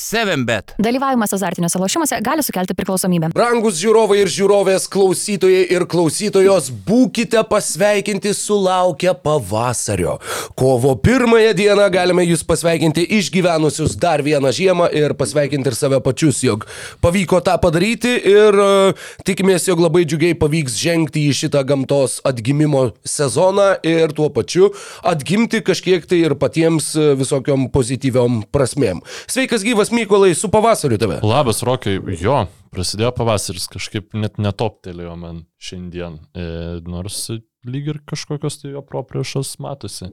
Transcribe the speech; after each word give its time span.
7bet. 0.00 0.74
Dalyvavimas 0.80 1.32
azartiniuose 1.36 1.78
lošimuose 1.78 2.18
gali 2.24 2.42
sukelti 2.42 2.74
priklausomybę. 2.78 3.30
Brangus 3.36 3.76
žiūrovai 3.80 4.22
ir 4.22 4.30
žiūrovės, 4.32 4.86
klausytojai 4.92 5.66
ir 5.74 5.84
klausytojos, 5.90 6.70
būkite 6.86 7.42
pasveikinti 7.50 8.32
sulaukę 8.36 9.12
pavasario. 9.22 10.16
Kovo 10.56 10.94
pirmąją 10.96 11.52
dieną 11.58 11.88
galime 11.92 12.24
jūs 12.24 12.44
pasveikinti 12.48 13.04
išgyvenusius 13.18 13.98
dar 14.00 14.24
vieną 14.24 14.52
žiemą 14.56 14.88
ir 14.96 15.14
pasveikinti 15.18 15.68
ir 15.68 15.76
save 15.76 16.00
pačius, 16.04 16.40
jog 16.46 16.64
pavyko 17.04 17.42
tą 17.44 17.58
padaryti 17.60 18.14
ir 18.32 18.56
uh, 18.56 19.04
tikimės, 19.28 19.68
jog 19.68 19.84
labai 19.84 20.06
džiugiai 20.08 20.38
pavyks 20.40 20.78
žengti 20.80 21.26
į 21.28 21.36
šitą 21.42 21.64
gamtos 21.68 22.18
atgimimo 22.24 22.86
sezoną 23.04 23.74
ir 23.84 24.16
tuo 24.16 24.30
pačiu 24.32 24.72
atgimti 25.04 25.60
kažkiek 25.66 26.08
tai 26.08 26.22
ir 26.24 26.38
patiems 26.40 26.94
uh, 26.96 27.12
visokiom 27.20 27.68
pozityviom 27.74 28.46
prasmėm. 28.54 29.04
Sveikas 29.28 29.66
gyvas 29.66 29.89
Mykolai, 29.94 30.34
su 30.34 30.50
pavasariu 30.52 30.98
tave. 31.00 31.20
Labas, 31.26 31.62
Rokai, 31.66 31.98
jo, 32.20 32.42
prasidėjo 32.74 33.12
pavasaris, 33.16 33.68
kažkaip 33.70 34.14
net 34.18 34.40
netoptelėjo 34.42 35.14
man 35.18 35.44
šiandien, 35.62 36.20
e, 36.34 36.50
nors 36.86 37.28
lyg 37.66 37.88
ir 37.92 38.02
kažkokios 38.08 38.60
tai 38.62 38.74
jo 38.74 38.82
propriešos 38.86 39.56
matosi. 39.62 40.10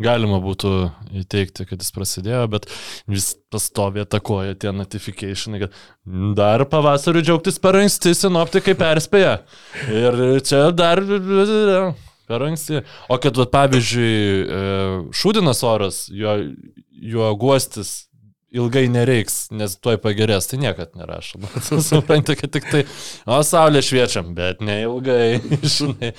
Galima 0.00 0.38
būtų 0.40 0.70
įteikti, 1.20 1.66
kad 1.68 1.82
jis 1.82 1.92
prasidėjo, 1.92 2.44
bet 2.54 2.68
vis 3.10 3.34
pastovė 3.52 4.06
atakoja 4.06 4.56
tie 4.56 4.72
notifikationai, 4.72 5.60
kad 5.66 5.74
dar 6.38 6.64
pavasariu 6.70 7.20
džiaugtis 7.24 7.60
per 7.60 7.76
anksti, 7.82 8.14
sinoptikai 8.16 8.76
perspėja. 8.80 9.40
Ir 9.92 10.40
čia 10.46 10.70
dar 10.72 11.02
per 12.30 12.46
anksti. 12.46 12.84
O 13.10 13.18
kad, 13.20 13.36
vat, 13.42 13.52
pavyzdžiui, 13.52 14.14
e, 14.14 14.62
šūdinas 15.20 15.60
oras, 15.68 16.04
jo, 16.14 16.38
jo 17.10 17.32
guostis 17.40 18.09
ilgai 18.50 18.86
nereiks, 18.90 19.44
nes 19.54 19.76
tuoj 19.82 20.00
pagerės, 20.02 20.48
tai 20.50 20.60
niekad 20.62 20.96
nerašoma. 20.98 21.50
Suprantate, 21.90 22.38
kad 22.40 22.54
tik 22.54 22.68
tai, 22.70 22.84
o 23.30 23.40
saulė 23.46 23.82
šviečiam, 23.84 24.32
bet 24.36 24.62
neilgai, 24.64 25.40
žinai. 25.76 26.12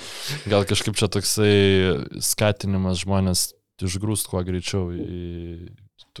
Gal 0.48 0.66
kažkaip 0.68 0.98
čia 0.98 1.10
toksai 1.12 1.54
skatinimas 2.24 3.04
žmonės 3.04 3.50
išgrūst 3.82 4.28
kuo 4.30 4.42
greičiau 4.46 4.92
į 4.94 6.20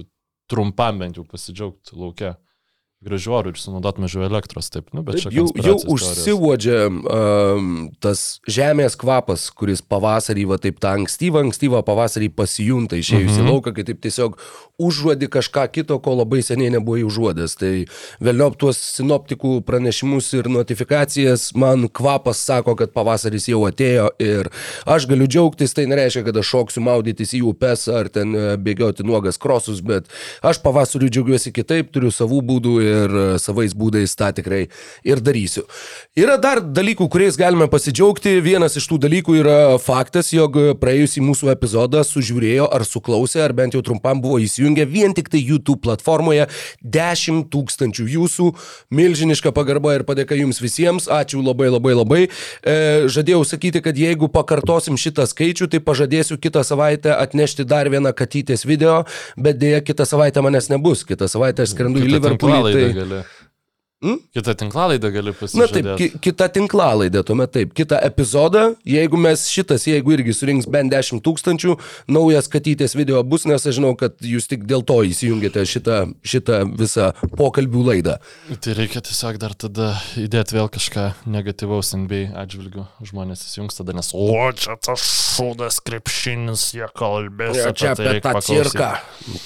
trumpam 0.50 0.98
bent 1.00 1.16
jau 1.16 1.24
pasidžiaugti 1.28 1.96
laukia 1.96 2.34
gražių 3.02 3.32
orų 3.34 3.52
ir 3.52 3.58
sunaudot 3.58 3.98
mažiau 3.98 4.22
elektros, 4.26 4.68
taip, 4.70 4.92
nu, 4.94 5.02
bet 5.02 5.18
Taip, 5.18 5.34
jau, 5.34 5.46
jau 5.58 5.74
užsiuodžia 5.90 6.76
um, 6.86 7.90
tas 8.02 8.38
žemės 8.46 8.94
kvapas, 9.00 9.48
kuris 9.58 9.82
pavasarį, 9.82 10.44
va 10.52 10.58
taip 10.62 10.78
tą 10.82 10.92
ankstyvą, 11.00 11.42
ankstyvą 11.48 11.80
pavasarį 11.86 12.28
pasijunta 12.38 12.98
išėjus 13.00 13.38
į 13.38 13.42
Mhm. 13.42 13.48
lauką, 13.50 13.72
kai 13.74 13.84
taip 13.88 14.00
tiesiog 14.04 14.36
užuodi 14.82 15.26
kažką 15.32 15.66
kito, 15.74 15.98
ko 16.02 16.14
labai 16.20 16.42
seniai 16.46 16.70
nebuvai 16.76 17.02
užuodęs. 17.06 17.56
Tai 17.58 17.72
vėliau 18.22 18.54
tuos 18.58 18.78
sinoptikų 18.78 19.64
pranešimus 19.66 20.30
ir 20.38 20.48
notifikacijas 20.50 21.50
man 21.58 21.88
kvapas 21.88 22.38
sako, 22.38 22.76
kad 22.78 22.94
pavasaris 22.94 23.48
jau 23.50 23.64
atėjo 23.66 24.10
ir 24.22 24.50
aš 24.86 25.06
galiu 25.10 25.26
džiaugtis, 25.26 25.74
tai 25.74 25.86
nereiškia, 25.90 26.24
kad 26.28 26.36
aš 26.38 26.52
šoksiu 26.54 26.82
maudytis 26.86 27.34
į 27.34 27.42
upes 27.50 27.88
ar 27.88 28.08
ten 28.12 28.34
e, 28.34 28.46
bėgioti 28.62 29.02
nuogas 29.06 29.38
krosus, 29.42 29.82
bet 29.82 30.06
aš 30.42 30.62
pavasariu 30.62 31.10
džiaugiuosi 31.10 31.52
kitaip, 31.54 31.90
turiu 31.94 32.10
savų 32.14 32.42
būdų 32.46 32.74
ir 32.82 32.91
e, 32.92 33.24
savais 33.42 33.74
būdais 33.76 34.14
tą 34.18 34.30
tikrai 34.36 34.66
ir 35.04 35.22
darysiu. 35.24 35.64
Yra 36.18 36.36
dar 36.40 36.60
dalykų, 36.60 37.08
kuriais 37.12 37.38
galime 37.40 37.68
pasidžiaugti. 37.72 38.36
Vienas 38.44 38.76
iš 38.76 38.88
tų 38.90 39.00
dalykų 39.06 39.36
yra 39.40 39.58
faktas, 39.82 40.32
jog 40.34 40.58
praėjusį 40.80 41.24
mūsų 41.24 41.52
epizodą 41.54 42.02
sužiūrėjo 42.06 42.68
ar 42.72 42.84
suklausė, 42.88 43.42
ar 43.46 43.54
bent 43.56 43.76
jau 43.76 43.82
trumpam 43.84 44.20
buvo 44.22 44.40
įsijungę 44.42 44.86
vien 44.88 45.14
tik 45.16 45.30
tai 45.32 45.40
YouTube 45.42 45.80
platformoje 45.86 46.48
10 46.82 47.46
tūkstančių 47.52 48.06
jūsų. 48.16 48.48
Milžiniška 48.94 49.52
pagarba 49.56 49.96
ir 49.96 50.06
padėka 50.08 50.36
jums 50.38 50.60
visiems. 50.62 51.08
Ačiū 51.12 51.42
labai 51.44 51.70
labai 51.72 51.94
labai. 51.96 52.22
E, 52.28 52.76
žadėjau 53.12 53.42
sakyti, 53.48 53.82
kad 53.84 53.98
jeigu 53.98 54.28
pakartosim 54.32 54.98
šitą 55.00 55.26
skaičių, 55.30 55.70
tai 55.72 55.82
pažadėsiu 55.84 56.38
kitą 56.42 56.64
savaitę 56.66 57.14
atnešti 57.16 57.66
dar 57.68 57.90
vieną 57.92 58.12
katytės 58.16 58.66
video, 58.68 59.02
bet 59.36 59.60
dėja 59.62 59.82
kitą 59.84 60.06
savaitę 60.08 60.44
manęs 60.44 60.70
nebus. 60.72 61.06
Kitą 61.08 61.28
savaitę 61.30 61.66
aš 61.66 61.74
skrendu 61.74 62.02
į 62.02 62.12
Liverpoolį. 62.16 62.74
Tai... 62.76 62.81
gali. 62.88 63.24
Hmm? 64.02 64.18
Kitą 64.34 64.54
tinklalaidą 64.58 65.12
gali 65.14 65.30
Na 65.30 65.36
pasižiūrėti. 65.38 65.82
taip, 65.82 65.90
ki 66.00 66.20
kita 66.26 66.48
tinklalaidė, 66.50 67.20
tuomet 67.22 67.52
taip, 67.54 67.70
kitą 67.78 68.00
epizodą, 68.02 68.72
jeigu 68.88 69.20
mes 69.20 69.44
šitas, 69.46 69.84
jeigu 69.86 70.16
irgi 70.16 70.34
surinks 70.34 70.66
bent 70.66 70.90
10 70.90 71.22
tūkstančių, 71.22 71.76
naujas 72.10 72.48
katytės 72.50 72.96
video 72.98 73.22
bus, 73.22 73.44
nes 73.46 73.62
aš 73.62 73.76
žinau, 73.78 73.92
kad 73.98 74.16
jūs 74.26 74.48
tik 74.50 74.64
dėl 74.66 74.82
to 74.88 74.96
įsijungėte 75.06 75.62
šitą, 75.70 76.00
šitą 76.26 76.64
visą 76.80 77.12
pokalbių 77.38 77.84
laidą. 77.92 78.16
Tai 78.58 78.74
reikia 78.74 79.04
tiesiog 79.06 79.38
dar 79.38 79.54
tada 79.54 79.92
įdėti 80.18 80.58
vėl 80.58 80.66
kažką 80.74 81.06
negatyvaus 81.30 81.94
NBA 81.94 82.32
atžvilgių. 82.42 82.88
Žmonės 83.06 83.46
įsijungs 83.46 83.78
tada, 83.78 83.94
nes, 83.94 84.10
o 84.18 84.50
čia 84.58 84.74
tas 84.82 85.06
šūdas 85.36 85.78
krepšinis, 85.86 86.66
jie 86.74 86.90
kalbės. 86.98 87.54
Ja, 87.60 87.70
čia 87.70 87.94
apie 87.94 88.08
reik 88.08 88.26
tą 88.26 88.34
paklausyt. 88.34 88.72
cirką. 88.72 88.90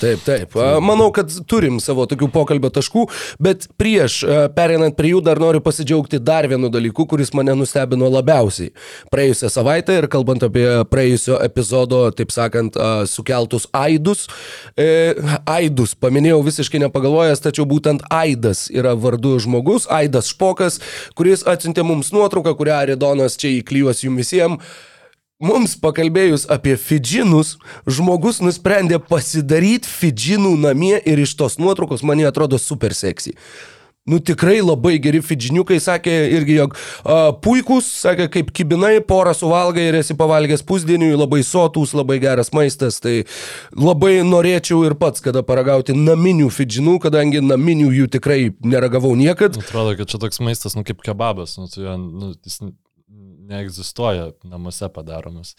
Taip, 0.00 0.24
taip. 0.24 0.56
Manau, 0.80 1.10
kad 1.12 1.28
turim 1.44 1.76
savo 1.84 2.08
tokių 2.08 2.30
pokalbio 2.32 2.72
taškų, 2.72 3.06
bet 3.42 3.68
prieš 3.76 4.22
a, 4.24 4.45
pereinant 4.52 4.96
prie 4.96 5.12
jų 5.14 5.22
dar 5.24 5.40
noriu 5.42 5.62
pasidžiaugti 5.64 6.20
dar 6.22 6.48
vienu 6.50 6.70
dalyku, 6.72 7.06
kuris 7.10 7.32
mane 7.36 7.54
nustebino 7.58 8.08
labiausiai. 8.12 8.72
Praėjusią 9.12 9.50
savaitę 9.52 9.98
ir 10.00 10.08
kalbant 10.12 10.44
apie 10.46 10.66
praėjusio 10.90 11.38
epizodo, 11.44 12.02
taip 12.16 12.34
sakant, 12.34 12.78
sukeltus 13.10 13.68
aidus. 13.76 14.26
E, 14.78 15.14
aidus 15.48 15.94
paminėjau 15.98 16.42
visiškai 16.46 16.82
nepagalvojęs, 16.86 17.44
tačiau 17.44 17.68
būtent 17.68 18.04
aidas 18.12 18.66
yra 18.74 18.96
vardu 18.98 19.36
žmogus, 19.42 19.88
aidas 19.92 20.32
špokas, 20.34 20.80
kuris 21.18 21.46
atsintė 21.46 21.86
mums 21.86 22.12
nuotrauką, 22.14 22.56
kurią 22.58 22.82
Aridonas 22.82 23.38
čia 23.40 23.54
įklijuos 23.60 24.04
jums 24.06 24.22
visiems. 24.26 24.76
Mums 25.36 25.74
pakalbėjus 25.76 26.46
apie 26.48 26.78
Fidžinus, 26.80 27.58
žmogus 27.84 28.38
nusprendė 28.40 28.96
pasidaryti 28.96 29.84
Fidžinų 29.84 30.54
namie 30.62 30.94
ir 30.96 31.20
iš 31.20 31.34
tos 31.36 31.58
nuotraukos 31.60 32.00
man 32.00 32.22
jie 32.22 32.30
atrodo 32.30 32.56
super 32.56 32.96
seksy. 32.96 33.34
Nu 34.06 34.20
tikrai 34.22 34.60
labai 34.62 34.96
geri 35.02 35.18
Fidžiniukai, 35.24 35.80
sakė 35.82 36.12
irgi, 36.36 36.56
jog 36.60 36.76
a, 37.02 37.32
puikus, 37.42 37.88
sakė, 38.04 38.28
kaip 38.36 38.52
kibinai, 38.54 39.00
porą 39.02 39.32
suvalgai 39.34 39.88
ir 39.90 39.98
esi 39.98 40.14
pavalgęs 40.18 40.62
pusdieniui, 40.68 41.10
labai 41.18 41.40
sotus, 41.46 41.94
labai 41.96 42.20
geras 42.22 42.52
maistas, 42.54 43.00
tai 43.02 43.16
labai 43.74 44.20
norėčiau 44.26 44.84
ir 44.86 44.94
pats 45.00 45.24
kada 45.24 45.42
paragauti 45.46 45.96
naminių 45.98 46.52
Fidžinų, 46.54 47.00
kadangi 47.02 47.42
naminių 47.42 47.90
jų 47.96 48.06
tikrai 48.14 48.40
neragavau 48.62 49.16
niekad. 49.18 49.58
Atrodo, 49.58 49.96
kad 49.98 50.14
čia 50.14 50.22
toks 50.22 50.38
maistas, 50.44 50.78
nu 50.78 50.86
kaip 50.86 51.02
kebabas, 51.02 51.58
nu, 51.58 51.66
tu 51.72 51.82
jo, 51.82 51.98
nu, 51.98 52.30
jis 52.46 52.62
neegzistuoja 53.50 54.30
namuose 54.46 54.88
padaromas. 54.94 55.56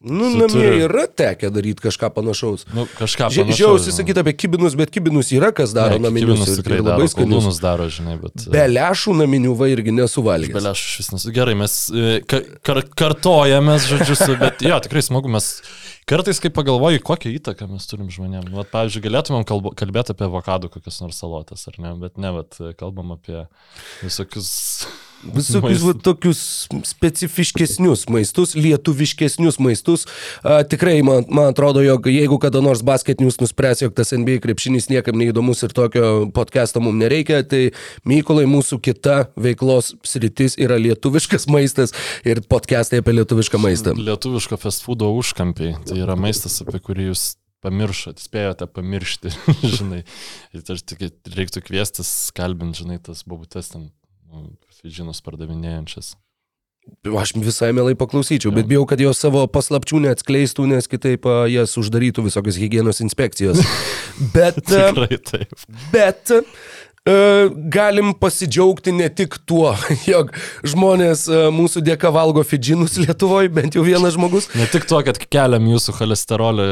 Nu, 0.00 0.28
Su- 0.30 0.38
namie 0.38 0.68
yra 0.86 1.06
tekę 1.10 1.48
daryti 1.50 1.82
kažką 1.82 2.10
panašaus. 2.14 2.62
Nu, 2.70 2.84
kažką 3.00 3.32
panašaus. 3.34 3.56
Žiausi 3.58 3.88
žinai. 3.90 3.96
sakyti 3.96 4.20
apie 4.22 4.32
kibinus, 4.38 4.76
bet 4.78 4.92
kibinus 4.94 5.32
yra, 5.34 5.50
kas 5.50 5.72
daro 5.74 5.98
Ne, 5.98 6.04
naminius. 6.06 6.44
ir- 6.46 6.60
tikrai 6.62 6.78
daro, 6.78 7.00
labai 7.02 7.08
koldūnus 7.18 7.58
daro, 7.60 7.88
žinai, 7.90 8.14
bet... 8.22 8.46
Be 8.54 8.62
lėšų 8.70 9.16
naminių 9.24 9.56
va 9.58 9.66
irgi 9.74 9.90
nesuvalgė. 9.98 10.54
Belė, 10.54 10.70
aš 10.70 10.84
vis 11.00 11.10
nesu 11.16 11.34
gerai, 11.34 11.56
mes 11.58 11.74
e, 11.90 12.20
ka, 12.30 12.38
kar, 12.62 12.84
kartojamės, 12.94 13.88
žodžiu, 13.90 14.14
su- 14.22 14.38
bet 14.38 14.62
jo, 14.62 14.78
tikrai 14.86 15.02
smagu, 15.02 15.28
mes 15.34 15.50
kartais, 16.08 16.40
kai 16.42 16.50
pagalvoju, 16.54 17.02
kokią 17.04 17.32
įtaką 17.38 17.68
mes 17.70 17.88
turim 17.90 18.08
žmonėms. 18.12 18.52
Vat, 18.56 18.70
pavyzdžiui, 18.72 19.04
galėtumėm 19.08 19.44
kalbo, 19.48 19.74
kalbėti 19.78 20.14
apie 20.14 20.26
avokadų 20.28 20.72
kokias 20.72 21.02
nors 21.04 21.20
salotas, 21.20 21.66
ar 21.70 21.76
ne, 21.82 21.92
bet 22.00 22.16
ne, 22.20 22.32
bet 22.40 22.62
kalbam 22.80 23.14
apie 23.18 23.44
visokius... 24.04 24.48
Visokius 25.18 25.82
va, 25.82 25.92
tokius 25.98 26.40
specifiškesnius 26.86 28.04
maistus, 28.06 28.52
lietuviškesnius 28.54 29.56
maistus. 29.58 30.04
A, 30.46 30.60
tikrai 30.62 31.00
man, 31.02 31.24
man 31.26 31.50
atrodo, 31.50 31.82
jog 31.82 32.06
jeigu 32.06 32.38
kada 32.38 32.62
nors 32.62 32.84
basketinius 32.86 33.40
nuspręs, 33.42 33.82
jog 33.82 33.96
tas 33.98 34.14
NBA 34.14 34.38
krepšinis 34.44 34.86
niekam 34.92 35.18
neįdomus 35.18 35.64
ir 35.66 35.74
tokio 35.74 36.12
podcast'o 36.36 36.78
mums 36.84 37.02
nereikia, 37.02 37.40
tai 37.42 37.64
Mykolai 38.06 38.46
mūsų 38.46 38.78
kita 38.84 39.16
veiklos 39.34 39.90
sritis 40.06 40.54
yra 40.54 40.78
lietuviškas 40.78 41.48
maistas 41.50 41.96
ir 42.22 42.44
podcast'ai 42.46 43.02
apie 43.02 43.16
lietuvišką 43.18 43.58
maistą. 43.58 43.96
Lietuviško 43.98 44.60
fast 44.62 44.86
foodo 44.86 45.10
užkampiai. 45.18 45.74
Tai 45.82 45.97
yra 46.04 46.16
maistas, 46.18 46.60
apie 46.64 46.80
kurį 46.84 47.10
jūs 47.10 47.24
pamiršot, 47.64 48.20
spėjote 48.22 48.68
pamiršti, 48.70 49.32
žinai. 49.78 50.04
Ir 50.54 50.64
tai 50.64 50.78
aš 50.78 50.86
tik 50.86 51.04
reiktų 51.34 51.64
kviestis, 51.66 52.12
kalbinti, 52.36 52.84
žinai, 52.84 53.00
tas 53.02 53.24
babutes 53.28 53.72
ten, 53.74 53.90
nu, 54.30 54.48
fidžinus 54.80 55.22
pardavinėjančias. 55.26 56.14
Aš 57.20 57.34
visai 57.36 57.68
mielai 57.76 57.92
paklausyčiau, 57.98 58.48
bet 58.54 58.68
bijau, 58.70 58.86
kad 58.88 59.00
jos 59.02 59.18
savo 59.20 59.42
paslapčių 59.52 60.00
neatskleistų, 60.06 60.64
nes 60.70 60.88
kitaip 60.88 61.26
jas 61.52 61.74
uždarytų 61.80 62.24
visokios 62.30 62.56
hygienos 62.60 63.02
inspekcijos. 63.04 63.60
Bet, 64.34 64.56
Tikrai 64.66 65.18
taip. 65.22 65.52
bet 65.92 66.32
galim 67.72 68.12
pasidžiaugti 68.20 68.92
ne 68.96 69.08
tik 69.08 69.38
tuo, 69.48 69.72
jog 70.12 70.32
žmonės 70.66 71.26
e, 71.30 71.40
mūsų 71.54 71.82
dėka 71.86 72.12
valgo 72.14 72.44
fidžinus 72.46 72.98
Lietuvoje, 73.00 73.52
bent 73.54 73.78
jau 73.78 73.84
vienas 73.86 74.16
žmogus. 74.16 74.50
Ne 74.58 74.68
tik 74.70 74.88
to, 74.90 75.00
kad 75.06 75.20
keliam 75.30 75.66
jūsų 75.70 75.96
cholesterolį, 76.00 76.68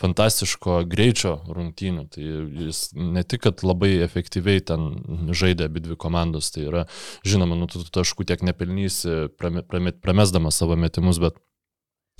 fantastiško 0.00 0.80
greičio 0.90 1.36
rungtynių. 1.52 2.06
Tai 2.10 2.24
jis 2.64 2.80
ne 2.96 3.22
tik, 3.22 3.44
kad 3.46 3.62
labai 3.66 3.92
efektyviai 4.06 4.62
ten 4.64 4.88
žaidė 5.36 5.68
abi 5.68 5.84
dvi 5.84 5.98
komandos, 6.00 6.50
tai 6.54 6.66
yra, 6.66 6.86
žinoma, 7.26 7.58
nu, 7.58 7.68
tu 7.70 7.84
taškų 7.84 8.26
tiek 8.30 8.42
nepelnysi, 8.46 9.30
prame- 9.38 9.62
prame- 9.66 9.94
pramesdamas 10.02 10.58
savo 10.58 10.78
metimus, 10.80 11.20
bet 11.22 11.38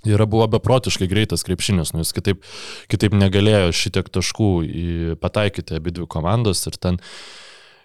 yra 0.06 0.24
buvo 0.30 0.46
beprotiškai 0.54 1.10
greitas 1.10 1.42
krepšinis, 1.44 1.90
nu, 1.92 2.04
jis 2.04 2.14
kitaip, 2.16 2.44
kitaip 2.92 3.16
negalėjo 3.16 3.74
šitiek 3.76 4.06
taškų 4.08 4.50
į- 4.64 5.16
pataikyti 5.20 5.76
abi 5.76 5.92
dvi 5.98 6.06
komandos 6.08 6.62
ir 6.70 6.78
ten 6.80 7.00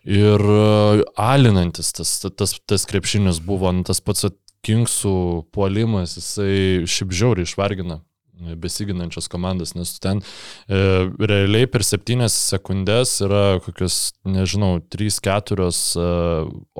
Ir 0.05 0.41
e, 0.41 1.03
alinantis 1.17 1.93
tas, 1.97 2.17
tas, 2.37 2.57
tas 2.69 2.85
krepšinis 2.85 3.39
buvo, 3.41 3.71
nu, 3.73 3.85
tas 3.87 4.01
pats 4.05 4.27
Kingsų 4.65 5.45
puolimas, 5.53 6.15
jisai 6.17 6.85
šiaip 6.89 7.11
žiauriai 7.13 7.45
išvargina 7.45 7.99
e, 7.99 8.55
besiginančias 8.61 9.29
komandas, 9.29 9.75
nes 9.77 9.91
ten 10.01 10.21
e, 10.21 10.79
realiai 11.21 11.69
per 11.69 11.85
septynias 11.85 12.33
sekundės 12.49 13.19
yra 13.25 13.59
kokios, 13.65 14.15
nežinau, 14.25 14.79
3-4 14.93 15.69
e, 15.69 16.07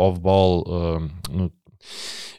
off-ball, 0.08 0.64
e, 0.66 1.30
nu, 1.38 1.52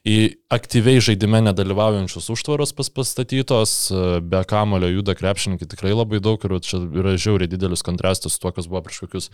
į 0.07 0.17
aktyviai 0.55 1.01
žaidime 1.03 1.41
nedalyvaujančius 1.49 2.29
užtvaros 2.31 2.71
pas 2.79 2.91
pastatytos, 2.95 3.73
e, 3.91 4.03
be 4.23 4.45
kamulio 4.47 4.93
juda 4.93 5.17
krepšininkai 5.19 5.67
tikrai 5.73 5.97
labai 5.97 6.21
daug 6.23 6.45
ir 6.47 6.55
čia 6.63 6.79
yra 6.87 7.17
žiauriai 7.19 7.51
didelis 7.51 7.83
kontrastas 7.87 8.37
su 8.37 8.45
tuo, 8.45 8.53
kas 8.55 8.71
buvo 8.71 8.85
prieš 8.87 9.03
kokius 9.07 9.33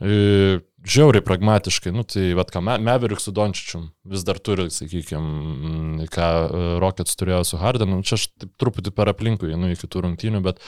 e, 0.00 0.60
žiauriai 0.88 1.20
pragmatiškai, 1.24 1.90
nu 1.92 2.04
tai 2.08 2.30
vad 2.38 2.48
ką, 2.52 2.62
Me- 2.64 2.78
Maverick 2.80 3.20
su 3.20 3.32
Dončičium 3.36 3.90
vis 4.08 4.22
dar 4.24 4.38
turi, 4.40 4.68
sakykime, 4.72 6.06
ką 6.12 6.28
e, 6.46 6.62
Rockets 6.80 7.18
turėjo 7.20 7.42
su 7.44 7.60
Hardenu, 7.60 7.98
Nu, 8.00 8.06
čia 8.06 8.16
aš 8.16 8.28
taip 8.40 8.54
truputį 8.62 8.94
per 8.96 9.10
aplinkui, 9.12 9.52
nu 9.60 9.68
iki 9.74 9.88
tų 9.90 10.06
rungtynių, 10.06 10.40
bet 10.46 10.62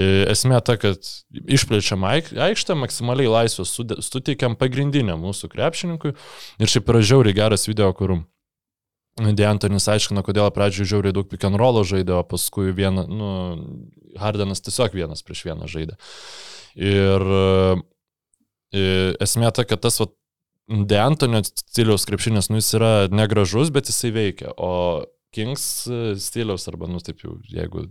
e, 0.00 0.24
esmė 0.32 0.62
ta, 0.64 0.78
kad 0.80 1.04
išplečiam 1.44 2.06
aik- 2.08 2.32
aikštę, 2.48 2.76
maksimaliai 2.80 3.28
laisvės 3.28 3.76
suteikiam 4.08 4.56
pagrindiniam 4.56 5.20
mūsų 5.20 5.52
krepšininkui 5.52 6.14
ir 6.16 6.72
šiaip 6.72 6.88
yra 6.94 7.04
žiauriai 7.04 7.36
geras 7.36 7.68
video, 7.68 7.92
kur 7.92 8.16
Deantonis 9.20 9.88
aiškina, 9.92 10.22
kodėl 10.24 10.48
pradžioje 10.54 10.92
žiauriai 10.94 11.14
daug 11.16 11.28
pick 11.28 11.44
and 11.44 11.58
rollo 11.60 11.82
žaidė, 11.86 12.14
o 12.20 12.24
paskui 12.26 12.72
vieną, 12.76 13.04
nu, 13.10 13.30
Hardenas 14.20 14.64
tiesiog 14.64 14.96
vienas 14.96 15.24
prieš 15.26 15.44
vieną 15.50 15.68
žaidė. 15.70 15.98
Ir 16.80 17.26
e, 18.72 18.82
esmė 19.20 19.52
ta, 19.54 19.66
kad 19.68 19.82
tas 19.84 20.00
vat, 20.02 20.14
Deantonio 20.70 21.42
stiliaus 21.42 22.06
krepšinis, 22.06 22.46
nu, 22.52 22.60
jis 22.60 22.76
yra 22.78 22.92
negražus, 23.10 23.72
bet 23.74 23.90
jisai 23.90 24.12
veikia, 24.14 24.52
o 24.54 25.02
Kings 25.34 25.64
e, 25.90 26.14
stiliaus, 26.22 26.68
arba, 26.70 26.86
nu, 26.90 27.02
taip 27.02 27.24
jau, 27.26 27.38
jeigu 27.50 27.88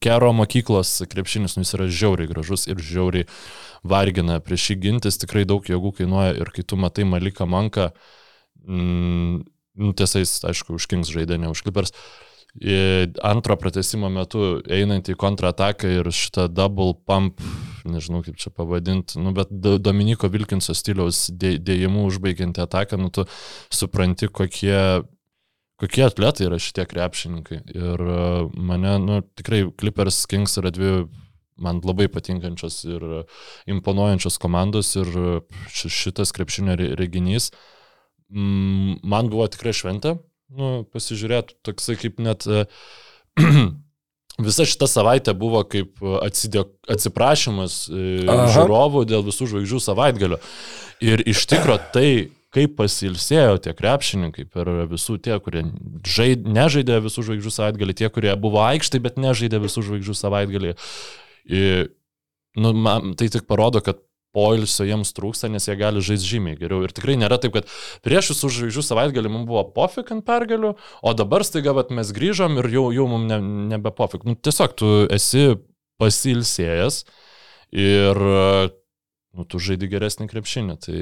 Kero 0.00 0.30
mokyklos 0.32 1.02
krepšinis, 1.12 1.56
nu, 1.56 1.64
jis 1.64 1.74
yra 1.76 1.86
žiauriai 1.92 2.28
gražus 2.30 2.62
ir 2.70 2.80
žiauriai 2.80 3.26
vargina 3.84 4.38
prieš 4.40 4.70
jį 4.70 4.76
gintis, 4.80 5.18
tikrai 5.20 5.42
daug 5.48 5.64
jėgų 5.68 5.92
kainuoja 5.98 6.38
ir 6.40 6.52
kai 6.56 6.64
tu 6.64 6.78
matai 6.80 7.04
Maliką 7.08 7.44
Manką, 7.48 7.90
mm, 8.64 9.42
nu, 9.76 9.92
tiesa, 9.92 10.20
jis, 10.22 10.38
aišku, 10.46 10.76
už 10.78 10.86
Kings 10.90 11.10
žaidė, 11.12 11.38
ne 11.40 11.50
už 11.52 11.62
Clippers. 11.66 11.92
I- 12.54 13.10
Antro 13.26 13.56
pratesimo 13.58 14.06
metu 14.14 14.60
einant 14.70 15.08
į 15.10 15.16
kontrataką 15.18 15.88
ir 15.90 16.06
šitą 16.14 16.46
double 16.54 16.94
pump, 17.06 17.40
nežinau 17.84 18.22
kaip 18.22 18.36
čia 18.38 18.52
pavadinti, 18.54 19.18
nu, 19.18 19.32
bet 19.34 19.50
Do- 19.50 19.78
Dominiko 19.82 20.28
Vilkinso 20.30 20.70
stiliaus 20.74 21.30
dė- 21.34 21.58
dėjimų 21.58 22.04
užbaigianti 22.12 22.62
ataką, 22.62 22.96
nu, 23.02 23.10
tu 23.10 23.26
supranti, 23.74 24.28
kokie, 24.30 25.02
kokie 25.82 26.06
atletai 26.06 26.46
yra 26.46 26.60
šitie 26.62 26.86
krepšininkai. 26.86 27.58
Ir 27.74 27.98
e, 28.06 28.22
mane, 28.54 28.94
nu, 29.02 29.18
tikrai 29.34 29.64
Clippers 29.74 30.22
Kings 30.30 30.54
yra 30.62 30.70
dvi 30.70 31.08
man 31.58 31.80
labai 31.86 32.06
patinkančios 32.10 32.80
ir 32.86 33.02
imponuojančios 33.70 34.38
komandos 34.42 34.94
ir 34.98 35.06
ši- 35.74 35.90
šitas 35.90 36.32
krepšinio 36.34 36.74
re- 36.78 36.94
reginys 36.98 37.50
mm, 38.34 39.00
man 39.06 39.30
buvo 39.32 39.46
tikrai 39.50 39.74
šventė, 39.76 40.16
nu, 40.54 40.74
pasižiūrėti, 40.92 41.58
toksai 41.66 41.96
kaip 42.00 42.20
net 42.22 42.46
e, 42.50 42.64
visa 44.48 44.66
šita 44.68 44.88
savaitė 44.90 45.34
buvo 45.38 45.62
kaip 45.68 46.02
atsidė, 46.02 46.66
atsiprašymas 46.90 47.84
e, 47.88 48.06
Aha. 48.26 48.48
žiūrovų 48.56 49.04
dėl 49.10 49.26
visų 49.26 49.50
žvaigždžių 49.52 49.82
savaitgalio. 49.88 50.40
Ir 51.04 51.22
iš 51.28 51.46
tikro 51.50 51.78
tai, 51.94 52.30
kaip 52.54 52.76
pasilsėjo 52.78 53.58
tie 53.64 53.74
krepšininkai 53.74 54.46
per 54.46 54.70
visų 54.90 55.18
tie, 55.22 55.34
kurie 55.42 55.64
žaid, 56.06 56.46
nežaidė 56.46 57.00
visų 57.04 57.26
žvaigždžių 57.28 57.52
savaitgalį, 57.56 57.96
tie, 57.98 58.10
kurie 58.14 58.34
buvo 58.40 58.62
aikštai, 58.62 59.02
bet 59.02 59.18
nežaidė 59.20 59.58
visų 59.64 59.82
žvaigždžių 59.88 60.16
savaitgalį. 60.20 60.74
Ir, 61.50 61.88
nu, 62.56 62.70
man, 62.78 63.16
tai 63.18 63.28
tik 63.34 63.48
parodo, 63.50 63.82
kad 63.84 63.98
poilsio 64.34 64.86
jiems 64.88 65.14
trūksta, 65.16 65.50
nes 65.52 65.68
jie 65.68 65.76
gali 65.78 66.02
žaisti 66.04 66.34
žymiai 66.34 66.58
geriau. 66.58 66.82
Ir 66.84 66.94
tikrai 66.94 67.16
nėra 67.20 67.38
taip, 67.42 67.54
kad 67.56 67.70
prieš 68.06 68.32
visų 68.34 68.50
žvaigždžių 68.58 68.86
savaitgalį 68.88 69.32
mums 69.32 69.48
buvo 69.50 69.64
pofik 69.76 70.12
ant 70.14 70.26
pergalių, 70.26 70.74
o 70.76 71.14
dabar 71.16 71.46
staiga 71.46 71.76
vat, 71.76 71.92
mes 71.94 72.12
grįžom 72.16 72.58
ir 72.62 72.70
jau, 72.74 72.88
jau 72.94 73.08
mums 73.10 73.30
ne, 73.30 73.40
nebe 73.74 73.94
pofik. 73.94 74.26
Nu, 74.28 74.36
tiesiog 74.36 74.76
tu 74.80 74.92
esi 75.14 75.54
pasilsėjęs 76.02 77.04
ir 77.74 78.22
nu, 79.34 79.46
tu 79.48 79.60
žaidži 79.62 79.90
geresnį 79.90 80.28
krepšinį. 80.30 80.78
Tai 80.84 81.00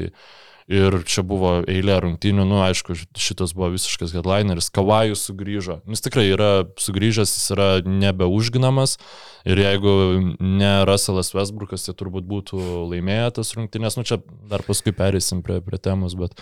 ir 0.70 0.98
čia 1.08 1.24
buvo 1.26 1.54
eilė 1.68 1.98
rungtynių, 2.04 2.44
nu 2.48 2.60
aišku, 2.64 2.94
šitas 3.18 3.54
buvo 3.56 3.72
visiškas 3.74 4.14
headlineris, 4.16 4.70
Kavajus 4.74 5.24
sugrįžo. 5.28 5.80
Jis 5.90 6.04
tikrai 6.04 6.28
yra 6.30 6.50
sugrįžęs, 6.80 7.32
jis 7.36 7.54
yra 7.54 7.68
nebeužginamas 7.86 8.98
ir 9.48 9.62
jeigu 9.62 9.94
ne 10.38 10.72
Russellas 10.88 11.32
Westbrookas, 11.34 11.86
tai 11.88 11.96
turbūt 11.98 12.28
būtų 12.28 12.60
laimėję 12.92 13.32
tas 13.38 13.54
rungtynės. 13.58 13.98
Nu 13.98 14.06
čia 14.08 14.20
dar 14.50 14.64
paskui 14.66 14.94
perėsim 14.96 15.42
prie, 15.46 15.60
prie 15.64 15.80
temos, 15.82 16.14
bet 16.18 16.36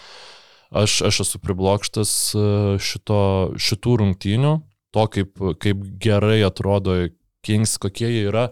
aš, 0.71 1.01
aš 1.09 1.23
esu 1.27 1.41
priblokštas 1.43 2.13
e, 2.35 2.45
šito, 2.83 3.23
šitų 3.61 3.97
rungtynių, 4.05 4.59
to 4.95 5.07
kaip, 5.15 5.41
kaip 5.63 5.89
gerai 6.03 6.43
atrodo 6.47 6.99
Kings, 7.47 7.79
kokie 7.81 8.11
jie 8.11 8.27
yra 8.29 8.51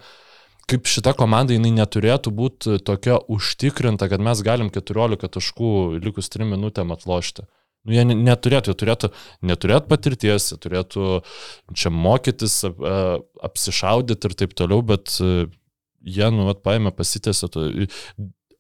kaip 0.68 0.88
šita 0.90 1.14
komanda 1.18 1.54
jinai 1.56 1.70
neturėtų 1.76 2.32
būti 2.34 2.78
tokia 2.84 3.18
užtikrinta, 3.32 4.08
kad 4.10 4.22
mes 4.25 4.42
galim 4.46 4.70
14 4.75 5.30
taškų 5.38 5.70
likus 6.04 6.30
3 6.34 6.48
minutėm 6.52 6.92
atlošti. 6.94 7.46
Nu, 7.88 7.94
jie 7.94 8.04
ne- 8.04 8.16
neturėtų, 8.20 8.72
jie 8.75 8.78
turėtų 8.82 9.12
neturėti 9.48 9.88
patirties, 9.88 10.50
jie 10.52 10.58
turėtų 10.60 11.20
čia 11.72 11.92
mokytis, 11.94 12.58
ap- 12.68 12.82
a- 12.84 13.20
apsišaudyti 13.48 14.28
ir 14.28 14.34
taip 14.42 14.52
toliau, 14.58 14.82
bet 14.84 15.14
e, 15.25 15.46
jie, 16.04 16.26
nu, 16.34 16.48
vat, 16.50 16.60
paėmė, 16.66 16.92
pasitėsi. 16.92 17.48
To, 17.54 17.68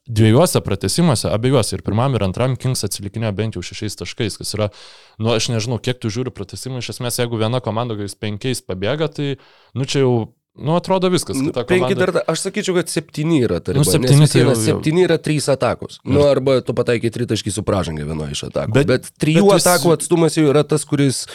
dviejose 0.08 0.62
pratesimuose, 0.64 1.28
abiejuose 1.28 1.76
ir 1.76 1.82
pirmam 1.84 2.14
ir 2.16 2.24
antram 2.24 2.54
Kings 2.56 2.80
atsilikinėjo 2.86 3.32
bent 3.36 3.58
jau 3.58 3.62
šešiais 3.68 3.98
taškais, 4.00 4.38
kas 4.40 4.54
yra, 4.56 4.70
nu, 5.20 5.34
aš 5.34 5.50
nežinau, 5.52 5.76
kiek 5.84 6.00
tu 6.00 6.08
žiūri 6.08 6.32
pratesimų, 6.32 6.80
iš 6.80 6.94
esmės, 6.94 7.18
jeigu 7.20 7.36
viena 7.36 7.60
komanda 7.60 7.92
kokiais 7.98 8.16
penkiais 8.16 8.64
pabėga, 8.64 9.10
tai, 9.12 9.34
nu, 9.76 9.84
čia 9.84 10.06
jau, 10.06 10.14
nu, 10.58 10.74
atrodo 10.76 11.08
viskas. 11.10 11.36
Nu, 11.38 11.52
Penki 11.52 11.78
komanda- 11.94 11.98
dar, 12.12 12.22
aš 12.28 12.40
sakyčiau, 12.48 12.74
kad 12.76 12.88
septyni 12.90 13.40
yra 13.46 13.60
ta 13.62 13.72
Nu, 13.72 13.84
septyni 13.86 14.26
tai 14.28 14.42
jau. 14.42 14.54
septyni 14.54 15.04
yra 15.06 15.16
trys 15.18 15.46
atakos. 15.48 15.98
Nu, 16.04 16.24
arba 16.26 16.60
tu 16.60 16.74
pataikai 16.74 17.10
tritaškį 17.14 17.52
su 17.54 17.62
pražanga 17.62 18.04
vienoje 18.04 18.32
iš 18.36 18.42
atakų. 18.50 18.72
Bet, 18.74 18.86
Bet- 18.86 19.10
trijų 19.20 19.44
bet 19.46 19.54
vis- 19.54 19.66
atakų 19.66 19.92
atstumas 19.96 20.34
jau 20.36 20.46
yra 20.50 20.64
tas, 20.66 20.84
kuris 20.84 21.26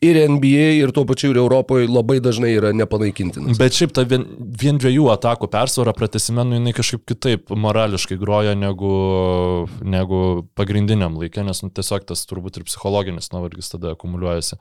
ir 0.00 0.16
NBA, 0.28 0.78
ir 0.82 0.92
tuo 0.92 1.04
pačiu 1.04 1.30
ir 1.30 1.36
Europoje 1.42 1.88
labai 1.88 2.20
dažnai 2.20 2.54
yra 2.56 2.72
nepanaikintinas. 2.72 3.58
Bet 3.58 3.72
šiaip 3.72 3.92
ta 3.92 4.04
vien, 4.04 4.24
vien 4.38 4.78
dviejų 4.78 5.10
atakų 5.18 5.50
persvara 5.50 5.92
pratesime, 5.92 6.44
nu, 6.46 6.56
jinai 6.60 6.72
kažkaip 6.72 7.04
kitaip 7.04 7.48
morališkai 7.50 8.18
groja 8.18 8.54
negu, 8.56 9.66
negu 9.82 10.46
pagrindiniam 10.54 11.16
laikė, 11.18 11.44
nes 11.44 11.62
nu, 11.62 11.70
tiesiog 11.70 12.04
tas 12.06 12.24
turbūt 12.26 12.58
ir 12.58 12.64
psichologinis 12.64 13.30
nuovargis 13.32 13.70
tada 13.70 13.94
akumuliuojasi. 13.96 14.56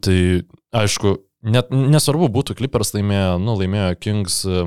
Tai 0.00 0.18
aišku, 0.72 1.18
net 1.44 1.70
nesvarbu 1.70 2.30
būtų 2.32 2.56
Clippers 2.58 2.94
laimėjo, 2.96 3.36
nu, 3.42 3.54
laimėjo 3.60 3.92
Kings, 4.00 4.40
e, 4.48 4.64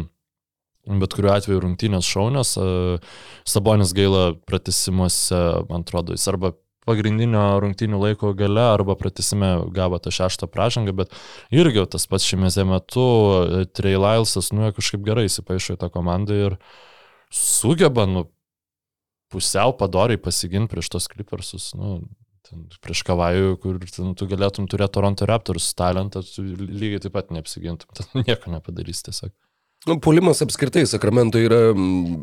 bet 0.87 1.15
kuriuo 1.17 1.33
atveju 1.33 1.63
rungtynės 1.63 2.07
šaunės, 2.07 2.53
e, 2.61 2.69
Sabonis 3.47 3.93
gaila 3.97 4.31
pratesimuose, 4.47 5.41
man 5.71 5.85
atrodo, 5.85 6.15
jis 6.15 6.27
arba 6.31 6.53
pagrindinio 6.87 7.57
rungtynių 7.63 7.99
laiko 7.99 8.31
gale 8.37 8.63
arba 8.63 8.95
pratesime 8.99 9.49
gavo 9.75 9.99
tą 9.99 10.13
šeštą 10.13 10.47
pražangą, 10.51 10.93
bet 10.95 11.11
irgi 11.51 11.83
tas 11.91 12.07
pats 12.07 12.27
šiame 12.27 12.51
metu 12.69 13.07
e, 13.41 13.65
Trey 13.75 13.99
Lylesas, 13.99 14.53
nu, 14.55 14.69
kažkaip 14.75 15.03
gerai 15.05 15.27
įsipaišo 15.27 15.75
į 15.75 15.81
tą 15.83 15.91
komandą 15.93 16.39
ir 16.45 16.57
sugeba, 17.33 18.07
nu, 18.07 18.29
pusiau 19.33 19.75
padoriai 19.75 20.21
pasiginti 20.21 20.71
prieš 20.71 20.93
tos 20.93 21.09
Clippersus, 21.11 21.73
nu, 21.75 21.99
ten, 22.47 22.65
prieš 22.83 23.03
Kavajų, 23.07 23.57
kur 23.63 23.79
ten, 23.83 24.13
tu 24.17 24.27
galėtum 24.29 24.67
turėti 24.71 24.97
Toronto 24.97 25.27
Raptors 25.29 25.69
talentą, 25.77 26.23
tu 26.25 26.45
lygiai 26.47 27.03
taip 27.03 27.15
pat 27.17 27.33
neapsigintum, 27.35 27.91
ten 27.97 28.25
nieko 28.27 28.53
nepadarys 28.53 29.03
tiesiog. 29.07 29.35
Nu, 29.85 29.99
Puolimas 29.99 30.41
apskritai 30.41 30.87
Sakramento 30.89 31.37
yra 31.37 31.69
mm, 31.69 32.15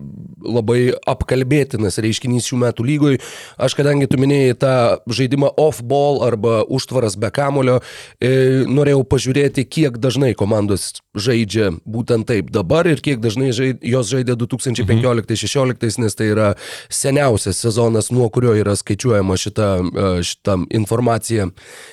labai 0.42 0.90
apkalbėtinas 1.06 2.00
reiškinys 2.02 2.49
šių 2.50 2.58
metų 2.64 2.87
lygoj. 2.88 3.18
Aš 3.62 3.76
kadangi 3.78 4.08
tu 4.11 4.18
minėjai 4.18 4.56
tą 4.58 4.75
žaidimą 5.06 5.52
off-ball 5.62 6.18
arba 6.26 6.64
užtvaras 6.66 7.14
be 7.14 7.30
kamulio, 7.34 7.78
e, 8.18 8.64
norėjau 8.66 9.04
pažiūrėti, 9.06 9.64
kiek 9.70 10.00
dažnai 10.02 10.32
komandos 10.34 10.96
žaidžia 11.14 11.70
būtent 11.87 12.26
taip 12.26 12.50
dabar 12.50 12.88
ir 12.90 12.99
kiek 12.99 13.23
dažnai 13.23 13.52
žaid, 13.54 13.78
jos 13.87 14.11
žaidė 14.11 14.34
2015-2016, 14.40 16.02
nes 16.02 16.18
tai 16.18 16.32
yra 16.32 16.50
seniausias 16.90 17.62
sezonas, 17.62 18.11
nuo 18.11 18.26
kurio 18.34 18.56
yra 18.58 18.75
skaičiuojama 18.76 19.38
šita, 19.38 19.70
e, 19.78 20.11
šita 20.26 20.58
informacija 20.75 21.49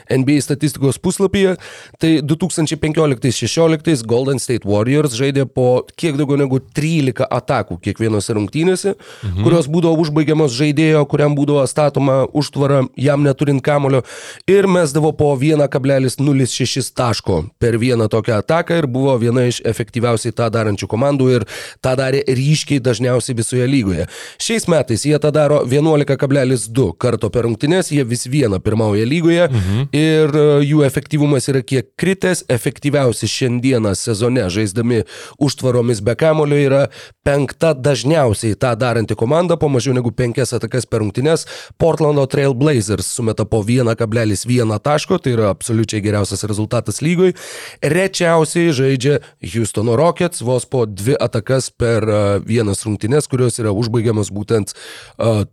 NBA 0.10 0.42
statistikos 0.42 0.98
puslapyje. 0.98 1.56
Tai 2.02 2.12
2015-2016 2.34 4.10
Golden 4.10 4.42
State 4.42 4.66
Warriors 4.66 5.14
žaidė 5.16 5.46
po 5.56 5.84
kiek 5.96 6.18
daugiau 6.20 6.40
negu 6.40 6.60
13 6.62 7.28
atakų 7.28 7.80
kiekvienose 7.86 8.36
rungtynėse, 8.38 8.96
mhm. 8.96 9.44
kurios 9.46 9.70
būdavo 9.72 10.00
užbaigiamos 10.04 10.56
žaidėjo, 10.56 11.04
kuriam 11.12 11.36
būdavo 11.38 11.66
statoma 11.70 12.22
užtvara, 12.38 12.84
jam 13.00 13.24
neturint 13.26 13.64
kamulio 13.64 14.04
ir 14.50 14.68
mesdavo 14.72 15.14
po 15.18 15.32
1,06 15.40 16.94
taško 16.98 17.42
per 17.62 17.78
vieną 17.82 18.08
tokią 18.12 18.40
ataką 18.42 18.82
ir 18.82 18.88
buvo 18.92 19.16
viena 19.22 19.46
iš 19.50 19.62
efektyviausiai 19.68 20.36
tą 20.36 20.50
darančių 20.54 20.90
komandų 20.92 21.30
ir 21.36 21.48
tą 21.84 21.96
darė 22.00 22.24
ryškiai 22.28 22.82
dažniausiai 22.84 23.38
visoje 23.38 23.68
lygoje. 23.70 24.08
Šiais 24.42 24.68
metais 24.72 25.06
jie 25.08 25.18
tą 25.22 25.32
daro 25.34 25.62
11,2 25.68 26.88
karto 27.02 27.30
per 27.34 27.48
rungtynės, 27.48 27.92
jie 27.94 28.06
vis 28.08 28.28
viena 28.30 28.60
pirmauja 28.64 29.06
lygoje 29.08 29.48
mhm. 29.50 29.90
ir 29.96 30.36
e, 30.36 30.46
jų 30.68 30.86
efektyvumas 30.88 31.50
yra 31.52 31.64
kiek 31.66 31.92
kritęs, 32.00 32.46
efektyviausi 32.52 33.30
šiandieną 33.30 33.94
sezone 33.98 34.48
žaisdami 34.52 35.04
užtvaromis 35.42 36.02
be 36.06 36.16
kamulio 36.16 36.60
yra 36.62 36.82
penkta 37.26 37.74
dažniausiai 37.74 38.56
tą 38.60 38.74
daranti 38.80 39.18
komanda 39.18 39.58
po 39.58 39.70
mažiau 39.74 39.96
negu 39.98 40.14
penkias 40.16 40.54
atakas 40.58 40.86
per 40.86 41.02
rungtynes. 41.04 41.48
Portlando 41.82 42.26
Trail 42.30 42.54
Blazers 42.58 43.10
sumeta 43.18 43.46
po 43.46 43.64
1,1 43.66 44.80
taško, 44.80 45.18
tai 45.18 45.36
yra 45.36 45.50
absoliučiai 45.52 46.04
geriausias 46.06 46.46
rezultatas 46.50 47.02
lygoj. 47.02 47.34
Rečiausiai 47.82 48.76
žaidžia 48.76 49.20
Houstono 49.54 49.98
Rockets 50.00 50.46
vos 50.46 50.66
po 50.70 50.86
dvi 50.86 51.18
atakas 51.20 51.72
per 51.74 52.06
uh, 52.08 52.20
vienas 52.46 52.86
rungtynes, 52.86 53.30
kurios 53.32 53.60
yra 53.62 53.74
užbaigiamas 53.74 54.32
būtent 54.34 54.76
uh, 54.76 55.44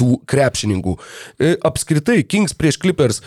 tų 0.00 0.18
krepšininkų. 0.30 0.96
E, 1.38 1.54
Apskritai, 1.64 2.22
Kings 2.26 2.56
prieš 2.58 2.80
Clippers 2.82 3.20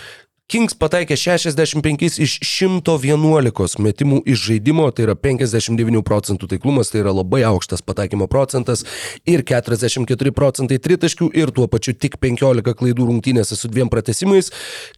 Kings 0.47 0.77
pataikė 0.79 1.17
65 1.19 2.21
iš 2.23 2.33
111 2.47 3.81
metimų 3.83 4.21
iš 4.31 4.45
žaidimo, 4.45 4.85
tai 4.95 5.03
yra 5.03 5.15
59 5.19 5.99
procentų 6.07 6.47
taiklumas, 6.53 6.87
tai 6.87 7.01
yra 7.01 7.11
labai 7.11 7.41
aukštas 7.49 7.83
pataikymo 7.83 8.29
procentas 8.31 8.85
ir 9.27 9.43
44 9.43 10.31
procentai 10.31 10.77
tritaškių 10.79 11.27
ir 11.35 11.51
tuo 11.51 11.67
pačiu 11.67 11.91
tik 11.99 12.15
15 12.23 12.77
klaidų 12.79 13.09
rungtynėse 13.09 13.57
su 13.59 13.67
dviem 13.67 13.91
pratesimais. 13.91 14.53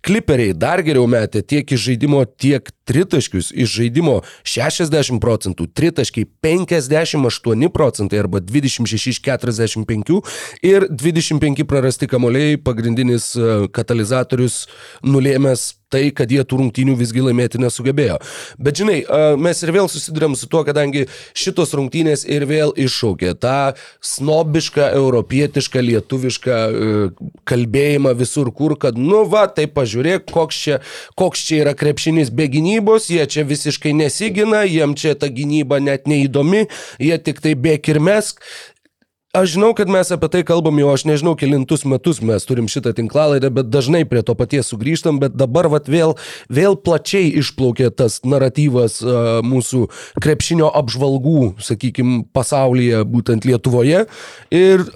Kliperiai 0.06 0.54
dar 0.54 0.84
geriau 0.86 1.10
metė 1.10 1.42
tiek 1.42 1.74
iš 1.74 1.82
žaidimo, 1.88 2.22
tiek 2.30 2.70
tritaškius 2.86 3.50
iš 3.50 3.74
žaidimo 3.74 4.20
60 4.46 5.18
procentų, 5.18 5.66
tritaškiai 5.74 6.30
58 6.46 7.74
procentai 7.74 8.22
arba 8.22 8.42
26 8.42 9.10
iš 9.16 9.22
45 9.26 10.22
ir 10.66 10.86
25 10.94 11.66
prarasti 11.70 12.10
kamoliai 12.10 12.62
pagrindinis 12.62 13.32
e, 13.34 13.50
katalizatorius 13.74 14.62
nulėmęs 15.40 15.80
tai, 15.90 16.12
kad 16.14 16.30
jie 16.30 16.44
tų 16.46 16.60
rungtynių 16.60 16.94
visgi 17.00 17.24
laimėti 17.24 17.58
nesugebėjo. 17.58 18.20
Bet 18.62 18.78
žinai, 18.78 19.00
mes 19.42 19.58
ir 19.64 19.72
vėl 19.74 19.90
susidurėm 19.90 20.36
su 20.38 20.46
tuo, 20.46 20.62
kadangi 20.64 21.08
šitos 21.34 21.74
rungtynės 21.74 22.28
ir 22.30 22.46
vėl 22.46 22.74
iššaukė 22.78 23.34
tą 23.42 23.74
snobišką, 24.06 24.92
europietišką, 25.00 25.82
lietuvišką 25.82 26.54
e, 26.54 27.02
kalbėjimą 27.50 28.14
visur 28.20 28.52
kur, 28.54 28.78
kad 28.78 29.02
nu 29.02 29.24
va, 29.26 29.48
tai 29.50 29.66
pažiūrėk, 29.66 30.30
koks 30.30 30.62
čia, 30.62 30.82
koks 31.18 31.48
čia 31.50 31.64
yra 31.64 31.74
krepšinis 31.74 32.30
be 32.30 32.46
gynybos, 32.54 33.10
jie 33.10 33.26
čia 33.26 33.48
visiškai 33.50 33.96
nesigina, 33.98 34.68
jiem 34.70 34.94
čia 34.94 35.18
ta 35.18 35.32
gynyba 35.34 35.82
net 35.82 36.06
neįdomi, 36.06 36.68
jie 37.02 37.18
tik 37.18 37.42
tai 37.42 37.58
bėk 37.58 37.96
ir 37.96 38.04
mesk. 38.04 38.46
Aš 39.30 39.52
žinau, 39.54 39.76
kad 39.78 39.86
mes 39.86 40.10
apie 40.10 40.26
tai 40.34 40.40
kalbam 40.42 40.80
jau, 40.82 40.88
aš 40.90 41.04
nežinau, 41.06 41.36
kilintus 41.38 41.84
metus 41.86 42.18
mes 42.26 42.42
turim 42.50 42.66
šitą 42.66 42.96
tinklalaidę, 42.98 43.52
bet 43.54 43.68
dažnai 43.70 44.02
prie 44.10 44.24
to 44.26 44.34
paties 44.34 44.72
sugrįžtam, 44.74 45.20
bet 45.22 45.36
dabar 45.38 45.68
vat, 45.70 45.86
vėl, 45.86 46.16
vėl 46.50 46.74
plačiai 46.74 47.30
išplaukė 47.38 47.92
tas 47.94 48.24
naratyvas 48.26 48.98
uh, 49.06 49.46
mūsų 49.46 49.84
krepšinio 50.18 50.72
apžvalgų, 50.82 51.44
sakykime, 51.62 52.24
pasaulyje, 52.34 53.04
būtent 53.06 53.46
Lietuvoje. 53.46 54.08
Ir 54.50 54.90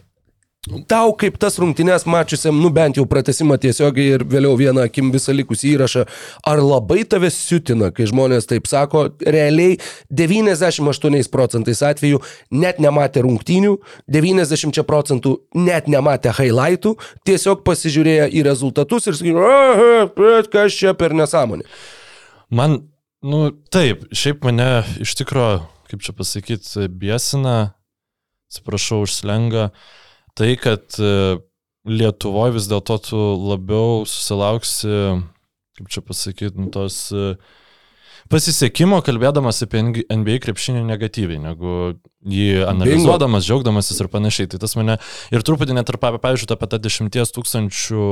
Tau 0.63 1.12
kaip 1.20 1.36
tas 1.43 1.58
rungtynės 1.60 2.05
mačiusiam, 2.08 2.55
nu 2.63 2.70
bent 2.72 2.96
jau 2.96 3.03
pratesimą 3.10 3.58
tiesiogiai 3.60 4.13
ir 4.15 4.22
vėliau 4.32 4.55
vieną 4.55 4.86
akim 4.88 5.10
visą 5.12 5.34
likusį 5.36 5.74
įrašą, 5.74 6.03
ar 6.48 6.60
labai 6.63 7.01
tave 7.03 7.27
siutina, 7.36 7.89
kai 7.91 8.05
žmonės 8.08 8.48
taip 8.48 8.70
sako, 8.72 9.01
realiai 9.27 9.74
98 10.08 11.27
procentais 11.34 11.82
atveju 11.84 12.22
net 12.55 12.79
nematė 12.79 13.25
rungtynių, 13.25 13.74
90 14.15 14.86
procentų 14.88 15.34
net 15.60 15.89
nematė 15.91 16.32
highlightų, 16.38 16.93
tiesiog 17.27 17.65
pasižiūrėjo 17.67 18.29
į 18.32 18.43
rezultatus 18.48 19.10
ir 19.12 19.17
sakė, 19.20 19.89
bet 20.15 20.48
kas 20.53 20.77
čia 20.79 20.93
per 20.96 21.12
nesąmonė. 21.12 21.67
Man, 22.55 22.77
nu 23.20 23.50
taip, 23.67 24.08
šiaip 24.15 24.48
mane 24.48 24.70
iš 25.03 25.17
tikrųjų, 25.20 25.60
kaip 25.91 26.08
čia 26.08 26.15
pasakyti, 26.15 26.88
biesina, 26.88 27.74
atsiprašau 28.48 29.01
už 29.03 29.17
slengą, 29.20 29.67
tai, 30.40 30.54
kad 30.62 31.00
e, 31.00 31.40
Lietuvoje 31.84 32.56
vis 32.56 32.70
dėlto 32.72 32.96
tu 33.04 33.20
labiau 33.44 34.06
susilauksi, 34.08 34.94
kaip 35.75 35.92
čia 35.92 36.04
pasakyti, 36.06 36.56
nu, 36.56 36.70
tos 36.72 37.10
e, 37.12 37.34
pasisekimo 38.32 39.02
kalbėdamas 39.04 39.60
apie 39.66 39.82
NBA 39.84 40.38
krepšinį 40.46 40.86
negatyviai, 40.88 41.42
negu 41.44 41.98
jį 42.24 42.63
analizuodamas, 42.70 43.44
džiaugdamasis 43.44 44.00
ir 44.00 44.10
panašiai. 44.13 44.54
Tai 44.54 44.62
tas 44.63 44.78
mane 44.80 44.96
ir 45.36 45.44
truputį 45.44 45.75
net 45.75 45.92
ir, 45.92 46.00
pavyzdžiui, 46.00 46.54
apie 46.56 46.72
tą 46.72 46.80
10 46.88 47.36
tūkstančių 47.36 48.08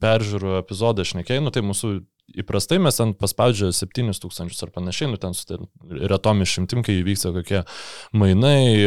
peržiūrų 0.00 0.56
epizodą 0.62 1.04
šnekėjau, 1.04 1.44
nu 1.44 1.52
tai 1.52 1.66
mūsų 1.68 1.98
įprastai 2.34 2.78
mes 2.82 2.96
ten 2.98 3.12
paspaudžia 3.16 3.70
7 3.74 4.10
tūkstančius 4.18 4.64
ar 4.66 4.72
panašiai, 4.74 5.10
nu 5.12 5.20
ten 5.20 5.34
su 5.36 5.58
retom 6.10 6.42
išimtim, 6.42 6.82
kai 6.86 6.98
įvyksta 7.00 7.32
kokie 7.36 7.62
mainai, 8.16 8.82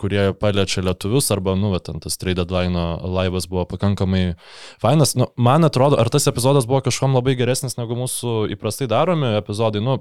kurie 0.00 0.30
paliečia 0.40 0.84
lietuvius, 0.86 1.28
arba, 1.34 1.54
nu, 1.58 1.72
va, 1.74 1.80
ten 1.84 2.00
tas 2.00 2.16
trade 2.20 2.40
deadline 2.40 2.80
laivas 3.04 3.48
buvo 3.50 3.66
pakankamai 3.68 4.34
fainas. 4.82 5.14
Nu, 5.18 5.28
man 5.36 5.66
atrodo, 5.68 5.98
ar 6.00 6.08
tas 6.12 6.28
epizodas 6.30 6.68
buvo 6.70 6.80
kažkom 6.86 7.14
labai 7.18 7.36
geresnis 7.38 7.76
negu 7.78 7.98
mūsų 7.98 8.50
įprastai 8.56 8.88
daromi 8.90 9.34
epizodai, 9.38 9.82
nu, 9.84 10.00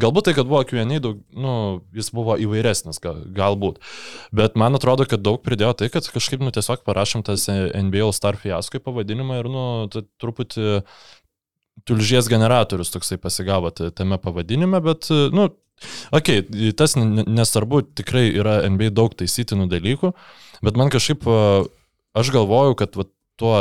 galbūt 0.00 0.30
tai, 0.30 0.36
kad 0.38 0.48
buvo 0.50 0.62
Q&A, 0.70 0.86
daug, 1.02 1.20
nu, 1.34 1.54
jis 1.96 2.12
buvo 2.14 2.38
įvairesnis, 2.40 3.02
gal, 3.02 3.24
galbūt. 3.36 3.82
Bet 4.36 4.58
man 4.60 4.78
atrodo, 4.78 5.08
kad 5.10 5.24
daug 5.24 5.42
pridėjo 5.42 5.74
tai, 5.82 5.90
kad 5.92 6.06
kažkaip, 6.14 6.42
nu, 6.44 6.54
tiesiog 6.54 6.86
parašėm 6.86 7.26
tas 7.26 7.48
NBA 7.50 8.10
Star 8.16 8.38
fiasko 8.40 8.82
pavadinimą 8.84 9.42
ir, 9.42 9.50
nu, 9.50 9.64
truputį 10.20 10.80
tulžies 11.88 12.28
generatorius 12.30 12.92
toksai 12.94 13.18
pasigavo 13.20 13.70
tame 13.72 14.18
pavadinime, 14.20 14.80
bet, 14.84 15.08
nu, 15.34 15.48
okei, 16.14 16.42
okay, 16.42 16.72
tas 16.76 16.96
nesvarbu, 16.98 17.82
tikrai 18.00 18.28
yra 18.30 18.60
NBA 18.70 18.92
daug 18.96 19.14
taisytinų 19.16 19.68
dalykų, 19.70 20.12
bet 20.66 20.80
man 20.80 20.92
kažkaip, 20.92 21.24
aš 22.18 22.34
galvoju, 22.34 22.76
kad 22.80 22.98
va, 23.00 23.08
tuo 23.40 23.54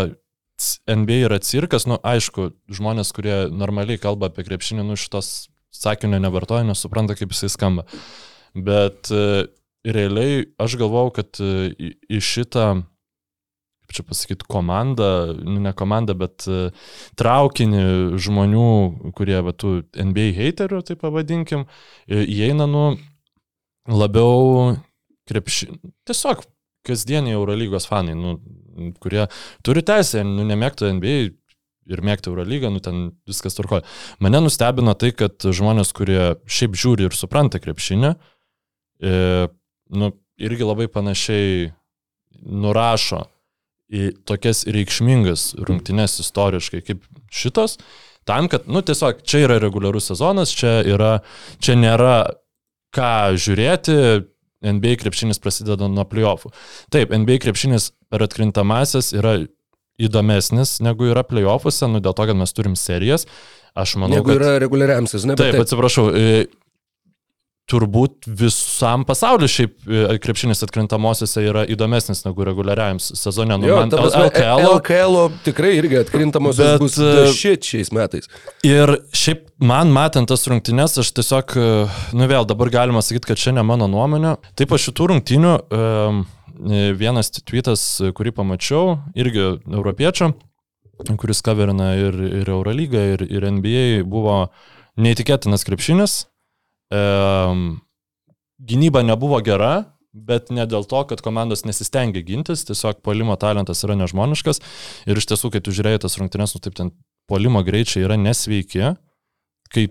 NBA 0.90 1.24
yra 1.30 1.40
cirkas, 1.44 1.88
nu, 1.88 2.00
aišku, 2.04 2.52
žmonės, 2.76 3.14
kurie 3.16 3.46
normaliai 3.54 4.02
kalba 4.02 4.28
apie 4.30 4.44
krepšinį, 4.48 4.84
nu, 4.90 5.00
šitos 5.00 5.48
sakinio 5.72 6.20
nevartoja, 6.20 6.66
nesupranta, 6.68 7.16
kaip 7.16 7.32
jisai 7.32 7.52
skamba. 7.54 7.86
Bet 8.58 9.12
realiai 9.88 10.50
aš 10.60 10.76
galvau, 10.82 11.08
kad 11.16 11.40
į 11.40 12.20
šitą 12.20 12.82
čia 13.96 14.06
pasakyti, 14.08 14.48
komanda, 14.50 15.34
nu 15.38 15.58
ne 15.64 15.74
komanda, 15.78 16.16
bet 16.18 16.46
uh, 16.50 16.70
traukinį 17.20 17.84
žmonių, 18.22 18.70
kurie, 19.18 19.40
va, 19.46 19.54
tų 19.54 19.80
NBA 19.94 20.32
haterių, 20.38 20.84
tai 20.88 20.98
pavadinkim, 21.00 21.66
įeina, 22.10 22.70
nu, 22.70 22.86
labiau 23.90 24.76
krepši... 25.30 25.70
Tiesiog 26.10 26.46
kasdieniai 26.88 27.36
Eurolygos 27.38 27.88
fanai, 27.90 28.16
nu, 28.18 28.38
kurie 29.04 29.28
turi 29.66 29.84
teisę, 29.86 30.24
nu, 30.26 30.46
nemėgtų 30.48 30.94
NBA 30.98 31.18
ir 31.90 32.04
mėgti 32.06 32.30
Eurolygą, 32.32 32.72
nu, 32.74 32.82
ten 32.84 33.10
viskas 33.28 33.58
turkoja. 33.58 33.84
Mane 34.24 34.42
nustebino 34.44 34.94
tai, 35.00 35.12
kad 35.18 35.42
žmonės, 35.42 35.94
kurie 35.98 36.36
šiaip 36.50 36.78
žiūri 36.78 37.08
ir 37.10 37.18
supranta 37.18 37.62
krepšinę, 37.62 38.14
e, 39.02 39.14
nu, 39.98 40.12
irgi 40.40 40.68
labai 40.68 40.88
panašiai 40.92 41.72
nurašo 42.40 43.26
į 43.90 44.12
tokias 44.30 44.66
reikšmingas 44.70 45.54
rungtynes 45.66 46.20
istoriškai 46.22 46.84
kaip 46.86 47.06
šitos, 47.34 47.78
tam, 48.30 48.50
kad, 48.52 48.68
nu, 48.70 48.84
tiesiog 48.86 49.24
čia 49.26 49.46
yra 49.48 49.58
reguliarus 49.62 50.12
sezonas, 50.12 50.54
čia, 50.54 50.80
yra, 50.86 51.20
čia 51.64 51.78
nėra 51.80 52.18
ką 52.96 53.14
žiūrėti, 53.40 53.96
NBA 54.66 54.98
krepšinis 55.00 55.40
prasideda 55.40 55.88
nuo 55.88 56.04
playoffų. 56.10 56.52
Taip, 56.92 57.14
NBA 57.16 57.40
krepšinis 57.46 57.94
per 58.12 58.26
atkrintamasias 58.26 59.14
yra 59.16 59.38
įdomesnis 60.00 60.78
negu 60.84 61.10
yra 61.12 61.24
playoffuose, 61.28 61.88
nu 61.92 62.02
dėl 62.04 62.16
to, 62.16 62.28
kad 62.30 62.40
mes 62.40 62.56
turim 62.56 62.76
serijas. 62.80 63.26
Aš 63.78 63.96
manau, 64.02 64.20
negu 64.20 64.32
kad... 64.32 64.42
yra 64.42 64.58
reguliariam 64.62 65.08
sezonui. 65.10 65.38
Taip, 65.40 65.54
taip, 65.56 65.64
atsiprašau 65.64 66.10
turbūt 67.70 68.28
visam 68.40 69.04
pasauliu 69.08 69.50
šiaip 69.50 69.76
e, 69.86 70.18
krepšinis 70.24 70.64
atkrintamosiose 70.66 71.44
yra 71.46 71.66
įdomesnis 71.70 72.24
negu 72.26 72.46
reguliariajam 72.48 73.00
sezone. 73.04 73.58
Nu, 73.60 73.70
jo, 73.70 73.78
man 73.80 73.94
LKL, 73.94 74.66
LKL 74.80 75.18
tikrai 75.46 75.76
irgi 75.78 76.00
atkrintamosios 76.02 76.76
bet, 76.76 76.82
bus 76.82 76.98
e, 77.04 77.28
šit 77.38 77.70
šiais 77.70 77.94
metais. 77.96 78.30
Ir 78.68 78.96
šiaip 79.16 79.46
man 79.62 79.94
matant 79.94 80.30
tas 80.32 80.48
rungtynes, 80.50 80.98
aš 81.04 81.14
tiesiog, 81.20 81.56
e, 81.56 81.70
nu 82.18 82.30
vėl 82.32 82.48
dabar 82.50 82.74
galima 82.74 83.04
sakyti, 83.06 83.32
kad 83.32 83.42
čia 83.42 83.54
ne 83.56 83.66
mano 83.66 83.90
nuomonė. 83.92 84.38
Taip, 84.56 84.72
po 84.72 84.80
šitų 84.82 85.12
rungtynių 85.14 85.56
vienas 87.00 87.32
tweetas, 87.38 87.84
kurį 88.18 88.34
pamačiau, 88.36 88.98
irgi 89.16 89.46
europiečio, 89.62 90.34
kuris 91.22 91.40
kaverina 91.46 91.94
ir, 91.96 92.18
ir 92.42 92.52
Eurolygą, 92.52 93.06
ir, 93.14 93.24
ir 93.30 93.48
NBA, 93.48 93.86
buvo 94.10 94.42
neįtikėtinas 95.00 95.64
krepšinis 95.64 96.18
Um, 96.90 97.82
gynyba 98.60 99.04
nebuvo 99.06 99.40
gera, 99.46 99.74
bet 100.14 100.50
ne 100.50 100.66
dėl 100.66 100.88
to, 100.90 101.04
kad 101.10 101.22
komandos 101.22 101.64
nesistengia 101.68 102.24
gintis, 102.26 102.66
tiesiog 102.66 103.04
polimo 103.06 103.36
talentas 103.40 103.84
yra 103.86 103.96
nežmoniškas 104.00 104.62
ir 105.06 105.22
iš 105.22 105.30
tiesų, 105.30 105.54
kai 105.54 105.62
tu 105.62 105.74
žiūrėjai 105.76 106.02
tas 106.06 106.18
rungtynes, 106.18 106.56
nu 106.56 106.64
taip 106.66 106.78
ten 106.80 106.92
polimo 107.30 107.62
greičiai 107.66 108.08
yra 108.08 108.18
nesveiki, 108.18 108.96
kai 109.70 109.86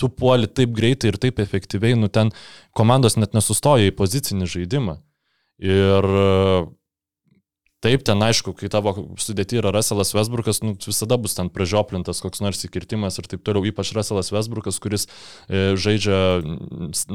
tu 0.00 0.08
puoli 0.08 0.48
taip 0.48 0.72
greitai 0.72 1.12
ir 1.12 1.20
taip 1.20 1.42
efektyviai, 1.42 1.98
nu 1.98 2.08
ten 2.08 2.32
komandos 2.76 3.18
net 3.20 3.36
nesustoja 3.36 3.90
į 3.90 3.96
pozicinį 3.98 4.48
žaidimą. 4.48 4.96
Ir 5.58 6.06
Taip, 7.78 8.02
ten 8.02 8.18
aišku, 8.26 8.56
kai 8.58 8.66
tavo 8.72 8.90
sudėti 9.22 9.60
yra 9.60 9.70
Russellas 9.70 10.10
Westbrookas, 10.10 10.58
nu, 10.64 10.72
visada 10.82 11.14
bus 11.14 11.36
ten 11.38 11.46
pražioplintas 11.54 12.18
koks 12.24 12.42
nors 12.42 12.64
įkirtimas 12.66 13.20
ir 13.20 13.28
taip 13.30 13.44
toliau, 13.46 13.62
ypač 13.70 13.92
Russellas 13.94 14.32
Westbrookas, 14.34 14.80
kuris 14.82 15.06
e, 15.06 15.76
žaidžia 15.78 16.18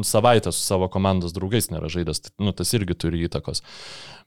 savaitę 0.07 0.55
su 0.55 0.63
savo 0.63 0.87
komandos 0.93 1.35
draugais, 1.35 1.67
nėra 1.67 1.91
žaidęs, 1.91 2.23
tai, 2.23 2.33
nu, 2.47 2.55
tas 2.55 2.71
irgi 2.79 2.95
turi 2.95 3.25
įtakos. 3.27 3.59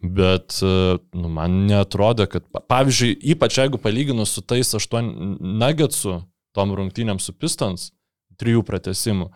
Bet 0.04 0.60
e, 0.60 0.76
nu, 1.16 1.32
man 1.40 1.62
netrodo, 1.72 2.28
kad, 2.28 2.44
pavyzdžiui, 2.68 3.16
ypač 3.32 3.56
jeigu 3.62 3.80
palyginus 3.80 4.36
su 4.36 4.44
tais 4.44 4.76
aštuon 4.76 5.08
nuggetsų, 5.40 6.20
tom 6.52 6.76
rungtynėm 6.76 7.16
su 7.16 7.32
Pistons, 7.32 7.94
trijų 8.36 8.60
pratesimų, 8.68 9.32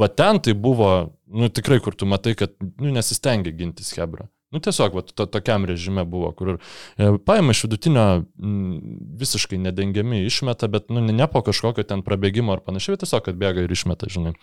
va 0.00 0.08
ten 0.08 0.40
tai 0.40 0.56
buvo, 0.56 0.94
nu 1.28 1.52
tikrai, 1.52 1.76
kur 1.84 1.92
tu 1.92 2.08
matai, 2.08 2.32
kad 2.40 2.56
nu, 2.62 2.88
nesistengia 2.88 3.52
gintis 3.52 3.92
Hebra. 4.00 4.32
Nu 4.52 4.60
tiesiog, 4.60 4.96
va, 4.98 5.02
to, 5.02 5.26
tokiam 5.26 5.64
režime 5.68 6.04
buvo, 6.04 6.28
kur 6.36 6.56
e, 6.56 7.12
paima 7.26 7.54
iš 7.54 7.64
vidutinio 7.64 8.04
m, 8.20 8.80
visiškai 9.20 9.58
nedengiami 9.58 10.26
išmeta, 10.26 10.68
bet 10.72 10.92
nu, 10.92 11.00
ne 11.00 11.28
po 11.30 11.40
kažkokio 11.46 11.86
ten 11.88 12.04
prabėgimo 12.04 12.52
ar 12.52 12.60
panašiai, 12.66 12.98
bet 12.98 13.06
tiesiog 13.06 13.32
atbėga 13.32 13.64
ir 13.64 13.72
išmeta, 13.72 14.10
žinai. 14.12 14.34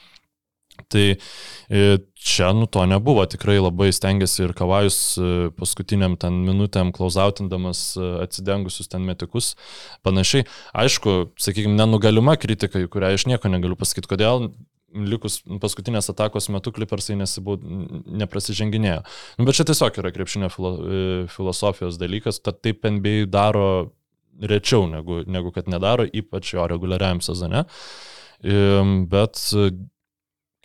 Tai 0.89 1.04
e, 1.12 1.84
čia 2.15 2.50
nu 2.56 2.65
to 2.72 2.86
nebuvo, 2.89 3.26
tikrai 3.30 3.58
labai 3.60 3.91
stengiasi 3.93 4.48
ir 4.48 4.56
Kavajus 4.58 4.98
e, 5.19 5.30
paskutiniam 5.60 6.15
ten 6.17 6.41
minutėm 6.48 6.93
klausautindamas 6.95 7.84
atsidengusius 8.26 8.89
ten 8.89 9.06
metikus, 9.06 9.54
panašiai. 10.08 10.48
Aišku, 10.74 11.19
sakykime, 11.38 11.76
nenugalima 11.78 12.38
kritika, 12.39 12.82
į 12.82 12.89
kurią 12.89 13.13
aš 13.19 13.28
nieko 13.30 13.52
negaliu 13.52 13.78
pasakyti, 13.78 14.10
kodėl 14.10 14.50
likus 14.93 15.39
paskutinės 15.62 16.10
atakos 16.13 16.49
metu 16.54 16.73
klipersai 16.75 17.17
neprasiženginėjo. 17.19 19.02
Nu, 19.38 19.45
bet 19.47 19.60
čia 19.60 19.67
tiesiog 19.69 20.02
yra 20.02 20.12
krepšinio 20.15 20.49
filo, 20.54 20.73
filosofijos 21.34 21.99
dalykas, 22.02 22.41
tad 22.45 22.62
taip 22.65 22.86
NBA 22.88 23.28
daro 23.32 23.67
rečiau 24.39 24.88
negu, 24.89 25.21
negu 25.28 25.52
kad 25.56 25.69
nedaro, 25.71 26.08
ypač 26.08 26.54
jo 26.56 26.65
reguliariam 26.71 27.21
sezone. 27.23 27.65
Bet 29.12 29.41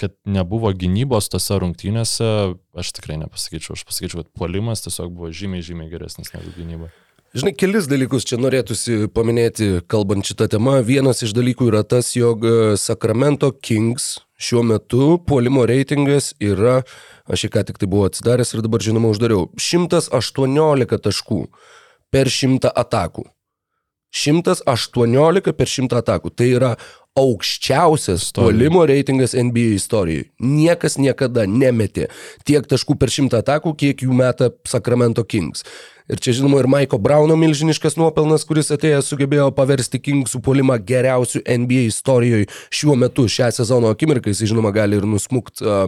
kad 0.01 0.15
nebuvo 0.27 0.73
gynybos 0.75 1.31
tose 1.31 1.59
rungtynėse, 1.63 2.29
aš 2.75 2.93
tikrai 2.97 3.19
nepasakyčiau. 3.23 3.77
Aš 3.79 3.85
pasakyčiau, 3.87 4.25
kad 4.25 4.33
puolimas 4.35 4.83
tiesiog 4.87 5.13
buvo 5.15 5.31
žymiai, 5.35 5.63
žymiai 5.65 5.91
geresnis 5.93 6.33
negu 6.35 6.51
gynyba. 6.57 6.91
Žinai, 7.35 7.51
kelis 7.59 7.89
dalykus 7.91 8.23
čia 8.31 8.37
norėtųsi 8.39 9.09
paminėti, 9.11 9.81
kalbant 9.91 10.23
šitą 10.23 10.47
temą. 10.53 10.77
Vienas 10.87 11.19
iš 11.27 11.33
dalykų 11.35 11.67
yra 11.67 11.81
tas, 11.83 12.13
jog 12.15 12.45
e, 12.47 12.53
Sacramento 12.79 13.49
Kings 13.59 14.21
šiuo 14.39 14.63
metu 14.63 15.17
puolimo 15.27 15.65
reitingas 15.67 16.31
yra, 16.39 16.77
aš 17.27 17.43
jį 17.49 17.51
ką 17.57 17.65
tik 17.67 17.81
tai 17.83 17.89
buvau 17.91 18.07
atsidaręs 18.07 18.55
ir 18.55 18.63
dabar 18.63 18.87
žinoma 18.87 19.11
uždariau, 19.11 19.49
118 19.59 21.01
taškų 21.09 21.41
per 22.15 22.31
100 22.31 22.71
atakų. 22.71 23.27
118 24.15 25.59
per 25.59 25.75
100 25.75 25.99
atakų. 26.05 26.31
Tai 26.39 26.53
yra 26.55 26.73
aukščiausias 27.19 28.33
puolimo 28.35 28.83
reitingas 28.91 29.37
NBA 29.39 29.77
istorijoje. 29.79 30.29
Niekas 30.43 30.99
niekada 30.99 31.47
nemetė 31.47 32.09
tiek 32.47 32.67
taškų 32.67 32.99
per 32.99 33.13
100 33.15 33.39
atakų, 33.39 33.75
kiek 33.79 34.03
jų 34.03 34.17
meta 34.19 34.51
Sacramento 34.67 35.23
Kings. 35.23 35.63
Ir 36.11 36.21
čia 36.21 36.35
žinoma 36.37 36.59
ir 36.61 36.67
Maiko 36.69 36.99
Brauno 37.01 37.33
milžiniškas 37.41 37.95
nuopelnas, 37.97 38.43
kuris 38.45 38.69
atėjęs 38.75 39.07
sugebėjo 39.09 39.47
paversti 39.57 40.03
Kingsų 40.05 40.43
puolimą 40.45 40.77
geriausių 40.85 41.41
NBA 41.47 41.87
istorijoje 41.89 42.51
šiuo 42.75 42.97
metu, 43.01 43.25
šią 43.31 43.49
sezono 43.57 43.93
akimirką. 43.95 44.35
Jis 44.35 44.51
žinoma 44.51 44.75
gali 44.75 44.99
ir 44.99 45.07
nusmukti 45.09 45.65
uh, 45.65 45.87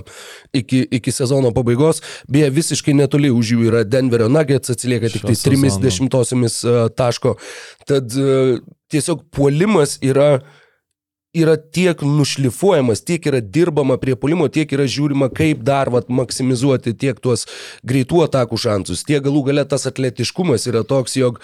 iki, 0.57 0.87
iki 1.01 1.12
sezono 1.12 1.51
pabaigos. 1.53 2.01
Beje, 2.33 2.49
visiškai 2.62 2.97
netoli 2.97 3.29
už 3.35 3.53
jų 3.57 3.69
yra 3.69 3.85
Denverio 3.85 4.31
Nuggets, 4.33 4.73
atsilieka 4.73 5.12
tik 5.12 5.27
tai 5.29 5.37
30 5.37 6.09
uh, 6.09 6.87
taško. 6.97 7.37
Tad 7.85 8.17
uh, 8.17 8.57
tiesiog 8.89 9.27
puolimas 9.37 9.99
yra 10.01 10.39
yra 11.37 11.57
tiek 11.61 12.01
nušlifuojamas, 12.03 13.05
tiek 13.07 13.27
yra 13.29 13.40
dirbama 13.40 13.99
prie 14.01 14.16
polimo, 14.16 14.49
tiek 14.53 14.72
yra 14.72 14.88
žiūrima, 14.90 15.31
kaip 15.35 15.62
dar 15.66 15.90
vat, 15.92 16.09
maksimizuoti 16.09 16.96
tiek 16.96 17.20
tuos 17.22 17.46
uh, 17.46 17.55
greitų 17.87 18.25
atakų 18.27 18.59
šansus, 18.61 19.05
tie 19.07 19.20
galų 19.22 19.46
gale 19.51 19.64
tas 19.68 19.87
atletiškumas 19.88 20.66
yra 20.70 20.85
toks, 20.87 21.16
jog 21.18 21.40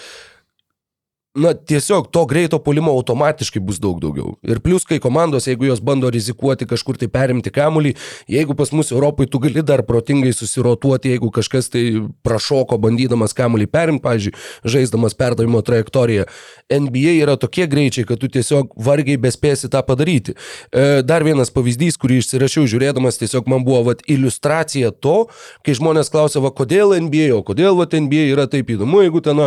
na, 1.34 1.54
tiesiog 1.54 2.10
to 2.10 2.26
greito 2.26 2.58
polimo 2.58 2.92
automatiškai 2.92 3.60
bus 3.64 3.78
daug 3.80 4.00
daugiau. 4.00 4.34
Ir 4.44 4.60
plus, 4.60 4.84
kai 4.84 4.98
komandos, 5.00 5.46
jeigu 5.48 5.64
jos 5.64 5.80
bando 5.80 6.10
rizikuoti 6.12 6.68
kažkur 6.68 6.98
tai 7.00 7.08
perimti 7.12 7.50
kamuolį, 7.52 7.94
jeigu 8.28 8.56
pas 8.58 8.72
mus 8.76 8.92
Europai 8.92 9.26
tu 9.32 9.40
gali 9.40 9.64
dar 9.64 9.80
protingai 9.88 10.34
susirotuoti, 10.36 11.14
jeigu 11.14 11.30
kažkas 11.32 11.72
tai 11.72 11.84
prašoko 12.26 12.76
bandydamas 12.82 13.32
kamuolį 13.38 13.70
perimti, 13.72 14.04
pavyzdžiui, 14.04 14.36
žaisdamas 14.76 15.16
perdavimo 15.16 15.64
trajektoriją, 15.64 16.28
NBA 16.68 17.16
yra 17.24 17.38
tokie 17.40 17.64
greičiai, 17.64 18.04
kad 18.08 18.20
tu 18.20 18.28
tiesiog 18.28 18.76
vargiai 18.76 19.16
bespėsi 19.20 19.72
tą 19.72 19.80
padaryti. 19.88 20.36
E, 20.68 21.00
dar 21.06 21.24
vienas 21.24 21.52
pavyzdys, 21.54 21.96
kurį 22.00 22.20
išsirašiau 22.20 22.68
žiūrėdamas, 22.68 23.22
tiesiog 23.24 23.48
man 23.48 23.64
buvo 23.64 23.86
vat, 23.88 24.04
iliustracija 24.04 24.92
to, 24.92 25.30
kai 25.64 25.80
žmonės 25.80 26.12
klausia, 26.12 26.44
va, 26.44 26.52
kodėl 26.52 26.92
NBA, 27.08 27.30
o 27.32 27.40
kodėl 27.46 27.80
vat, 27.80 27.96
NBA 27.96 28.28
yra 28.34 28.50
taip 28.52 28.76
įdomu, 28.76 29.06
jeigu 29.06 29.24
ten... 29.24 29.40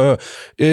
E, 0.58 0.72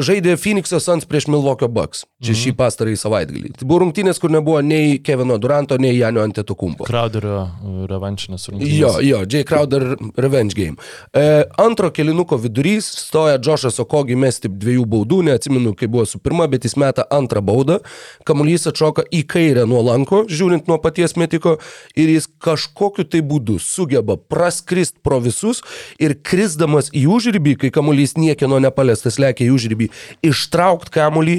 žaidė 0.00 0.38
Phoenix'o 0.40 0.80
Suns 0.80 1.04
prieš 1.08 1.28
Milwaukee 1.28 1.68
Bucks. 1.68 2.06
Čia 2.22 2.36
šį 2.38 2.52
pastarąjį 2.56 2.98
savaitgalį. 3.00 3.48
Tai 3.58 3.66
buvo 3.66 3.80
rungtynės, 3.82 4.20
kur 4.22 4.30
nebuvo 4.32 4.60
nei 4.64 5.00
Kevino 5.02 5.36
Duranto, 5.42 5.74
nei 5.82 5.96
Janio 5.98 6.22
Antetokumpo. 6.22 6.86
Crowderio 6.86 7.40
uh, 7.42 7.82
revanšinės 7.90 8.46
rungtynės. 8.52 8.76
Jo, 8.78 8.92
jo, 9.02 9.22
Jay 9.26 9.44
Crowder 9.48 9.96
Revenge 10.16 10.54
Game. 10.56 10.78
E, 11.10 11.42
antro 11.60 11.90
kelinuko 11.92 12.38
vidurys 12.40 12.86
stoja 13.02 13.40
Džošas 13.42 13.82
Okogi 13.82 14.14
mesti 14.16 14.48
dviejų 14.52 14.86
baudų, 14.94 15.18
neatsimenu, 15.28 15.74
kai 15.78 15.90
buvo 15.90 16.06
su 16.08 16.22
pirma, 16.22 16.46
bet 16.52 16.68
jis 16.68 16.78
meta 16.80 17.04
antrą 17.10 17.42
baudą. 17.44 17.80
Kamuolys 18.28 18.68
atšoka 18.70 19.04
į 19.10 19.24
kairę 19.28 19.66
nuo 19.68 19.82
lanko, 19.88 20.22
žiūrint 20.30 20.70
nuo 20.70 20.78
paties 20.82 21.18
metiko, 21.18 21.56
ir 21.98 22.14
jis 22.14 22.30
kažkokiu 22.42 23.04
tai 23.10 23.24
būdu 23.26 23.58
sugeba 23.62 24.16
praskrist 24.16 25.00
pro 25.02 25.18
visus 25.24 25.64
ir 25.98 26.14
krisdamas 26.22 26.92
į 26.94 27.08
užrybį, 27.18 27.58
kai 27.64 27.74
kamuolys 27.74 28.14
niekieno 28.20 28.62
nepaliestas 28.62 29.18
lėkia 29.18 29.48
į 29.48 29.52
užrybį, 29.58 29.81
ištraukt 30.26 30.92
kamuolį 30.94 31.38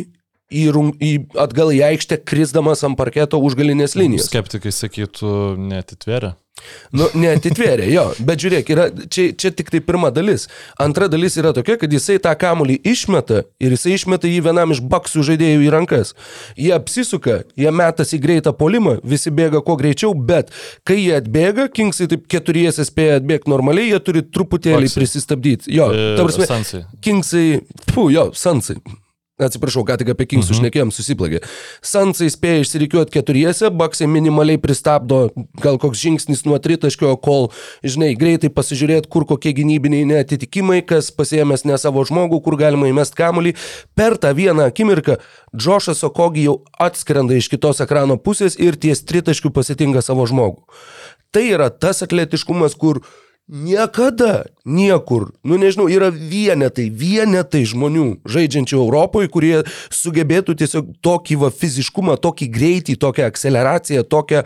į, 0.53 0.67
rung, 0.75 0.93
į 1.01 1.11
atgal 1.41 1.73
į 1.73 1.81
aikštę, 1.89 2.21
krisdamas 2.29 2.85
ant 2.87 2.99
parketo 2.99 3.41
užgalinės 3.41 3.97
linijos. 3.99 4.29
Skeptikai 4.31 4.71
sakytų, 4.75 5.33
netitveria. 5.73 6.35
Nu, 6.93 7.07
neatitvėrė, 7.17 7.87
jo, 7.91 8.03
bet 8.23 8.39
žiūrėk, 8.43 8.67
yra, 8.71 8.83
čia, 9.11 9.23
čia 9.35 9.49
tik 9.51 9.71
tai 9.73 9.79
pirma 9.83 10.11
dalis. 10.13 10.45
Antra 10.79 11.09
dalis 11.11 11.33
yra 11.41 11.49
tokia, 11.55 11.75
kad 11.81 11.91
jisai 11.91 12.19
tą 12.23 12.31
kamulį 12.39 12.77
išmeta 12.87 13.41
ir 13.59 13.73
jisai 13.73 13.95
išmeta 13.97 14.29
jį 14.29 14.37
vienam 14.45 14.71
iš 14.71 14.79
baksų 14.85 15.25
žaidėjų 15.31 15.65
į 15.65 15.71
rankas. 15.73 16.13
Jie 16.55 16.69
apsisuka, 16.77 17.39
jie 17.59 17.73
metas 17.73 18.13
į 18.15 18.21
greitą 18.23 18.53
polimą, 18.55 18.99
visi 19.03 19.33
bėga 19.33 19.63
kuo 19.65 19.75
greičiau, 19.81 20.13
bet 20.13 20.53
kai 20.87 21.01
jie 21.01 21.17
atbėga, 21.17 21.67
Kingsai 21.73 22.07
taip 22.13 22.29
keturiesi 22.31 22.85
spėja 22.87 23.17
atbėgti 23.19 23.49
normaliai, 23.51 23.89
jie 23.89 23.99
turi 24.05 24.21
truputėlį 24.23 24.85
Baksai. 24.85 25.01
prisistabdyti. 25.01 25.73
Jo, 25.73 25.89
E, 25.91 26.11
ta 26.21 26.29
prasme. 26.29 26.85
Kingsai, 27.01 27.47
fu, 27.91 28.11
jo, 28.13 28.29
Sansai. 28.37 28.77
Atsiprašau, 29.41 29.81
ką 29.81 29.95
tik 29.97 30.11
apie 30.13 30.27
Kingsų 30.29 30.53
Mhm. 30.53 30.59
šnekėjom, 30.61 30.89
susiplagė. 30.93 31.39
Sansai 31.81 32.29
spėja 32.29 32.61
išsirikiuoti 32.61 33.09
keturiese, 33.15 33.71
Baksai 33.73 34.05
minimaliai 34.05 34.61
pristabdo 34.61 35.31
gal 35.59 35.79
koks 35.79 35.97
žingsnis 35.97 36.45
nuo 36.45 36.59
tritaškio, 36.61 37.19
kol, 37.19 37.49
žinai, 37.83 38.13
greitai 38.15 38.49
pasižiūrėti, 38.53 39.09
kur 39.09 39.25
kokie 39.25 39.51
gynybiniai 39.57 40.05
netitikimai, 40.05 40.85
kas 40.85 41.09
pasiemęs 41.09 41.65
ne 41.65 41.75
savo 41.81 42.05
žmogų, 42.05 42.43
kur 42.43 42.55
galima 42.57 42.85
įmesti 42.85 43.17
kamuolį. 43.17 43.55
Per 43.95 44.17
tą 44.17 44.35
vieną 44.35 44.69
akimirką 44.69 45.17
Džošas 45.57 46.03
Okogi 46.03 46.43
jau 46.45 46.61
atskrenda 46.79 47.33
iš 47.33 47.49
kitos 47.49 47.81
ekrano 47.81 48.17
pusės 48.21 48.53
ir 48.59 48.75
ties 48.75 49.01
tritaškių 49.01 49.49
pasitinka 49.51 50.01
savo 50.05 50.27
žmogų. 50.29 50.61
Tai 51.33 51.41
yra 51.41 51.71
tas 51.71 52.03
atletiškumas, 52.05 52.77
kur 52.77 53.01
Niekada, 53.43 54.45
niekur, 54.63 55.33
nu 55.43 55.57
nežinau, 55.59 55.89
yra 55.91 56.07
vienetai, 56.07 56.85
vienetai 56.87 57.65
žmonių 57.67 58.23
žaidžiančių 58.23 58.77
Europoje, 58.79 59.27
kurie 59.27 59.57
sugebėtų 59.91 60.55
tiesiog 60.61 60.93
tokį 61.03 61.41
va 61.41 61.49
fiziškumą, 61.51 62.15
tokį 62.23 62.47
greitį, 62.55 62.95
tokią 63.03 63.27
akceleraciją, 63.27 64.05
tokią 64.07 64.45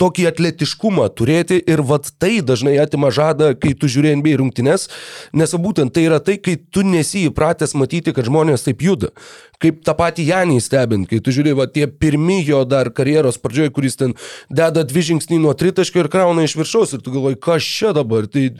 tokį 0.00 0.26
atletiškumą 0.28 1.06
turėti 1.16 1.56
ir 1.64 1.80
vat 1.88 2.10
tai 2.20 2.40
dažnai 2.44 2.74
atima 2.82 3.08
žadą, 3.14 3.54
kai 3.56 3.72
tu 3.72 3.88
žiūri 3.88 4.12
NBA 4.20 4.36
rungtynes, 4.42 4.88
nes 5.32 5.54
būtent 5.56 5.94
tai 5.96 6.04
yra 6.08 6.18
tai, 6.20 6.36
kai 6.36 6.56
tu 6.56 6.84
nesi 6.84 7.26
įpratęs 7.30 7.72
matyti, 7.80 8.12
kad 8.16 8.28
žmonės 8.28 8.66
taip 8.68 8.84
juda. 8.84 9.12
Kaip 9.56 9.78
tą 9.88 9.94
patį 9.96 10.26
Janį 10.28 10.58
stebint, 10.60 11.08
kai 11.08 11.16
tu 11.24 11.32
žiūri, 11.32 11.54
va 11.56 11.64
tie 11.72 11.86
pirmi 11.88 12.42
jo 12.44 12.58
dar 12.68 12.90
karjeros 12.92 13.38
pradžioje, 13.40 13.72
kuris 13.72 13.96
ten 13.96 14.12
deda 14.52 14.84
dvi 14.84 15.04
žingsnį 15.10 15.38
nuo 15.40 15.54
tritaškio 15.56 16.02
ir 16.04 16.10
krauna 16.12 16.44
iš 16.44 16.58
viršaus 16.60 16.92
ir 16.92 17.00
tu 17.00 17.14
galvoji, 17.14 17.38
kas 17.40 17.64
čia 17.64 17.94
dabar, 17.96 18.28
tai 18.28 18.50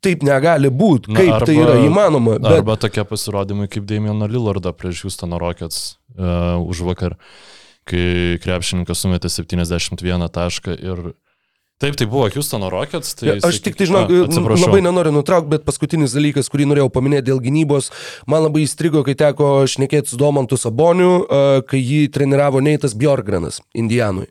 taip 0.00 0.24
negali 0.24 0.70
būti, 0.72 1.12
Na, 1.12 1.20
kaip 1.20 1.34
arba- 1.36 1.50
tai 1.50 1.58
yra 1.60 1.76
įmanoma. 1.84 2.38
Bet, 2.40 2.62
Arba 2.62 2.78
tokie 2.80 3.04
pasirodymai 3.04 3.68
kaip 3.68 3.84
Damieną 3.84 4.30
Lillardą 4.32 4.72
prieš 4.72 5.04
Houstono 5.04 5.36
Rockets 5.42 5.98
uh, 6.16 6.56
už 6.64 6.80
vakar, 6.88 7.18
kai 7.86 8.40
krepšininkas 8.42 9.04
sumetė 9.04 9.30
71 9.32 10.28
tašką 10.34 10.76
ir 10.76 11.06
Taip, 11.76 11.92
tai 11.92 12.06
buvo 12.08 12.24
Houstono 12.32 12.70
Rockets. 12.72 13.10
Tai 13.20 13.34
Aš 13.44 13.58
tik 13.60 13.74
tai 13.76 13.84
žinau, 13.84 14.06
labai 14.56 14.78
nenoriu 14.80 15.10
nutraukti, 15.12 15.50
bet 15.52 15.66
paskutinis 15.66 16.14
dalykas, 16.16 16.48
kurį 16.48 16.70
norėjau 16.70 16.88
paminėti 16.94 17.26
dėl 17.28 17.42
gynybos, 17.44 17.90
man 18.24 18.46
labai 18.46 18.62
įstrigo, 18.64 19.02
kai 19.04 19.12
teko 19.12 19.50
šnekėti 19.68 20.08
su 20.08 20.16
Domantu 20.16 20.56
Saboniu, 20.56 21.26
kai 21.68 21.82
jį 21.82 22.06
treniravo 22.16 22.64
Neitas 22.64 22.96
Bjorgranas 22.96 23.60
Indijanui. 23.76 24.30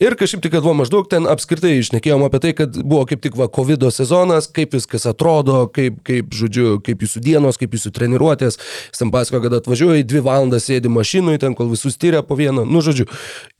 Ir 0.00 0.14
kažkaip 0.16 0.40
tik, 0.40 0.54
kad 0.54 0.64
buvo 0.64 0.72
maždaug 0.78 1.04
ten 1.12 1.26
apskritai 1.28 1.74
išnekėjom 1.76 2.22
apie 2.24 2.38
tai, 2.40 2.50
kad 2.56 2.76
buvo 2.80 3.02
kaip 3.04 3.20
tik 3.20 3.34
va 3.36 3.50
COVID 3.52 3.82
sezonas, 3.92 4.46
kaip 4.48 4.72
viskas 4.72 5.02
atrodo, 5.04 5.66
kaip, 5.76 5.98
kaip, 6.08 6.30
žodžiu, 6.32 6.78
kaip 6.80 7.02
jūsų 7.04 7.20
dienos, 7.20 7.58
kaip 7.60 7.74
jūsų 7.76 7.92
treniruotės. 7.98 8.56
Jis 8.88 9.02
ten 9.02 9.10
pasako, 9.12 9.42
kad 9.44 9.58
atvažiuoja, 9.58 10.06
dvi 10.08 10.22
valandas 10.24 10.70
sėdi 10.70 10.88
mašinui, 10.88 11.34
ten 11.42 11.52
kol 11.58 11.68
visus 11.68 12.00
tyria 12.00 12.22
po 12.24 12.38
vieną, 12.38 12.64
nu 12.64 12.80
žodžiu. 12.80 13.04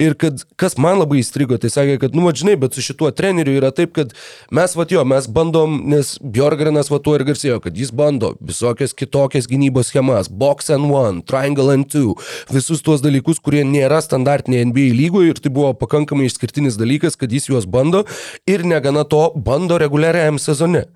Ir 0.00 0.16
kad 0.16 0.40
kas 0.56 0.78
man 0.80 1.02
labai 1.02 1.18
įstrigo, 1.20 1.58
tai 1.60 1.68
sakė, 1.74 1.98
kad, 2.06 2.16
nu, 2.16 2.24
va, 2.24 2.32
žinai, 2.32 2.56
bet 2.62 2.72
su 2.72 2.86
šituo 2.88 3.12
treneriu 3.12 3.58
yra 3.60 3.68
taip, 3.76 3.92
kad 4.00 4.16
mes, 4.48 4.78
va, 4.80 4.88
jo, 4.88 5.04
mes 5.12 5.28
bandom, 5.28 5.76
nes 5.92 6.14
Bjorgranas 6.24 6.88
va 6.88 7.02
tuo 7.04 7.18
ir 7.20 7.26
garsėjo, 7.28 7.60
kad 7.66 7.76
jis 7.76 7.92
bando 7.92 8.32
visokias 8.40 8.96
kitokias 8.96 9.50
gynybos 9.50 9.92
schemas, 9.92 10.32
box 10.32 10.72
and 10.72 10.88
one, 10.88 11.20
triangle 11.20 11.68
and 11.76 11.92
two, 11.92 12.16
visus 12.48 12.80
tuos 12.80 13.04
dalykus, 13.04 13.44
kurie 13.44 13.60
nėra 13.68 14.00
standartiniai 14.00 14.72
NBA 14.72 14.88
lygoje 14.96 15.36
ir 15.36 15.44
tai 15.44 15.52
buvo 15.52 15.76
pakankamai 15.76 16.29
išskirtinis 16.30 16.78
dalykas, 16.80 17.18
kad 17.18 17.32
jis 17.32 17.50
juos 17.50 17.66
bando 17.68 18.04
ir 18.48 18.64
negana 18.64 19.04
to 19.04 19.26
bando 19.34 19.78
reguliariajam 19.80 20.38
sezone. 20.40 20.86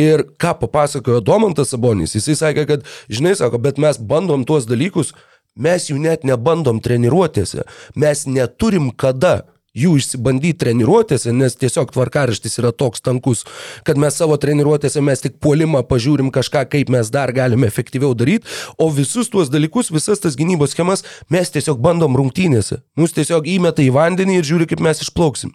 Ir 0.00 0.24
ką 0.42 0.56
papasakojo 0.58 1.20
Domantas 1.22 1.70
Sabonis, 1.70 2.16
jisai 2.16 2.34
sakė, 2.38 2.66
kad, 2.66 2.86
žinai, 3.08 3.36
sako, 3.38 3.60
bet 3.62 3.78
mes 3.78 4.00
bandom 4.02 4.42
tuos 4.46 4.66
dalykus, 4.66 5.12
mes 5.54 5.86
jų 5.86 6.00
net 6.02 6.24
nebandom 6.26 6.80
treniruotėse, 6.82 7.62
mes 7.94 8.24
neturim 8.26 8.90
kada 8.90 9.44
jų 9.74 9.96
išsibandyti 9.98 10.58
treniruotėse, 10.62 11.32
nes 11.34 11.56
tiesiog 11.58 11.92
tvarkaraštis 11.94 12.60
yra 12.62 12.70
toks 12.72 13.02
tankus, 13.04 13.42
kad 13.86 13.98
mes 14.00 14.14
savo 14.14 14.36
treniruotėse 14.40 15.02
mes 15.04 15.24
tik 15.24 15.40
puolimą 15.42 15.82
pažiūrim 15.90 16.30
kažką, 16.34 16.64
kaip 16.70 16.92
mes 16.94 17.10
dar 17.14 17.32
galime 17.34 17.66
efektyviau 17.70 18.14
daryti, 18.14 18.46
o 18.78 18.88
visus 18.94 19.30
tuos 19.32 19.50
dalykus, 19.52 19.90
visas 19.94 20.22
tas 20.22 20.38
gynybos 20.38 20.76
schemas 20.76 21.04
mes 21.32 21.50
tiesiog 21.54 21.82
bandom 21.82 22.14
rungtynėse. 22.18 22.80
Mūsų 22.98 23.20
tiesiog 23.20 23.48
įmeta 23.56 23.82
į 23.82 23.90
vandenį 23.94 24.38
ir 24.40 24.48
žiūri, 24.50 24.68
kaip 24.70 24.84
mes 24.84 25.02
išplauksim. 25.02 25.54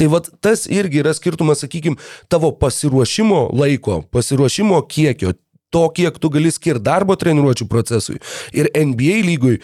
Tai 0.00 0.08
vad 0.14 0.32
tas 0.44 0.64
irgi 0.70 1.02
yra 1.02 1.12
skirtumas, 1.16 1.60
sakykime, 1.64 2.00
tavo 2.32 2.54
pasiruošimo 2.56 3.48
laiko, 3.52 4.00
pasiruošimo 4.14 4.80
kiekio, 4.88 5.34
to, 5.74 5.84
kiek 5.92 6.16
tu 6.16 6.32
gali 6.32 6.52
skirti 6.54 6.84
darbo 6.88 7.16
treniruočių 7.20 7.68
procesui. 7.68 8.16
Ir 8.56 8.70
NBA 8.72 9.20
lygui 9.28 9.58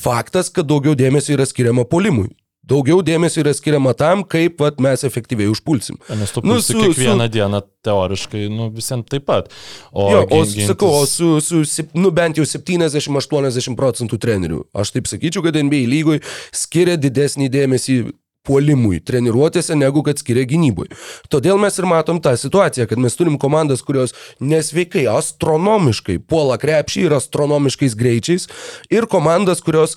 faktas, 0.00 0.48
kad 0.48 0.68
daugiau 0.70 0.96
dėmesio 0.96 1.36
yra 1.36 1.44
skiriama 1.48 1.84
polimui. 1.88 2.30
Daugiau 2.70 3.00
dėmesio 3.02 3.42
yra 3.42 3.50
skiriama 3.56 3.92
tam, 3.98 4.22
kaip 4.22 4.60
vat, 4.62 4.78
mes 4.80 5.02
efektyviai 5.08 5.50
užpulsim. 5.50 5.98
Nes 6.20 6.30
tu 6.30 6.40
Nu, 6.46 6.60
su- 6.62 6.78
kiekvieną 6.78 7.26
dieną 7.34 7.60
teoriškai, 7.84 8.44
nu, 8.52 8.70
visiems 8.70 9.08
taip 9.10 9.26
pat. 9.26 9.50
O, 9.92 10.06
jo, 10.14 10.22
o 10.30 10.44
gin- 10.44 10.68
sakau, 10.70 10.88
o 10.88 11.02
gintis- 11.04 11.42
su, 11.42 11.64
su, 11.66 11.84
nu, 11.98 12.10
bent 12.14 12.38
jau 12.38 12.46
70-80 12.46 13.76
procentų 13.78 14.18
trenerių. 14.22 14.62
Aš 14.74 14.92
taip 14.94 15.10
sakyčiau, 15.10 15.42
kad 15.42 15.56
NBA 15.58 15.84
lygoj 15.90 16.20
skiria 16.54 16.96
didesnį 17.00 17.50
dėmesį 17.50 17.98
puolimui 18.46 19.02
treniruotėse, 19.04 19.74
negu 19.76 20.00
kad 20.02 20.16
skiria 20.18 20.46
gynybui. 20.48 20.86
Todėl 21.28 21.58
mes 21.60 21.76
ir 21.78 21.84
matom 21.84 22.20
tą 22.24 22.32
situaciją, 22.40 22.86
kad 22.88 22.98
mes 22.98 23.14
turim 23.18 23.36
komandas, 23.38 23.82
kurios 23.84 24.14
nesveikai, 24.40 25.04
astronomiškai 25.12 26.16
puola 26.26 26.56
krepšį 26.56 27.04
ir 27.10 27.16
astronomiškais 27.18 27.94
greičiais 28.00 28.48
ir 28.90 29.04
komandas, 29.12 29.60
kurios 29.60 29.96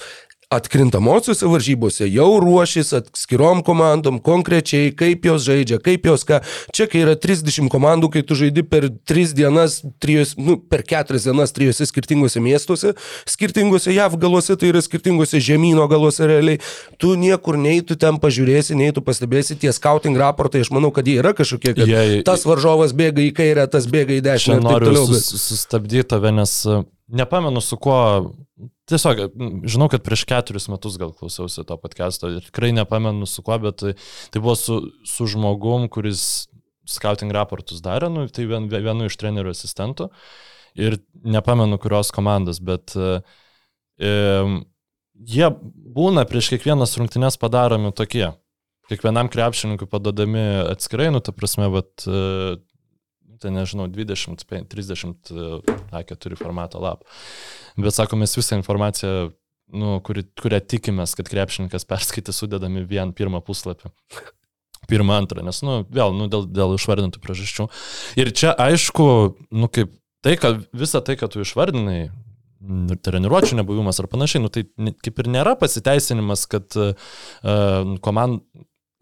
atkrintamosiose 0.55 1.47
varžybose 1.49 2.07
jau 2.09 2.29
ruošis 2.41 2.93
atskirom 2.99 3.63
komandom 3.65 4.19
konkrečiai, 4.23 4.91
kaip 4.95 5.25
jos 5.27 5.45
žaidžia, 5.47 5.79
kaip 5.83 6.07
jos 6.07 6.25
ką. 6.27 6.39
Čia, 6.75 6.87
kai 6.91 7.03
yra 7.05 7.15
30 7.19 7.69
komandų, 7.73 8.11
kai 8.13 8.23
tu 8.27 8.37
žaidi 8.37 8.63
per 8.67 8.89
3 9.09 9.33
dienas, 9.37 9.79
trijos, 10.03 10.35
nu, 10.37 10.57
per 10.57 10.85
4 10.87 11.19
dienas 11.23 11.53
trijose 11.55 11.87
skirtingose 11.89 12.41
miestuose, 12.43 12.93
skirtingose 13.29 13.93
JAV 13.95 14.17
galuose, 14.21 14.55
tai 14.59 14.71
yra 14.73 14.83
skirtingose 14.83 15.41
žemynų 15.43 15.87
galuose 15.91 16.27
realiai, 16.29 16.61
tu 17.01 17.15
niekur 17.19 17.57
nei 17.59 17.81
tu 17.85 17.97
ten 17.99 18.19
pažiūrėsi, 18.21 18.77
nei 18.79 18.93
tu 18.95 19.03
pastebėsi 19.05 19.57
tie 19.59 19.73
scouting 19.75 20.17
raportai, 20.19 20.63
aš 20.63 20.71
manau, 20.75 20.93
kad 20.95 21.07
jie 21.07 21.19
yra 21.21 21.33
kažkokie, 21.37 21.75
kad 21.77 21.89
Jie- 21.89 22.23
tas 22.27 22.45
varžovas 22.47 22.95
bėga 22.97 23.23
į 23.25 23.33
kairę, 23.37 23.67
tas 23.71 23.87
bėga 23.89 24.19
į 24.19 24.23
dešinę 24.25 24.61
noriu 24.63 24.95
sus, 25.07 25.29
sustabdyti 25.49 26.07
tave, 26.13 26.31
nes 26.35 26.53
e, 26.65 26.83
nepamenu 27.13 27.61
su 27.61 27.77
kuo 27.77 28.33
tiesiog, 28.89 29.21
žinau, 29.69 29.87
kad 29.91 30.03
prieš 30.05 30.25
keturis 30.29 30.67
metus 30.71 30.97
gal 31.01 31.13
klausiausi 31.15 31.65
to 31.67 31.77
podcast'o 31.79 32.31
ir 32.33 32.47
tikrai 32.47 32.73
nepamenu 32.75 33.27
su 33.29 33.43
kuo, 33.45 33.57
bet 33.63 33.79
tai, 33.81 33.93
tai 34.33 34.41
buvo 34.43 34.55
su, 34.59 34.79
su 35.07 35.27
žmogum, 35.29 35.87
kuris 35.91 36.47
scouting 36.89 37.31
raportus 37.33 37.81
darė, 37.83 38.09
nu, 38.11 38.27
tai 38.31 38.47
vien, 38.49 38.67
vienu 38.71 39.07
iš 39.07 39.17
trenerių 39.19 39.53
asistentų 39.53 40.09
ir 40.79 40.97
nepamenu 41.23 41.77
kurios 41.81 42.11
komandos, 42.13 42.59
bet 42.63 42.95
e, 42.97 43.19
jie 45.13 45.49
būna 45.95 46.25
prieš 46.29 46.53
kiekvienas 46.53 46.97
rungtynes 46.99 47.39
padaromi 47.41 47.93
tokie. 47.95 48.31
Kiekvienam 48.91 49.29
krepšininkui 49.31 49.87
padodami 49.87 50.41
atskirai, 50.73 51.07
nu, 51.13 51.21
ta 51.23 51.31
prasme, 51.31 51.69
bet, 51.71 52.03
e, 52.03 52.57
tai 53.43 53.53
nežinau, 53.53 53.89
20, 53.91 54.43
30 54.71 55.31
A4 55.93 56.39
formato 56.39 56.81
lapą. 56.83 57.07
Bet 57.77 57.95
sako, 57.95 58.19
mes 58.21 58.35
visą 58.37 58.57
informaciją, 58.59 59.31
nu, 59.73 59.97
kuri, 60.05 60.25
kurią 60.39 60.61
tikimės, 60.73 61.15
kad 61.17 61.29
krepšininkas 61.31 61.87
perskaitė, 61.89 62.35
sudedami 62.35 62.85
vien 62.89 63.13
pirmą 63.15 63.43
puslapį. 63.45 63.91
Pirmą, 64.89 65.15
antrą, 65.21 65.43
nes, 65.45 65.61
nu, 65.63 65.81
vėl, 65.95 66.11
nu, 66.17 66.27
dėl, 66.31 66.43
dėl 66.51 66.75
išvardintų 66.75 67.21
priežasčių. 67.23 67.69
Ir 68.19 68.33
čia, 68.35 68.51
aišku, 68.59 69.05
nu, 69.55 69.69
kaip 69.71 69.93
tai, 70.25 70.35
kad 70.39 70.59
visą 70.75 70.99
tai, 71.05 71.15
kad 71.19 71.31
tu 71.31 71.43
išvardinai, 71.43 72.11
treniruočio 73.03 73.57
nebuvimas 73.59 73.99
ar 73.99 74.09
panašiai, 74.11 74.43
nu, 74.43 74.51
tai 74.51 74.65
kaip 75.03 75.19
ir 75.19 75.31
nėra 75.31 75.55
pasiteisinimas, 75.59 76.45
kad 76.51 76.75
uh, 76.79 76.93
komand, 78.03 78.43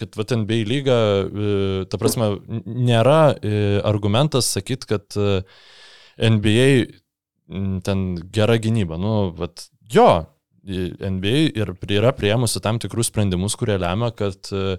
kad 0.02 0.18
va, 0.18 0.26
NBA 0.42 0.64
lyga, 0.70 0.98
uh, 1.26 1.78
ta 1.90 2.02
prasme, 2.02 2.34
nėra 2.66 3.22
uh, 3.36 3.78
argumentas 3.88 4.50
sakyti, 4.58 4.90
kad 4.96 5.22
uh, 5.22 5.46
NBA 6.22 6.70
ten 7.84 8.04
gera 8.32 8.58
gynyba. 8.62 8.98
Nu, 9.02 9.32
vat, 9.38 9.68
jo, 9.92 10.08
NBA 10.64 11.58
ir 11.58 11.72
yra 11.90 12.12
prieimusi 12.14 12.62
tam 12.62 12.78
tikrus 12.80 13.10
sprendimus, 13.10 13.56
kurie 13.58 13.80
lemia, 13.82 14.12
kad 14.14 14.52
e, 14.54 14.78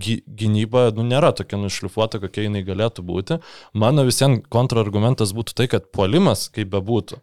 gy- 0.00 0.22
gynyba 0.24 0.88
nu, 0.96 1.04
nėra 1.04 1.34
tokia 1.36 1.58
nušlifuota, 1.60 2.20
kokia 2.22 2.46
jinai 2.46 2.64
galėtų 2.64 3.04
būti. 3.04 3.38
Mano 3.76 4.06
visiems 4.08 4.46
kontrargumentas 4.48 5.34
būtų 5.36 5.54
tai, 5.60 5.68
kad 5.68 5.90
puolimas, 5.92 6.48
kaip 6.48 6.72
bebūtų, 6.72 7.20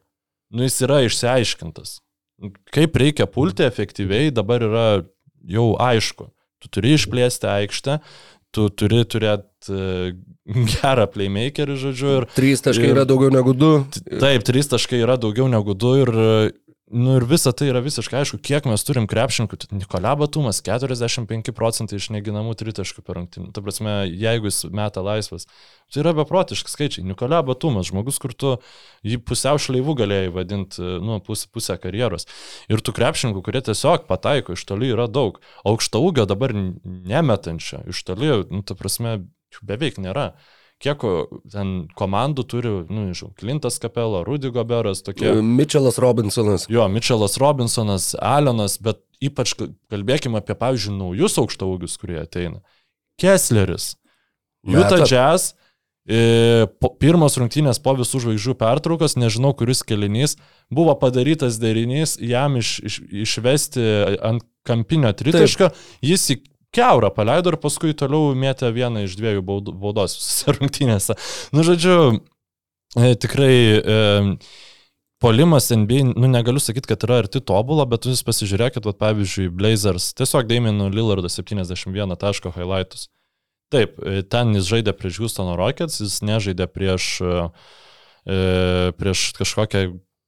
nu, 0.53 0.67
jis 0.67 0.77
yra 0.85 1.01
išsiaiškintas. 1.07 1.97
Kaip 2.73 2.95
reikia 2.97 3.25
pulti 3.29 3.65
efektyviai, 3.65 4.29
dabar 4.33 4.61
yra 4.65 4.85
jau 5.49 5.73
aišku. 5.81 6.29
Tu 6.61 6.69
turi 6.77 6.93
išplėsti 6.97 7.47
aikštę, 7.49 7.99
tu 8.53 8.67
turi 8.69 9.01
turėti 9.09 9.77
gerą 10.81 11.05
playmakerį, 11.13 11.75
žodžiu, 11.79 12.11
ir 12.19 12.25
Trys 12.35 12.63
taškai 12.65 12.89
Ir- 12.89 12.95
yra 12.95 13.05
daugiau 13.07 13.31
negu 13.33 13.53
du. 13.55 13.71
Taip, 14.09 14.43
trys 14.47 14.69
taškai 14.71 14.99
yra 15.05 15.15
daugiau 15.21 15.47
negu 15.51 15.73
du 15.77 15.93
ir, 16.01 16.11
nu, 16.93 17.15
ir 17.17 17.25
visa 17.27 17.51
tai 17.55 17.69
yra 17.71 17.79
visiškai 17.83 18.19
aišku, 18.21 18.37
kiek 18.43 18.67
mes 18.69 18.83
turim 18.85 19.07
krepšininkų. 19.09 19.57
Tai 19.61 19.79
Nikola 19.79 20.11
Batumas 20.19 20.61
45 20.65 21.53
procentai 21.55 21.99
iš 21.99 22.09
neginamų 22.13 22.53
tritaškų 22.59 23.03
per 23.07 23.17
rungtynį. 23.19 23.49
Ta 23.55 23.63
prasme, 23.65 23.95
jeigu 24.07 24.49
jis 24.49 24.65
meta 24.75 25.03
laisvas, 25.05 25.47
tai 25.91 26.03
yra 26.03 26.13
beprotiški 26.19 26.71
skaičiai. 26.71 27.05
Nikola 27.07 27.41
Batumas, 27.47 27.89
žmogus, 27.89 28.21
kur 28.21 28.35
tu 28.35 28.53
jį 29.07 29.21
pusiau 29.25 29.59
šleivų 29.61 29.97
galėjai 30.03 30.31
vadinti, 30.35 30.87
nu, 31.03 31.19
pusę, 31.25 31.49
pusę 31.51 31.79
karjeros. 31.81 32.27
Ir 32.71 32.83
tų 32.83 32.95
krepšininkų, 32.99 33.43
kurie 33.47 33.63
tiesiog 33.71 34.07
pataiko 34.11 34.57
iš 34.57 34.65
toli, 34.69 34.91
yra 34.91 35.09
daug. 35.11 35.41
Aukšta 35.67 36.01
ūgio 36.03 36.27
dabar 36.29 36.55
nemetančio. 36.55 37.85
Iš 37.91 38.03
toli, 38.07 38.33
nu, 38.51 38.63
ta 38.67 38.77
prasme, 38.79 39.21
beveik 39.65 39.99
nėra 40.01 40.33
kiek 40.81 41.03
ten 41.51 41.71
komandų 41.97 42.45
turi, 42.49 42.73
nu, 42.89 43.05
nežinau, 43.09 43.31
Klintas 43.37 43.77
Kapela, 43.81 44.23
Rudy 44.27 44.51
Goberas, 44.53 45.03
tokie. 45.05 45.33
Mitčelas 45.45 45.99
Robinsonas. 46.01 46.67
Jo, 46.71 46.87
Mitčelas 46.91 47.37
Robinsonas, 47.41 48.11
Alenas, 48.17 48.79
bet 48.81 49.03
ypač 49.21 49.53
kalbėkime 49.91 50.41
apie, 50.41 50.57
pavyzdžiui, 50.57 50.97
naujus 50.97 51.37
aukštaugius, 51.41 51.97
kurie 52.01 52.19
ateina. 52.23 52.61
Kessleris, 53.21 53.95
Utah. 54.65 55.05
Jazz, 55.05 55.53
e, 56.09 56.65
pirmos 57.01 57.37
rungtynės 57.37 57.81
po 57.81 57.93
visų 57.97 58.23
žvaigždžių 58.25 58.57
pertraukos, 58.57 59.17
nežinau 59.21 59.53
kuris 59.57 59.85
kelinys, 59.85 60.37
buvo 60.73 60.95
padarytas 60.97 61.61
derinys 61.61 62.17
jam 62.21 62.57
iš, 62.57 62.79
iš, 62.89 63.01
išvesti 63.25 63.85
ant 64.17 64.45
kampinio 64.67 65.13
tritaško, 65.17 65.71
jis 66.05 66.27
į 66.33 66.41
keurą 66.75 67.11
paleido 67.13 67.51
ir 67.51 67.59
paskui 67.61 67.95
toliau 67.97 68.35
mėtė 68.37 68.71
vieną 68.75 69.05
iš 69.05 69.15
dviejų 69.19 69.43
baud- 69.45 69.71
baudos 69.77 70.15
visose 70.17 70.53
rungtynėse. 70.57 71.17
Nu, 71.55 71.65
žodžiu, 71.67 71.95
e, 72.95 73.13
tikrai 73.19 73.55
e, 73.77 73.97
polimas 75.21 75.69
NBA, 75.75 76.13
nu 76.15 76.31
negaliu 76.31 76.63
sakyti, 76.63 76.89
kad 76.93 77.03
yra 77.07 77.21
arti 77.25 77.43
tobulo, 77.43 77.85
bet 77.89 78.07
jūs 78.09 78.23
pasižiūrėkit, 78.27 78.87
vat, 78.87 78.99
pavyzdžiui, 79.01 79.51
Blazers, 79.53 80.11
tiesiog 80.17 80.47
Damienų 80.49 80.91
Lillardo 80.95 81.31
71 81.31 82.15
taško 82.21 82.53
highlightus. 82.55 83.09
Taip, 83.71 83.99
e, 84.03 84.23
ten 84.27 84.55
jis 84.57 84.67
žaidė 84.71 84.95
prieš 84.97 85.21
Houstono 85.23 85.57
Rockets, 85.59 86.01
jis 86.03 86.19
nežaidė 86.27 86.67
prieš, 86.71 87.13
e, 87.23 88.39
prieš 88.97 89.31
kažkokią 89.39 89.85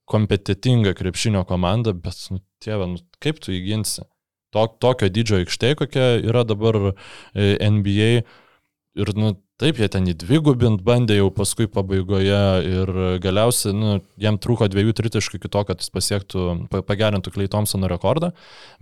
kompetitingą 0.10 0.92
krepšinio 0.98 1.44
komandą, 1.48 1.94
bet, 1.96 2.18
nu, 2.32 2.42
tėve, 2.64 2.88
nu, 2.92 3.00
kaip 3.24 3.40
tu 3.44 3.54
įginsi? 3.56 4.04
To, 4.54 4.68
tokio 4.82 5.10
dydžio 5.10 5.42
aikštė, 5.42 5.74
kokia 5.80 6.08
yra 6.22 6.44
dabar 6.48 6.80
e, 6.92 7.54
NBA. 7.58 8.12
Ir, 8.94 9.10
nu, 9.18 9.32
taip, 9.58 9.80
jie 9.82 9.88
ten 9.90 10.06
įdvigubint 10.12 10.84
bandė 10.86 11.16
jau 11.18 11.32
paskui 11.34 11.66
pabaigoje 11.72 12.42
ir 12.70 12.92
galiausiai, 13.24 13.74
nu, 13.74 13.96
jam 14.22 14.38
trūko 14.42 14.68
dviejų 14.70 14.94
tritaškų 15.00 15.40
iki 15.40 15.50
to, 15.50 15.64
kad 15.66 15.82
jis 15.82 15.90
pasiektų, 15.94 16.46
pa- 16.70 16.84
pagerintų 16.86 17.34
Klei 17.34 17.50
Thompsono 17.50 17.90
rekordą. 17.90 18.30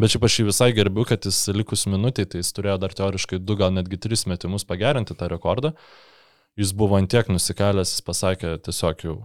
Bet 0.01 0.11
šiaip 0.11 0.27
aš 0.27 0.39
jį 0.41 0.47
visai 0.49 0.71
gerbiu, 0.75 1.05
kad 1.07 1.27
jis 1.27 1.39
likus 1.55 1.85
minutį, 1.87 2.27
tai 2.33 2.43
jis 2.43 2.51
turėjo 2.57 2.75
dar 2.83 2.95
teoriškai 2.97 3.39
du, 3.39 3.55
gal 3.59 3.71
netgi 3.75 3.99
tris 4.03 4.25
metimus 4.27 4.67
pagerinti 4.67 5.15
tą 5.15 5.31
rekordą. 5.31 5.71
Jis 6.59 6.75
buvo 6.75 6.99
antiek 6.99 7.31
nusikalęs, 7.31 7.95
jis 7.95 8.03
pasakė 8.03 8.57
tiesiog 8.65 9.05
jau 9.07 9.17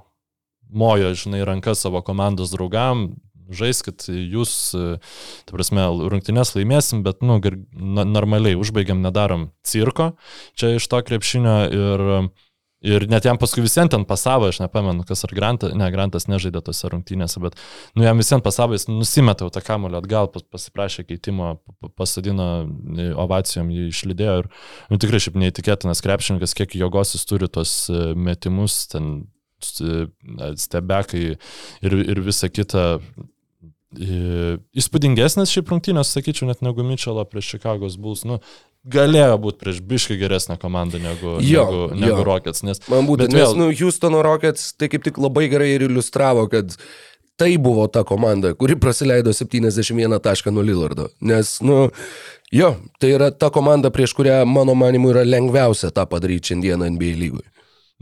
mojo, 0.71 1.11
žinai, 1.19 1.43
rankas 1.47 1.83
savo 1.83 2.03
komandos 2.07 2.53
draugam, 2.55 3.09
žaiskit, 3.55 4.09
jūs, 4.11 4.55
e, 4.77 4.97
ta 5.47 5.57
prasme, 5.57 5.85
rungtynės 6.13 6.55
laimėsim, 6.57 7.05
bet, 7.07 7.23
nu, 7.27 7.39
normaliai 7.77 8.59
užbaigiam, 8.59 9.03
nedarom 9.05 9.51
cirko 9.67 10.15
čia 10.59 10.77
iš 10.77 10.89
to 10.91 11.01
krepšinio 11.07 11.57
ir, 11.71 12.05
ir 12.87 13.07
net 13.11 13.27
jam 13.27 13.39
paskui 13.41 13.65
visiems 13.65 13.91
ten 13.93 14.05
pasavo, 14.09 14.51
aš 14.51 14.61
nepamenu, 14.63 15.05
kas 15.09 15.25
ar 15.27 15.35
Grantas, 15.37 15.75
ne, 15.79 15.89
Grantas 15.95 16.29
nežaidė 16.31 16.63
tose 16.67 16.91
rungtynėse, 16.93 17.41
bet, 17.43 17.57
nu, 17.97 18.05
jam 18.07 18.19
visiems 18.21 18.45
pasavo, 18.47 18.77
jis 18.77 18.89
nusimetė 18.91 19.49
tą 19.55 19.63
kamulio 19.65 20.01
atgal, 20.03 20.29
pas- 20.33 20.45
pasiprašė 20.57 21.07
keitimo, 21.09 21.57
pa- 21.81 21.93
pasadino 22.03 22.51
e, 22.67 23.09
ovacijom, 23.15 23.71
jį 23.73 23.89
išlydėjo 23.93 24.37
ir, 24.43 24.51
nu, 24.93 25.01
tikrai 25.03 25.23
šiaip 25.23 25.41
neįtikėtinas 25.43 26.05
krepšininkas, 26.05 26.55
kiek 26.59 26.77
jėgos 26.79 27.17
jis 27.17 27.27
turi 27.29 27.49
tos 27.53 27.79
e, 27.91 28.13
metimus, 28.15 28.85
ten 28.93 29.25
stebekai 29.61 31.23
ir, 31.83 31.93
ir 31.97 32.21
visa 32.21 32.49
kita. 32.49 32.99
Įspūdingesnis 33.97 35.53
šiaip 35.55 35.71
rungtynės, 35.73 36.11
sakyčiau, 36.17 36.49
net 36.51 36.63
negu 36.65 36.85
Mitchell 36.87 37.21
prieš 37.31 37.55
Chicago's 37.55 37.97
Bulls. 38.01 38.25
Nu, 38.29 38.39
galėjo 38.87 39.39
būti 39.43 39.61
prieš 39.65 39.81
biškai 39.89 40.19
geresnę 40.21 40.59
komandą 40.63 41.01
negu, 41.03 41.37
Jo, 41.45 41.65
negu, 41.67 41.83
jo. 41.91 42.01
negu 42.05 42.25
Rockets. 42.29 42.63
Nes, 42.67 42.81
Man 42.93 43.09
būtent, 43.09 43.33
Bet 43.33 43.39
nes, 43.41 43.49
vėl- 43.49 43.57
nu, 43.59 43.71
Houstono 43.73 44.23
Rockets 44.27 44.73
tai 44.79 44.89
kaip 44.93 45.05
tik 45.09 45.19
labai 45.19 45.49
gerai 45.53 45.73
ir 45.75 45.87
iliustravo, 45.89 46.47
kad 46.51 46.77
tai 47.37 47.57
buvo 47.61 47.87
ta 47.93 48.05
komanda, 48.05 48.55
kuri 48.55 48.77
praleido 48.81 49.33
71 49.35 50.21
tašką 50.25 50.53
nuo 50.53 50.63
Lillardo. 50.65 51.09
Nes, 51.21 51.59
nu, 51.61 51.91
jo, 52.53 52.77
tai 53.01 53.11
yra 53.17 53.31
ta 53.31 53.51
komanda, 53.51 53.91
prieš 53.91 54.15
kurią, 54.17 54.45
mano 54.49 54.75
manimu, 54.75 55.11
yra 55.13 55.25
lengviausia 55.27 55.91
tą 55.93 56.07
padaryti 56.09 56.53
šiandieną 56.55 56.89
NBA 56.97 57.13
lygui. 57.21 57.45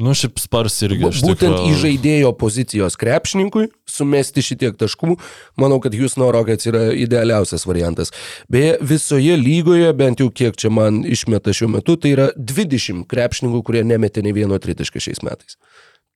Nu, 0.00 0.14
šiaip 0.16 0.40
spars 0.42 0.80
irgi. 0.87 1.07
Būtent 1.22 1.61
į 1.68 1.74
žaidėjo 1.83 2.33
pozicijos 2.38 2.98
krepšininkui 2.98 3.68
sumesti 3.94 4.42
šitiek 4.42 4.76
taškų, 4.78 5.14
manau, 5.61 5.78
kad 5.83 5.94
Houstono 5.94 6.33
Rockets 6.35 6.66
yra 6.70 6.88
idealiausias 6.98 7.66
variantas. 7.68 8.11
Beje, 8.50 8.76
visoje 8.83 9.38
lygoje, 9.38 9.92
bent 9.96 10.22
jau 10.22 10.30
kiek 10.35 10.59
čia 10.59 10.72
man 10.74 11.04
išmeta 11.07 11.54
šiuo 11.54 11.70
metu, 11.76 11.98
tai 12.00 12.16
yra 12.16 12.30
20 12.35 13.07
krepšininkų, 13.11 13.62
kurie 13.66 13.85
nemetė 13.87 14.24
nei 14.26 14.35
vieno 14.37 14.59
tritaškio 14.59 15.02
šiais 15.07 15.22
metais. 15.26 15.59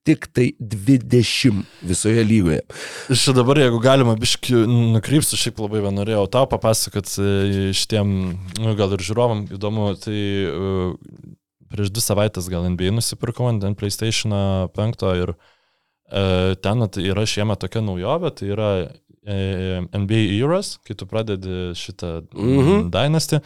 Tik 0.07 0.29
tai 0.33 0.53
20 0.59 1.59
visoje 1.85 2.23
lygoje. 2.25 2.63
Iš 3.13 3.27
dabar, 3.37 3.61
jeigu 3.61 3.81
galima, 3.83 4.15
biški 4.19 4.57
nukrypsiu, 4.95 5.37
šiaip 5.37 5.59
labai 5.61 5.83
norėjau 5.93 6.25
tau 6.33 6.47
papasakot 6.49 7.11
e, 7.21 7.73
šitiem, 7.77 8.15
nu, 8.63 8.77
gal 8.79 8.95
ir 8.97 9.05
žiūrovam 9.05 9.45
įdomu, 9.59 9.91
tai 10.01 10.17
e, 10.17 10.71
prieš 11.73 11.91
dvi 11.93 12.01
savaitės 12.05 12.49
gal 12.51 12.65
NBA 12.71 12.91
nusipirkau 12.97 13.49
ant 13.51 13.65
PlayStation 13.79 14.33
5 14.75 15.07
ir 15.23 15.35
e, 16.11 16.57
ten 16.65 16.87
yra 17.05 17.27
šiemet 17.29 17.61
tokia 17.61 17.83
naujovė, 17.85 18.31
tai 18.39 18.47
yra 18.55 18.69
e, 19.29 19.83
NBA 19.93 20.39
Eras, 20.41 20.79
kai 20.87 20.95
tu 20.97 21.05
pradedi 21.05 21.75
šitą 21.77 22.23
Mhm. 22.33 22.55
mhm. 22.63 22.87
dynastį. 22.95 23.41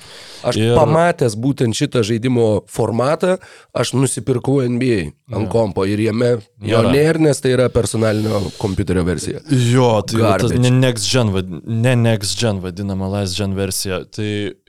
Aš 0.46 0.56
Ir- 0.60 0.76
pamatęs 0.78 1.34
būtent 1.34 1.74
šitą 1.74 2.04
žaidimo 2.06 2.62
formatą, 2.70 3.38
aš 3.74 3.94
nusipirkau 3.98 4.60
NBA 4.62 5.10
ant 5.34 5.48
Jo. 5.48 5.50
kompo 5.50 5.82
ir 5.88 5.98
jame 5.98 6.36
jo 6.62 6.78
Nėra. 6.86 6.92
nes 7.18 7.40
tai 7.40 7.50
yra 7.56 7.66
personalinio 7.68 8.38
kompiuterio 8.62 9.02
versija. 9.04 9.40
Jo, 9.50 10.02
tai 10.06 10.20
Garbage. 10.22 10.58
ne 10.62 10.70
Next 10.70 11.10
Gen, 11.10 11.32
ne 11.66 11.96
Next 11.96 12.38
Gen 12.38 12.60
vadinama 12.62 13.10
Last 13.10 13.34
Gen 13.36 13.54
versija. 13.58 14.04
Tai 14.08 14.22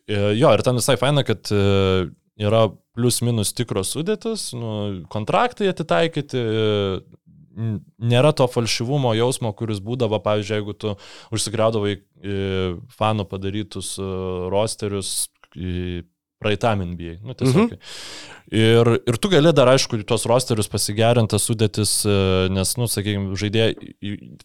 e, 0.07 0.33
jo, 0.33 0.49
ir 0.51 0.61
ten 0.65 0.75
visai 0.75 0.97
faina, 0.97 1.21
kad 1.23 1.45
e, 1.51 2.09
yra 2.41 2.67
plius 2.93 3.21
minus 3.25 3.53
tikros 3.57 3.93
sudėtis, 3.95 4.51
nu, 4.57 5.03
kontraktai 5.13 5.69
atitaikyti, 5.71 6.41
nėra 8.13 8.31
to 8.33 8.47
falšyvumo 8.49 9.13
jausmo, 9.17 9.53
kuris 9.57 9.81
būdavo, 9.83 10.19
pavyzdžiui, 10.25 10.57
jeigu 10.57 10.73
tu 10.77 10.95
užsigriaudavai 11.35 11.97
fanų 12.97 13.27
padarytus 13.29 13.93
e, 14.01 14.07
rosterius 14.53 15.13
praeitam 16.43 16.81
NBA. 16.83 17.17
Nu, 17.23 17.35
tiesiog. 17.37 17.71
Mhm. 17.71 17.79
Ir, 18.53 18.89
ir 19.07 19.17
tu 19.21 19.29
gali 19.31 19.53
dar, 19.55 19.71
aišku, 19.71 20.01
tuos 20.07 20.25
rosterius 20.29 20.69
pasigerinti, 20.71 21.39
sudėtis, 21.39 21.93
e, 22.09 22.17
nes, 22.53 22.75
nu, 22.79 22.89
sakykime, 22.91 23.37
žaidėjai, 23.39 23.93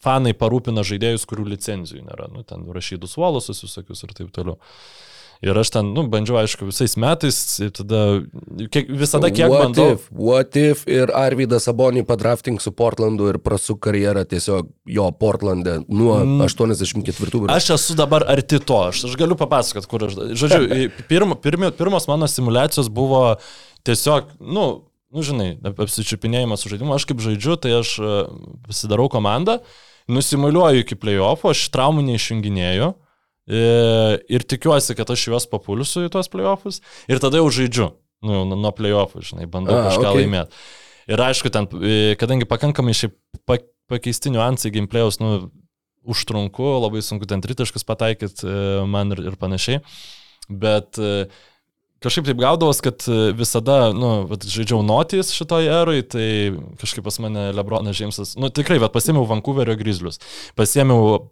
fanai 0.05 0.33
parūpina 0.39 0.85
žaidėjus, 0.87 1.27
kurių 1.29 1.49
licenzijų 1.55 2.05
nėra. 2.07 2.31
Nu, 2.33 2.45
ten 2.47 2.65
rašydus 2.75 3.19
uolosus 3.21 3.65
visokius 3.67 4.05
ir 4.07 4.15
taip 4.17 4.31
toliau. 4.37 4.61
Ir 5.43 5.55
aš 5.55 5.71
ten, 5.71 5.93
nu, 5.95 6.03
bandžiau, 6.11 6.41
aišku, 6.41 6.67
visais 6.67 6.97
metais, 6.99 7.37
tada, 7.77 7.99
kiek, 8.75 8.89
visada 8.91 9.29
kiek 9.31 9.47
what 9.53 9.61
bandau. 9.69 9.93
If, 9.95 10.09
what 10.11 10.57
if 10.59 10.81
ir 10.91 11.13
Arvidas 11.15 11.69
Sabonį 11.69 12.03
padrafting 12.09 12.59
su 12.59 12.73
Portlandu 12.75 13.29
ir 13.31 13.39
prasuk 13.39 13.79
karjerą 13.87 14.25
tiesiog 14.27 14.67
jo 14.91 15.07
Portlande 15.15 15.77
nuo 15.87 16.17
Mm. 16.25 16.43
84 16.43 17.45
metų. 17.45 17.53
Aš 17.55 17.71
esu 17.77 17.95
dabar 17.95 18.27
arti 18.27 18.59
to, 18.59 18.81
aš, 18.91 19.05
aš 19.07 19.15
galiu 19.21 19.39
papasakot, 19.39 19.87
kur 19.87 20.09
aš. 20.09 20.19
Žodžiu, 20.35 20.91
pirm, 21.09 21.37
pirmi, 21.39 21.71
pirmos 21.71 22.09
mano 22.11 22.27
simulacijos 22.27 22.91
buvo 22.91 23.37
tiesiog, 23.87 24.35
nu, 24.43 24.67
nu 25.15 25.23
žinai, 25.23 25.53
ap- 25.63 25.79
apsičiupinėjimas 25.87 26.67
su 26.67 26.69
žaidimu. 26.75 26.97
Aš 26.99 27.07
kaip 27.09 27.23
žaidžiu, 27.23 27.55
tai 27.63 27.79
aš 27.79 27.95
e, 28.03 28.17
pasidarau 28.67 29.07
komandą, 29.09 29.61
nusimuliuoju 30.11 30.83
iki 30.83 30.99
playoffų, 30.99 31.53
aš 31.55 31.69
traumų 31.75 32.03
neišjunginėju. 32.11 32.91
E, 33.49 34.19
Ir 34.29 34.45
tikiuosi, 34.45 34.95
kad 34.99 35.11
aš 35.11 35.27
juos 35.31 35.47
papulsiu 35.51 36.05
į 36.07 36.13
tuos 36.13 36.29
playoffus. 36.33 36.83
Ir 37.09 37.19
tada 37.23 37.41
jau 37.41 37.49
žaidžiu. 37.51 37.91
Nu, 38.27 38.43
nuo 38.51 38.71
playoffų, 38.75 39.23
žinai, 39.23 39.47
bandau 39.51 39.77
A, 39.79 39.85
kažką 39.89 40.09
okei. 40.11 40.25
laimėti. 40.25 40.63
Ir 41.09 41.21
aišku, 41.23 41.51
ten, 41.55 41.69
e, 41.81 42.15
kadangi 42.19 42.49
pakankamai 42.51 42.93
šiaip 42.99 43.15
pa- 43.49 43.63
pakeisti 43.89 44.33
niuansai 44.35 44.73
gameplay'us, 44.75 45.21
nu, 45.23 45.51
užtrunku, 46.09 46.65
labai 46.83 47.01
sunku 47.05 47.27
ten 47.29 47.41
tritaškus 47.45 47.85
pataikyti 47.89 48.49
man 48.89 49.13
ir, 49.15 49.23
ir 49.31 49.37
panašiai. 49.41 49.83
Bet 50.49 50.99
e, 50.99 51.29
kažkaip 52.05 52.29
taip 52.29 52.39
gaudavos, 52.41 52.79
kad 52.85 53.03
e, 53.11 53.19
visada, 53.39 53.91
nu, 53.97 54.11
žaidžiau 54.45 54.83
notys 54.87 55.33
šitoje 55.35 55.71
erui, 55.73 56.03
tai 56.07 56.29
kažkaip 56.81 57.07
pas 57.09 57.19
mane 57.25 57.49
Lebronas 57.57 57.99
Džeimsas, 57.99 58.37
nu 58.39 58.51
tikrai, 58.55 58.79
bet 58.83 58.95
pasėmiau 58.95 59.27
Vancouverio 59.29 59.75
Grizzlius, 59.81 60.21
pasėmiau 60.59 61.25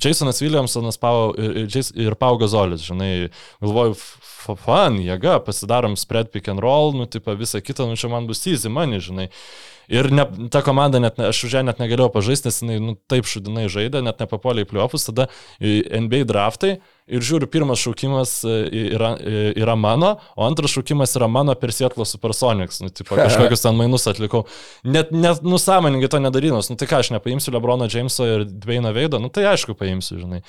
Jasonas 0.00 0.42
Williamsonas 0.44 1.00
Pau, 1.00 1.30
ir, 1.40 1.64
ir- 1.70 2.18
Pau 2.20 2.36
Gazolis, 2.40 2.84
žinai, 2.84 3.30
galvoju, 3.64 3.96
fan, 4.40 5.00
jėga, 5.04 5.38
pasidarom 5.46 5.96
spread 6.00 6.30
pick 6.32 6.48
and 6.52 6.62
roll, 6.62 6.94
nu, 6.96 7.08
tipo, 7.10 7.34
visą 7.38 7.62
kitą, 7.64 7.88
nu, 7.90 7.98
čia 8.00 8.10
man 8.12 8.28
bus 8.30 8.46
easy 8.50 8.72
money, 8.72 9.02
žinai. 9.02 9.28
Ir 9.90 10.06
ne, 10.14 10.22
ta 10.54 10.62
komanda, 10.62 11.00
net, 11.02 11.16
ne- 11.18 11.32
aš 11.32 11.44
už 11.48 11.56
ją 11.58 11.64
net 11.66 11.80
negalėjau 11.82 12.12
pažaisti, 12.14 12.46
nes 12.46 12.60
jinai 12.62 12.76
nu, 12.78 12.94
taip 13.10 13.26
šudinai 13.26 13.66
žaidė, 13.66 14.04
net 14.06 14.22
nepapuolė 14.22 14.62
į 14.62 14.68
pliopus, 14.70 15.08
tada 15.08 15.26
NBA 15.58 16.22
draftai 16.30 16.76
ir 17.10 17.24
žiūriu, 17.26 17.48
pirmas 17.50 17.80
šaukimas 17.82 18.36
e, 18.46 18.56
yra, 18.94 19.14
e, 19.18 19.40
yra 19.58 19.74
mano, 19.74 20.12
o 20.38 20.46
antras 20.46 20.70
šaukimas 20.76 21.16
yra 21.18 21.26
mano 21.26 21.56
per 21.58 21.74
Sietlo 21.74 22.06
Supersonics. 22.06 22.78
Nu, 22.84 22.92
tipo, 22.94 23.18
kažkokius 23.18 23.64
ten 23.64 23.74
mainus 23.74 24.06
atlikau. 24.06 24.44
Net, 24.86 25.10
net 25.10 25.42
nusąmoningai 25.42 26.10
to 26.12 26.22
nedarynos. 26.22 26.70
Nu 26.70 26.78
tai 26.78 26.86
ką, 26.86 27.02
aš 27.02 27.10
nepaimsiu 27.16 27.50
Lebrono 27.56 27.90
Jameso 27.90 28.28
ir 28.28 28.46
Dveino 28.46 28.94
Veido, 28.94 29.18
nu 29.18 29.32
tai 29.34 29.48
aišku 29.50 29.74
paimsiu, 29.74 30.20
žinai. 30.22 30.44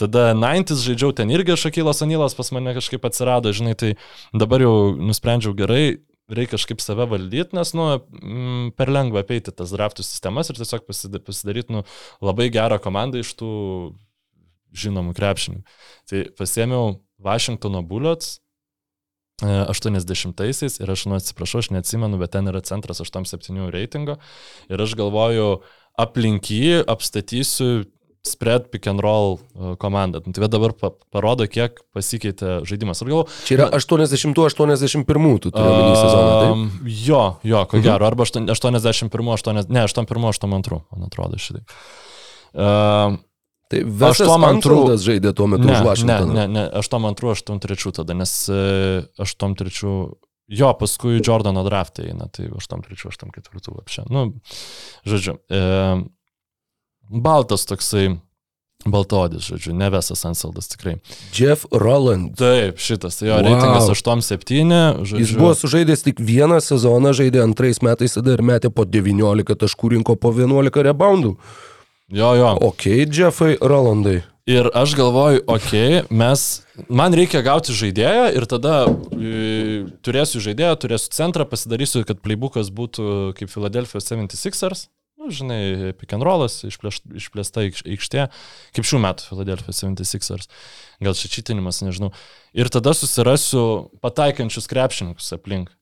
Tada 0.00 0.32
90 0.34 0.82
žaidžiau 0.82 1.14
ten 1.14 1.30
irgi 1.30 1.54
Šakylas 1.60 2.02
Anilas 2.02 2.34
pas 2.34 2.50
mane 2.56 2.72
kažkaip 2.74 3.04
atsirado, 3.06 3.29
žinai, 3.56 3.76
tai 3.78 3.94
dabar 4.32 4.60
jau 4.64 4.74
nusprendžiau 4.98 5.54
gerai, 5.58 6.00
reikia 6.30 6.56
kažkaip 6.56 6.82
save 6.82 7.06
valdyti, 7.10 7.56
nes, 7.56 7.72
nu, 7.74 7.86
mm, 7.98 8.74
per 8.78 8.90
lengva 8.92 9.24
apeiti 9.24 9.54
tas 9.54 9.72
draftų 9.74 10.04
sistemas 10.06 10.50
ir 10.50 10.58
tiesiog 10.58 10.86
pasida- 10.86 11.22
pasidaryti, 11.22 11.74
nu, 11.74 11.84
labai 12.22 12.50
gerą 12.50 12.78
komandą 12.82 13.22
iš 13.22 13.34
tų 13.38 13.50
žinomų 14.70 15.14
krepšinių. 15.18 15.64
Tai 16.10 16.24
pasėmiau 16.38 17.00
Washingtono 17.18 17.82
Bullets 17.82 18.38
e, 19.42 19.46
80-aisiais 19.46 20.80
ir 20.80 20.90
aš, 20.90 21.06
nu, 21.10 21.18
atsiprašau, 21.18 21.62
aš 21.62 21.70
neatsimenu, 21.74 22.18
bet 22.20 22.32
ten 22.36 22.46
yra 22.46 22.62
centras 22.62 23.02
8-7 23.02 23.70
reitingo 23.74 24.18
ir 24.70 24.86
aš 24.86 24.94
galvoju, 24.94 25.62
aplink 25.98 26.50
jį 26.52 26.84
apstatysiu 26.88 27.84
spread 28.26 28.68
pick 28.70 28.86
and 28.86 29.00
roll 29.00 29.38
e, 29.56 29.76
komandą. 29.80 30.20
Nu, 30.26 30.32
Tai 30.32 30.48
dabar 30.48 30.72
pa 30.76 30.90
parodo, 31.10 31.46
kiek 31.48 31.80
pasikeitė 31.96 32.60
žaidimas. 32.68 33.00
Ir 33.02 33.08
galvoju, 33.08 33.28
Čia 33.48 33.54
yra 33.56 33.68
80-81, 33.72 35.38
tu 35.40 35.50
turi 35.50 35.64
omeny 35.64 35.96
sezoną. 35.96 36.34
taip? 36.40 36.52
Um, 36.52 36.70
jo, 36.84 37.22
jo, 37.42 37.64
ko 37.66 37.76
Mhm. 37.76 37.82
gero, 37.82 38.06
arba 38.06 38.24
aštuon- 38.24 38.50
81, 38.50 39.32
8, 39.32 39.64
ne, 39.68 39.82
81, 39.84 40.28
82, 40.28 40.82
man 40.92 41.06
atrodo 41.08 41.36
šitai. 41.38 41.62
Um, 42.54 43.18
Tai 43.70 43.84
Vesas 43.86 44.26
tuom 44.26 44.42
antru- 44.42 44.80
Ansaldas 44.82 45.04
žaidė 45.06 45.30
tuo 45.32 45.46
metu 45.46 45.62
ne, 45.62 45.72
už 45.72 45.78
ne, 45.78 45.86
Vašingtoną. 46.18 46.34
ne, 46.34 46.46
ne, 46.48 46.62
82, 46.74 47.30
83 47.30 47.92
tada, 47.94 48.14
nes 48.18 48.48
e, 48.50 49.06
83, 49.16 50.10
jo, 50.50 50.74
paskui 50.74 51.20
Jordano 51.22 51.62
draftai 51.62 52.08
eina, 52.10 52.26
tai 52.26 52.48
83, 52.50 53.06
84 53.06 53.78
apšė. 53.78 54.10
Nu, 54.10 54.32
žodžiu, 55.06 55.38
e, 55.48 56.02
baltas 57.10 57.66
toksai, 57.66 58.14
baltodis, 58.86 59.44
žodžiu, 59.50 59.74
ne 59.76 59.90
Vesas 59.92 60.22
Ansaldas 60.24 60.70
tikrai. 60.72 60.96
Jeff 61.36 61.66
Roland. 61.72 62.32
Taip, 62.38 62.78
šitas, 62.80 63.20
jo 63.20 63.34
Wow. 63.34 63.44
reitingas 63.44 63.90
8-7, 63.92 65.04
žodžiu. 65.04 65.20
Jis 65.20 65.36
buvo 65.36 65.52
sužaidęs 65.54 66.02
tik 66.06 66.20
vieną 66.20 66.60
sezoną, 66.64 67.12
žaidė 67.12 67.42
antrais 67.44 67.82
metais 67.82 68.14
tada 68.16 68.32
ir 68.38 68.42
metė 68.42 68.70
po 68.72 68.84
19 68.88 69.54
taškų, 69.54 69.96
rinko 69.96 70.16
po 70.16 70.32
11 70.32 70.82
reboundų. 70.86 71.36
Jo, 72.10 72.34
jo. 72.34 72.56
Ok, 72.60 72.86
Jeffai 73.12 73.56
Rolandai. 73.60 74.22
Ir 74.50 74.66
aš 74.74 74.96
galvoju, 74.98 75.44
okay, 75.46 76.00
mes, 76.10 76.62
man 76.88 77.14
reikia 77.14 77.42
gauti 77.44 77.70
žaidėją 77.76 78.32
ir 78.34 78.46
tada 78.50 78.88
e, 79.14 79.84
turėsiu 80.02 80.40
žaidėją, 80.42 80.72
turėsiu 80.80 81.12
centrą, 81.14 81.44
pasidarysiu, 81.46 82.02
kad 82.08 82.18
playbookas 82.24 82.72
būtų 82.74 83.36
kaip 83.38 83.52
Philadelphia 83.52 84.00
76ers. 84.02 84.88
Nu, 85.20 85.28
žinai, 85.28 85.92
pick 86.00 86.14
and 86.16 86.24
rollas, 86.24 86.62
išplėš, 86.64 87.02
išplėsta 87.20 87.66
aikš- 87.66 87.82
aikštė, 87.92 88.22
kaip 88.72 88.86
šių 88.88 89.00
metų 89.04 89.26
Philadelphia 89.28 89.74
76ers. 89.76 90.48
Gal 91.04 91.16
šečitinimas, 91.18 91.82
nežinau. 91.84 92.08
Ir 92.56 92.70
tada 92.72 92.94
susirasiu 92.96 93.90
pataikančius 94.00 94.70
krepšininkus 94.70 95.28
aplink. 95.36 95.74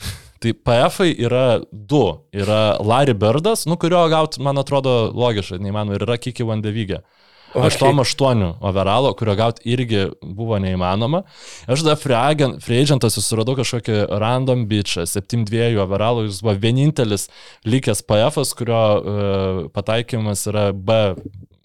Tai 0.40 0.54
PF 0.64 1.04
yra 1.12 1.60
du. 1.68 2.02
Yra 2.32 2.78
Larry 2.80 3.12
Birdas, 3.12 3.66
nu 3.68 3.76
kurio 3.80 4.00
gauti, 4.08 4.40
man 4.44 4.56
atrodo, 4.60 5.12
logiškai, 5.12 5.60
neįmanoma. 5.60 6.00
Ir 6.00 6.08
yra 6.08 6.16
Kiki 6.16 6.48
Vandevygė. 6.48 7.02
Okay. 7.04 7.23
8-8 7.54 8.52
overalo, 8.60 9.12
kurio 9.18 9.36
gauti 9.38 9.64
irgi 9.70 10.08
buvo 10.22 10.58
neįmanoma. 10.62 11.22
Aš 11.66 11.84
tada 11.84 11.96
free 12.00 12.18
agent- 12.18 12.60
free 12.64 12.82
agentas 12.82 13.16
susiradau 13.18 13.56
kažkokį 13.60 14.00
random 14.22 14.66
bičią, 14.70 15.06
7-2 15.10 15.78
overalo, 15.82 16.26
jis 16.26 16.42
buvo 16.42 16.56
vienintelis 16.60 17.28
likęs 17.64 18.04
PF, 18.06 18.42
kurio 18.58 18.82
uh, 18.98 19.64
pataikymas 19.74 20.46
yra 20.50 20.68
B 20.74 21.00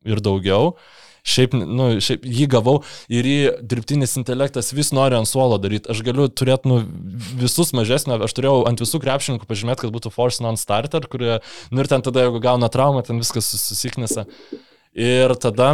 ir 0.08 0.24
daugiau. 0.24 0.74
Šiaip, 1.30 1.54
nu, 1.54 1.90
šiaip 2.02 2.24
jį 2.24 2.46
gavau 2.50 2.78
ir 3.12 3.28
jį 3.28 3.40
dirbtinis 3.70 4.16
intelektas 4.18 4.72
vis 4.74 4.94
nori 4.96 5.18
ant 5.18 5.28
suolo 5.30 5.60
daryti. 5.62 5.90
Aš 5.92 6.00
galiu 6.08 6.30
turėti 6.32 6.72
nu, 6.72 6.80
visus 7.38 7.74
mažesnio, 7.76 8.18
aš 8.24 8.34
turėjau 8.38 8.64
ant 8.70 8.80
visų 8.82 9.02
krepšininkų 9.04 9.50
pažymėti, 9.50 9.84
kad 9.84 9.94
būtų 9.94 10.14
force 10.16 10.42
non-starter, 10.46 11.06
kurie, 11.12 11.38
nu 11.76 11.84
ir 11.84 11.92
ten 11.92 12.06
tada, 12.06 12.24
jeigu 12.26 12.42
gauna 12.44 12.72
traumą, 12.72 13.04
ten 13.06 13.20
viskas 13.22 13.52
susiknisa. 13.52 14.26
Ir 14.94 15.36
tada 15.42 15.74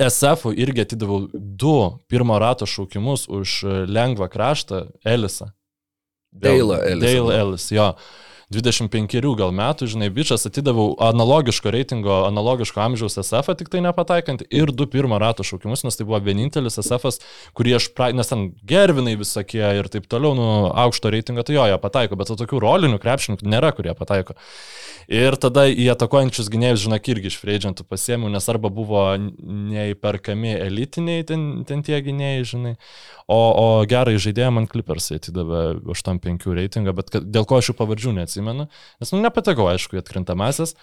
SF 0.00 0.52
irgi 0.56 0.84
atidaviau 0.84 1.28
du 1.32 1.76
pirmo 2.08 2.38
rato 2.40 2.66
šaukimus 2.66 3.28
už 3.28 3.62
lengvą 3.88 4.28
kraštą 4.32 4.86
Elisą. 5.04 5.50
Dale'ą 6.32 6.78
Ellisą. 6.86 7.06
Dale 7.06 7.38
Ellis, 7.40 7.70
jo. 7.70 7.92
25 8.50 9.36
gal 9.38 9.52
metų, 9.54 9.86
žinai, 9.92 10.08
bičias 10.10 10.42
atidaviau 10.48 10.96
analogiško 11.06 11.70
reitingo, 11.70 12.16
analogiško 12.26 12.82
amžiaus 12.82 13.14
SF, 13.22 13.54
tik 13.60 13.70
tai 13.70 13.82
nepataikant, 13.84 14.42
ir 14.50 14.72
du 14.74 14.88
pirmo 14.90 15.20
rato 15.22 15.46
šaukimus, 15.46 15.84
nes 15.86 15.94
tai 15.94 16.06
buvo 16.08 16.18
vienintelis 16.26 16.80
SF, 16.82 17.14
kurį 17.54 17.76
aš, 17.78 17.86
pra... 17.94 18.10
nes 18.10 18.26
ten 18.26 18.48
gervinai 18.66 19.14
visokie 19.20 19.62
ir 19.62 19.90
taip 19.92 20.10
toliau, 20.10 20.34
nu, 20.34 20.48
aukšto 20.82 21.12
reitingo, 21.14 21.46
tai 21.46 21.60
jo, 21.60 21.68
jie 21.70 21.78
pataiko, 21.78 22.18
bet 22.18 22.32
to 22.32 22.38
tokių 22.42 22.62
rolinių 22.66 22.98
krepšininkų 23.02 23.46
nėra, 23.54 23.70
kurie 23.76 23.94
pataiko. 23.94 24.34
Ir 25.10 25.34
tada 25.42 25.64
į 25.70 25.88
atakuojančius 25.94 26.50
gynėjus, 26.50 26.84
žinok, 26.84 27.08
irgi 27.10 27.30
iš 27.30 27.38
freidžiantų 27.42 27.86
pasiemiau, 27.86 28.30
nes 28.30 28.44
arba 28.50 28.70
buvo 28.70 29.06
neįperkami 29.18 30.52
elitiniai 30.66 31.24
ten, 31.26 31.46
ten 31.66 31.82
tie 31.86 31.98
gynėjai, 32.06 32.44
žinai, 32.52 32.74
o, 33.26 33.38
o 33.38 33.64
gerai 33.90 34.18
žaidėjai 34.22 34.52
man 34.54 34.68
Clippersai 34.70 35.18
atidavė 35.18 35.64
8-5 35.94 36.46
reitingą, 36.60 36.94
bet 36.94 37.10
kad, 37.14 37.26
dėl 37.26 37.46
ko 37.48 37.58
aš 37.58 37.72
jų 37.72 37.78
pavardžių 37.80 38.14
neatsimenu, 38.20 38.39
nes, 38.44 39.12
nu, 39.12 39.20
nepatekau, 39.24 39.68
aišku, 39.72 39.98
į 39.98 40.02
atkrintamasis. 40.02 40.74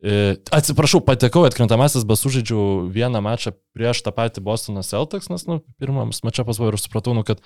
E, 0.00 0.38
Atsiprašau, 0.56 1.02
patekau 1.04 1.44
atkrintamasis, 1.48 2.06
bet 2.08 2.20
sužaidžiau 2.20 2.86
vieną 2.92 3.20
mačą 3.24 3.52
prieš 3.76 4.00
tą 4.06 4.14
patį 4.16 4.44
Bostoną 4.46 4.84
Celtics, 4.86 5.28
nes, 5.32 5.44
nu, 5.48 5.60
pirmams 5.82 6.22
mačą 6.24 6.46
pasvojau 6.48 6.74
ir 6.74 6.80
supratau, 6.80 7.16
nu, 7.16 7.26
kad 7.26 7.42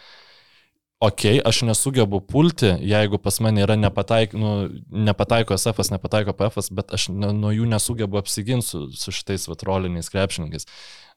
ok, 1.05 1.25
aš 1.45 1.63
nesugebu 1.69 2.21
pulti, 2.25 2.71
jeigu 2.87 3.19
pas 3.19 3.41
mane 3.45 3.65
yra 3.65 3.77
nepataik, 3.77 4.37
nu, 4.39 4.69
nepataiko 4.89 5.57
SF, 5.59 5.91
nepataiko 5.93 6.37
PF, 6.39 6.71
bet 6.75 6.95
aš 6.95 7.09
ne, 7.13 7.33
nuo 7.37 7.51
jų 7.53 7.67
nesugebu 7.69 8.21
apsiginti 8.21 8.69
su, 8.69 8.87
su 8.97 9.15
šitais 9.15 9.49
vatroliniais 9.51 10.09
krepšininkais. 10.13 10.71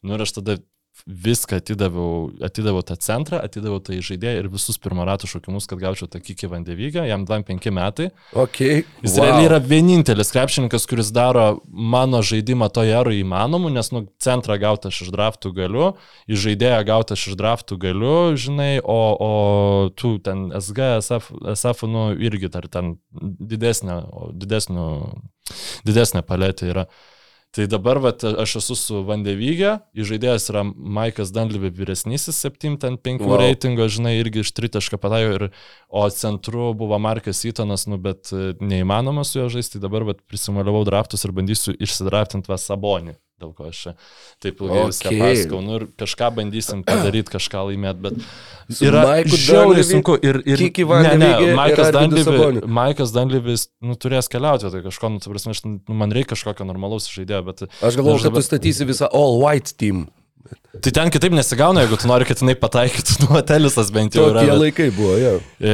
Nu 0.04 0.18
ir 0.18 0.26
aš 0.26 0.36
tada 0.40 0.58
viską 1.06 1.60
atidaviau, 1.62 2.32
atidaviau 2.44 2.84
tą 2.86 2.98
centrą, 3.02 3.40
atidaviau 3.44 3.80
tą 3.84 3.96
žaidėją 4.04 4.42
ir 4.42 4.50
visus 4.52 4.80
pirmo 4.82 5.06
ratų 5.08 5.30
šaukimus, 5.32 5.68
kad 5.70 5.80
gaučiau 5.82 6.10
tą 6.12 6.22
kikį 6.24 6.50
vandevygą, 6.52 7.06
jam 7.08 7.26
25 7.28 7.72
metai. 7.76 8.10
Okay. 8.36 8.84
Jis 9.06 9.16
wow. 9.16 9.26
realiai 9.26 9.48
yra 9.50 9.60
vienintelis 9.64 10.34
krepšininkas, 10.36 10.88
kuris 10.90 11.12
daro 11.16 11.62
mano 11.68 12.22
žaidimą 12.26 12.70
toje 12.76 12.96
eroje 12.98 13.24
įmanomu, 13.24 13.72
nes 13.74 13.92
nu, 13.96 14.06
centrą 14.24 14.60
gautą 14.62 14.92
aš 14.92 15.04
iš 15.08 15.12
draftų 15.16 15.54
galiu, 15.58 15.90
į 16.28 16.40
žaidėją 16.48 16.80
gautą 16.92 17.18
aš 17.18 17.28
iš 17.32 17.40
draftų 17.40 17.80
galiu, 17.88 18.16
žinai, 18.40 18.72
o, 18.84 19.02
o 19.16 19.34
tu 19.96 20.18
ten 20.24 20.50
SG, 20.60 20.94
SF, 21.04 21.32
SF 21.56 21.88
nu, 21.88 22.10
irgi 22.20 22.52
dar 22.54 22.68
ten 22.72 22.98
didesnė, 23.22 24.02
didesnė, 24.34 24.88
didesnė 25.88 26.26
paletė 26.28 26.74
yra. 26.74 26.90
Tai 27.58 27.66
dabar 27.66 27.98
vat, 27.98 28.22
aš 28.22 28.52
esu 28.60 28.76
su 28.78 29.00
Vandevygė, 29.08 29.72
žaidėjas 30.06 30.44
yra 30.52 30.62
Maikas 30.68 31.32
Danlivė 31.34 31.72
vyresnysis, 31.74 32.38
7-5 32.46 33.24
wow. 33.24 33.40
reitingo, 33.42 33.88
žinai, 33.90 34.14
irgi 34.20 34.44
iš 34.46 34.52
tritašką 34.54 35.00
patajo, 35.02 35.32
ir, 35.40 35.46
o 35.90 36.04
centru 36.14 36.70
buvo 36.78 37.02
Markas 37.02 37.42
Įtonas, 37.50 37.88
nu, 37.90 37.98
bet 37.98 38.30
e, 38.30 38.52
neįmanoma 38.62 39.26
su 39.26 39.40
juo 39.40 39.50
žaisti, 39.56 39.80
tai 39.80 39.88
dabar 39.88 40.06
vat, 40.12 40.22
prisimaliavau 40.30 40.86
draftus 40.86 41.26
ir 41.26 41.34
bandysiu 41.34 41.74
išsidraftinti 41.82 42.54
vas 42.54 42.70
Sabonį 42.70 43.18
dėl 43.38 43.52
ko 43.54 43.68
aš 43.70 43.84
taip 44.42 44.62
ilgai 44.64 44.80
okay. 44.82 44.92
viską 44.92 45.12
pasakau. 45.22 45.62
Nu, 45.62 45.78
ir 45.78 45.86
kažką 46.02 46.30
bandysim 46.40 46.84
padaryti, 46.88 47.34
kažką 47.36 47.64
laimėti, 47.70 48.04
bet 48.08 48.82
yra 48.82 49.04
žiauriai 49.30 49.86
sunku. 49.86 50.18
Ir, 50.26 50.42
ir, 50.50 50.64
ne, 51.06 51.14
ne, 51.22 51.32
Maikas 51.58 51.92
Danlyvis, 51.94 52.62
Maikas 52.80 53.14
Danlyvis 53.16 53.68
nu, 53.86 53.98
turės 54.00 54.32
keliauti, 54.34 54.72
tai 54.74 54.82
kažko, 54.86 55.14
nu, 55.14 55.22
prasme, 55.22 55.54
aš, 55.54 55.64
nu, 55.70 55.98
man 56.02 56.16
reikia 56.16 56.34
kažkokio 56.34 56.66
normalaus 56.66 57.10
žaidėjo, 57.14 57.44
bet... 57.52 57.68
Aš 57.78 58.00
galvoju, 58.00 58.26
kad 58.26 58.40
tu 58.40 58.46
statysi 58.50 58.90
visą 58.90 59.12
all 59.14 59.38
white 59.44 59.78
team. 59.78 60.08
Tai 60.82 60.92
ten 60.94 61.10
kitaip 61.12 61.34
nesigauna, 61.36 61.84
jeigu 61.84 61.98
tu 62.00 62.10
nori, 62.10 62.26
kad 62.28 62.42
jinai 62.42 62.56
pataikytų, 62.60 63.18
nu, 63.26 63.40
telisas 63.48 63.90
bent 63.94 64.18
jau 64.18 64.28
yra. 64.32 64.44
Tie 64.46 64.52
bet, 64.52 64.62
laikai 64.62 64.90
buvo, 64.96 65.16
jo. 65.20 65.32
E, 65.60 65.74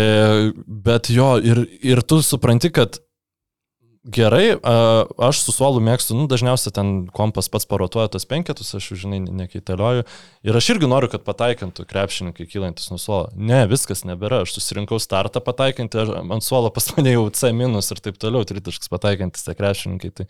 bet 0.87 1.09
jo, 1.13 1.33
ir, 1.43 1.65
ir 1.83 2.01
tu 2.07 2.21
supranti, 2.25 2.71
kad 2.73 2.99
Gerai, 4.03 4.57
aš 5.15 5.45
su 5.45 5.53
suolu 5.55 5.79
mėgstu, 5.79 6.11
nu, 6.17 6.25
dažniausiai 6.27 6.73
ten 6.75 6.87
kompas 7.15 7.47
pats 7.47 7.63
parotuoja 7.63 8.09
tos 8.11 8.25
penketus, 8.27 8.73
aš 8.75 8.89
jų, 8.89 8.97
žinai, 9.05 9.19
nekeitalioju. 9.23 10.03
Ir 10.43 10.57
aš 10.59 10.67
irgi 10.73 10.89
noriu, 10.91 11.07
kad 11.07 11.23
pataikintų 11.23 11.85
krepšininkai 11.87 12.43
kylantis 12.51 12.89
nuo 12.91 12.99
suolo. 12.99 13.29
Ne, 13.39 13.61
viskas 13.71 14.03
nebėra, 14.03 14.41
aš 14.43 14.57
susirinkau 14.57 14.99
startą 14.99 15.39
pataikinti, 15.39 16.01
ant 16.19 16.43
suolo 16.43 16.67
pas 16.75 16.89
mane 16.97 17.13
jau 17.13 17.21
C 17.31 17.53
minus 17.55 17.93
ir 17.95 18.01
taip 18.03 18.17
toliau, 18.19 18.43
tritaškas 18.43 18.91
pataikintis 18.91 19.47
tie 19.47 19.55
krepšininkai. 19.55 20.11
Tai 20.19 20.27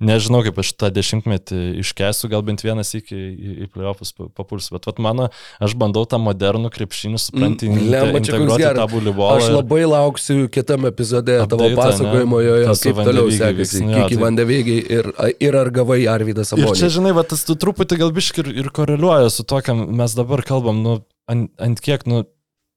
nežinau, 0.00 0.40
kaip 0.48 0.62
aš 0.64 0.72
tą 0.80 0.88
dešimtmetį 0.96 1.60
iškesiu, 1.84 2.32
gal 2.32 2.46
bent 2.48 2.64
vienas 2.64 2.94
iki 2.96 3.12
į, 3.12 3.52
į 3.66 3.70
playoffus 3.76 4.16
papulsiu, 4.16 4.78
bet 4.78 4.88
vat 4.88 5.04
mano, 5.04 5.28
aš 5.60 5.76
bandau 5.76 6.06
tą 6.08 6.16
modernų 6.16 6.72
krepšinį, 6.72 7.20
supranti, 7.20 7.68
mm, 7.68 8.16
integruoti 8.22 8.72
tą 8.80 8.88
bulibolą. 8.96 9.36
Aš 9.36 9.52
labai 9.58 9.84
lauksiu 9.84 10.48
kitame 10.48 10.88
epizode 10.96 11.42
tavo 11.52 11.68
pasakojimo 11.76 12.40
joje 12.48 12.72
toliau 13.06 13.30
sekasi. 13.32 13.82
Kiki 13.86 14.18
Vandevėgiai 14.20 14.84
ir, 14.98 15.08
ir 15.42 15.58
ar 15.58 15.70
gavai 15.74 16.02
Arvidas 16.10 16.52
Sabonį. 16.52 16.72
Ir 16.72 16.80
čia, 16.80 16.92
žinai, 16.98 17.14
va, 17.16 17.24
tas 17.28 17.44
tu 17.48 17.56
truputį 17.58 17.98
gal 18.02 18.14
biški 18.14 18.44
ir, 18.44 18.52
ir 18.64 18.70
koreliuoja 18.74 19.32
su 19.32 19.46
to, 19.48 19.60
ką 19.64 19.76
mes 19.88 20.16
dabar 20.18 20.44
kalbam, 20.46 20.82
nu, 20.84 20.98
ant, 21.30 21.50
ant 21.62 21.82
kiek, 21.82 22.06
nu, 22.10 22.24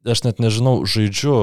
aš 0.05 0.25
net 0.27 0.41
nežinau, 0.43 0.77
žaidžiu. 0.89 1.37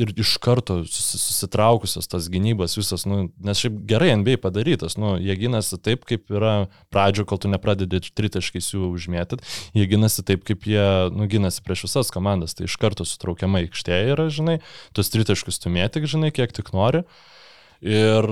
Mm, 0.00 0.02
ir 0.02 0.12
iš 0.20 0.36
karto 0.42 0.80
susitraukusios 0.88 2.08
tas 2.08 2.28
gynybas 2.32 2.76
visas, 2.78 3.04
nu, 3.08 3.28
nes 3.44 3.60
šiaip 3.60 3.80
gerai 3.88 4.14
NBA 4.20 4.38
padarytas, 4.42 4.96
nu, 5.00 5.16
jie 5.20 5.36
ginasi 5.38 5.78
taip, 5.82 6.04
kaip 6.08 6.30
yra 6.32 6.68
pradžio, 6.92 7.26
kol 7.28 7.40
tu 7.40 7.50
nepradedi 7.52 8.00
tritaškais 8.08 8.72
jų 8.74 8.92
užmėtyti, 8.94 9.44
jie 9.76 9.88
ginasi 9.90 10.24
taip, 10.26 10.44
kaip 10.48 10.66
jie, 10.68 10.86
nu, 11.14 11.28
ginasi 11.30 11.64
prieš 11.66 11.86
visas 11.88 12.12
komandas, 12.14 12.56
tai 12.56 12.68
iš 12.68 12.78
karto 12.80 13.06
sutraukiama 13.08 13.64
aikštė 13.64 14.02
yra, 14.14 14.30
žinai, 14.32 14.60
tuos 14.96 15.12
tritaškus 15.12 15.60
tu 15.62 15.72
mėtik, 15.72 16.08
žinai, 16.10 16.32
kiek 16.34 16.54
tik 16.56 16.72
nori. 16.76 17.04
Ir 17.80 18.26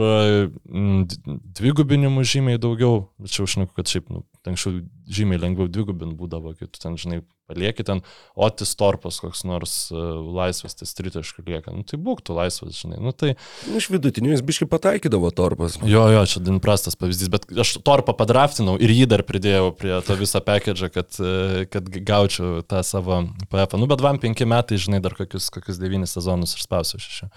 dvigubinimų 1.57 2.21
žymiai 2.29 2.61
daugiau, 2.61 3.07
tačiau 3.25 3.47
aš 3.49 3.55
žinau, 3.57 3.71
kad 3.73 3.89
šiaip, 3.89 4.11
nu, 4.13 4.27
anksčiau 4.45 4.83
žymiai 5.09 5.41
lengviau 5.41 5.71
dvigubin 5.73 6.13
būdavo, 6.21 6.53
kai 6.59 6.69
tu 6.69 6.83
ten, 6.83 6.99
žinai, 7.01 7.23
palieki 7.49 7.87
ten, 7.87 8.03
Otis 8.37 8.75
Torpas 8.79 9.19
koks 9.23 9.45
nors 9.49 9.75
uh, 9.95 10.19
laisvas, 10.37 10.77
tai 10.79 10.89
tritaškų 11.01 11.45
lieka. 11.47 11.75
Nu, 11.75 11.85
tai 11.89 11.99
būk 12.03 12.23
tu 12.27 12.37
laisvas, 12.37 12.77
žinai. 12.79 13.01
Nu, 13.03 13.15
tai... 13.17 13.35
Nu, 13.69 13.79
iš 13.81 13.89
vidutinių 13.93 14.35
jis 14.35 14.45
biškai 14.47 14.69
pataikydavo 14.71 15.31
Torpas. 15.37 15.79
Jo, 15.89 16.07
jo, 16.13 16.25
čia 16.29 16.43
din 16.45 16.61
prastas 16.65 16.99
pavyzdys, 17.01 17.33
bet 17.33 17.49
aš 17.65 17.79
Torpą 17.87 18.15
padraftinau 18.19 18.77
ir 18.83 18.93
jį 18.95 19.09
dar 19.11 19.25
pridėjau 19.27 19.73
prie 19.79 19.97
to 20.07 20.19
viso 20.21 20.43
package, 20.45 20.93
kad, 20.95 21.11
uh, 21.23 21.63
kad 21.73 21.89
gaučiau 21.97 22.61
tą 22.69 22.85
savo 22.87 23.25
PF. 23.49 23.79
Nu, 23.81 23.89
bet 23.91 24.05
vam 24.05 24.21
penki 24.23 24.49
metai, 24.49 24.81
žinai, 24.81 25.03
dar 25.05 25.17
kokius, 25.19 25.51
kokius 25.55 25.81
devynis 25.81 26.15
sezonus 26.17 26.57
ir 26.57 26.65
spausiu 26.67 27.01
šešiu. 27.03 27.33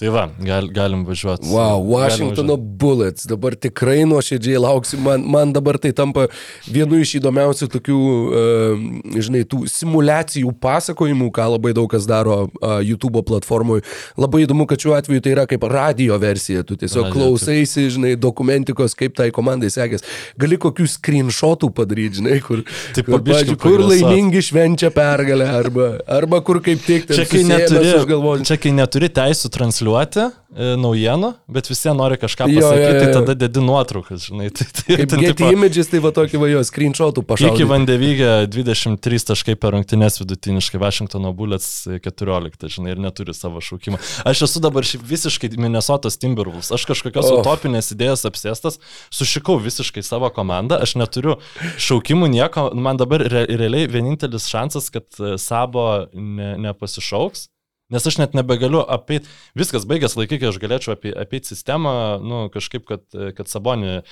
Tai 0.00 0.08
va, 0.08 0.22
gal, 0.40 0.70
galim 0.72 1.02
važiuoti. 1.04 1.50
Wow, 1.52 1.82
Washingtono 1.84 2.54
Bullets. 2.56 3.26
Dabar 3.28 3.52
tikrai 3.60 4.06
nuoširdžiai 4.08 4.56
lauksiu. 4.64 4.96
Man, 5.04 5.26
man 5.28 5.50
dabar 5.52 5.76
tai 5.76 5.90
tampa 5.92 6.24
vienu 6.64 6.96
iš 7.04 7.18
įdomiausių 7.18 7.68
tokių, 7.74 7.98
uh, 8.00 8.86
žinai, 9.20 9.42
tų 9.44 9.66
simulacijų 9.68 10.54
pasakojimų, 10.64 11.28
ką 11.36 11.44
labai 11.58 11.74
daug 11.76 11.90
kas 11.92 12.08
daro 12.08 12.38
uh, 12.46 12.78
YouTube 12.80 13.20
platformoje. 13.28 13.84
Labai 14.16 14.46
įdomu, 14.46 14.64
kad 14.70 14.80
šiuo 14.80 14.94
atveju 14.96 15.26
tai 15.26 15.34
yra 15.34 15.44
kaip 15.50 15.68
radio 15.68 16.16
versija. 16.22 16.64
Tu 16.64 16.80
tiesiog 16.80 17.10
radio, 17.10 17.12
klausaisi, 17.12 17.86
žinai, 17.92 18.14
dokumentikos, 18.16 18.96
kaip 18.96 19.20
tai 19.20 19.28
komandai 19.28 19.68
sekės. 19.76 20.08
Gali 20.40 20.56
kokių 20.56 20.88
screenshotų 20.88 21.68
padaryti, 21.76 22.22
žinai, 22.22 22.40
kur, 22.40 22.64
Taip, 22.96 23.12
kur, 23.12 23.20
pažiūrė, 23.28 23.60
kur 23.60 23.84
laimingi 23.92 24.40
švenčia 24.48 24.88
pergalę, 24.96 25.52
arba, 25.60 25.92
arba 26.08 26.40
kur 26.40 26.64
kaip 26.64 26.80
tik 26.80 27.12
ten. 27.12 27.20
Čia 27.20 27.28
kai, 27.28 27.44
neturi, 27.52 28.42
čia 28.48 28.56
kai 28.56 28.72
neturi 28.80 29.12
teisų 29.12 29.52
transliuoti 29.52 29.81
transliuoti 29.82 30.22
e, 30.22 30.74
naujienų, 30.78 31.32
bet 31.50 31.68
visi 31.70 31.90
nori 31.96 32.18
kažką 32.20 32.46
pasakyti, 32.46 32.60
jo, 32.60 32.70
jo, 32.76 32.88
jo. 32.92 33.00
tai 33.00 33.12
tada 33.16 33.34
dedi 33.34 33.62
nuotraukas, 33.64 34.26
žinai. 34.28 34.50
Tai, 34.62 34.66
tai, 34.68 34.96
Kaip 35.00 35.10
ten, 35.10 35.22
tipo, 35.24 35.48
images, 35.52 35.88
tai 35.90 36.00
va 36.02 36.12
tokį 36.14 36.38
va 36.42 36.48
jo 36.50 36.62
screenshotų 36.66 37.22
pašaukti. 37.26 37.62
Iki 37.62 37.68
Vandevygė 37.70 38.30
23 38.52 39.26
taškai 39.30 39.54
per 39.60 39.74
rungtynės 39.76 40.20
vidutiniškai, 40.20 40.80
Washingtono 40.82 41.32
Bullets 41.36 41.86
14, 41.88 42.68
žinai, 42.76 42.94
ir 42.94 43.02
neturi 43.02 43.34
savo 43.36 43.62
šaukimą. 43.64 44.00
Aš 44.28 44.44
esu 44.48 44.62
dabar 44.62 44.86
šiaip 44.86 45.06
visiškai 45.08 45.52
Minnesotos 45.60 46.18
Timberwolves, 46.22 46.72
aš 46.74 46.86
kažkokios 46.90 47.30
oh. 47.30 47.40
utopinės 47.40 47.92
idėjas 47.94 48.26
apsėstas, 48.28 48.78
sušikau 49.14 49.58
visiškai 49.62 50.04
savo 50.06 50.30
komandą, 50.34 50.80
aš 50.82 50.96
neturiu 51.00 51.38
šaukimų 51.80 52.30
nieko, 52.34 52.68
man 52.74 53.00
dabar 53.00 53.24
re, 53.24 53.46
realiai 53.50 53.88
vienintelis 53.90 54.50
šansas, 54.52 54.92
kad 54.92 55.08
e, 55.18 55.34
Sabo 55.42 55.88
ne, 56.12 56.54
nepasišauks 56.68 57.48
Nes 57.92 58.06
aš 58.08 58.16
net 58.20 58.36
nebegaliu 58.36 58.80
apeiti, 58.80 59.28
viskas 59.58 59.84
baigęs 59.88 60.14
laikai, 60.16 60.38
kai 60.40 60.48
aš 60.52 60.58
galėčiau 60.62 60.94
apeiti 60.96 61.50
sistemą, 61.50 61.94
nu, 62.24 62.46
kažkaip, 62.54 62.86
kad, 62.88 63.04
kad 63.36 63.50
Sabonį 63.50 63.92
e, 63.98 64.02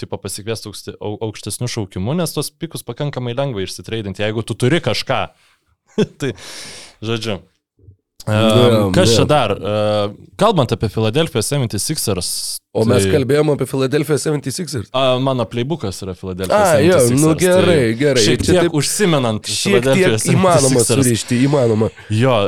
tipo 0.00 0.18
pasikviestų 0.18 0.74
aukštesnių 0.98 1.70
šaukimų, 1.76 2.18
nes 2.18 2.34
tos 2.34 2.50
pikus 2.50 2.86
pakankamai 2.86 3.36
lengva 3.36 3.62
išsitreidinti, 3.62 4.24
jeigu 4.24 4.42
tu 4.42 4.58
turi 4.58 4.82
kažką. 4.82 5.20
tai, 6.20 6.34
žodžiu. 7.04 7.42
Um, 8.26 8.92
kas 8.96 9.10
ne. 9.10 9.16
čia 9.18 9.24
dar? 9.28 9.52
Uh, 9.52 10.14
kalbant 10.40 10.72
apie 10.72 10.88
Philadelphia 10.88 11.42
76ers. 11.44 12.28
O 12.74 12.84
mes 12.88 13.04
tai- 13.04 13.12
kalbėjome 13.12 13.52
apie 13.54 13.66
Philadelphia 13.68 14.16
76ers. 14.18 14.88
A, 14.96 15.18
mano 15.22 15.44
playbookas 15.44 16.00
yra 16.02 16.14
Philadelphia. 16.16 16.56
A, 16.56 16.78
jo, 16.80 16.96
76ers, 16.98 17.20
nu 17.20 17.34
gerai, 17.38 17.66
tai 17.76 17.92
gerai. 18.00 18.24
Šiek 18.24 18.40
tiek 18.42 18.58
taip- 18.62 18.74
užsimenant. 18.80 19.44
Šiek 19.46 19.84
tiek 19.90 20.16
įmanoma 20.32 20.80
76ers. 20.80 21.04
surišti, 21.04 21.42
įmanoma. 21.46 21.90
Jo, 22.08 22.38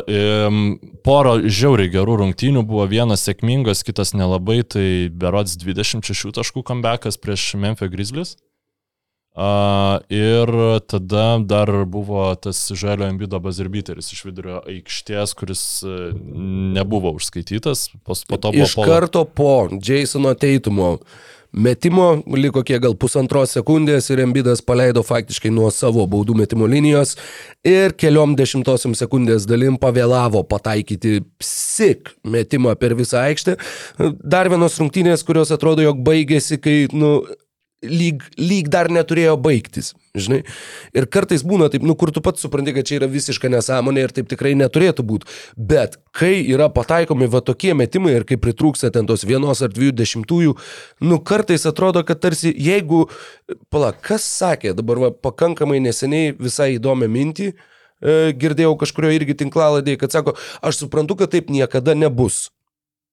um, 0.49 0.79
poro 1.05 1.37
žiauriai 1.45 1.93
gerų 1.93 2.17
rungtynių 2.25 2.65
buvo 2.67 2.89
vienas 2.91 3.23
sėkmingas, 3.29 3.85
kitas 3.87 4.15
nelabai, 4.17 4.63
tai 4.65 4.89
berods 5.13 5.55
26 5.61 6.33
taškų 6.41 6.65
comebackas 6.65 7.21
prieš 7.21 7.53
Memphis 7.55 7.93
Grizzlies. 7.93 8.37
Uh, 9.37 10.01
ir 10.09 10.49
tada 10.89 11.37
dar 11.45 11.69
buvo 11.85 12.35
tas 12.41 12.57
Žalio 12.73 13.05
Embido 13.05 13.37
bazirbiteris 13.37 14.09
iš 14.15 14.23
vidurio 14.25 14.63
aikštės, 14.65 15.35
kuris 15.37 15.65
uh, 15.85 16.09
nebuvo 16.73 17.13
užskaitytas. 17.19 17.91
Po, 18.01 18.17
po 18.17 18.41
to 18.41 18.55
buvo 18.57 18.65
Iš 18.65 18.79
Polo- 18.79 18.89
karto 18.89 19.27
po 19.29 19.69
Jasono 19.77 20.33
Teitumo 20.33 20.95
metimo 21.57 22.23
liko 22.33 22.63
kiek 22.67 22.83
gal 22.85 22.95
pusantros 22.97 23.55
sekundės 23.57 24.11
ir 24.13 24.21
Embidas 24.25 24.61
paleido 24.65 25.05
faktiškai 25.07 25.53
nuo 25.53 25.71
savo 25.73 26.05
baudų 26.09 26.37
metimo 26.41 26.69
linijos 26.69 27.17
ir 27.65 27.95
keliom 27.97 28.37
dešimtosiam 28.37 28.97
sekundės 28.99 29.47
dalim 29.49 29.79
pavėlavo 29.81 30.45
pataikyti 30.49 31.23
psik 31.41 32.13
metimą 32.25 32.77
per 32.81 32.97
visą 32.99 33.25
aikštę. 33.29 33.57
Dar 34.21 34.49
vienos 34.53 34.77
rungtynės, 34.81 35.25
kurios 35.27 35.53
atrodo, 35.55 35.85
jog 35.85 36.01
baigėsi, 36.05 36.61
kai, 36.61 36.79
nu, 36.93 37.19
lyg, 37.89 38.25
lyg 38.39 38.69
dar 38.73 38.91
neturėjo 38.93 39.37
baigtis, 39.41 39.93
žinai. 40.19 40.43
Ir 40.97 41.07
kartais 41.13 41.45
būna 41.47 41.69
taip, 41.73 41.85
nu, 41.87 41.95
kur 41.99 42.13
tu 42.15 42.23
pats 42.25 42.43
supranti, 42.45 42.75
kad 42.77 42.89
čia 42.89 42.99
yra 43.01 43.09
visiška 43.11 43.51
nesąmonė 43.53 44.07
ir 44.07 44.15
taip 44.17 44.31
tikrai 44.31 44.55
neturėtų 44.59 45.05
būti. 45.07 45.31
Bet 45.57 45.99
kai 46.17 46.41
yra 46.43 46.69
pataikomi 46.73 47.29
va 47.33 47.43
tokie 47.45 47.75
metimai 47.79 48.17
ir 48.17 48.27
kai 48.29 48.41
pritrūksta 48.41 48.91
ten 48.95 49.09
tos 49.09 49.27
vienos 49.29 49.63
ar 49.65 49.73
dviejų 49.75 49.95
dešimtųjų, 50.01 50.57
nu, 51.07 51.21
kartais 51.21 51.69
atrodo, 51.69 52.03
kad 52.07 52.21
tarsi 52.25 52.53
jeigu, 52.53 53.07
pala, 53.73 53.93
kas 53.95 54.27
sakė, 54.27 54.75
dabar 54.77 55.07
va 55.07 55.15
pakankamai 55.15 55.81
neseniai 55.85 56.35
visai 56.39 56.75
įdomią 56.77 57.11
mintį, 57.13 57.53
e, 57.53 58.19
girdėjau 58.37 58.75
kažkurio 58.83 59.15
irgi 59.15 59.39
tinklaladėje, 59.45 60.03
kad 60.03 60.19
sako, 60.19 60.37
aš 60.63 60.85
suprantu, 60.85 61.19
kad 61.23 61.35
taip 61.37 61.53
niekada 61.53 61.95
nebus. 61.99 62.47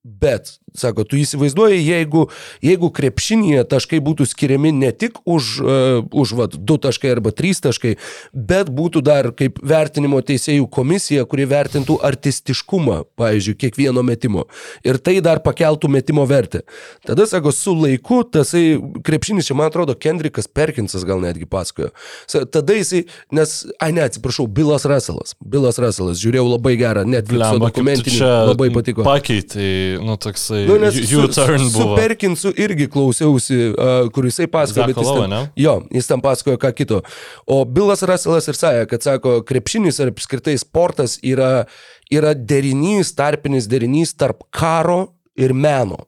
Bet, 0.03 0.49
sako, 0.75 1.05
tu 1.07 1.15
įsivaizduoji, 1.15 1.77
jeigu, 1.79 2.25
jeigu 2.59 2.89
krepšinėje 2.91 3.61
taškai 3.71 4.01
būtų 4.03 4.25
skiriami 4.27 4.73
ne 4.75 4.89
tik 4.91 5.21
už, 5.23 5.51
uh, 5.63 6.01
už 6.11 6.33
vat, 6.35 6.57
2 6.59 6.75
taškai 6.83 7.13
arba 7.13 7.31
3 7.31 7.61
taškai, 7.63 7.93
bet 8.35 8.67
būtų 8.67 8.99
dar 8.99 9.29
kaip 9.31 9.61
vertinimo 9.63 10.19
teisėjų 10.19 10.65
komisija, 10.75 11.23
kuri 11.23 11.45
vertintų 11.47 11.95
artistiškumą, 12.03 12.97
pavyzdžiui, 13.15 13.55
kiekvieno 13.63 14.03
metimo. 14.03 14.43
Ir 14.83 14.99
tai 14.99 15.21
dar 15.23 15.39
pakeltų 15.39 15.87
metimo 15.95 16.25
vertę. 16.27 16.65
Tada, 17.07 17.23
sako, 17.23 17.55
su 17.55 17.71
laiku 17.71 18.25
tasai 18.27 18.75
krepšinis, 19.07 19.47
čia 19.47 19.55
man 19.55 19.71
atrodo, 19.71 19.95
Kendrikas 19.95 20.51
Perkinsas 20.51 21.07
gal 21.07 21.23
netgi 21.23 21.47
pasakojo. 21.47 21.93
Sa- 22.27 22.43
Tada 22.43 22.75
jisai, 22.75 23.05
nes, 23.31 23.55
ai 23.79 23.93
ne, 23.95 24.03
atsiprašau, 24.03 24.49
Bilas 24.51 24.83
Russellas. 24.83 25.31
Bilas 25.39 25.79
Russellas, 25.79 26.19
žiūrėjau 26.19 26.43
labai 26.57 26.75
gerą, 26.75 27.07
net 27.07 27.31
tu 27.31 27.39
dokumentinį, 27.69 28.17
čia 28.19 28.33
labai 28.51 28.67
patiko. 28.75 29.07
Pakeitai, 29.07 29.92
nu, 30.01 30.15
toksai, 30.21 30.63
Nu, 30.69 30.77
nes 30.81 30.95
jų 30.97 31.25
su, 31.33 31.45
buvo. 31.73 31.97
Perkinsu 31.99 32.53
irgi 32.59 32.87
klausiausi, 32.91 33.59
uh, 33.71 33.93
kur 34.13 34.27
jisai 34.29 34.47
pasakojo, 34.51 34.87
bet 34.91 35.01
jis 35.01 35.11
ten, 35.17 35.35
jo, 35.59 35.75
jis 35.93 36.09
tam 36.09 36.23
pasakojo 36.23 36.61
ką 36.61 36.71
kito. 36.77 37.01
O 37.45 37.63
Bilas 37.65 38.05
Russellas 38.07 38.49
ir 38.49 38.59
sakė, 38.59 38.87
kad 38.93 39.05
sako, 39.05 39.35
krepšinis 39.47 39.99
ir 40.03 40.13
apskritai 40.13 40.55
sportas 40.61 41.17
yra, 41.25 41.65
yra 42.13 42.33
derinys, 42.37 43.13
tarpinis 43.17 43.69
derinys 43.71 44.15
tarp 44.17 44.45
karo 44.53 45.13
ir 45.39 45.53
meno. 45.53 46.01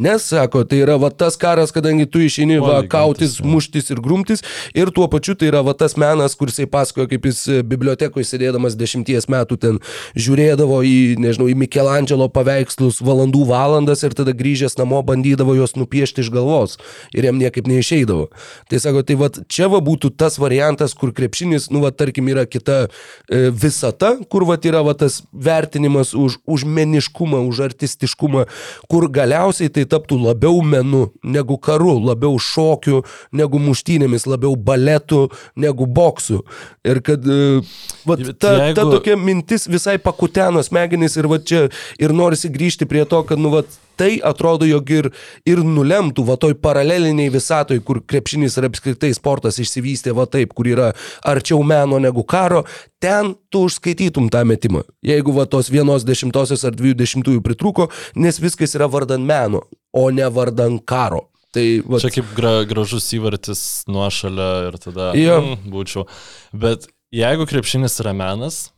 Nes, 0.00 0.24
sako, 0.24 0.62
tai 0.64 0.78
yra 0.80 0.94
va 0.96 1.10
tas 1.12 1.36
karas, 1.36 1.72
kadangi 1.76 2.06
tu 2.08 2.22
išeini 2.24 2.56
va 2.62 2.78
kautis, 2.88 3.34
muštis 3.44 3.90
ir 3.92 3.98
grumtis, 4.00 4.40
ir 4.72 4.88
tuo 4.96 5.04
pačiu 5.12 5.34
tai 5.36 5.50
yra 5.50 5.60
va 5.66 5.74
tas 5.76 5.92
menas, 6.00 6.32
kur 6.40 6.48
jisai 6.48 6.64
pasakojo, 6.72 7.04
kaip 7.10 7.26
jis 7.28 7.40
e, 7.52 7.58
bibliotekoje 7.60 8.24
sėdėdamas 8.30 8.78
dešimties 8.80 9.28
metų 9.28 9.58
ten 9.60 9.80
žiūrėdavo 10.16 10.78
į, 10.88 10.96
nežinau, 11.20 11.50
į 11.52 11.56
Michelangelo 11.60 12.30
paveikslus 12.32 13.02
valandų 13.04 13.42
valandas 13.50 14.00
ir 14.06 14.16
tada 14.16 14.32
grįžęs 14.36 14.78
namo 14.80 15.02
bandydavo 15.04 15.58
juos 15.58 15.76
nupiešti 15.76 16.24
iš 16.24 16.32
galvos. 16.32 16.78
Ir 17.12 17.28
jam 17.28 17.36
niekaip 17.36 17.68
neišeidavo. 17.68 18.30
Tai 18.72 18.80
sako, 18.80 19.04
tai 19.04 19.18
va 19.20 19.28
čia 19.52 19.68
va 19.68 19.82
būtų 19.84 20.14
tas 20.16 20.40
variantas, 20.40 20.96
kur 20.96 21.12
krepšinis, 21.12 21.68
nu 21.74 21.84
va 21.84 21.92
tarkim, 21.92 22.32
yra 22.32 22.46
kita 22.48 22.86
e, 22.86 23.50
visata, 23.52 24.14
kur 24.32 24.48
va 24.48 24.56
yra 24.56 24.80
va 24.86 24.96
tas 24.96 25.20
vertinimas 25.28 26.14
už, 26.16 26.40
už 26.48 26.64
meniškumą, 26.64 27.44
už 27.52 27.66
artistiškumą, 27.68 28.48
kur 28.88 29.10
galiausiai 29.12 29.68
tai 29.68 29.89
taptų 29.90 30.18
labiau 30.24 30.62
menu 30.62 31.08
negu 31.24 31.58
karu, 31.58 31.96
labiau 32.08 32.38
šokiu 32.40 33.02
negu 33.36 33.60
muštynėmis, 33.62 34.26
labiau 34.30 34.54
baletu 34.56 35.26
negu 35.56 35.86
boksu. 35.86 36.40
Ir 36.86 37.02
kad 37.04 37.26
e, 37.26 37.60
va, 38.06 38.16
Bet 38.16 38.38
ta, 38.38 38.54
ta 38.56 38.56
jeigu- 38.70 38.90
tokia 38.96 39.16
mintis 39.20 39.66
visai 39.70 39.98
pakuteno 39.98 40.62
smegenis 40.64 41.16
ir 41.20 41.28
va 41.30 41.38
čia 41.38 41.66
ir 41.98 42.14
norisi 42.16 42.48
grįžti 42.52 42.88
prie 42.88 43.04
to, 43.04 43.22
kad 43.28 43.38
nu 43.38 43.50
va 43.58 43.64
tai 44.00 44.16
atrodo, 44.24 44.64
jog 44.68 44.90
ir, 44.96 45.10
ir 45.48 45.60
nulemtų 45.64 46.24
va 46.24 46.38
toj 46.40 46.56
paraleliniai 46.64 47.32
visatoj, 47.32 47.82
kur 47.84 48.00
krepšinis 48.00 48.56
ir 48.56 48.70
apskritai 48.70 49.10
sportas 49.16 49.60
išsivystė 49.60 50.14
va 50.16 50.24
taip, 50.30 50.54
kur 50.56 50.70
yra 50.70 50.90
arčiau 51.28 51.60
meno 51.66 52.00
negu 52.00 52.24
karo, 52.24 52.64
ten 53.02 53.34
tu 53.52 53.66
užskaitytum 53.68 54.30
tą 54.32 54.46
metimą. 54.48 54.86
Jeigu 55.04 55.34
va 55.36 55.44
tos 55.50 55.68
vienos 55.72 56.06
dešimtosios 56.08 56.64
ar 56.64 56.76
dviejų 56.78 56.96
dešimtųjų 57.02 57.44
pritrūko, 57.44 57.90
nes 58.16 58.40
viskas 58.40 58.76
yra 58.78 58.88
vardan 58.88 59.26
meno, 59.28 59.66
o 59.92 60.08
ne 60.14 60.28
vardan 60.32 60.80
karo. 60.80 61.26
Tai 61.50 61.64
va, 61.82 61.98
Čia 61.98 62.12
kaip 62.14 62.28
gra, 62.36 62.60
gražus 62.70 63.08
įvartis 63.16 63.60
nuošalia 63.90 64.50
ir 64.68 64.76
tada 64.80 65.12
Jo. 65.18 65.40
mm, 65.42 65.70
būčiau. 65.72 66.06
Bet 66.54 66.86
jeigu 67.12 67.46
krepšinis 67.50 67.98
yra 68.04 68.14
menas, 68.14 68.68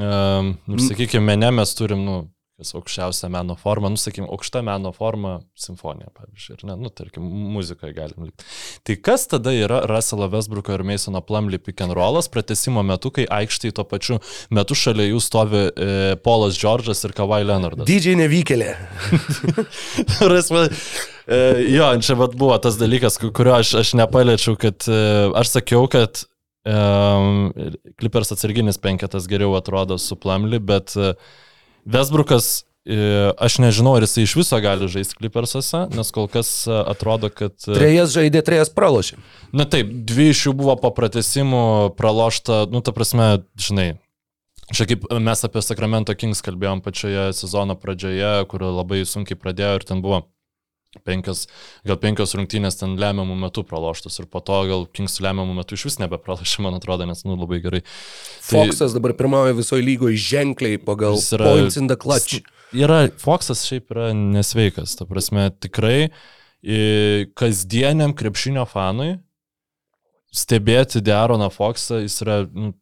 um, 0.00 0.54
nu, 0.64 0.80
sakykime, 0.80 1.22
mene 1.28 1.52
mes 1.60 1.76
turim, 1.76 2.00
nu, 2.06 2.22
kas 2.54 2.70
aukščiausia 2.78 3.26
meno 3.34 3.56
forma, 3.58 3.88
nu, 3.90 3.98
sakykime, 3.98 4.28
aukšta 4.30 4.60
meno 4.62 4.92
forma- 4.94 5.40
simfonija, 5.64 6.12
pavyzdžiui, 6.14 6.54
ir 6.54 6.64
ne, 6.68 6.76
nu, 6.78 6.90
tarkim, 6.94 7.24
muzikoje 7.54 7.94
galim 7.96 8.28
likti. 8.28 8.44
Tai 8.86 8.96
kas 9.08 9.26
tada 9.26 9.50
yra 9.50 9.80
Russelo 9.90 10.28
Westbrooko 10.30 10.74
ir 10.76 10.84
Masono 10.86 11.20
Plumlee 11.26 11.58
pick 11.58 11.80
and 11.82 11.92
rollas 11.98 12.28
pratesimo 12.30 12.84
metu, 12.86 13.10
kai 13.10 13.26
aikštai 13.26 13.72
tuo 13.74 13.84
pačiu 13.84 14.20
metu 14.54 14.74
šalia 14.78 15.08
jų 15.10 15.20
stovi 15.20 15.64
e, 15.74 16.16
Polas 16.22 16.54
Džordžas 16.54 17.02
ir 17.08 17.12
Kawhi 17.18 17.42
Leonardas? 17.44 17.86
didžiai 17.90 18.14
nevykėlė. 18.22 18.70
E, 21.26 21.36
jo, 21.72 21.86
čia 22.04 22.14
vat 22.20 22.34
buvo 22.36 22.52
tas 22.60 22.76
dalykas, 22.76 23.16
ku- 23.16 23.30
kurio 23.32 23.54
aš, 23.56 23.70
aš 23.80 23.94
nepaliečiau, 23.96 24.58
kad 24.60 24.84
e, 24.92 24.98
aš 25.40 25.54
sakiau, 25.54 25.86
kad 25.88 26.20
um, 26.68 27.48
Clippers 27.96 28.32
atsarginis 28.34 28.76
penketas 28.76 29.24
geriau 29.30 29.54
atrodo 29.56 29.96
su 29.96 30.18
Plamli, 30.20 30.60
bet 30.60 30.92
e, 31.00 31.14
Westbrookas, 31.84 32.64
e, 32.88 32.96
aš 33.36 33.58
nežinau, 33.62 33.94
ar 33.98 34.06
jisai 34.06 34.24
iš 34.26 34.36
viso 34.38 34.60
gali 34.64 34.88
žaisti 34.90 35.18
Clippersuose, 35.18 35.84
nes 35.94 36.12
kol 36.14 36.28
kas 36.32 36.52
e, 36.68 36.78
atrodo, 36.94 37.30
kad... 37.32 37.56
e, 37.68 37.76
Trejas 37.76 38.14
žaidė, 38.16 38.44
trejas 38.46 38.72
pralošė. 38.74 39.20
Na 39.56 39.68
taip, 39.68 39.92
dvi 40.08 40.30
iš 40.32 40.46
jų 40.48 40.56
buvo 40.64 40.76
po 40.80 40.92
pratesimų 40.96 41.94
pralošta, 41.98 42.64
nu 42.72 42.84
ta 42.84 42.96
prasme, 42.96 43.44
žinai. 43.60 43.94
Čia 44.72 44.86
kaip 44.88 45.02
mes 45.20 45.44
apie 45.44 45.60
Sacramento 45.60 46.14
Kings 46.16 46.40
kalbėjom 46.44 46.80
pačioje 46.84 47.34
sezono 47.36 47.76
pradžioje, 47.76 48.46
kur 48.48 48.64
labai 48.64 49.02
sunkiai 49.04 49.36
pradėjo 49.36 49.74
ir 49.76 49.84
ten 49.84 50.00
buvo 50.04 50.22
penkios, 51.04 51.46
gal 51.84 51.96
penkios 52.02 52.34
rungtynės 52.38 52.78
ten 52.80 52.94
lemiamų 53.00 53.34
metų 53.46 53.64
praloštos 53.66 54.18
ir 54.22 54.26
po 54.30 54.40
to 54.44 54.60
gal 54.68 54.86
Kings 54.94 55.18
lemiamų 55.24 55.56
metų 55.58 55.74
iš 55.78 55.84
vis 55.90 55.98
nebepralašė, 56.02 56.62
man 56.66 56.78
atrodo, 56.78 57.06
nes, 57.08 57.24
nu, 57.24 57.34
labai 57.40 57.58
gerai. 57.64 57.80
Tai- 57.82 58.62
Foxas 58.68 58.94
dabar 58.94 59.12
pirmauja 59.18 59.56
visoje 59.58 59.82
lygoje 59.82 60.16
ženkliai 60.20 60.78
pagal 60.78 61.18
yra- 61.18 61.50
points 61.50 61.76
in 61.80 61.88
the 61.88 61.96
clutch. 61.96 62.40
Yra, 62.74 63.08
Foxas 63.18 63.66
šiaip 63.66 63.90
yra 63.94 64.12
nesveikas, 64.14 64.96
ta 64.98 65.04
prasme, 65.06 65.50
tikrai 65.62 66.10
kasdieniam 67.36 68.14
krepšinio 68.16 68.64
fanui 68.68 69.18
stebėti 70.34 71.02
Deroną 71.04 71.50
Foxą, 71.54 72.00
jis 72.02 72.16
yra 72.24 72.38
nu, 72.50 72.72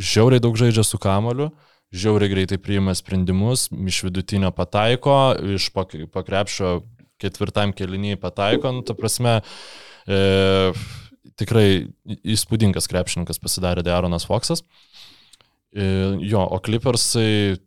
žiauriai 0.00 0.40
daug 0.44 0.54
žaidžia 0.60 0.84
su 0.86 0.98
kamoliu, 1.02 1.50
žiauriai 1.90 2.30
greitai 2.30 2.58
priima 2.62 2.94
sprendimus, 2.94 3.68
iš 3.70 4.04
vidutinio 4.06 4.50
pataiko, 4.54 5.34
iš 5.56 5.70
pak- 5.74 5.96
pakrepšio 6.12 6.80
ketvirtam 7.20 7.74
keliniai 7.76 8.18
pataiko, 8.20 8.72
nu, 8.72 8.84
ta 8.86 8.94
prasme, 8.96 9.40
e, 10.06 10.20
tikrai 11.40 11.66
įspūdingas 12.24 12.88
krepšininkas 12.90 13.42
pasidarė 13.42 13.84
Deronas 13.86 14.26
Foxas. 14.28 14.62
E, 15.74 15.84
jo, 16.24 16.40
o 16.40 16.58
Clippersai, 16.62 17.58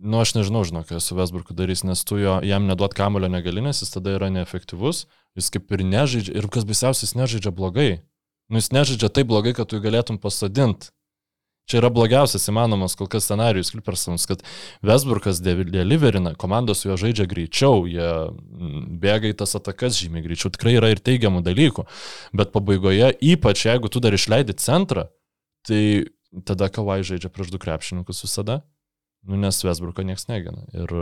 nu 0.00 0.20
aš 0.24 0.34
nežinau, 0.38 0.64
žinok, 0.66 0.90
su 1.00 1.16
Vesburku 1.16 1.54
darys, 1.56 1.84
nes 1.86 2.02
tu 2.04 2.18
jo, 2.20 2.40
jam 2.44 2.66
neduot 2.68 2.96
kamulio 2.96 3.30
negali, 3.32 3.62
nes 3.64 3.84
jis 3.84 3.92
tada 3.94 4.16
yra 4.16 4.32
neefektyvus, 4.32 5.06
jis 5.38 5.52
kaip 5.52 5.72
ir 5.76 5.84
nežaidžia, 5.86 6.36
ir 6.36 6.50
kas 6.52 6.66
baisiausias, 6.68 7.10
jis 7.10 7.18
nežaidžia 7.20 7.54
blogai. 7.54 7.90
Nu 8.50 8.60
jis 8.60 8.72
nežaidžia 8.74 9.10
taip 9.12 9.28
blogai, 9.30 9.54
kad 9.56 9.68
tu 9.68 9.78
jį 9.78 9.86
galėtum 9.88 10.20
pasodinti. 10.22 10.92
Čia 11.66 11.80
yra 11.80 11.88
blogiausias 11.90 12.46
įmanomas 12.46 12.94
kol 12.94 13.08
kas 13.10 13.24
scenarius 13.26 13.72
Clippersams, 13.72 14.28
kad 14.30 14.44
Westbrookas 14.86 15.40
deliverina, 15.42 16.36
komandos 16.38 16.82
su 16.82 16.92
juo 16.92 16.98
žaidžia 17.00 17.26
greičiau, 17.26 17.88
jie 17.90 18.06
bėga 19.02 19.32
į 19.32 19.38
tas 19.40 19.56
atakas 19.58 19.98
žymiai 19.98 20.22
greičiau, 20.28 20.52
tikrai 20.54 20.76
yra 20.78 20.92
ir 20.94 21.02
teigiamų 21.02 21.42
dalykų, 21.46 21.88
bet 22.38 22.54
pabaigoje, 22.54 23.10
ypač 23.32 23.66
jeigu 23.66 23.90
tu 23.90 24.02
dar 24.04 24.14
išleidi 24.14 24.54
centrą, 24.62 25.08
tai 25.66 25.82
tada 26.46 26.70
Kawai 26.70 27.00
žaidžia 27.06 27.32
prieš 27.34 27.50
du 27.50 27.58
krepšininkus 27.58 28.22
visada. 28.22 28.60
Nu, 29.26 29.38
nes 29.40 29.58
Vesbruko 29.64 30.04
niekas 30.06 30.28
negina. 30.30 30.62
Ir, 30.76 30.92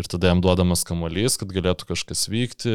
ir 0.00 0.08
tada 0.08 0.30
jam 0.30 0.40
duodamas 0.44 0.84
kamuolys, 0.88 1.36
kad 1.40 1.52
galėtų 1.52 1.88
kažkas 1.90 2.24
vykti. 2.32 2.72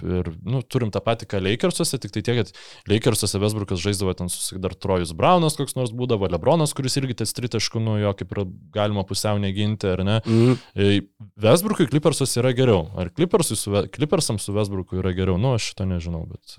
Ir, 0.00 0.30
nu, 0.46 0.62
turim 0.64 0.92
tą 0.94 1.02
patį, 1.04 1.28
ką 1.28 1.42
Lakersuose, 1.44 2.00
tik 2.00 2.14
tai 2.14 2.24
tiek, 2.24 2.40
kad 2.40 2.54
Lakersuose 2.90 3.40
Vesbrukas 3.42 3.82
žaisdavo 3.84 4.14
ten 4.16 4.32
su 4.32 4.60
dar 4.62 4.76
Trojus 4.76 5.12
Braunas, 5.16 5.58
koks 5.60 5.76
nors 5.76 5.92
būdavo, 5.96 6.30
Lebronas, 6.32 6.72
kuris 6.76 6.96
irgi 7.00 7.18
tas 7.20 7.36
tritaškų, 7.36 7.84
nu, 7.84 7.98
jo 8.00 8.14
kaip 8.16 8.32
ir 8.32 8.44
galima 8.74 9.04
pusiau 9.08 9.40
neginti, 9.42 9.92
ar 9.92 10.04
ne. 10.06 10.18
Mhm. 10.24 11.12
Vesbrukui 11.44 11.90
Clippersuose 11.92 12.40
yra 12.40 12.54
geriau. 12.56 12.88
Ar 12.96 13.12
Clippersams 13.12 14.48
su 14.48 14.56
Vesbruku 14.56 15.02
yra 15.02 15.12
geriau? 15.16 15.36
Nu, 15.40 15.56
aš 15.58 15.72
šito 15.72 15.88
nežinau, 15.90 16.24
bet... 16.32 16.58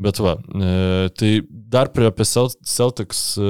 Bet 0.00 0.18
va, 0.24 0.38
e, 0.40 1.08
tai 1.18 1.32
dar 1.48 1.90
prie 1.92 2.08
apie 2.08 2.24
Cel- 2.24 2.54
Celtics 2.64 3.34
e, 3.36 3.48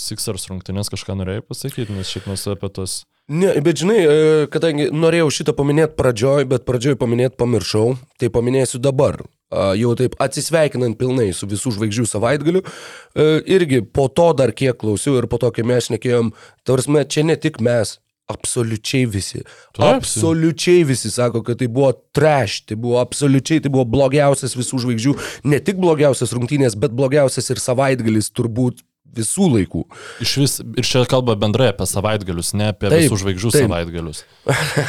Sixers 0.00 0.48
rungtynės 0.48 0.88
kažką 0.92 1.18
norėjai 1.20 1.44
pasakyti, 1.44 1.92
nes 1.94 2.08
šiaip 2.08 2.30
mes 2.30 2.46
apie 2.48 2.70
tos... 2.72 3.02
Ne, 3.30 3.52
bet 3.62 3.82
žinai, 3.82 3.98
e, 4.00 4.46
kadangi 4.50 4.88
norėjau 4.90 5.28
šitą 5.36 5.54
paminėti 5.58 5.94
pradžioj, 6.00 6.48
bet 6.50 6.64
pradžioj 6.66 6.96
paminėti 6.98 7.38
pamiršau, 7.38 7.92
tai 8.18 8.32
paminėsiu 8.32 8.80
dabar. 8.82 9.20
Jau 9.50 9.96
taip 9.98 10.12
atsisveikinant 10.22 10.94
pilnai 10.94 11.32
su 11.34 11.48
visų 11.50 11.72
žvaigždžių 11.74 12.04
savaitgaliu, 12.06 12.60
e, 12.62 13.24
irgi 13.50 13.80
po 13.82 14.06
to 14.06 14.28
dar 14.38 14.52
kiek 14.54 14.78
klausiau 14.78 15.16
ir 15.18 15.26
po 15.30 15.40
to, 15.42 15.50
kai 15.50 15.64
mes 15.66 15.88
šnekėjom, 15.88 16.30
tavarsime, 16.62 17.02
čia 17.10 17.24
ne 17.26 17.34
tik 17.34 17.58
mes, 17.58 17.96
absoliučiai 18.30 19.08
visi. 19.10 19.42
Absoliučiai 19.78 20.84
visi 20.88 21.10
sako, 21.10 21.42
kad 21.46 21.60
tai 21.60 21.68
buvo 21.68 21.92
trash, 22.16 22.64
tai 22.68 22.78
buvo 22.80 23.00
absoliučiai, 23.02 23.62
tai 23.64 23.72
buvo 23.72 23.86
blogiausias 23.88 24.56
visų 24.58 24.84
žvaigždžių, 24.84 25.16
ne 25.50 25.60
tik 25.64 25.80
blogiausias 25.82 26.34
rungtynės, 26.36 26.78
bet 26.80 26.94
blogiausias 26.96 27.50
ir 27.52 27.62
savaitgalis 27.62 28.30
turbūt 28.36 28.84
visų 29.16 29.48
laikų. 29.56 29.84
Iš 30.22 30.34
vis, 30.40 30.56
ir 30.62 30.86
čia 30.86 31.04
kalba 31.10 31.34
bendrai 31.38 31.70
apie 31.72 31.86
savaitgalius, 31.90 32.52
ne 32.58 32.70
apie 32.70 32.88
Taip, 32.88 33.06
visų 33.06 33.20
žvaigždžių 33.24 33.54
taip. 33.54 33.64
savaitgalius. 33.66 34.24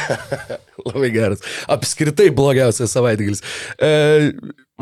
Labai 0.88 1.10
geras. 1.14 1.46
Apskritai 1.70 2.28
blogiausias 2.34 2.94
savaitgalis. 2.94 3.42
E, 3.82 3.90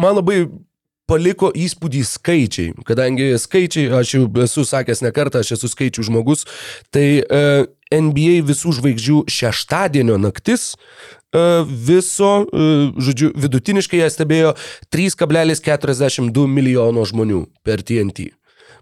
man 0.01 0.19
labai 0.21 0.45
paliko 1.11 1.51
įspūdį 1.57 2.05
skaičiai, 2.07 2.75
kadangi 2.87 3.33
skaičiai, 3.41 3.91
aš 3.99 4.15
jau 4.15 4.25
esu 4.45 4.65
sakęs 4.69 5.03
ne 5.03 5.11
kartą, 5.15 5.43
aš 5.43 5.57
esu 5.57 5.71
skaičių 5.73 6.07
žmogus, 6.07 6.47
tai 6.95 7.07
e, 7.25 7.41
NBA 7.95 8.41
visų 8.47 8.75
žvaigždžių 8.79 9.23
šeštadienio 9.31 10.19
naktis 10.23 10.73
e, 10.75 11.41
viso, 11.67 12.33
e, 12.47 12.69
žodžiu, 13.03 13.33
vidutiniškai 13.35 14.03
ją 14.03 14.11
stebėjo 14.15 14.53
3,42 14.95 16.47
milijono 16.51 17.07
žmonių 17.07 17.45
per 17.67 17.83
TNT. 17.87 18.31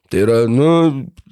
Tai 0.09 0.21
yra, 0.25 0.43
nu, 0.49 0.69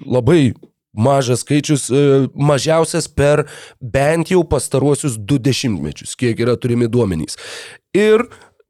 labai 0.04 0.54
mažas 0.96 1.44
skaičius, 1.44 1.88
e, 1.90 2.26
mažiausias 2.34 3.08
per 3.08 3.44
bent 3.80 4.32
jau 4.32 4.42
pastaruosius 4.48 5.18
du 5.20 5.38
dešimtmečius, 5.38 6.16
kiek 6.16 6.40
yra 6.40 6.56
turimi 6.60 6.88
duomenys. 6.88 7.36
Ir 7.96 8.24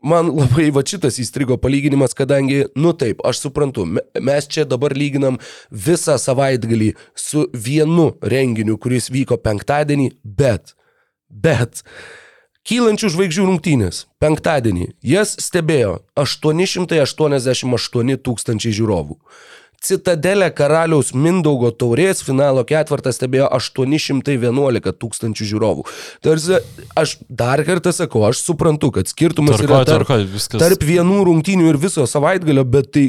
man 0.07 0.31
labai 0.35 0.69
va 0.75 0.85
šitas 0.87 1.19
įstrigo 1.23 1.59
palyginimas, 1.61 2.15
kadangi, 2.17 2.65
nu 2.79 2.93
taip, 2.97 3.23
aš 3.27 3.43
suprantu, 3.47 3.87
me- 3.87 4.05
mes 4.23 4.47
čia 4.49 4.65
dabar 4.69 4.95
lyginam 4.97 5.41
visą 5.71 6.17
savaitgalį 6.23 6.93
su 7.19 7.47
vienu 7.53 8.13
renginiu, 8.23 8.79
kuris 8.79 9.11
vyko 9.11 9.41
penktadienį, 9.43 10.13
bet, 10.23 10.77
bet, 11.29 11.83
Kylančių 12.67 13.13
žvaigždžių 13.15 13.45
rungtynės 13.47 13.99
penktadienį 14.19 14.89
jas 15.07 15.37
stebėjo 15.39 16.01
888 16.19 18.17
tūkstančiai 18.27 18.75
žiūrovų. 18.75 19.15
Citadelė 19.85 20.49
karaliaus 20.57 21.13
Mindaugo 21.15 21.71
taurės 21.71 22.23
finalo 22.27 22.65
ketvirtą 22.67 23.13
stebėjo 23.15 23.49
811 23.59 24.95
tūkstančių 24.97 25.49
žiūrovų. 25.53 25.87
Tarsi, 26.25 26.61
aš 26.99 27.17
dar 27.29 27.63
kartą 27.67 27.93
sakau, 27.95 28.25
aš 28.29 28.43
suprantu, 28.47 28.93
kad 28.97 29.11
skirtumas 29.11 29.61
yra 29.61 29.83
Tarkoju, 29.87 30.27
tarp, 30.27 30.37
viskas. 30.37 30.63
tarp 30.63 30.87
vienų 30.87 31.25
rungtynių 31.29 31.71
ir 31.73 31.81
viso 31.83 32.07
savaitgalio, 32.11 32.65
bet 32.67 32.93
tai 32.97 33.07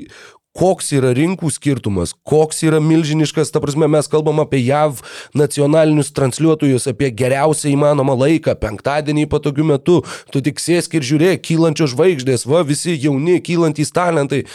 koks 0.57 0.89
yra 0.97 1.11
rinkų 1.15 1.51
skirtumas, 1.53 2.13
koks 2.27 2.63
yra 2.65 2.79
milžiniškas, 2.83 3.51
ta 3.53 3.61
prasme, 3.63 3.89
mes 3.91 4.09
kalbam 4.09 4.41
apie 4.41 4.63
JAV 4.65 5.03
nacionalinius 5.37 6.09
transliuotojus, 6.17 6.89
apie 6.89 7.11
geriausią 7.13 7.69
įmanomą 7.75 8.17
laiką, 8.23 8.57
penktadienį 8.61 9.27
patogiu 9.29 9.67
metu, 9.67 9.99
tu 10.33 10.41
tik 10.45 10.61
sėsk 10.63 10.97
ir 10.97 11.05
žiūrėk, 11.05 11.43
kylančios 11.45 11.93
žvaigždės, 11.93 12.47
va, 12.49 12.63
visi 12.67 12.97
jauni, 12.97 13.37
kylantys 13.45 13.93
talentai. 13.93 14.45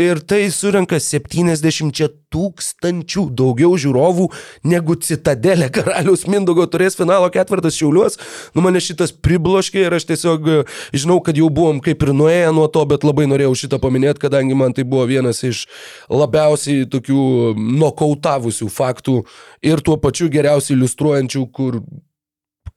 Ir 0.00 0.20
tai 0.24 0.46
surenka 0.48 0.96
70 0.96 2.14
tūkstančių 2.32 3.24
daugiau 3.36 3.74
žiūrovų 3.80 4.28
negu 4.70 4.94
Citadelė 4.96 5.68
karaliaus 5.74 6.24
Mindogo 6.30 6.64
turės 6.70 6.96
finalo 6.96 7.28
ketvirtas 7.34 7.76
šiauliuos. 7.76 8.16
Nu 8.54 8.64
mane 8.64 8.80
šitas 8.80 9.12
pribloškė 9.12 9.82
ir 9.84 9.98
aš 9.98 10.06
tiesiog 10.08 10.48
e, 10.48 10.58
žinau, 10.96 11.18
kad 11.26 11.36
jau 11.36 11.50
buvom 11.52 11.82
kaip 11.84 12.06
ir 12.06 12.14
nuėję 12.16 12.52
nuo 12.56 12.68
to, 12.72 12.86
bet 12.88 13.04
labai 13.04 13.26
norėjau 13.28 13.58
šitą 13.64 13.80
paminėti, 13.82 14.22
kadangi 14.24 14.56
man 14.56 14.72
tai 14.76 14.86
buvo 14.88 15.04
vienas 15.10 15.42
iš 15.44 15.66
labiausiai 16.08 16.88
tokių 16.88 17.24
nokautavusių 17.58 18.70
faktų 18.72 19.18
ir 19.66 19.84
tuo 19.84 19.98
pačiu 20.00 20.30
geriausiai 20.32 20.78
iliustruojančių, 20.78 21.44
kur 21.52 21.82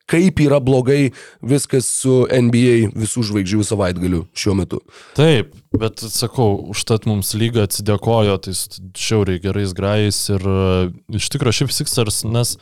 kaip 0.10 0.41
yra 0.43 0.60
blogai 0.64 1.12
viskas 1.41 1.88
su 2.01 2.24
NBA 2.28 2.91
visų 2.97 3.24
žvaigždžių 3.30 3.66
savaitgaliu 3.68 4.24
šiuo 4.38 4.56
metu. 4.60 4.82
Taip, 5.18 5.54
bet 5.80 6.04
sakau, 6.04 6.58
užtat 6.74 7.08
mums 7.10 7.34
lyga 7.39 7.68
atsidėkojo 7.68 8.38
tais 8.47 8.66
šiauriai 8.99 9.41
gerais 9.43 9.76
grajais 9.78 10.20
ir 10.34 10.43
e, 10.43 10.91
iš 11.20 11.32
tikrųjų 11.34 11.62
šiaip 11.62 11.74
Sixers, 11.78 12.24
nes 12.28 12.58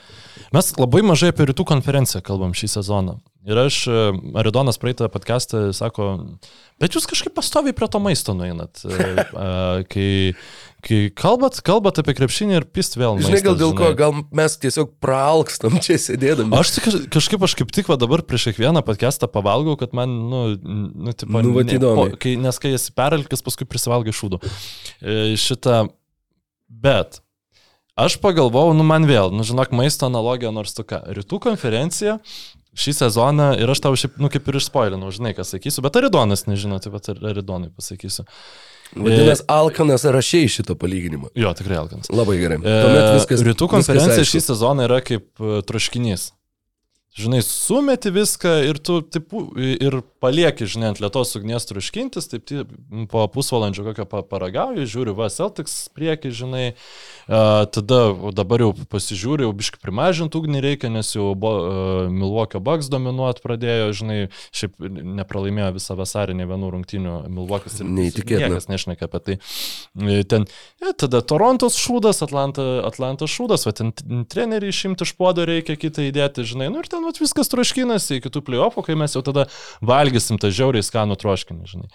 mes 0.53 0.71
labai 0.77 1.03
mažai 1.07 1.33
apie 1.33 1.49
rytų 1.49 1.65
konferenciją 1.73 2.23
kalbam 2.25 2.55
šį 2.57 2.75
sezoną. 2.77 3.19
Ir 3.49 3.57
aš, 3.57 3.83
e, 3.89 4.01
Aridonas 4.37 4.77
praeitą 4.77 5.07
podcastą 5.09 5.71
sako, 5.73 6.11
bet 6.81 6.93
jūs 6.93 7.07
kažkaip 7.09 7.33
pastoviai 7.33 7.73
prie 7.73 7.89
to 7.89 8.01
maisto 8.03 8.35
nueinat. 8.37 8.83
E, 8.85 9.15
Kai, 9.89 10.09
kai 10.81 10.99
kalbat, 11.13 11.59
kalbat 11.65 11.99
apie 12.01 12.15
krepšinį 12.17 12.55
ir 12.59 12.65
pist 12.73 12.97
vėl. 12.99 13.19
Žinai, 13.21 13.41
gal 13.45 13.53
maistas, 13.53 13.59
dėl 13.61 13.73
ko, 13.77 13.87
žinai. 13.89 13.97
gal 14.01 14.15
mes 14.41 14.57
tiesiog 14.63 14.91
praalkstam 15.03 15.77
čia 15.85 15.97
sėdėdami. 16.01 16.57
Aš 16.57 16.71
tik, 16.77 16.87
kažkaip 17.13 17.45
aš 17.47 17.55
kaip 17.61 17.73
tik 17.75 17.89
va 17.91 17.97
dabar 18.01 18.23
prieš 18.25 18.49
kiekvieną 18.49 18.81
podcastą 18.87 19.29
pavalgau, 19.31 19.77
kad 19.79 19.93
man, 19.97 20.13
nu, 20.31 20.43
nu, 20.57 21.13
tipo, 21.13 21.41
Nu, 21.41 21.53
ne- 21.61 21.77
įdomiai. 21.77 22.17
kai, 22.21 22.35
nes 22.41 22.57
kai 22.61 22.73
esi 22.77 22.93
peralkis, 22.97 23.43
paskui 23.45 23.67
prisivalgai 23.69 24.13
šūdų. 24.15 24.41
E, 25.01 25.19
šitą, 25.37 25.83
bet 26.69 27.21
aš 28.01 28.15
pagalvojau, 28.23 28.73
nu 28.77 28.83
man 28.87 29.05
vėl, 29.09 29.29
nu 29.35 29.45
žinok, 29.45 29.73
maisto 29.77 30.07
analogija 30.09 30.49
nors 30.55 30.73
tokia. 30.73 31.03
Rytų 31.13 31.39
konferencija 31.43 32.17
šį 32.71 32.93
sezoną 32.95 33.51
ir 33.59 33.69
aš 33.69 33.81
tau 33.83 33.91
šiaip, 33.99 34.15
nu 34.23 34.29
kaip 34.31 34.47
ir 34.47 34.57
išspoilinau, 34.61 35.09
žinai, 35.11 35.33
ką 35.35 35.43
sakysiu, 35.43 35.83
bet 35.83 35.97
Aridonas 35.99 36.45
nežino, 36.47 36.77
taip 36.81 36.93
pat 36.95 37.09
Aridonai 37.19 37.67
pasakysiu. 37.75 38.23
Vadinasi, 38.95 39.45
Alkanas 39.47 40.03
rašiai 40.03 40.49
šitą 40.51 40.75
palyginimą. 40.75 41.29
Jo, 41.39 41.53
tikrai 41.55 41.77
Alkanas. 41.79 42.09
Labai 42.11 42.37
gerai. 42.41 42.57
E, 42.59 42.77
Tuomet 42.83 43.07
viskas. 43.15 43.41
Rytų 43.47 43.67
viskas 43.69 43.73
konferencija 43.77 44.19
aišku. 44.25 44.33
šį 44.35 44.41
sezoną 44.49 44.87
yra 44.89 45.01
kaip 45.05 45.29
e, 45.39 45.61
troškinys. 45.69 46.31
Žinai, 47.11 47.41
sumeti 47.43 48.07
viską 48.15 48.51
ir 48.69 48.77
tu 48.79 49.01
taip, 49.03 49.33
ir 49.59 49.97
palieki, 50.23 50.63
žinai, 50.63 50.93
ant 50.93 51.01
lietos 51.03 51.33
ugnies 51.35 51.65
truškintis, 51.67 52.29
taip 52.31 52.45
ti- 52.47 52.61
po 53.11 53.25
pusvalandžio 53.27 53.83
kokio 53.89 54.05
pa- 54.07 54.21
paragauju, 54.23 54.85
žiūriu, 54.87 55.11
va, 55.17 55.27
Celtics 55.27 55.89
prieki, 55.91 56.31
žinai, 56.31 56.69
tada 57.31 57.99
dabar 58.35 58.59
jau 58.65 58.71
pasižiūriu, 58.91 59.45
jau 59.47 59.53
biškai 59.55 59.79
primažinti 59.79 60.35
ugnį 60.35 60.61
reikia, 60.65 60.89
nes 60.91 61.13
jau 61.15 61.29
Milwaukee 62.11 62.59
Bucks 62.59 62.89
dominuot 62.91 63.39
pradėjo, 63.43 63.91
žinai, 63.95 64.17
šiaip 64.55 64.75
nepralaimėjo 65.21 65.69
visą 65.77 65.95
vasarį 65.99 66.35
ne 66.41 66.47
vienų 66.49 66.71
rungtynių 66.75 67.13
Milwaukee'is 67.31 67.79
ir 67.79 67.87
Neįtikėtina. 67.87 68.49
niekas 68.51 68.67
nešneka 68.71 69.07
apie 69.07 69.21
tai. 69.27 69.37
E, 69.95 70.23
Ten, 70.31 70.47
e, 70.83 70.91
tada 70.91 71.21
Torontos 71.23 71.77
šūdas, 71.79 72.19
Atlanta, 72.25 72.65
Atlantos 72.87 73.31
šūdas, 73.31 73.63
va 73.69 73.75
ten 73.79 73.93
trenerių 74.27 74.73
išimti 74.73 75.07
iš 75.07 75.15
podo 75.19 75.47
reikia, 75.47 75.77
kitą 75.79 76.03
įdėti, 76.09 76.43
žinai, 76.51 76.67
nu 76.73 76.83
ir 76.83 76.91
ten 76.91 77.05
vat, 77.07 77.21
viskas 77.23 77.51
troškinasi 77.53 78.19
iki 78.19 78.33
tų 78.33 78.43
playoffų, 78.49 78.83
kai 78.89 78.99
mes 78.99 79.15
jau 79.15 79.23
tada 79.23 79.47
valgysim 79.79 80.39
tą 80.41 80.51
žiauriai 80.51 80.83
skanų 80.83 81.15
troškinį, 81.21 81.71
žinai. 81.75 81.89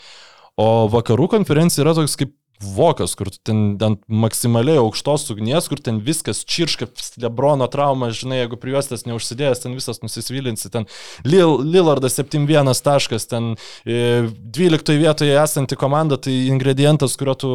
O 0.57 0.89
vakarų 0.89 1.29
konferencija 1.37 1.85
yra 1.85 1.93
toks 1.99 2.17
kaip 2.17 2.33
vokas, 2.63 3.15
kur 3.19 3.29
ten 3.45 3.77
ant 3.85 4.01
maksimaliai 4.09 4.79
aukštos 4.81 5.29
ugnies, 5.35 5.69
kur 5.69 5.81
ten 5.83 6.01
viskas 6.05 6.45
čirška, 6.49 6.89
Lebrono 7.21 7.67
trauma, 7.73 8.11
žinai, 8.15 8.43
jeigu 8.43 8.59
prijuostas 8.61 9.07
neužsidėjęs, 9.09 9.63
ten 9.63 9.75
visas 9.77 10.03
nusisvilinsi, 10.03 10.71
ten 10.73 10.87
Lil, 11.25 11.57
Lillardas 11.65 12.19
7-1 12.19 12.73
taškas, 12.85 13.29
ten 13.31 13.55
e, 13.85 14.27
12 14.57 14.97
vietoje 15.01 15.37
esanti 15.41 15.79
komanda, 15.79 16.19
tai 16.21 16.35
ingredientas, 16.51 17.17
kurio 17.21 17.37
tu 17.39 17.51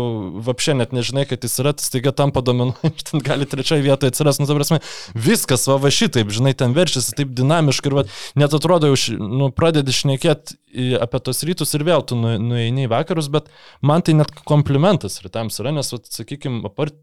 vapšė 0.45 0.77
net 0.81 0.95
nežinai, 0.95 1.25
kad 1.29 1.43
jis 1.45 1.57
yra, 1.63 1.73
tai 1.77 1.87
staiga 1.87 2.13
tampa 2.15 2.43
dominuojančiu, 2.45 3.07
ten 3.11 3.25
gali 3.25 3.49
trečioje 3.49 3.85
vietoje 3.85 4.13
atsirasti, 4.13 4.45
nu, 4.45 4.49
ta 4.49 4.57
prasme, 4.57 4.81
viskas 5.17 5.67
va, 5.69 5.77
va 5.81 5.93
šitaip, 5.93 6.33
žinai, 6.33 6.53
ten 6.57 6.75
verčiasi 6.77 7.17
taip 7.17 7.33
dinamiškai 7.37 7.91
ir 7.91 7.99
va, 8.01 8.05
net 8.39 8.57
atrodo, 8.57 8.93
ši- 8.97 9.17
nu, 9.19 9.51
pradedi 9.55 9.95
šnekėti 9.95 10.59
apie 11.01 11.19
tos 11.19 11.43
rytus 11.43 11.73
ir 11.75 11.83
vėl 11.83 12.03
tu 12.07 12.15
nu, 12.15 12.37
nueini 12.39 12.85
į 12.85 12.91
vakarus, 12.91 13.27
bet 13.31 13.49
man 13.83 14.03
tai 14.05 14.15
net 14.15 14.31
komplimentas 14.47 14.90
rytams 14.99 15.59
yra, 15.61 15.71
nes, 15.71 15.93
sakykime, 16.09 16.63
apart 16.65 16.95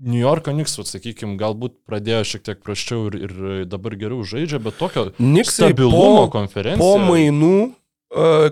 New 0.00 0.20
Yorko 0.22 0.54
Knicks, 0.54 0.78
sakykime, 0.88 1.36
galbūt 1.36 1.74
pradėjo 1.84 2.22
šiek 2.24 2.42
tiek 2.46 2.60
praščiau 2.64 3.10
ir, 3.10 3.16
ir 3.26 3.64
dabar 3.68 3.92
geriau 4.00 4.22
žaidžia, 4.24 4.56
bet 4.64 4.78
tokio 4.80 5.10
Niksai 5.20 5.68
stabilumo 5.74 6.22
po- 6.24 6.30
konferencija. 6.38 6.80
Po 6.80 6.96
mainų, 7.04 7.74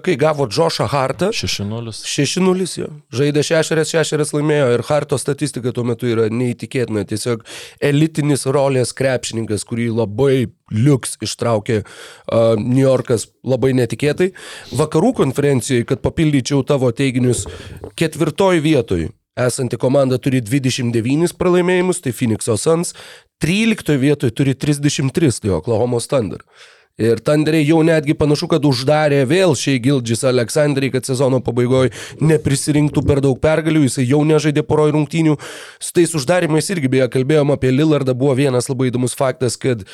kai 0.05 0.15
gavo 0.15 0.47
Džošą 0.47 0.87
Hartą, 0.87 1.33
6-0. 1.35 1.91
6-0 1.91 2.67
jo. 2.79 2.89
Žaidė 3.11 3.43
6-6 3.43 4.31
laimėjo 4.37 4.69
ir 4.77 4.85
Harto 4.87 5.19
statistika 5.19 5.73
tuo 5.75 5.83
metu 5.89 6.07
yra 6.07 6.29
neįtikėtina. 6.31 7.03
Tiesiog 7.09 7.43
elitinis 7.83 8.47
rolės 8.47 8.95
krepšininkas, 8.95 9.67
kurį 9.67 9.89
labai 9.97 10.47
liuks 10.71 11.19
ištraukė 11.27 11.81
uh, 11.83 12.55
New 12.61 12.85
Yorkas 12.85 13.27
labai 13.43 13.73
netikėtai. 13.75 14.31
Vakarų 14.79 15.15
konferencijoje, 15.25 15.89
kad 15.91 16.07
papildyčiau 16.07 16.63
tavo 16.63 16.93
teiginius, 16.95 17.49
ketvirtoj 17.99 18.63
vietoj 18.63 19.09
esanti 19.39 19.79
komanda 19.79 20.19
turi 20.23 20.41
29 20.43 21.35
pralaimėjimus, 21.39 22.03
tai 22.03 22.15
Phoenix'o 22.15 22.59
Suns, 22.59 22.95
13 23.43 23.99
vietoje 23.99 24.35
turi 24.35 24.55
33, 24.55 25.43
tai 25.43 25.55
Oklahoma 25.59 26.01
Thunder. 26.03 26.43
Ir 26.99 27.21
Tanderiai 27.23 27.63
jau 27.63 27.79
netgi 27.87 28.17
panašu, 28.19 28.49
kad 28.51 28.65
uždarė 28.67 29.21
vėl 29.31 29.53
šiai 29.55 29.79
Gildžis 29.79 30.25
Aleksandrai, 30.27 30.89
kad 30.91 31.07
sezono 31.07 31.39
pabaigoje 31.45 31.93
neprisirinktų 32.19 33.05
per 33.07 33.21
daug 33.23 33.39
pergalių, 33.39 33.85
jisai 33.87 34.07
jau 34.09 34.25
nežaidė 34.27 34.65
poroj 34.67 34.91
rungtynių. 34.97 35.37
Su 35.79 35.95
tais 35.95 36.15
uždarimais 36.19 36.67
irgi 36.75 36.91
beje 36.91 37.07
kalbėjom 37.15 37.53
apie 37.55 37.71
Lillardą, 37.71 38.17
buvo 38.19 38.35
vienas 38.41 38.67
labai 38.67 38.89
įdomus 38.91 39.15
faktas, 39.15 39.55
kad 39.63 39.85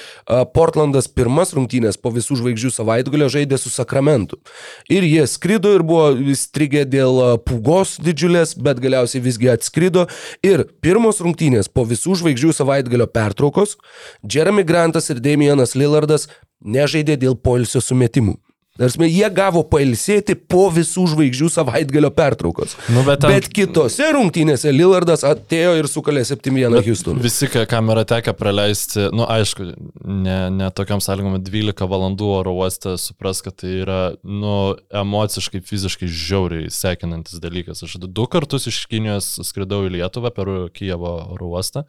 Portlandas 0.56 1.10
pirmas 1.12 1.52
rungtynės 1.52 2.00
po 2.00 2.08
visų 2.14 2.38
žvaigždžių 2.40 2.72
savaitgalio 2.72 3.28
žaidė 3.36 3.60
su 3.60 3.68
Sakramentu. 3.74 4.40
Ir 4.88 5.04
jie 5.04 5.26
skrido 5.28 5.74
ir 5.76 5.84
buvo 5.84 6.08
strigę 6.40 6.86
dėl 6.88 7.36
pūgos 7.44 7.98
didžiulės, 8.00 8.56
bet 8.56 8.80
galiausiai 8.80 9.20
visgi 9.24 9.52
atskrido. 9.52 10.06
Ir 10.40 10.64
pirmos 10.80 11.20
rungtynės 11.20 11.68
po 11.68 11.84
visų 11.84 12.16
žvaigždžių 12.22 12.56
savaitgalio 12.62 13.10
pertraukos 13.12 13.76
Jeremy 14.24 14.64
Grantas 14.64 15.12
ir 15.12 15.20
Damianas 15.20 15.76
Lillardas 15.76 16.30
nežaidė 16.64 17.18
dėl 17.20 17.36
poilsio 17.36 17.82
sumetimų. 17.84 18.38
Tarsi, 18.74 18.98
jie 19.06 19.28
gavo 19.30 19.60
pailsėti 19.70 20.34
po 20.50 20.64
visų 20.74 21.04
žvaigždžių 21.12 21.46
savaitgalio 21.54 22.08
pertraukos. 22.10 22.72
Nu, 22.90 23.04
bet 23.06 23.22
bet 23.22 23.46
kitose 23.54 24.08
rungtynėse 24.16 24.72
Lillardas 24.74 25.22
atėjo 25.28 25.76
ir 25.78 25.86
sukalė 25.86 26.24
7-1 26.26 26.80
Houston. 26.82 27.20
Visi, 27.22 27.46
kam 27.70 27.92
yra 27.94 28.02
tekę 28.10 28.34
praleisti, 28.34 29.04
nu 29.14 29.28
aišku, 29.30 29.68
ne, 30.02 30.40
ne 30.56 30.72
tokiam 30.74 30.98
sąlygom 31.04 31.38
12 31.46 31.86
valandų 31.94 32.32
oro 32.40 32.56
uoste, 32.64 32.96
supras, 32.98 33.44
kad 33.46 33.60
tai 33.62 33.76
yra, 33.84 34.00
nu, 34.26 34.74
emociškai, 35.04 35.62
fiziškai 35.70 36.10
žiauriai 36.10 36.74
sekinantis 36.74 37.38
dalykas. 37.38 37.86
Aš 37.86 38.00
du 38.02 38.26
kartus 38.26 38.66
iš 38.72 38.82
Kinijos 38.90 39.36
skridau 39.46 39.84
į 39.86 40.00
Lietuvą 40.00 40.34
per 40.34 40.50
Kijevo 40.74 41.14
oro 41.36 41.54
uostą. 41.54 41.86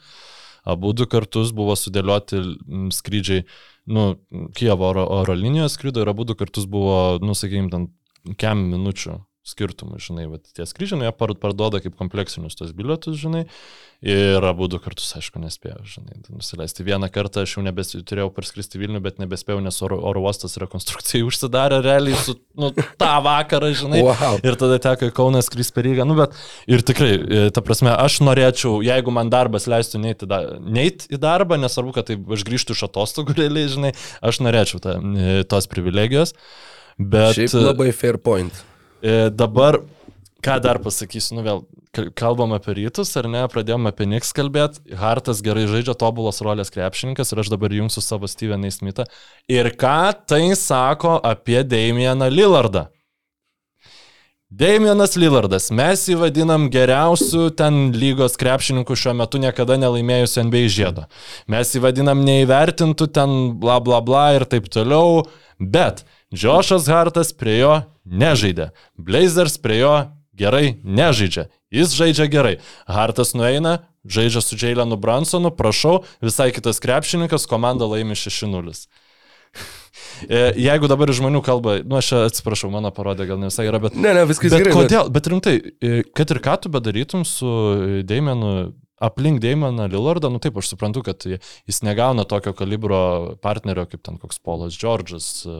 Abu 0.66 0.94
du 0.98 1.06
kartus 1.10 1.54
buvo 1.56 1.76
sudėlioti 1.78 2.42
mm, 2.42 2.90
skrydžiai, 2.96 3.46
nu, 3.94 4.08
Kijevo 4.58 4.90
oro, 4.90 5.06
oro 5.22 5.36
linijos 5.38 5.78
skrido 5.78 6.02
ir 6.02 6.10
abu 6.10 6.26
du 6.26 6.36
kartus 6.38 6.66
buvo, 6.66 7.20
nu, 7.22 7.38
sakykime, 7.38 7.70
ten 7.74 8.36
kem 8.42 8.66
minučių 8.72 9.20
skirtumų, 9.46 10.00
žinai, 10.02 10.26
bet 10.32 10.48
tie 10.58 10.66
skrydžiai, 10.66 10.98
nu, 10.98 11.06
jie 11.06 11.14
par- 11.14 11.36
parduoda 11.38 11.78
kaip 11.84 11.94
kompleksinius 12.00 12.58
tos 12.58 12.72
bilietus, 12.74 13.20
žinai, 13.22 13.44
ir 14.06 14.44
abu 14.46 14.66
du 14.70 14.80
kartus, 14.82 15.12
aišku, 15.18 15.38
nespėjau, 15.44 15.84
žinai, 15.86 16.18
tai 16.26 16.34
nusileisti. 16.34 16.86
Vieną 16.86 17.12
kartą 17.14 17.44
aš 17.46 17.56
jau 17.56 17.64
nebes, 17.66 17.94
turėjau 18.10 18.32
parskristi 18.34 18.82
Vilnių, 18.82 19.04
bet 19.06 19.22
nebespėjau, 19.22 19.62
nes 19.64 19.78
oro, 19.86 20.00
oro 20.10 20.26
uostas 20.26 20.58
rekonstrukcijai 20.62 21.24
užsidarė 21.30 21.80
realiai 21.86 22.18
su, 22.26 22.36
nu, 22.58 22.72
tą 22.74 23.14
vakarą, 23.26 23.72
žinai. 23.78 24.02
Wow. 24.06 24.42
Ir 24.42 24.58
tada 24.62 24.82
teko 24.82 25.12
į 25.12 25.16
Kauną 25.22 25.46
skris 25.46 25.70
per 25.76 25.86
Rygą. 25.86 26.10
Nu, 26.10 26.18
bet 26.18 26.34
ir 26.70 26.86
tikrai, 26.86 27.14
e, 27.14 27.48
ta 27.54 27.62
prasme, 27.66 27.94
aš 27.94 28.20
norėčiau, 28.26 28.80
jeigu 28.86 29.14
man 29.14 29.30
darbas 29.34 29.70
leistų 29.70 30.02
neiti, 30.10 30.30
da, 30.30 30.42
neiti 30.58 31.14
į 31.14 31.22
darbą, 31.22 31.62
nesvarbu, 31.62 31.96
kad 31.96 32.10
tai 32.10 32.18
aš 32.18 32.46
grįžtų 32.50 32.78
iš 32.78 32.88
atostogų 32.90 33.38
realiai, 33.44 33.70
žinai, 33.72 33.96
aš 34.26 34.42
norėčiau 34.42 34.82
ta, 34.82 34.98
e, 34.98 35.42
tos 35.50 35.70
privilegijos. 35.70 36.34
Bet 36.98 37.36
Šiaip 37.38 37.60
labai 37.60 37.92
fair 37.96 38.18
point. 38.24 38.66
E, 39.06 39.30
dabar, 39.30 39.78
ką 40.46 40.58
dar 40.66 40.82
pasakysiu, 40.82 41.38
nu 41.38 41.46
vėl, 41.46 41.62
ka- 41.96 42.10
kalbam 42.18 42.56
apie 42.58 42.74
rytus, 42.82 43.14
ar 43.22 43.30
ne, 43.30 43.44
pradėjome 43.52 43.94
apie 43.94 44.10
Niks 44.10 44.34
kalbėti, 44.36 44.82
Hartas 44.98 45.44
gerai 45.46 45.68
žaidžia 45.70 45.94
tobulos 46.02 46.42
rolės 46.46 46.74
krepšininkas 46.74 47.32
ir 47.32 47.44
aš 47.46 47.54
dabar 47.54 47.78
jungsiu 47.78 48.04
savo 48.04 48.30
Steveną 48.32 48.74
Smithą. 48.74 49.06
Ir 49.52 49.70
ką 49.78 50.00
tai 50.26 50.44
sako 50.58 51.20
apie 51.22 51.62
Damieną 51.64 52.32
Lillardą? 52.34 52.88
Damienas 54.56 55.16
Lillardas, 55.20 55.72
mes 55.74 56.04
jį 56.08 56.16
vadinam 56.22 56.68
geriausiu 56.72 57.50
ten 57.58 57.90
lygos 57.98 58.38
krepšininku 58.40 58.96
šiuo 58.96 59.16
metu 59.18 59.40
niekada 59.42 59.76
nelaimėjusiu 59.82 60.46
NBA 60.48 60.62
žiedo. 60.72 61.08
Mes 61.52 61.74
jį 61.74 61.82
vadinam 61.84 62.22
neįvertintų 62.24 63.08
ten 63.18 63.34
bla 63.60 63.80
bla 63.84 64.00
bla 64.06 64.28
ir 64.38 64.46
taip 64.48 64.70
toliau, 64.72 65.26
bet 65.60 66.06
Džošas 66.36 66.90
Hartas 66.92 67.32
prie 67.34 67.60
jo 67.62 67.74
nežaidė. 68.06 68.70
Blazers 69.00 69.56
prie 69.62 69.80
jo 69.80 69.94
gerai 70.36 70.76
nežaidžia. 70.84 71.48
Jis 71.72 71.96
žaidžia 71.96 72.28
gerai. 72.32 72.58
Hartas 72.92 73.34
nueina, 73.38 73.80
žaidžia 74.04 74.44
su 74.44 74.60
Jailenu 74.60 74.98
Bransonu, 75.00 75.52
prašau, 75.56 76.04
visai 76.24 76.52
kitas 76.56 76.82
krepšininkas, 76.84 77.48
komanda 77.50 77.88
laimi 77.90 78.18
6-0. 78.20 78.76
E, 80.32 80.54
Jeigu 80.60 80.88
dabar 80.88 81.10
žmonių 81.12 81.42
kalba, 81.44 81.74
nu 81.84 81.98
aš 82.00 82.14
atsiprašau, 82.30 82.70
mano 82.72 82.88
parodė 82.96 83.26
gal 83.28 83.40
ne 83.40 83.50
visai 83.50 83.66
yra, 83.68 83.82
bet... 83.84 83.98
Ne, 84.00 84.14
ne, 84.16 84.22
viskas 84.30 84.54
Bet 84.54 84.62
gerai. 84.64 84.74
kodėl, 84.76 85.10
bet 85.12 85.28
rimtai, 85.28 85.54
e, 85.84 86.04
kad 86.16 86.32
ir 86.32 86.40
ką 86.44 86.54
tu 86.64 86.72
bedarytum 86.72 87.26
su 87.28 87.50
Damienu, 88.08 88.52
aplink 89.02 89.42
Damianą 89.44 89.88
Lillardą, 89.92 90.30
nu 90.32 90.40
taip, 90.40 90.58
aš 90.58 90.72
suprantu, 90.74 91.04
kad 91.06 91.26
jis 91.28 91.82
negauna 91.84 92.26
tokio 92.30 92.54
kalibro 92.54 93.36
partnerio 93.44 93.86
kaip 93.90 94.04
ten 94.06 94.20
koks 94.22 94.40
Polas 94.40 94.78
Džordžas 94.78 95.30
e, 95.46 95.56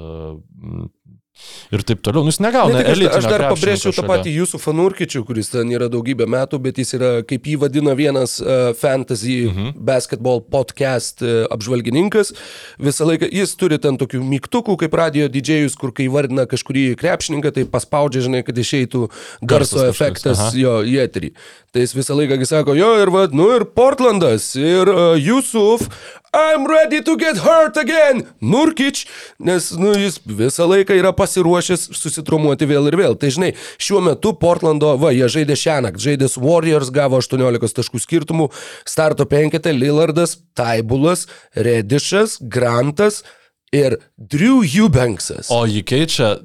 ir 1.72 1.84
taip 1.88 2.02
toliau, 2.06 2.24
nu 2.26 2.32
jis 2.34 2.40
negauna. 2.44 2.80
Ne, 2.80 2.84
aš, 2.86 2.96
elitinio 2.96 3.18
aš 3.18 3.28
dar 3.28 3.44
krepšininko 3.44 3.56
pabrėžčiau 3.56 3.96
tą 3.98 4.06
patį 4.10 4.34
jūsų 4.40 4.60
fanurkičių, 4.64 5.24
kuris 5.28 5.52
ten 5.54 5.72
yra 5.76 5.90
daugybę 5.92 6.28
metų, 6.30 6.60
bet 6.64 6.80
jis 6.82 6.96
yra, 6.98 7.12
kaip 7.28 7.50
jį 7.50 7.58
vadina 7.66 7.96
vienas 7.98 8.38
uh, 8.42 8.72
fantasy 8.78 9.38
Mhm. 9.46 9.74
basketball 9.76 10.42
podcast 10.42 11.22
uh, 11.22 11.46
apžvalgininkas. 11.54 12.34
Visą 12.80 13.08
laiką 13.10 13.30
jis 13.32 13.56
turi 13.60 13.80
ten 13.80 13.98
tokių 14.02 14.22
mygtukų, 14.24 14.78
kaip 14.86 14.94
radio 14.98 15.28
didžėjus, 15.32 15.76
kur 15.80 15.92
kai 15.96 16.08
vardina 16.12 16.46
kažkurį 16.50 16.96
krepšininką, 17.00 17.52
tai 17.56 17.66
paspaudžia, 17.70 18.26
žinai, 18.30 18.44
kad 18.48 18.58
išeitų 18.58 19.10
garso 19.42 19.80
Garsas 19.82 19.90
efektas 19.92 20.40
aha. 20.40 20.52
jo 20.60 20.76
į 20.86 20.98
eterį. 21.06 21.32
Tai 21.76 21.84
jis 21.84 21.96
visą 21.98 22.16
laiką 22.16 22.40
sako, 22.48 22.76
jo 22.78 22.92
ir 23.02 23.12
vad, 23.12 23.34
nu 23.36 23.50
ir 23.56 23.66
Portlandas, 23.66 24.54
ir 24.56 24.88
uh, 24.88 25.16
Jusuf, 25.20 25.90
I'm 26.36 26.68
ready 26.68 27.02
to 27.02 27.16
get 27.16 27.38
hurt 27.38 27.78
again, 27.78 28.26
Nurkič, 28.42 29.06
nes 29.40 29.70
nu, 29.80 29.94
jis 29.96 30.18
visą 30.20 30.68
laiką 30.68 30.98
yra 31.00 31.14
pasiruošęs 31.16 31.86
susitrumuoti 31.96 32.68
vėl 32.68 32.90
ir 32.90 32.98
vėl. 33.00 33.16
Tai 33.20 33.30
žinai, 33.32 33.54
šiuo 33.80 34.02
metu 34.04 34.34
Portlando, 34.42 34.92
va, 35.00 35.14
jie 35.16 35.30
žaidė 35.32 35.56
šią 35.62 35.78
naktį, 35.86 36.04
žaidė 36.10 36.30
su 36.32 36.44
Warriors, 36.44 36.92
gavo 36.92 37.22
18 37.24 37.80
taškų 37.80 38.04
skirtumų, 38.04 38.50
starto 38.84 39.24
penketė 39.32 39.72
Lillardas, 39.78 40.36
Taibulas, 40.60 41.30
Redišas, 41.56 42.42
Grantas 42.44 43.24
ir 43.72 43.96
Drew 44.20 44.60
Eubanksas. 44.68 45.48
O 45.56 45.64
jį 45.70 45.86
keičia 45.88 46.36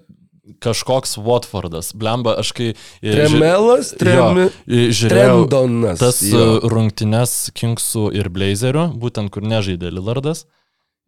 kažkoks 0.61 1.17
Watfordas. 1.21 1.93
Blemba, 1.95 2.37
aš 2.41 2.53
kai... 2.57 2.69
e, 3.03 3.13
Tremelas, 3.15 3.93
tremi, 3.99 4.47
Jo, 4.49 4.51
e, 4.67 4.87
žiūrėjau 4.95 5.45
Trendonas. 5.49 5.99
tas 6.01 6.23
jo. 6.25 6.39
e, 6.61 6.71
rungtynes 6.73 7.35
Kingsų 7.57 8.11
ir 8.17 8.31
Blazerių, 8.33 8.89
būtent 9.01 9.31
kur 9.35 9.43
nežaidė 9.47 9.93
Lillardas. 9.95 10.47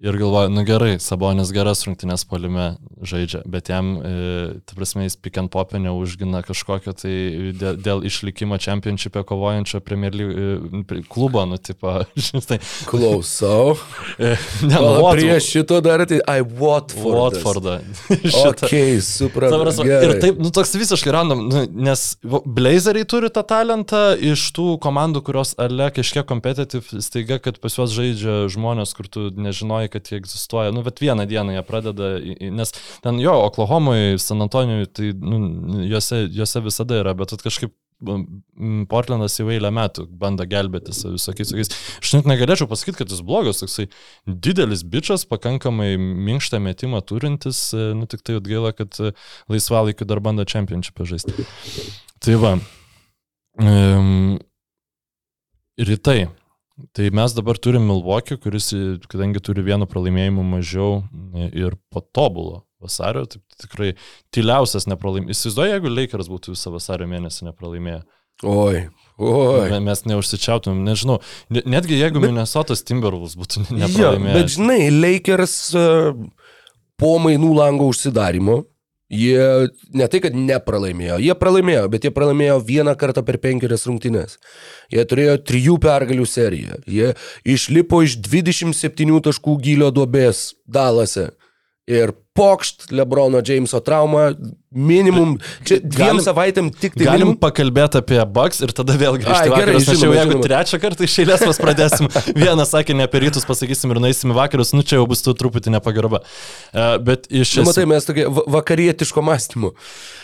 Ir 0.03 0.16
galvoju, 0.18 0.48
nu 0.50 0.64
gerai, 0.66 0.96
Sabonis 0.98 1.53
geras 1.55 1.84
rungtynės 1.86 2.24
polime 2.26 2.72
žaidžia, 3.07 3.44
bet 3.46 3.68
jam, 3.70 3.92
e, 4.03 4.14
ta 4.66 4.74
prasme, 4.74 5.05
jis 5.07 5.14
pick 5.14 5.38
and 5.38 5.46
popę 5.55 5.78
neužgina 5.78 6.40
kažkokio 6.42 6.90
tai 6.98 7.12
dėl, 7.55 7.76
dėl 7.78 8.03
išlikimo 8.09 8.59
čempionšipė 8.59 9.22
kovojančio 9.28 9.78
Premier 9.86 10.11
League 10.18 11.05
klubo, 11.07 11.44
nu, 11.46 11.55
tipo, 11.62 12.00
žinai. 12.18 12.59
Klausau. 12.90 13.76
E, 14.22 14.34
ne, 14.66 14.74
nu, 14.74 14.80
O 14.82 15.05
Wat- 15.07 15.16
prieš 15.16 15.46
šito 15.55 15.78
dar 15.82 16.03
tai, 16.07 16.18
ai, 16.28 16.42
Watford. 16.42 17.38
Watfordą. 17.38 17.78
Ok, 18.53 18.74
supratau. 19.07 19.55
Ta 19.55 19.62
prasme, 19.62 19.86
gerai. 19.86 20.09
ir 20.11 20.20
taip, 20.22 20.42
nu 20.42 20.50
toks 20.55 20.74
visiškai 20.76 21.14
random, 21.14 21.46
nu, 21.48 21.62
nes 21.86 22.03
Blazeriai 22.22 23.07
turi 23.09 23.30
tą 23.32 23.42
talentą 23.48 24.03
iš 24.18 24.44
tų 24.57 24.76
komandų, 24.82 25.22
kurios 25.26 25.55
ale 25.62 25.88
kažkiek 25.94 26.26
competitive, 26.28 27.00
staiga, 27.03 27.38
kad 27.42 27.59
pas 27.62 27.78
juos 27.78 27.94
žaidžia 27.94 28.36
žmonės, 28.53 28.92
kur 28.98 29.09
tu 29.11 29.30
nežinojai, 29.32 29.91
kad 29.93 30.09
jie 30.09 30.18
egzistuoja. 30.20 30.72
Nu, 30.74 30.84
bet 30.86 31.03
vieną 31.03 31.26
dieną 31.30 31.57
jie 31.57 31.62
pradeda, 31.68 32.14
nes 32.59 32.74
ten 33.05 33.20
jo, 33.22 33.36
Oklahomoje, 33.51 34.18
San 34.22 34.43
Antonijoje, 34.45 34.90
tai 34.97 35.12
nu, 35.18 35.84
juose, 35.88 36.24
juose 36.32 36.64
visada 36.64 37.01
yra, 37.03 37.16
bet 37.18 37.36
kažkaip 37.43 37.74
Portlandas 38.90 39.36
jau 39.38 39.47
eilę 39.53 39.70
metų 39.74 40.07
bando 40.18 40.45
gelbėtis 40.49 41.05
visokiais 41.07 41.53
tokiais. 41.53 41.70
Aš 42.03 42.14
net 42.16 42.28
negalėčiau 42.30 42.68
pasakyti, 42.70 42.99
kad 43.03 43.12
jis 43.12 43.22
blogas, 43.26 43.62
toksai 43.62 43.86
didelis 44.26 44.82
bičias, 44.82 45.24
pakankamai 45.30 45.95
minkštą 46.01 46.59
metimą 46.64 47.03
turintis, 47.07 47.62
e, 47.76 47.93
nu 47.99 48.09
tik 48.11 48.24
tai 48.26 48.40
atgaila, 48.40 48.74
kad 48.76 48.99
e, 48.99 49.12
laisvalaikiu 49.53 50.09
dar 50.09 50.22
bando 50.24 50.47
čempionšipą 50.49 51.07
žaisti. 51.12 51.47
Tai 52.22 52.38
va. 52.43 52.57
Um, 53.62 54.40
rytai. 55.78 56.26
Tai 56.96 57.10
mes 57.12 57.34
dabar 57.36 57.58
turim 57.60 57.84
Milwaukee, 57.86 58.36
kuris, 58.40 58.70
e, 58.72 58.96
kadangi 59.12 59.40
turi 59.44 59.62
vienu 59.66 59.86
pralaimėjimu 59.86 60.42
mažiau 60.54 61.02
e, 61.36 61.50
ir 61.64 61.76
patobulo 61.92 62.62
vasario, 62.82 63.26
tai 63.30 63.38
tikrai 63.62 63.90
tyliausias 64.34 64.88
nepralaimėjimas. 64.90 65.36
Įsivaizduoju, 65.38 65.74
jeigu 65.76 65.92
Lakers 65.92 66.30
būtų 66.32 66.54
visą 66.56 66.72
vasario 66.74 67.06
mėnesį 67.12 67.50
nepralaimėję. 67.50 68.00
Oi, 68.48 68.80
oi. 69.22 69.68
Me- 69.70 69.82
Mes 69.86 70.00
neužsičiautumėm, 70.08 70.80
nežinau. 70.88 71.20
Ne- 71.52 71.62
Netgi 71.76 72.00
jeigu 72.00 72.18
Bet- 72.18 72.32
Minnesotas 72.32 72.82
Timberwolves 72.88 73.36
būtų 73.38 73.66
Jo, 73.68 73.76
nepralaimėję. 73.84 74.34
bet 74.40 74.54
žinai, 74.56 74.80
Lakers 74.96 75.54
e, 75.78 75.86
po 76.98 77.12
mainų 77.22 77.52
lango 77.60 77.86
užsidarimo, 77.92 78.62
jie 79.12 79.68
ne 79.92 80.08
tai, 80.08 80.20
kad 80.24 80.36
nepralaimėjo, 80.36 81.18
jie 81.20 81.34
pralaimėjo, 81.38 81.84
bet 81.92 82.06
jie 82.06 82.12
pralaimėjo 82.14 82.56
vieną 82.64 82.94
kartą 82.98 83.24
per 83.26 83.38
penkerias 83.42 83.84
rungtynes. 83.88 84.38
Jie 84.92 85.04
turėjo 85.08 85.36
trijų 85.44 85.76
pergalių 85.82 86.26
seriją. 86.28 86.80
Jie 86.88 87.12
išlipo 87.44 88.02
iš 88.06 88.16
27 88.24 89.20
taškų 89.28 89.58
gylio 89.66 89.92
duobės 89.94 90.52
Dalase. 90.64 91.30
Ir 91.90 92.14
pokšt 92.35 92.91
Lebrono 92.97 93.43
Jameso 93.45 93.80
trauma 93.85 94.33
minimum, 94.72 95.35
čia 95.68 95.76
dviem 95.85 96.16
galim- 96.16 96.22
savaitėm 96.24 96.70
tik 96.72 96.95
tai 96.97 97.05
Galim 97.05 97.26
minimum. 97.28 97.37
pakalbėti 97.43 97.99
apie 98.01 98.16
bugs 98.24 98.62
ir 98.64 98.70
tada 98.72 98.95
vėl 98.97 99.18
grįžti 99.20 99.51
į 99.51 99.53
vakarus. 99.53 99.89
Aš 99.93 100.01
jau 100.01 100.12
jeigu 100.16 100.39
trečią 100.41 100.78
kartą 100.80 101.05
iš 101.05 101.16
eilės 101.20 101.43
mes 101.45 101.61
pradėsim, 101.61 102.09
vieną 102.47 102.64
sakinį 102.64 103.05
apie 103.05 103.20
rytus 103.26 103.45
pasakysim 103.45 103.93
ir 103.93 104.01
nueisim 104.01 104.33
į 104.33 104.37
vakarus, 104.39 104.72
nu 104.72 104.80
čia 104.80 104.97
jau 104.97 105.05
bus 105.11 105.20
tu 105.20 105.35
truputį 105.37 105.74
nepagarba. 105.76 106.22
Uh, 106.72 106.97
bet 107.05 107.28
iš 107.28 107.53
Nu, 107.61 107.66
matai, 107.68 107.85
esmės, 107.85 107.91
mes 107.93 108.09
tokie 108.09 108.24
va- 108.33 108.47
vakarietiško 108.57 109.20
mąstymo. 109.28 109.74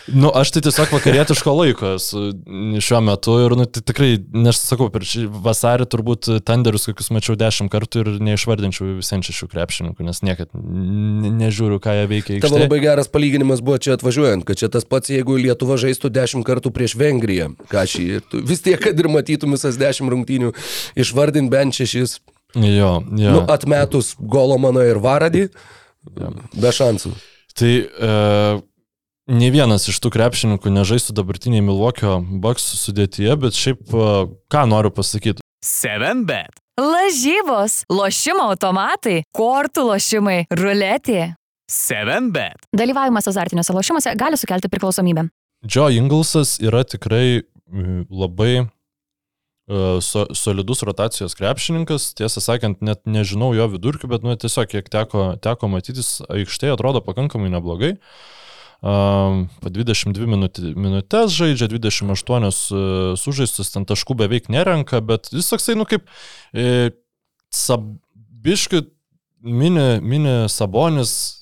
nu, 0.09 0.31
aš 0.33 0.49
tai 0.57 0.65
tiesiog 0.65 0.89
vakarietiško 0.97 1.53
laiko 1.59 1.93
šiuo 2.01 3.03
metu 3.05 3.37
ir 3.45 3.53
nu, 3.53 3.69
tai 3.69 3.85
tikrai, 3.85 4.15
nes 4.33 4.57
sakau, 4.65 4.89
per 4.89 5.05
šį 5.05 5.27
vasarį 5.45 5.85
turbūt 5.93 6.31
tenderius 6.49 6.89
kokius 6.89 7.11
mačiau 7.13 7.37
dešimt 7.37 7.69
kartų 7.69 8.01
ir 8.01 8.11
neišvardinčiau 8.31 8.95
visiems 8.97 9.29
šešių 9.29 9.51
krepšininkų, 9.53 10.09
nes 10.09 10.23
niekad 10.25 10.49
nežiūriu, 10.57 11.77
ką 11.83 11.93
jie 11.98 11.98
veikia. 12.07 12.39
Tavo 12.39 12.55
aikštėje. 12.55 12.65
labai 12.67 12.79
geras 12.83 13.11
palyginimas 13.11 13.61
buvo 13.65 13.77
čia 13.81 13.97
atvažiuojant, 13.97 14.45
kad 14.47 14.61
čia 14.61 14.69
tas 14.71 14.87
pats, 14.87 15.11
jeigu 15.11 15.35
Lietuva 15.35 15.75
žaistų 15.81 16.11
dešimt 16.15 16.47
kartų 16.47 16.71
prieš 16.75 16.95
Vengriją, 16.99 17.51
ką 17.71 17.83
šį, 17.89 18.05
ir 18.15 18.25
tu 18.31 18.43
vis 18.45 18.63
tiek, 18.63 18.79
kad 18.79 18.99
ir 18.99 19.09
matytum 19.11 19.57
visas 19.57 19.79
dešimt 19.79 20.13
rungtynių, 20.13 20.53
išvardint 20.95 21.51
bent 21.51 21.75
šešis, 21.75 22.19
Jo, 22.55 23.03
jo. 23.17 23.31
nu, 23.31 23.45
atmetus 23.49 24.15
Golomano 24.17 24.81
ir 24.81 24.97
Varadį, 24.97 25.49
be 26.57 26.71
šansų. 26.73 27.11
Tai 27.59 27.73
e, 27.85 28.13
ne 29.29 29.49
vienas 29.53 29.85
iš 29.91 29.99
tų 30.01 30.09
krepšininkų 30.15 30.73
nežaistų 30.73 31.13
dabartiniai 31.19 31.61
Milvokio 31.65 32.17
Bucks 32.41 32.65
sudėtyje, 32.81 33.35
bet 33.43 33.57
šiaip 33.57 33.93
e, 33.93 34.07
ką 34.49 34.65
noriu 34.71 34.89
pasakyti. 34.95 35.45
7bet. 35.65 36.57
Lažybos, 36.79 37.83
lošimo 37.91 38.47
automatai, 38.53 39.19
kortų 39.35 39.89
lošimai, 39.91 40.39
ruletė. 40.55 41.33
7bet. 41.69 42.65
Dalyvavimas 42.73 43.29
azartiniuose 43.29 43.75
lošimuose 43.75 44.15
gali 44.17 44.37
sukelti 44.37 44.71
priklausomybę. 44.71 45.27
Joe 45.69 45.93
Inglesas 45.93 46.57
yra 46.63 46.83
tikrai 46.87 47.43
labai 48.09 48.53
e, 48.63 48.65
so, 50.01 50.25
solidus 50.33 50.81
rotacijos 50.87 51.35
krepšininkas, 51.37 52.13
tiesą 52.17 52.41
sakant, 52.41 52.81
net 52.81 53.03
nežinau 53.05 53.51
jo 53.57 53.69
vidurkių, 53.75 54.09
bet 54.09 54.25
nu, 54.25 54.33
tiesiog 54.39 54.71
kiek 54.71 54.89
teko, 54.89 55.33
teko 55.43 55.69
matytis, 55.69 56.19
aikštėje 56.31 56.73
atrodo 56.77 57.03
pakankamai 57.05 57.51
neblogai. 57.53 57.95
Um, 58.79 59.49
po 59.59 59.67
22 59.75 60.23
minutė, 60.31 60.69
minutės 60.79 61.33
žaidžia, 61.35 61.67
28 61.67 62.47
uh, 62.47 62.53
sužaistus, 63.19 63.73
ten 63.73 63.83
taškų 63.83 64.15
beveik 64.21 64.47
nerenka, 64.47 65.01
bet 65.03 65.27
jis 65.35 65.51
toksai, 65.51 65.75
nu 65.75 65.83
kaip, 65.83 66.07
e, 66.55 66.93
sabiškių 67.51 68.85
mini, 69.43 69.99
mini 69.99 70.37
sabonis, 70.47 71.38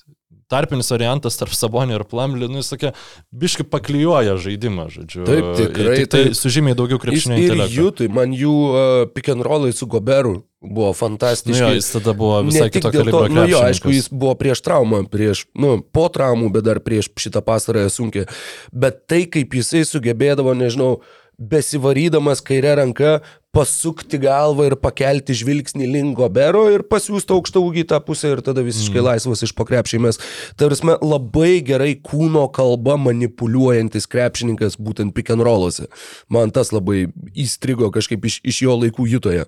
tarpinis 0.48 0.90
variantas 0.90 1.36
tarp 1.38 1.52
Sabonio 1.56 1.98
ir 2.00 2.04
Plamlį, 2.08 2.48
nu 2.50 2.62
jis 2.62 2.70
tokia, 2.72 2.92
biški 3.32 3.66
paklijuoja 3.68 4.34
žaidimą, 4.40 4.88
žodžiu. 4.94 5.24
Taip, 5.28 5.48
tikrai, 5.58 5.96
Ir 6.00 6.06
tai 6.08 6.22
taip. 6.28 6.36
su 6.38 6.52
žymiai 6.52 6.76
daugiau 6.78 7.00
krepšinio 7.02 7.36
ir 7.38 7.44
intelekto. 7.50 7.74
Jutui, 7.78 8.08
man 8.08 8.32
jų 8.36 8.54
uh, 8.68 9.06
pick 9.12 9.28
and 9.32 9.44
rollai 9.44 9.72
su 9.76 9.86
Goberu 9.86 10.38
buvo 10.58 10.88
Nu, 10.90 10.96
fantastiški. 10.98 11.60
jo, 11.62 11.68
jis 11.76 11.92
tada 11.94 12.12
buvo 12.18 12.40
visai 12.48 12.64
Ne 12.66 12.70
tik 12.74 12.82
kito 12.82 12.90
dėl 12.96 13.04
to, 13.12 13.20
kalibro. 13.20 13.34
nu 13.36 13.44
jo, 13.46 13.60
aišku, 13.62 13.92
jis 13.94 14.08
buvo 14.10 14.32
prieš 14.40 14.64
traumą, 14.66 15.04
prieš, 15.06 15.44
nu, 15.54 15.76
po 15.94 16.08
traumų, 16.10 16.48
bet 16.56 16.64
dar 16.66 16.80
prieš 16.82 17.12
šitą 17.14 17.44
pastarąją 17.46 17.92
sunkę. 17.94 18.24
Bet 18.72 19.04
tai, 19.06 19.22
kaip 19.30 19.54
jisai 19.54 19.84
sugebėdavo, 19.86 20.56
nežinau, 20.58 20.96
besivarydamas 21.38 22.42
kairę 22.42 22.74
ranką, 22.74 23.18
pasukti 23.54 24.18
galvą 24.20 24.66
ir 24.68 24.74
pakelti 24.78 25.34
žvilgsnį 25.38 25.86
link 25.88 26.16
Gobero 26.18 26.64
ir 26.70 26.84
pasiūsti 26.90 27.32
aukštą 27.34 27.62
ūgį 27.64 27.84
tą 27.90 28.00
pusę 28.04 28.32
ir 28.34 28.42
tada 28.44 28.62
visiškai 28.66 29.00
mm. 29.00 29.06
laisvas 29.06 29.42
iš 29.46 29.54
pokrepšymės. 29.56 30.20
Tarsi 30.60 30.84
labai 30.84 31.62
gerai 31.66 31.94
kūno 32.04 32.44
kalba 32.54 32.98
manipuliuojantis 33.00 34.08
krepšininkas 34.10 34.76
būtent 34.82 35.14
pick 35.16 35.32
and 35.34 35.46
rollose. 35.46 35.88
Man 36.28 36.52
tas 36.54 36.74
labai 36.74 37.06
įstrigo 37.32 37.90
kažkaip 37.94 38.26
iš, 38.28 38.40
iš 38.42 38.62
jo 38.66 38.76
laikų 38.82 39.08
jutoje. 39.14 39.46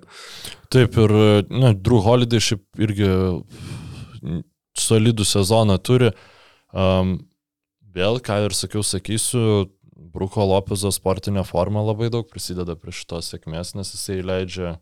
Taip, 0.71 0.97
ir, 0.97 1.15
na, 1.51 1.75
Drew 1.75 2.01
Holiday 2.03 2.41
šiaip 2.41 2.63
irgi 2.81 3.11
solidų 4.79 5.27
sezoną 5.27 5.77
turi. 5.83 6.11
Um, 6.71 7.19
vėl, 7.91 8.21
ką 8.23 8.45
ir 8.47 8.55
sakiau, 8.55 8.83
sakysiu, 8.87 9.67
Bruko 10.13 10.45
Lopezo 10.47 10.91
sportinė 10.93 11.43
forma 11.47 11.83
labai 11.85 12.09
daug 12.13 12.27
prisideda 12.29 12.75
prie 12.79 12.93
šitos 12.95 13.31
sėkmės, 13.31 13.75
nes 13.77 13.93
jisai 13.93 14.21
leidžia 14.25 14.75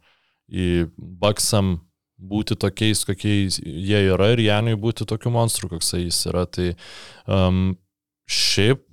į 0.49 0.89
Baksam 0.95 1.78
būti 2.20 2.57
tokiais, 2.59 3.05
kokiais 3.07 3.59
jie 3.63 4.01
yra 4.11 4.34
ir 4.34 4.43
Janui 4.43 4.76
būti 4.80 5.07
tokiu 5.07 5.32
monstru, 5.34 5.70
koks 5.72 5.93
jis 5.99 6.20
yra. 6.32 6.45
Tai 6.49 6.74
um, 7.32 7.78
šiaip 8.30 8.84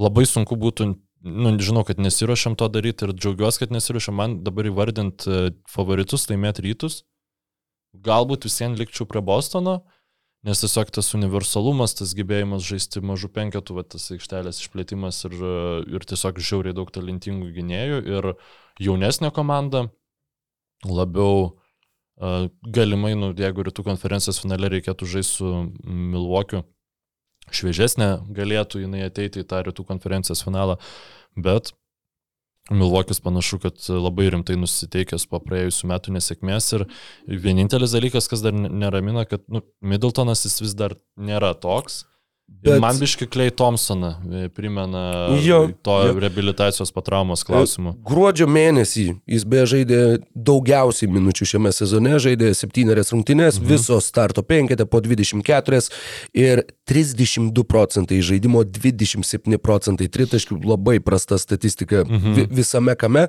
labai 0.00 0.26
sunku 0.26 0.58
būtų, 0.58 0.88
nu, 1.24 1.54
žinau, 1.62 1.84
kad 1.86 2.02
nesiuošiam 2.02 2.58
to 2.58 2.68
daryti 2.72 3.06
ir 3.06 3.14
džiaugiuosi, 3.14 3.62
kad 3.62 3.74
nesiuošiam 3.74 4.18
man 4.18 4.38
dabar 4.46 4.66
įvardinti 4.68 5.30
e, 5.30 5.52
favoritus 5.70 6.26
laimėti 6.30 6.66
rytus. 6.66 7.02
Galbūt 7.94 8.48
visiems 8.48 8.80
likčiau 8.80 9.06
prie 9.06 9.22
Bostono, 9.22 9.84
nes 10.44 10.60
tiesiog 10.60 10.92
tas 10.92 11.10
universalumas, 11.16 11.96
tas 11.96 12.12
gebėjimas 12.16 12.64
žaisti 12.66 13.02
mažų 13.04 13.30
penketų, 13.34 13.78
va, 13.78 13.84
tas 13.94 14.06
aikštelės 14.12 14.60
išplėtimas 14.62 15.22
ir, 15.28 15.36
ir 15.96 16.06
tiesiog 16.10 16.40
žiauriai 16.40 16.76
daug 16.76 16.92
talentingų 16.92 17.50
gynėjų 17.56 18.00
ir 18.12 18.30
jaunesnė 18.84 19.32
komanda 19.34 19.86
labiau 20.84 21.46
uh, 21.48 22.48
galimai, 22.62 23.14
nu, 23.16 23.32
jeigu 23.36 23.64
rytų 23.64 23.86
konferencijos 23.86 24.42
finale 24.42 24.68
reikėtų 24.76 25.08
žaisti 25.16 25.40
su 25.40 25.52
Milvokiu, 25.84 26.64
šviežesnė 27.54 28.10
galėtų 28.36 28.84
jinai 28.84 29.06
ateiti 29.08 29.42
į 29.42 29.48
tą 29.48 29.62
rytų 29.64 29.86
konferencijos 29.88 30.44
finalą, 30.44 30.76
bet 31.36 31.72
Milvokis 32.72 33.20
panašu, 33.20 33.58
kad 33.60 33.82
labai 33.92 34.30
rimtai 34.32 34.54
nusiteikęs 34.56 35.26
po 35.28 35.36
praėjusių 35.44 35.90
metų 35.90 36.14
nesėkmės 36.16 36.70
ir 36.78 36.86
vienintelis 37.28 37.92
dalykas, 37.92 38.28
kas 38.30 38.40
dar 38.44 38.56
neramina, 38.56 39.26
kad 39.28 39.44
nu, 39.52 39.60
Middletonas 39.84 40.46
jis 40.46 40.62
vis 40.64 40.72
dar 40.78 40.96
nėra 41.20 41.52
toks, 41.60 42.06
Bet-. 42.64 42.80
Man 42.80 42.98
biški 42.98 43.26
Klei 43.26 43.50
Thompsoną 43.50 44.14
e, 44.44 44.48
primena 44.48 45.28
Jo, 45.44 45.68
to 45.82 46.06
jo. 46.06 46.20
rehabilitacijos 46.20 46.92
patraumos 46.92 47.44
klausimu. 47.44 47.94
Gruodžio 48.08 48.46
mėnesį 48.48 49.04
jis 49.28 49.44
beje 49.48 49.66
žaidė 49.72 50.00
daugiausiai 50.32 51.10
minučių 51.12 51.48
šiame 51.50 51.72
sezone, 51.76 52.14
žaidė 52.20 52.54
septynerias 52.56 53.12
rungtynes, 53.12 53.58
mhm. 53.58 53.68
visos 53.68 54.08
starto 54.08 54.44
penketė 54.44 54.86
po 54.88 55.02
24 55.04 55.80
ir 56.36 56.62
32 56.88 57.64
procentai 57.68 58.20
žaidimo, 58.24 58.64
27 58.64 59.60
procentai 59.60 60.08
tritaškių, 60.12 60.60
labai 60.64 60.98
prasta 61.04 61.40
statistika 61.40 62.04
mhm. 62.04 62.36
vi 62.38 62.46
visame 62.60 62.96
kame. 62.96 63.26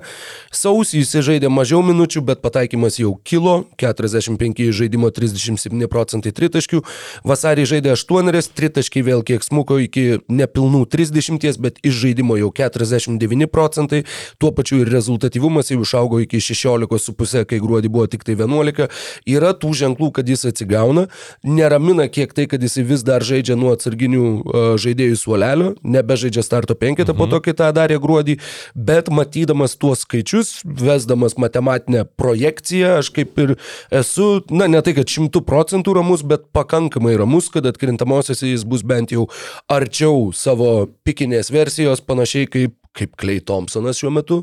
Sausį 0.52 1.00
jis 1.00 1.16
žaidė 1.28 1.52
mažiau 1.52 1.80
minučių, 1.84 2.24
bet 2.28 2.44
pataikymas 2.44 3.00
jau 3.00 3.14
kilo, 3.24 3.58
45 3.80 4.72
žaidimo, 4.76 5.12
37 5.12 5.92
procentai 5.92 6.32
tritaškių. 6.36 6.82
Vasarį 7.24 7.68
žaidė 7.74 7.96
8, 7.96 8.32
tritaškiai 8.56 9.05
vėl 9.06 9.24
kiek 9.26 9.44
smuko 9.46 9.78
iki 9.82 10.20
nepilnų 10.28 10.84
30, 10.92 11.60
bet 11.62 11.80
iš 11.86 12.00
žaidimo 12.02 12.36
jau 12.40 12.50
49 12.54 13.48
procentai, 13.52 14.02
tuo 14.42 14.52
pačiu 14.56 14.82
ir 14.82 14.90
rezultatyvumas 14.92 15.70
jau 15.72 15.80
išaugo 15.84 16.20
iki 16.24 16.40
16,5, 16.42 17.46
kai 17.50 17.60
gruodį 17.62 17.92
buvo 17.92 18.06
tik 18.10 18.26
tai 18.26 18.36
11. 18.38 18.88
Yra 19.30 19.52
tų 19.56 19.72
ženklų, 19.82 20.10
kad 20.18 20.28
jis 20.28 20.46
atsigauna, 20.50 21.06
neramina 21.46 22.08
kiek 22.12 22.34
tai, 22.36 22.48
kad 22.50 22.62
jis 22.62 22.78
vis 22.86 23.04
dar 23.06 23.24
žaidžia 23.26 23.56
nuo 23.58 23.72
atsarginių 23.76 24.24
uh, 24.26 24.68
žaidėjų 24.80 25.18
suolelio, 25.20 25.72
nebežaidžia 25.82 26.44
starto 26.46 26.76
penketą 26.78 27.14
mhm. 27.14 27.20
po 27.20 27.30
to, 27.30 27.42
kai 27.44 27.56
tą 27.56 27.70
darė 27.76 27.98
gruodį, 28.02 28.38
bet 28.74 29.10
matydamas 29.12 29.76
tuos 29.80 30.04
skaičius, 30.06 30.60
vesdamas 30.64 31.36
matematinę 31.40 32.04
projekciją, 32.18 32.96
aš 33.00 33.10
kaip 33.14 33.38
ir 33.42 33.54
esu, 33.94 34.42
na 34.50 34.68
ne 34.70 34.82
tai, 34.84 34.96
kad 34.96 35.10
šimtų 35.10 35.42
procentų 35.46 35.96
ramus, 35.98 36.24
bet 36.26 36.48
pakankamai 36.56 37.16
ramus, 37.18 37.50
kad 37.52 37.66
atkrintamosiose 37.68 38.50
jis 38.52 38.66
bus 38.68 38.84
bent 38.96 39.14
jau 39.14 39.28
arčiau 39.72 40.32
savo 40.36 40.88
pikinės 41.06 41.52
versijos, 41.54 42.04
panašiai 42.04 42.50
kaip 42.50 42.80
kaip 42.96 43.12
Clay 43.20 43.42
Thompsonas 43.44 43.98
šiuo 44.00 44.08
metu 44.16 44.38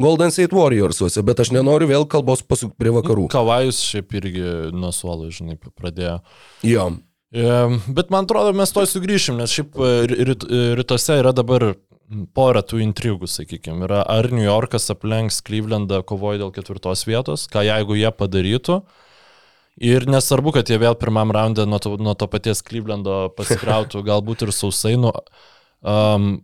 Golden 0.00 0.32
State 0.34 0.56
Warriorsuose, 0.56 1.22
bet 1.26 1.42
aš 1.42 1.52
nenoriu 1.54 1.86
vėl 1.90 2.06
kalbos 2.10 2.42
pasukti 2.42 2.74
prie 2.80 2.90
vakarų. 2.94 3.28
Kavajus 3.32 3.78
šiaip 3.92 4.16
irgi 4.18 4.44
nuo 4.74 4.92
suolo, 4.94 5.30
žinai, 5.30 5.54
pradėjo. 5.78 6.18
Jo. 6.66 6.88
Bet 7.32 8.10
man 8.12 8.26
atrodo, 8.26 8.52
mes 8.56 8.74
to 8.74 8.84
sugrįšim, 8.88 9.38
nes 9.40 9.54
šiaip 9.54 9.78
e, 9.78 9.92
e, 10.26 10.64
rytuose 10.76 11.16
yra 11.22 11.32
dabar 11.36 11.70
pora 12.36 12.60
tų 12.60 12.82
intrigų, 12.84 13.28
sakykime. 13.30 13.86
Yra 13.86 14.02
ar 14.10 14.28
New 14.34 14.44
Yorkas 14.44 14.90
aplenks 14.92 15.40
Clevelandą 15.46 16.02
kovoja 16.04 16.42
dėl 16.42 16.52
ketvirtos 16.52 17.06
vietos, 17.08 17.46
ką 17.52 17.64
jeigu 17.64 17.96
jie 17.96 18.10
padarytų. 18.12 18.82
Ir 19.80 20.04
nesvarbu, 20.10 20.52
kad 20.58 20.68
jie 20.68 20.76
vėl 20.82 20.96
pirmam 21.00 21.32
raundą 21.32 21.64
nuo 21.64 21.78
to, 21.80 21.94
nuo 21.96 22.12
to 22.18 22.28
paties 22.28 22.60
Clevelando 22.66 23.30
pasikrautų, 23.38 24.02
galbūt 24.10 24.44
ir 24.44 24.52
sausai. 24.52 24.98
Nu, 25.00 25.14
um, 25.80 26.34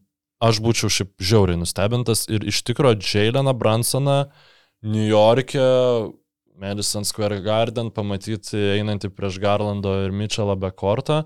aš 0.40 0.62
būčiau 0.64 0.88
šiaip 0.92 1.12
žiauriai 1.20 1.60
nustebintas 1.60 2.24
ir 2.32 2.46
iš 2.48 2.62
tikrųjų 2.70 3.02
Jaileną 3.04 3.52
Bransoną 3.58 4.22
New 4.86 5.04
York'e 5.04 5.66
Madison 6.58 7.04
Square 7.06 7.40
Garden 7.42 7.90
pamatyti 7.94 8.58
einantį 8.78 9.12
prieš 9.14 9.38
Garlando 9.42 9.92
ir 10.04 10.14
Mitchellą 10.14 10.56
be 10.58 10.70
kortą, 10.74 11.22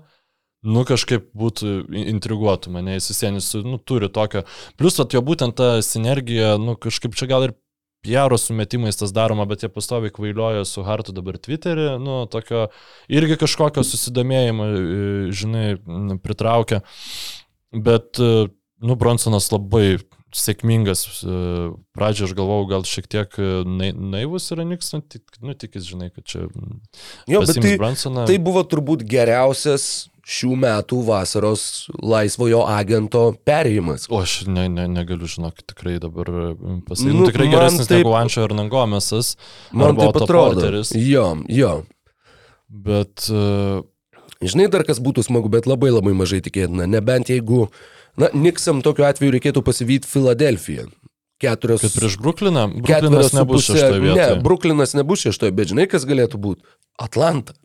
nu 0.63 0.83
kažkaip 0.87 1.31
būtų 1.37 1.73
intriguotų 2.13 2.73
mane, 2.73 2.97
jis 2.97 3.09
visienis, 3.11 3.49
nu, 3.65 3.79
turi 3.81 4.09
tokio. 4.13 4.43
Plus, 4.79 4.99
at 5.01 5.13
jo 5.13 5.23
būtent 5.25 5.57
ta 5.57 5.75
sinergija, 5.85 6.55
nu 6.61 6.77
kažkaip 6.79 7.17
čia 7.17 7.29
gal 7.31 7.47
ir 7.49 7.55
piaro 8.03 8.37
sumetimais 8.37 8.97
tas 8.99 9.13
daroma, 9.15 9.45
bet 9.49 9.63
jie 9.63 9.69
pastoviai 9.71 10.13
kvailioja 10.13 10.65
su 10.67 10.83
Hartu 10.85 11.15
dabar 11.15 11.39
Twitterį, 11.39 11.93
nu, 12.03 12.23
tokio 12.31 12.67
irgi 13.11 13.39
kažkokio 13.41 13.85
susidomėjimo, 13.87 14.67
e, 14.67 15.05
žinai, 15.35 15.67
pritraukia. 16.23 16.81
Bet, 17.73 18.19
e, 18.19 18.49
nu, 18.83 18.97
Bronsonas 18.99 19.47
labai 19.53 20.01
sėkmingas. 20.37 21.03
e, 21.23 21.71
Pradžioje 21.97 22.31
aš 22.31 22.35
galvojau, 22.37 22.67
gal 22.71 22.85
šiek 22.89 23.07
tiek 23.11 23.37
e, 23.39 23.49
nai- 23.67 23.93
naivus 23.95 24.49
yra 24.55 24.65
Niks, 24.67 24.89
nu, 24.95 25.01
tik, 25.01 25.23
nu, 25.41 25.53
tikis, 25.53 25.85
žinai, 25.89 26.09
kad 26.13 26.25
čia... 26.25 26.47
mm, 26.49 26.79
Jo, 27.31 27.43
bet 27.45 27.59
tai, 27.61 27.75
Bronsoną. 27.81 28.25
tai 28.29 28.39
buvo 28.41 28.63
turbūt 28.65 29.05
geriausias 29.05 30.09
šių 30.23 30.53
metų 30.55 31.01
vasaros 31.03 31.63
laisvojo 31.99 32.61
agento 32.71 33.25
perėjimas. 33.43 34.05
O 34.09 34.21
aš 34.23 34.45
ne, 34.47 34.69
ne, 34.71 34.85
negaliu 34.87 35.27
žinoti, 35.27 35.65
tikrai 35.67 35.97
dabar 35.99 36.29
pasakyti. 36.87 37.11
Nu, 37.11 37.25
Nu, 37.25 37.27
tikrai 37.27 37.49
man 37.49 37.57
geresnis 37.57 37.89
taip- 37.91 38.05
negu 38.05 38.13
Ančio 38.15 38.45
Arnangomesas. 38.47 39.33
Man 39.75 39.89
arba 39.91 40.05
taip 40.07 40.15
Otto 40.15 40.23
atrodo. 40.29 40.69
Jo, 40.95 41.25
jo. 41.51 41.73
Bet 42.69 43.27
uh, 43.29 43.83
Žinai, 44.43 44.65
dar 44.71 44.83
kas 44.83 44.99
būtų 44.99 45.23
smagu, 45.23 45.47
bet 45.51 45.67
labai 45.69 45.87
labai 45.93 46.11
mažai 46.19 46.41
tikėtina. 46.43 46.83
Nebent 46.89 47.29
jeigu, 47.31 47.67
na, 48.19 48.29
Niksam 48.33 48.81
tokiu 48.85 49.05
atveju 49.07 49.33
reikėtų 49.37 49.63
pasivyti 49.65 50.09
Filadelfiją. 50.09 50.89
Keturios. 51.43 51.81
kad 51.83 51.91
prieš 51.97 52.17
Brukliną, 52.23 52.67
Bruklinas 52.71 53.33
nebus 53.35 53.65
šeštoje 53.67 53.99
vietoje. 53.99 54.27
Ne, 54.35 54.41
Bruklinas 54.43 54.93
nebus 54.95 55.25
šeštoje, 55.25 55.51
bet 55.51 55.73
žinai, 55.73 55.89
kas 55.91 56.05
galėtų 56.07 56.39
būti? 56.39 56.63
Atlanta. 57.01 57.55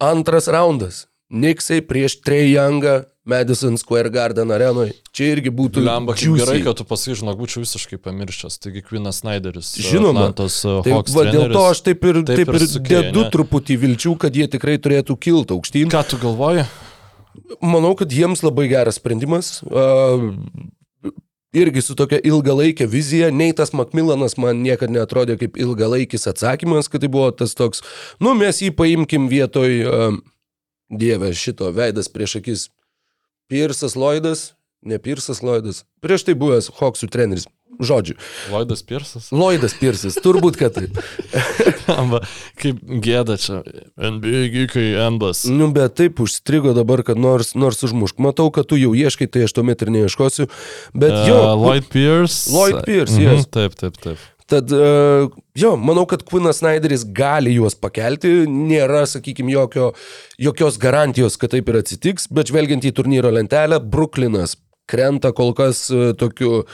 Antras 0.00 0.48
raundas. 0.48 1.06
Niksai 1.34 1.80
prieš 1.82 2.20
Trejangą 2.22 3.04
Madison 3.24 3.76
Square 3.80 4.10
Garden 4.12 4.52
arenoje. 4.52 4.92
Čia 5.16 5.30
irgi 5.32 5.50
būtų... 5.50 5.80
Lemba, 5.82 6.12
gerai, 6.14 6.58
kad 6.62 6.76
tu 6.76 6.84
pasakai, 6.86 7.16
žinok, 7.18 7.38
būčiau 7.40 7.62
visiškai 7.64 7.96
pamiršęs. 8.04 8.58
Taigi 8.60 8.82
Kvinas 8.84 9.22
Snyderis. 9.22 9.72
Žinoma. 9.80 10.28
Atlantos 10.28 10.58
Tai 10.62 10.92
Hawks. 10.92 11.14
va, 11.16 11.24
dėl 11.32 11.48
to 11.54 11.62
aš 11.70 11.80
taip 11.88 12.04
ir, 12.04 12.20
Taip 12.28 12.42
taip 12.42 12.52
ir 12.52 12.60
ir 12.60 12.66
sukėjai, 12.68 13.06
dedu 13.08 13.24
ne? 13.24 13.30
truputį 13.32 13.78
vilčių, 13.86 14.12
kad 14.20 14.36
jie 14.36 14.46
tikrai 14.52 14.76
turėtų 14.76 15.16
kilti 15.16 15.56
aukštyn. 15.56 15.88
Ką 15.94 16.04
tu 16.12 16.20
galvoji? 16.20 16.66
Manau, 17.64 17.94
kad 17.98 18.12
jiems 18.12 18.44
labai 18.44 18.68
geras 18.70 18.98
sprendimas. 19.00 19.58
Irgi 21.54 21.82
su 21.86 21.94
tokia 21.94 22.18
ilgalaikė 22.26 22.86
vizija. 22.90 23.30
Neitas 23.30 23.70
Macmillanas 23.76 24.34
man 24.42 24.62
niekada 24.64 24.92
netrodė 24.96 25.36
kaip 25.38 25.58
ilgalaikis 25.60 26.26
atsakymas, 26.30 26.90
kad 26.90 27.04
tai 27.04 27.10
buvo 27.12 27.30
tas 27.30 27.54
toks, 27.54 27.84
nu 28.18 28.34
mes 28.38 28.58
jį 28.62 28.72
paimkim 28.74 29.28
vietoj, 29.30 29.76
dieve, 30.90 31.30
šito 31.34 31.70
veidas 31.74 32.10
prieš 32.10 32.40
akis. 32.40 32.66
Pirsas 33.50 33.94
Lloydas, 33.94 34.54
ne 34.82 34.98
Pirsas 34.98 35.42
Lloydas, 35.44 35.84
prieš 36.02 36.26
tai 36.26 36.34
buvęs 36.38 36.72
Hawksų 36.80 37.10
treneris. 37.12 37.46
Žodžiu, 37.82 38.14
Lloydas 38.52 38.82
Pirsas. 38.86 39.30
Lloydas 39.34 39.74
Pirsas, 39.80 40.18
turbūt, 40.22 40.58
kad 40.60 40.76
taip. 40.76 40.98
Amba, 42.00 42.20
kaip 42.60 42.78
gėda 43.04 43.36
čia. 43.40 43.62
NBA 43.98 44.44
gykai 44.54 44.86
Embas. 45.06 45.44
Nu, 45.50 45.70
bet 45.74 45.96
taip 46.00 46.20
užstrigo 46.24 46.74
dabar, 46.76 47.02
kad 47.06 47.18
nors, 47.20 47.54
nors 47.58 47.82
užmušk. 47.86 48.20
Matau, 48.24 48.50
kad 48.54 48.68
tu 48.70 48.78
jau 48.80 48.92
ieškai, 48.96 49.26
tai 49.30 49.46
aš 49.48 49.56
tuomet 49.58 49.82
ir 49.86 49.90
neieškosiu. 49.94 50.46
Bet 50.94 51.16
jo, 51.28 51.40
Uh, 51.44 51.50
Lloyd 51.58 51.88
Pierce. 51.92 52.46
Lloyd 52.52 52.84
Pierce, 52.86 53.18
Mhm, 53.18 53.26
yes. 53.26 53.50
Taip, 53.52 53.74
taip, 53.78 53.98
taip. 54.00 54.18
Tad, 54.50 54.68
uh, 54.76 55.30
jo, 55.56 55.70
manau, 55.80 56.04
kad 56.06 56.20
Quinas 56.28 56.58
Snyderis 56.60 57.04
gali 57.16 57.54
juos 57.56 57.72
pakelti, 57.80 58.44
nėra, 58.44 59.06
sakykime, 59.08 59.54
jokio, 59.54 59.86
jokios 60.36 60.76
garantijos, 60.82 61.38
kad 61.40 61.54
taip 61.54 61.68
ir 61.72 61.78
atsitiks, 61.80 62.28
bet 62.28 62.52
žvelgiant 62.52 62.84
į 62.84 62.92
turnyro 62.96 63.32
lentelę, 63.32 63.78
Bruklinas 63.80 64.56
krenta 64.90 65.30
kol 65.32 65.54
kas 65.56 65.86
uh, 65.88 66.10
tokiu 66.20 66.66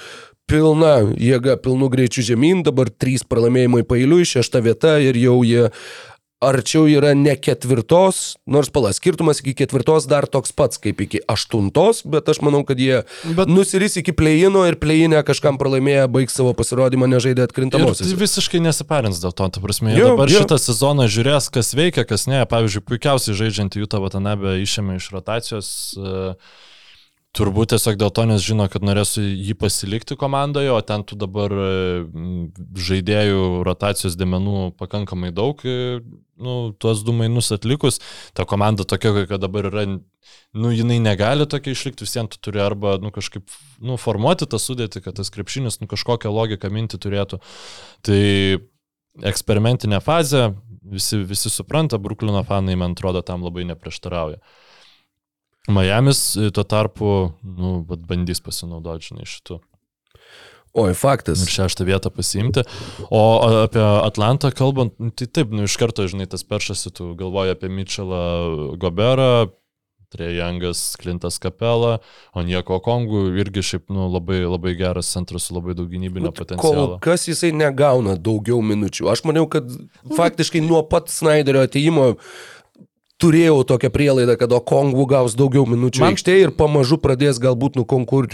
pilna 0.48 0.94
jėga, 1.18 1.56
pilnu 1.62 1.88
greičiu 1.92 2.22
žemyn, 2.26 2.62
dabar 2.66 2.90
trys 2.90 3.22
pralaimėjimai 3.28 3.84
pailiui, 3.86 4.24
šešta 4.26 4.62
vieta 4.64 4.96
ir 5.02 5.18
jau 5.20 5.40
jie 5.46 5.68
arčiau 6.40 6.86
yra 6.88 7.10
ne 7.12 7.34
ketvirtos, 7.36 8.38
nors 8.48 8.70
palas 8.72 8.96
skirtumas 8.96 9.42
iki 9.42 9.52
ketvirtos 9.58 10.06
dar 10.08 10.24
toks 10.24 10.54
pats 10.56 10.80
kaip 10.80 11.02
iki 11.04 11.18
aštuntos, 11.28 12.00
bet 12.08 12.30
aš 12.32 12.40
manau, 12.40 12.62
kad 12.64 12.80
jie 12.80 13.02
Bet- 13.36 13.50
nusiris 13.52 13.98
iki 14.00 14.14
pleino 14.16 14.62
ir 14.64 14.78
pleinę 14.80 15.20
kažkam 15.28 15.58
pralaimėję, 15.60 16.06
baigs 16.08 16.32
savo 16.40 16.54
pasirodymą, 16.56 17.10
nežaidė 17.12 17.44
atkrintamosios. 17.44 18.08
tai 18.08 18.16
visiškai 18.22 18.62
nesiparins 18.64 19.20
dėl 19.20 19.36
to, 19.36 19.50
ta 19.52 19.60
prasme, 19.60 19.92
Jo, 19.92 20.14
dabar 20.16 20.32
jo. 20.32 20.40
šitą 20.40 20.56
sezoną 20.64 21.04
žiūrės, 21.12 21.50
kas 21.52 21.74
veikia, 21.76 22.06
kas 22.08 22.24
ne. 22.26 22.40
Pavyzdžiui, 22.48 22.86
puikiausiai 22.88 23.36
žaidžiantį 23.36 23.84
Jutą 23.84 24.00
Vatanabę 24.00 24.56
išėmė 24.64 24.96
iš 24.96 25.10
rotacijos. 25.12 25.68
e, 26.00 26.34
Turbūt 27.30 27.70
tiesiog 27.70 27.94
dėl 27.94 28.10
to, 28.10 28.24
nes 28.26 28.42
žino, 28.42 28.64
kad 28.66 28.82
norėsiu 28.82 29.22
jį 29.22 29.54
pasilikti 29.60 30.16
komandoje, 30.18 30.72
o 30.74 30.80
ten 30.82 31.04
tų 31.06 31.14
dabar 31.20 31.52
e, 31.54 31.66
žaidėjų 32.88 33.44
rotacijos 33.68 34.16
dėmenų 34.18 34.72
pakankamai 34.80 35.30
daug, 35.30 35.62
e, 35.62 36.00
nu, 36.42 36.54
tuos 36.82 37.04
du 37.06 37.14
mainus 37.14 37.52
atlikus, 37.54 38.00
ta 38.34 38.42
komanda 38.50 38.82
tokia, 38.82 39.12
kad 39.30 39.44
dabar 39.44 39.68
yra, 39.70 39.84
nu, 39.86 40.72
jinai 40.74 40.98
negali 41.04 41.46
tokia 41.46 41.76
išlikti, 41.76 42.02
vis 42.08 42.16
vien 42.18 42.30
tu 42.32 42.40
turi 42.42 42.64
arba, 42.64 42.96
nu, 42.98 43.12
kažkaip, 43.14 43.46
nu, 43.78 43.94
formuoti 44.00 44.50
tą 44.50 44.58
sudėtį, 44.58 45.04
kad 45.04 45.20
tas 45.20 45.30
krepšinis, 45.30 45.78
nu, 45.78 45.86
kažkokią 45.90 46.32
logiką 46.34 46.72
minti 46.74 46.98
turėtų. 46.98 47.38
Tai 48.10 48.24
eksperimentinė 49.30 50.02
fazė, 50.02 50.48
visi, 50.82 51.22
visi 51.30 51.54
supranta, 51.54 52.02
Bruklino 52.02 52.42
fanai, 52.42 52.74
man 52.74 52.98
atrodo, 52.98 53.22
tam 53.22 53.46
labai 53.46 53.68
neprieštarauja. 53.70 54.42
Miamis 55.68 56.36
e, 56.36 56.48
tuo 56.54 56.64
tarpu, 56.64 57.10
nu, 57.44 57.80
bandys 58.08 58.40
pasinaudoti, 58.40 59.10
žinai, 59.10 59.28
šitų. 59.28 59.60
Oi, 60.80 60.92
faktas. 60.94 61.42
Ir 61.42 61.50
šeštą 61.50 61.84
vietą 61.88 62.12
pasiimti. 62.14 62.62
O 63.10 63.22
apie 63.66 63.82
Atlantą 63.82 64.52
kalbant, 64.54 64.94
nu, 65.02 65.10
tai 65.10 65.26
taip, 65.26 65.50
nu, 65.50 65.66
iš 65.66 65.74
karto, 65.80 66.06
žinai, 66.08 66.28
tas 66.30 66.46
peršasi, 66.46 66.92
tu 66.94 67.10
galvoji 67.18 67.56
apie 67.56 67.70
Mitchellą 67.74 68.76
Goberą, 68.80 69.50
Trejangas, 70.10 70.96
Klintas 70.98 71.38
Kapela, 71.42 72.00
o 72.34 72.42
nieko 72.42 72.80
Kongų 72.82 73.28
irgi 73.38 73.62
šiaip 73.66 73.92
nu, 73.94 74.08
labai, 74.10 74.40
labai 74.42 74.72
geras 74.78 75.10
centras 75.14 75.46
su 75.46 75.54
labai 75.54 75.76
daug 75.78 75.90
gynybinio 75.90 76.32
Kol 76.32 76.38
potencialo. 76.40 76.96
kas 77.02 77.28
jisai 77.30 77.52
negauna 77.54 78.16
daugiau 78.18 78.58
minučių. 78.66 79.06
Aš 79.12 79.22
maniau, 79.28 79.46
kad 79.50 79.70
faktiškai 80.18 80.64
nuo 80.66 80.82
pat 80.90 81.12
Snyderio 81.14 81.62
ateimo 81.62 82.08
turėjau 83.20 83.62
tokią 83.68 83.90
prielaidą, 83.94 84.36
kad 84.40 84.52
Okongų 84.56 85.06
gaus 85.10 85.36
daugiau 85.38 85.66
minučių. 85.68 86.02
Man- 86.02 86.14
aikštėje 86.14 86.48
ir 86.48 86.52
pamažu 86.56 87.00
pradės 87.02 87.40
galbūt 87.42 87.78
nukonkur... 87.80 88.28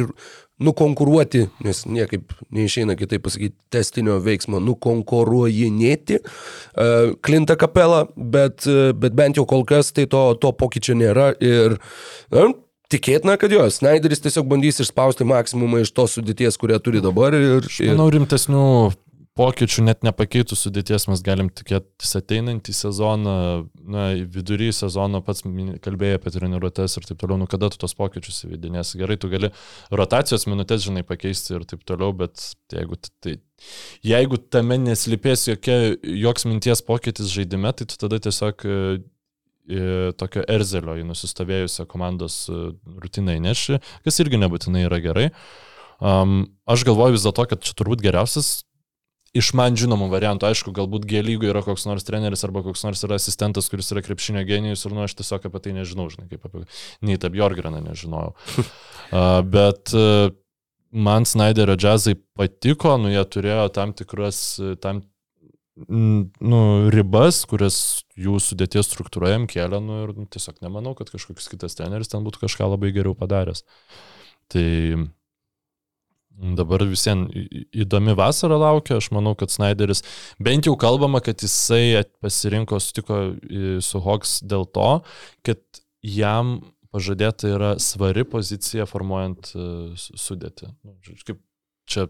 nukonkuruoti, 0.57 1.51
nes 1.61 1.83
niekaip 1.85 2.33
neišeina 2.57 2.95
kitaip 2.97 3.27
pasakyti, 3.27 3.59
testinio 3.69 4.17
veiksmo, 4.25 4.57
nukonkuruojinėti 4.65 6.17
uh, 6.23 7.13
Klintą 7.21 7.59
kapelą, 7.61 8.07
bet, 8.17 8.65
uh, 8.65 8.95
bet 8.97 9.13
bent 9.13 9.37
jau 9.37 9.45
kol 9.45 9.67
kas 9.69 9.93
tai 9.93 10.07
to, 10.09 10.23
to 10.41 10.55
pokyčio 10.57 10.97
nėra 10.97 11.35
ir 11.45 11.77
na, 12.33 12.47
tikėtina, 12.93 13.37
kad 13.41 13.53
jo, 13.53 13.67
Snyderis 13.73 14.23
tiesiog 14.25 14.49
bandys 14.49 14.81
išspausti 14.85 15.27
maksimumą 15.29 15.83
iš 15.85 15.93
tos 15.93 16.17
sudėties, 16.17 16.57
kurią 16.61 16.81
turi 16.81 17.03
dabar 17.05 17.37
ir, 17.37 17.67
ir 17.67 17.93
Manau, 17.93 18.09
rimtesnių 18.15 18.65
pokyčių 19.37 19.85
net 19.85 20.05
nepakeitų 20.07 20.57
sudėties 20.57 21.07
mes 21.11 21.21
galim 21.25 21.49
tikėtis 21.53 22.15
ateinantį 22.19 22.73
sezoną, 22.77 23.37
na, 23.85 24.05
vidury 24.33 24.71
sezono 24.75 25.21
pats 25.25 25.45
kalbėjai 25.85 26.19
apie 26.19 26.33
treniruotės 26.35 26.97
ir 26.97 27.09
taip 27.09 27.21
toliau, 27.21 27.39
nu 27.43 27.49
kada 27.51 27.69
tu 27.73 27.81
tos 27.83 27.95
pokyčius 27.99 28.47
įvedinės. 28.47 28.95
Gerai, 28.97 29.19
tu 29.21 29.31
gali 29.33 29.51
rotacijos 29.93 30.49
minutės, 30.49 30.87
žinai, 30.87 31.05
pakeisti 31.07 31.57
ir 31.59 31.67
taip 31.69 31.85
toliau, 31.89 32.15
bet 32.17 32.41
jeigu, 32.73 32.99
tai, 33.25 33.37
jeigu 34.07 34.41
tame 34.53 34.81
neslipės 34.87 35.47
jokia, 35.51 35.77
joks 36.27 36.49
minties 36.49 36.85
pokytis 36.87 37.33
žaidime, 37.35 37.75
tai 37.77 37.89
tu 37.91 38.01
tada 38.01 38.21
tiesiog 38.25 38.65
e, 38.65 38.79
e, 39.69 39.87
tokio 40.17 40.47
erzelio 40.57 40.97
į 40.97 41.05
nusistovėjusią 41.11 41.85
komandos 41.93 42.47
e, 42.49 42.63
rutiną 43.05 43.37
įneši, 43.37 43.83
kas 44.07 44.25
irgi 44.25 44.41
nebūtinai 44.41 44.87
yra 44.89 45.03
gerai. 45.05 45.29
Um, 45.97 46.43
aš 46.69 46.83
galvoju 46.85 47.15
vis 47.15 47.25
dėlto, 47.25 47.47
kad 47.49 47.63
čia 47.65 47.73
turbūt 47.77 48.03
geriausias 48.05 48.67
iš 49.37 49.53
man 49.59 49.77
žinomų 49.79 50.09
variantų, 50.13 50.49
aišku, 50.51 50.73
galbūt 50.77 51.07
G 51.09 51.23
lygoje 51.25 51.53
yra 51.53 51.63
koks 51.67 51.87
nors 51.89 52.07
treneris 52.07 52.45
arba 52.47 52.63
koks 52.67 52.85
nors 52.87 53.05
yra 53.07 53.19
asistentas, 53.21 53.71
kuris 53.73 53.93
yra 53.95 54.03
krepšinio 54.07 54.45
genijus 54.49 54.87
ir 54.87 54.95
nu 54.97 55.05
aš 55.05 55.17
tiesiog 55.21 55.49
apie 55.49 55.63
tai 55.65 55.75
nežinau, 55.77 56.09
žinai, 56.13 56.29
kaip 56.33 56.47
apie 56.49 56.65
Neitą 57.07 57.31
Bjorgraną 57.35 57.83
nežinojau. 57.85 58.33
uh, 58.63 59.43
bet 59.47 59.95
uh, 59.97 60.31
man 60.91 61.29
Snyderio 61.29 61.77
džiazai 61.77 62.17
patiko, 62.39 62.97
nu 63.03 63.13
jie 63.13 63.27
turėjo 63.37 63.69
tam 63.77 63.93
tikras, 63.97 64.41
uh, 64.63 64.75
tam 64.81 65.05
nu, 65.77 66.61
ribas, 66.93 67.43
kurias 67.49 67.79
jų 68.17 68.39
sudėties 68.41 68.89
struktūra 68.89 69.35
jam 69.35 69.45
kėlė, 69.51 69.81
nu 69.85 70.01
ir 70.07 70.15
nu, 70.17 70.25
tiesiog 70.33 70.63
nemanau, 70.65 70.95
kad 70.97 71.11
kažkoks 71.13 71.51
kitas 71.53 71.77
treneris 71.77 72.09
ten 72.09 72.25
būtų 72.25 72.47
kažką 72.47 72.71
labai 72.73 72.95
geriau 72.97 73.13
padaręs. 73.19 73.67
Tai 74.53 74.65
Dabar 76.37 76.83
visiems 76.85 77.33
įdomi 77.73 78.13
vasara 78.19 78.59
laukia, 78.61 78.99
aš 79.01 79.09
manau, 79.17 79.33
kad 79.39 79.49
Snyderis, 79.55 80.03
bent 80.43 80.69
jau 80.69 80.75
kalbama, 80.77 81.23
kad 81.25 81.41
jisai 81.41 82.03
pasirinko, 82.21 82.77
sutiko 82.83 83.21
su 83.81 84.03
Hawks 84.05 84.43
dėl 84.45 84.67
to, 84.69 84.91
kad 85.49 85.63
jam 86.05 86.59
pažadėta 86.93 87.49
yra 87.57 87.71
svari 87.83 88.25
pozicija 88.29 88.85
formuojant 88.89 89.51
e, 89.57 89.65
su- 90.01 90.17
sudėtį. 90.21 90.71
Nu, 90.85 90.95
Kaip 91.27 91.41
čia 91.89 92.07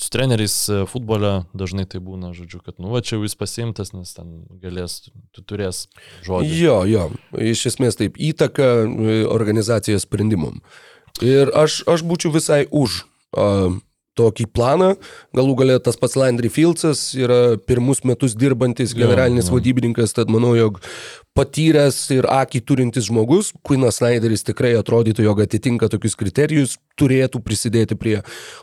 su 0.00 0.08
treneriais 0.14 0.56
e, 0.72 0.80
futbole 0.90 1.34
dažnai 1.54 1.84
tai 1.90 2.00
būna, 2.02 2.32
žodžiu, 2.34 2.62
kad 2.64 2.78
nu 2.82 2.90
va 2.94 3.02
čia 3.04 3.18
jau 3.18 3.26
jis 3.26 3.36
pasimtas, 3.38 3.92
nes 3.94 4.14
ten 4.16 4.32
galės, 4.62 5.00
tu 5.34 5.42
turės 5.46 5.84
žodį. 6.26 6.50
Jo, 6.62 6.78
jo, 6.88 7.08
iš 7.38 7.66
esmės 7.74 7.98
taip, 8.00 8.18
įtaka 8.18 8.72
e, 8.86 9.22
organizacijos 9.30 10.06
sprendimam. 10.08 10.62
Ir 11.22 11.50
aš, 11.54 11.82
aš 11.90 12.02
būčiau 12.08 12.32
visai 12.34 12.64
už 12.70 13.02
uh, 13.36 13.72
tokį 14.18 14.48
planą. 14.52 14.92
Galų 15.36 15.56
galę 15.62 15.78
tas 15.84 15.96
pats 16.00 16.18
Landry 16.20 16.50
Fieldsas 16.52 17.12
yra 17.16 17.56
pirmus 17.56 18.02
metus 18.08 18.36
dirbantis 18.38 18.94
generalinis 18.96 19.48
jo. 19.48 19.56
vadybininkas, 19.56 20.14
tad 20.16 20.32
manau, 20.32 20.52
jog 20.58 20.82
patyręs 21.38 21.98
ir 22.12 22.26
akį 22.28 22.60
turintis 22.68 23.06
žmogus, 23.08 23.52
Quinas 23.64 24.00
Snyderis 24.00 24.44
tikrai 24.44 24.74
atrodytų, 24.76 25.24
jog 25.24 25.40
atitinka 25.44 25.88
tokius 25.92 26.16
kriterijus, 26.20 26.76
turėtų 27.00 27.40
prisidėti 27.40 27.96
prie 27.96 28.18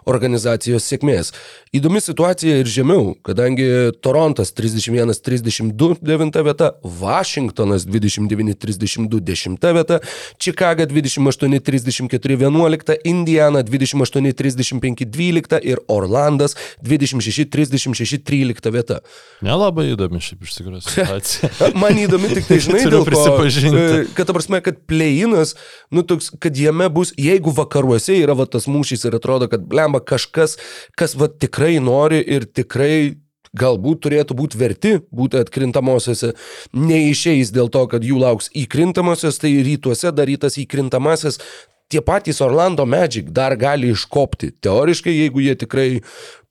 organizacijos 0.09 0.85
sėkmės. 0.85 1.31
Įdomi 1.75 2.01
situacija 2.03 2.59
ir 2.61 2.69
žemiau, 2.69 3.15
kadangi 3.25 3.65
Torontas 4.05 4.53
31-32 4.53 5.97
9 6.05 6.43
vieta, 6.45 6.71
Vašingtonas 6.83 7.87
29-32 7.89 9.21
10 9.31 9.69
vieta, 9.79 9.99
Čikaga 10.37 10.85
28-34 10.89 12.37
11, 12.45 12.99
Indiana 13.09 13.63
28-35 13.65 15.09
12 15.09 15.61
ir 15.65 15.81
Orlandas 15.89 16.55
26-36 16.85 18.21
13 18.29 18.71
vieta. 18.77 19.01
Nelabai 19.45 19.89
įdomi 19.95 20.21
šiaip 20.21 20.45
iš 20.45 20.59
tikrųjų 20.59 20.85
situacija. 20.85 21.73
Man 21.79 21.97
įdomi 21.97 22.29
tik 22.37 22.45
tai, 22.49 22.58
žinai, 22.63 22.83
dėl 22.91 23.07
ko, 23.07 23.23
e, 23.45 24.03
kad, 24.17 24.27
ta 24.29 24.35
prasme, 24.35 24.59
kad 24.65 24.83
pleinas, 24.89 25.55
nu, 25.93 26.03
toks, 26.07 26.31
kad 26.41 26.57
jame 26.57 26.89
bus, 26.93 27.13
jeigu 27.19 27.53
vakaruose 27.55 28.19
yra 28.19 28.35
va, 28.37 28.49
tas 28.49 28.69
mūšys 28.71 29.07
ir 29.09 29.17
atrodo, 29.19 29.49
kad 29.51 29.65
blemba 29.69 30.03
kažkas, 30.03 30.57
kas 30.99 31.17
va, 31.19 31.31
tikrai 31.31 31.77
nori 31.83 32.21
ir 32.23 32.47
tikrai 32.47 33.17
galbūt 33.57 34.03
turėtų 34.05 34.37
būti 34.37 34.59
verti 34.59 34.93
būti 35.15 35.39
atkrintamosiose, 35.41 36.33
neišeis 36.75 37.53
dėl 37.55 37.71
to, 37.73 37.85
kad 37.89 38.05
jų 38.05 38.21
lauks 38.21 38.51
įkrintamosios, 38.57 39.41
tai 39.41 39.55
rytuose 39.65 40.13
darytas 40.15 40.59
įkrintamasis. 40.61 41.41
Tie 41.89 42.03
patys 42.05 42.37
Orlando 42.45 42.85
Magic 42.85 43.31
dar 43.33 43.55
gali 43.57 43.89
iškopti. 43.89 44.51
Teoriškai, 44.61 45.09
jeigu 45.09 45.41
jie 45.41 45.55
tikrai 45.57 45.87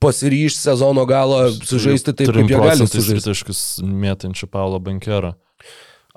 pasiryš 0.03 0.57
sezono 0.59 1.05
galą 1.07 1.45
sužaisti 1.55 2.11
taip, 2.11 2.33
kaip 2.35 2.51
jie 2.51 2.59
gali 2.59 2.89
sužaisti. 2.91 3.23
Taškus 3.29 3.61
mėtančių 3.87 4.51
Paulo 4.51 4.83
Bankero. 4.83 5.37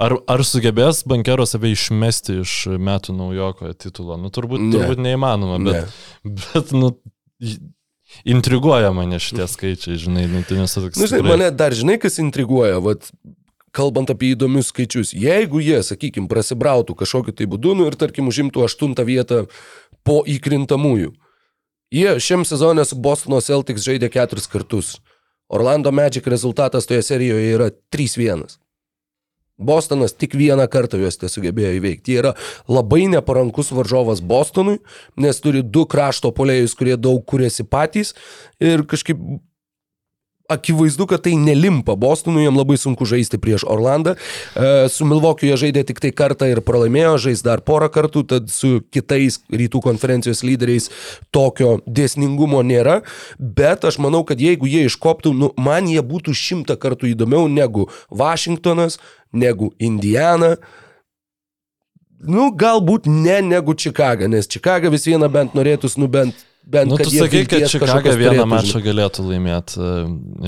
Ar, 0.01 0.15
ar 0.33 0.41
sugebės 0.47 1.03
Bankero 1.05 1.45
save 1.45 1.69
išmesti 1.75 2.39
iš 2.41 2.53
metų 2.81 3.13
naujoko 3.13 3.69
titulo? 3.77 4.15
Nu, 4.17 4.31
turbūt, 4.33 4.57
Ne. 4.63 4.71
turbūt 4.73 5.01
neįmanoma, 5.05 5.59
bet, 5.61 5.91
bet 6.25 6.71
nu, 6.73 6.95
intriguoja 8.25 8.91
mane 8.95 9.19
šitie 9.21 9.45
skaičiai, 9.47 9.99
žinai, 10.01 10.25
nu, 10.31 10.41
tai 10.47 10.57
nesu 10.61 10.81
toks. 10.83 10.97
Na, 10.99 11.05
žinai, 11.07 11.21
tikrai- 11.21 11.35
mane 11.35 11.51
dar 11.55 11.71
žinai, 11.77 11.99
kas 12.01 12.17
intriguoja, 12.21 12.79
vat, 12.83 13.11
kalbant 13.71 14.09
apie 14.11 14.33
įdomius 14.35 14.71
skaičius. 14.73 15.13
Jeigu 15.15 15.61
jie, 15.63 15.79
sakykime, 15.85 16.27
prasibrautų 16.31 16.95
kažkokiu 16.97 17.35
tai 17.35 17.45
būdu 17.47 17.75
nu, 17.77 17.85
ir, 17.87 17.95
tarkim, 17.95 18.27
užimtų 18.27 18.65
aštuntą 18.67 19.05
vietą 19.07 19.45
po 20.03 20.23
įkrintamųjų. 20.27 21.13
Jie 21.91 22.15
šiam 22.23 22.43
sezonė 22.47 22.85
su 22.87 22.95
Bostono 22.95 23.39
Celtics 23.43 23.83
žaidė 23.83 24.09
keturis 24.11 24.47
kartus. 24.47 24.97
Orlando 25.51 25.91
Magic 25.91 26.23
rezultatas 26.31 26.85
toje 26.87 27.01
serijoje 27.03 27.53
yra 27.53 27.69
3-1. 27.91 28.57
Bostonas 29.61 30.15
tik 30.17 30.35
vieną 30.39 30.67
kartą 30.71 30.99
juos 31.01 31.19
nesugebėjo 31.21 31.75
įveikti. 31.77 32.15
Jie 32.15 32.23
yra 32.23 32.33
labai 32.71 33.05
neparankus 33.11 33.71
varžovas 33.75 34.23
Bostonui, 34.25 34.79
nes 35.21 35.41
turi 35.43 35.63
du 35.63 35.85
krašto 35.89 36.33
polėjus, 36.35 36.75
kurie 36.77 36.97
daug 36.97 37.23
kuriasi 37.27 37.67
patys 37.67 38.15
ir 38.59 38.85
kažkaip 38.89 39.21
akivaizdu, 40.51 41.07
kad 41.09 41.23
tai 41.25 41.35
nelimpa 41.39 41.95
Bostonui, 41.99 42.43
jam 42.45 42.59
labai 42.59 42.77
sunku 42.79 43.07
žaisti 43.07 43.39
prieš 43.41 43.65
Orlandą. 43.69 44.15
E, 44.15 44.89
Su 44.91 45.07
Milvokiu 45.07 45.49
jie 45.49 45.57
žaidė 45.65 45.85
tik 45.87 46.01
tai 46.03 46.11
kartą 46.15 46.49
ir 46.51 46.63
pralaimėjo, 46.65 47.15
žais 47.27 47.43
dar 47.45 47.63
porą 47.65 47.89
kartų, 47.93 48.25
tad 48.27 48.51
su 48.53 48.81
kitais 48.93 49.39
rytų 49.51 49.81
konferencijos 49.85 50.43
lyderiais 50.47 50.89
tokio 51.33 51.79
dėsningumo 51.87 52.61
nėra, 52.65 53.01
bet 53.39 53.87
aš 53.87 54.01
manau, 54.03 54.23
kad 54.27 54.41
jeigu 54.41 54.69
jie 54.69 54.85
iškoptų, 54.89 55.33
nu, 55.37 55.51
man 55.57 55.89
jie 55.91 56.03
būtų 56.05 56.35
šimtą 56.37 56.77
kartų 56.81 57.13
įdomiau 57.13 57.47
negu 57.51 57.87
Vašingtonas, 58.09 58.99
negu 59.31 59.71
Indiana. 59.79 60.55
Nu, 62.21 62.51
galbūt 62.53 63.07
ne 63.09 63.39
negu 63.41 63.73
Čikaga, 63.73 64.27
nes 64.29 64.49
Čikaga 64.51 64.91
vis 64.93 65.07
viena 65.09 65.31
bent 65.31 65.55
norėtųs, 65.57 65.97
nu 65.97 66.05
bent, 66.11 66.37
bent 66.63 66.89
Nu, 66.91 66.97
tu 66.97 67.09
jie 67.09 67.19
sakai, 67.23 67.45
kad 67.49 67.63
Čikaga 67.69 68.13
vieną 68.15 68.45
mačą 68.45 68.79
galėtų 68.83 69.23
laimėti. 69.25 69.77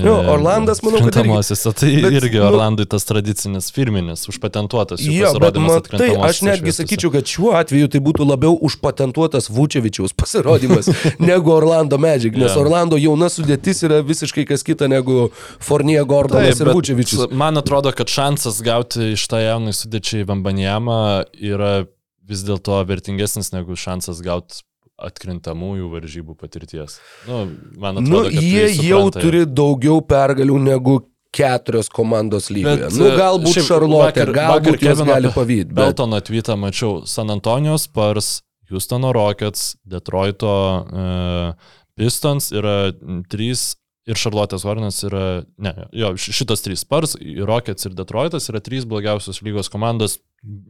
Jo, 0.04 0.14
Orlandas, 0.34 0.80
manau, 0.84 1.00
kad 1.04 1.16
irgi- 1.18 1.74
tai 1.74 1.90
bet, 2.02 2.12
irgi 2.20 2.38
nu- 2.38 2.46
Orlandui 2.48 2.86
tas 2.86 3.04
tradicinis 3.04 3.70
firminis, 3.74 4.22
užpatentuotas 4.30 5.00
jų 5.02 5.12
Jo, 5.12 5.32
bet 5.34 5.40
pasirodymas 5.40 5.68
matai, 5.68 5.80
atkrintamosiose 5.82 6.28
aš 6.30 6.42
netgi 6.48 6.72
sakyčiau, 6.78 7.10
kad 7.12 7.24
šiuo 7.26 7.52
atveju 7.58 7.88
tai 7.92 8.00
būtų 8.00 8.26
labiau 8.28 8.54
užpatentuotas 8.68 9.50
Vučevičiaus 9.50 10.14
pasirodymas 10.16 10.88
negu 11.18 11.50
Orlando 11.52 11.98
Magic, 11.98 12.36
nes 12.36 12.54
Jo. 12.54 12.60
Orlando 12.62 12.96
jauna 12.96 13.26
sudėtis 13.32 13.82
yra 13.84 14.00
visiškai 14.06 14.46
kas 14.46 14.62
kita 14.62 14.88
negu 14.88 15.30
Fornie 15.60 15.98
Gordonas 16.04 16.60
ir 16.60 16.66
bet 16.70 16.74
Vučevičius. 16.78 17.30
Man 17.32 17.58
atrodo, 17.58 17.92
kad 17.92 18.06
šansas 18.08 18.62
gauti 18.62 19.12
iš 19.14 19.26
tą 19.28 19.42
jaunai 19.42 19.74
sudėčiai 19.74 20.24
Vambanjamą 20.28 21.24
yra 21.42 21.86
vis 22.24 22.40
dėlto 22.46 22.78
vertingesnis 22.88 23.50
negu 23.52 23.74
šansas 23.76 24.22
gauti 24.24 24.62
atkrintamųjų 24.98 25.88
varžybų 25.92 26.36
patirties. 26.38 26.98
Nu, 27.28 27.44
man 27.80 27.98
Nu, 27.98 28.04
atrodo, 28.22 28.30
kad 28.30 28.42
jie 28.46 28.66
tai 28.70 28.86
jau 28.88 29.02
turi 29.14 29.44
daugiau 29.46 30.00
pergalių 30.06 30.58
negu 30.62 31.00
keturios 31.34 31.88
komandos 31.90 32.46
lygoje. 32.54 32.84
Bet, 32.86 32.94
Nu, 32.94 33.08
galbūt 33.18 33.58
Šarlotė, 33.66 34.26
galbūt 34.36 34.78
Kevino 34.78 35.08
gali 35.10 35.32
pavydėti. 35.34 35.72
Bet... 35.74 35.80
Beltono 35.80 36.20
atvytą 36.22 36.54
mačiau 36.62 37.00
San 37.10 37.32
Antonijos 37.34 37.88
Spurs, 37.88 38.36
Houstono 38.70 39.10
Rockets, 39.12 39.74
Detroito 39.84 40.52
uh, 40.86 41.72
Pistons 41.98 42.52
yra 42.54 42.92
trys 43.30 43.74
ir 44.06 44.18
Charlotte's 44.20 44.64
Hornets 44.66 45.02
yra, 45.08 45.42
ne, 45.58 45.72
jo, 45.96 46.12
š- 46.18 46.34
šitos 46.38 46.62
trys 46.64 46.82
Spurs, 46.84 47.16
Rockets 47.48 47.86
ir 47.88 47.94
Detroitas 47.98 48.46
yra 48.52 48.60
trys 48.64 48.84
blogiausios 48.88 49.40
lygos 49.42 49.70
komandos, 49.72 50.18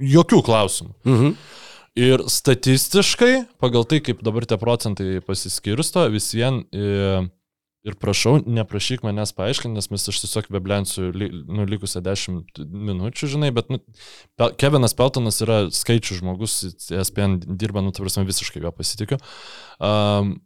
jokių 0.00 0.40
klausimų. 0.46 0.92
Mhm. 1.04 1.36
Ir 1.94 2.24
statistiškai, 2.26 3.44
pagal 3.62 3.84
tai, 3.86 4.00
kaip 4.02 4.24
dabar 4.26 4.42
tie 4.50 4.58
procentai 4.58 5.20
pasiskirsto, 5.22 6.08
vis 6.10 6.32
vien 6.34 6.64
e, 6.74 7.20
ir 7.86 7.94
prašau, 8.00 8.40
neprašyk 8.50 9.04
manęs 9.06 9.30
paaiškinti, 9.36 9.76
nes 9.76 9.90
mes 9.92 10.08
aš 10.10 10.18
tiesiog 10.24 10.48
beblensiu 10.56 11.12
nu, 11.14 11.66
likusią 11.70 12.02
10 12.02 12.64
minučių, 12.88 13.28
žinai, 13.36 13.52
bet 13.54 13.70
nu, 13.70 13.78
Kevinas 14.58 14.96
Peltonas 14.98 15.38
yra 15.44 15.60
skaičių 15.70 16.18
žmogus, 16.18 16.56
SPN 16.88 17.38
dirba, 17.60 17.84
nu, 17.84 17.94
tavarsime, 17.94 18.26
visiškai 18.26 18.64
jo 18.64 18.74
pasitikiu. 18.74 19.20
Um, 19.78 20.38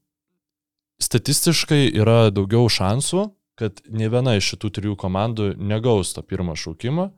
statistiškai 1.00 1.86
yra 1.94 2.26
daugiau 2.34 2.68
šansų, 2.68 3.28
kad 3.58 3.80
ne 3.88 4.10
viena 4.10 4.36
iš 4.36 4.52
šitų 4.52 4.74
trijų 4.74 4.98
komandų 4.98 5.52
negaus 5.56 6.12
to 6.12 6.26
pirmo 6.26 6.58
šaukimo, 6.58 7.08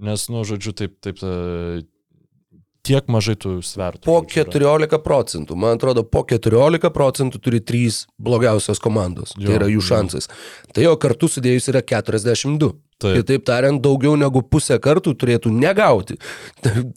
nes, 0.00 0.30
nu, 0.32 0.46
žodžiu, 0.46 0.72
taip, 0.78 0.96
taip, 1.04 1.20
e, 1.20 1.82
tiek 2.86 3.08
mažai 3.12 3.36
tų 3.40 3.56
svertų. 3.64 4.04
Po 4.06 4.20
žodžiu, 4.20 4.44
yra. 4.46 4.76
14 4.80 5.00
procentų, 5.04 5.56
man 5.58 5.78
atrodo, 5.78 6.04
po 6.04 6.24
14 6.28 6.92
procentų 6.94 7.40
turi 7.42 7.60
trys 7.60 8.04
blogiausios 8.18 8.80
komandos. 8.82 9.34
Jo, 9.36 9.50
tai 9.50 9.58
yra 9.58 9.70
jų 9.70 9.80
jo. 9.80 9.88
šansas. 9.90 10.30
Tai 10.74 10.86
jo 10.86 10.94
kartu 11.00 11.30
sudėjus 11.30 11.70
yra 11.72 11.84
42. 11.84 12.72
Taip. 13.00 13.16
Kitaip 13.20 13.46
tariant, 13.48 13.80
daugiau 13.82 14.12
negu 14.20 14.42
pusę 14.44 14.76
kartų 14.82 15.14
turėtų 15.20 15.52
negauti 15.54 16.18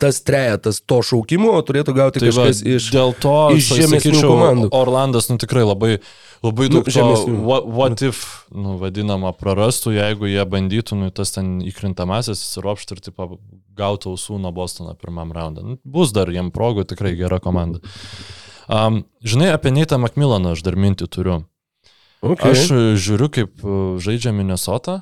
tas 0.01 0.19
trejetas 0.25 0.81
to 0.83 0.99
šaukimo, 1.05 1.53
o 1.55 1.61
turėtų 1.65 1.95
gauti 1.95 2.23
Tai 2.23 2.29
va, 2.29 2.47
kažkas 2.49 2.61
iš... 2.67 2.89
dėl 2.93 3.15
to 3.23 3.37
iš 3.55 3.71
žemesnių 3.79 4.01
sakyčiau, 4.03 4.33
komandų. 4.33 4.69
Orlandas, 4.75 5.29
nu 5.31 5.39
tikrai 5.41 5.63
labai, 5.63 5.93
labai 6.43 6.67
Nu, 6.69 6.79
daug 6.79 6.89
nu, 6.89 6.95
žemesnių. 6.97 7.37
what, 7.47 7.69
what 7.79 8.03
if, 8.05 8.23
nu, 8.51 8.75
vadinama, 8.81 9.31
prarastų, 9.37 9.95
jeigu 9.95 10.31
jie 10.31 10.43
bandytų, 10.55 10.99
nu, 10.99 11.11
tas 11.15 11.31
ten 11.37 11.55
įkrintamasis 11.63 12.43
įsiropšti 12.43 12.97
ir, 12.97 13.03
tipo, 13.07 13.29
gautų 13.79 14.13
ausų 14.13 14.41
nuo 14.43 14.51
Bostono 14.55 14.95
pirmam 14.99 15.31
raundą. 15.35 15.63
Nu, 15.65 15.79
bus 15.83 16.13
dar 16.15 16.31
jiem 16.33 16.51
progų, 16.53 16.87
tikrai 16.91 17.15
gera 17.19 17.39
komanda. 17.43 17.81
Um, 18.67 19.03
žinai, 19.23 19.51
apie 19.55 19.73
Neitą 19.75 19.99
Macmillaną 19.99 20.53
aš 20.55 20.63
dar 20.63 20.77
mintį 20.79 21.09
turiu. 21.11 21.41
Okay. 22.23 22.53
Aš 22.55 22.69
e, 22.71 22.83
žiūriu, 22.95 23.27
kaip 23.35 23.59
e, 23.59 23.79
žaidžia 23.99 24.31
Minnesota, 24.31 25.01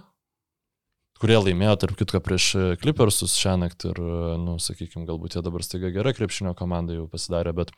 kurie 1.21 1.37
laimėjo, 1.37 1.75
tarp 1.83 1.99
kitko, 1.99 2.21
prieš 2.23 2.47
e, 2.57 2.63
Clippersus 2.81 3.37
šią 3.37 3.59
naktį 3.61 3.91
ir, 3.91 4.01
e, 4.01 4.37
nu, 4.41 4.57
sakykime, 4.61 5.05
galbūt 5.09 5.37
jie 5.37 5.43
dabar 5.45 5.63
staiga 5.65 5.91
gera 5.93 6.13
krepšinio 6.17 6.55
komanda 6.57 6.97
jau 6.97 7.05
pasidarė, 7.11 7.53
bet 7.57 7.73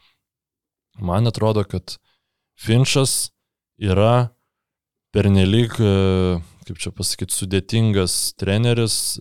man 0.99 1.27
atrodo, 1.27 1.65
kad 1.67 1.97
Finčas 2.59 3.33
yra 3.81 4.31
pernelyg, 5.15 5.75
e, 5.81 6.39
kaip 6.63 6.79
čia 6.79 6.93
pasakyti, 6.95 7.35
sudėtingas 7.35 8.15
treneris 8.39 9.17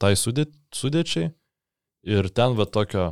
tai 0.00 0.14
sudėt, 0.16 0.54
sudėčiai 0.72 1.34
ir 2.08 2.30
ten 2.32 2.56
va 2.56 2.64
tokio 2.64 3.10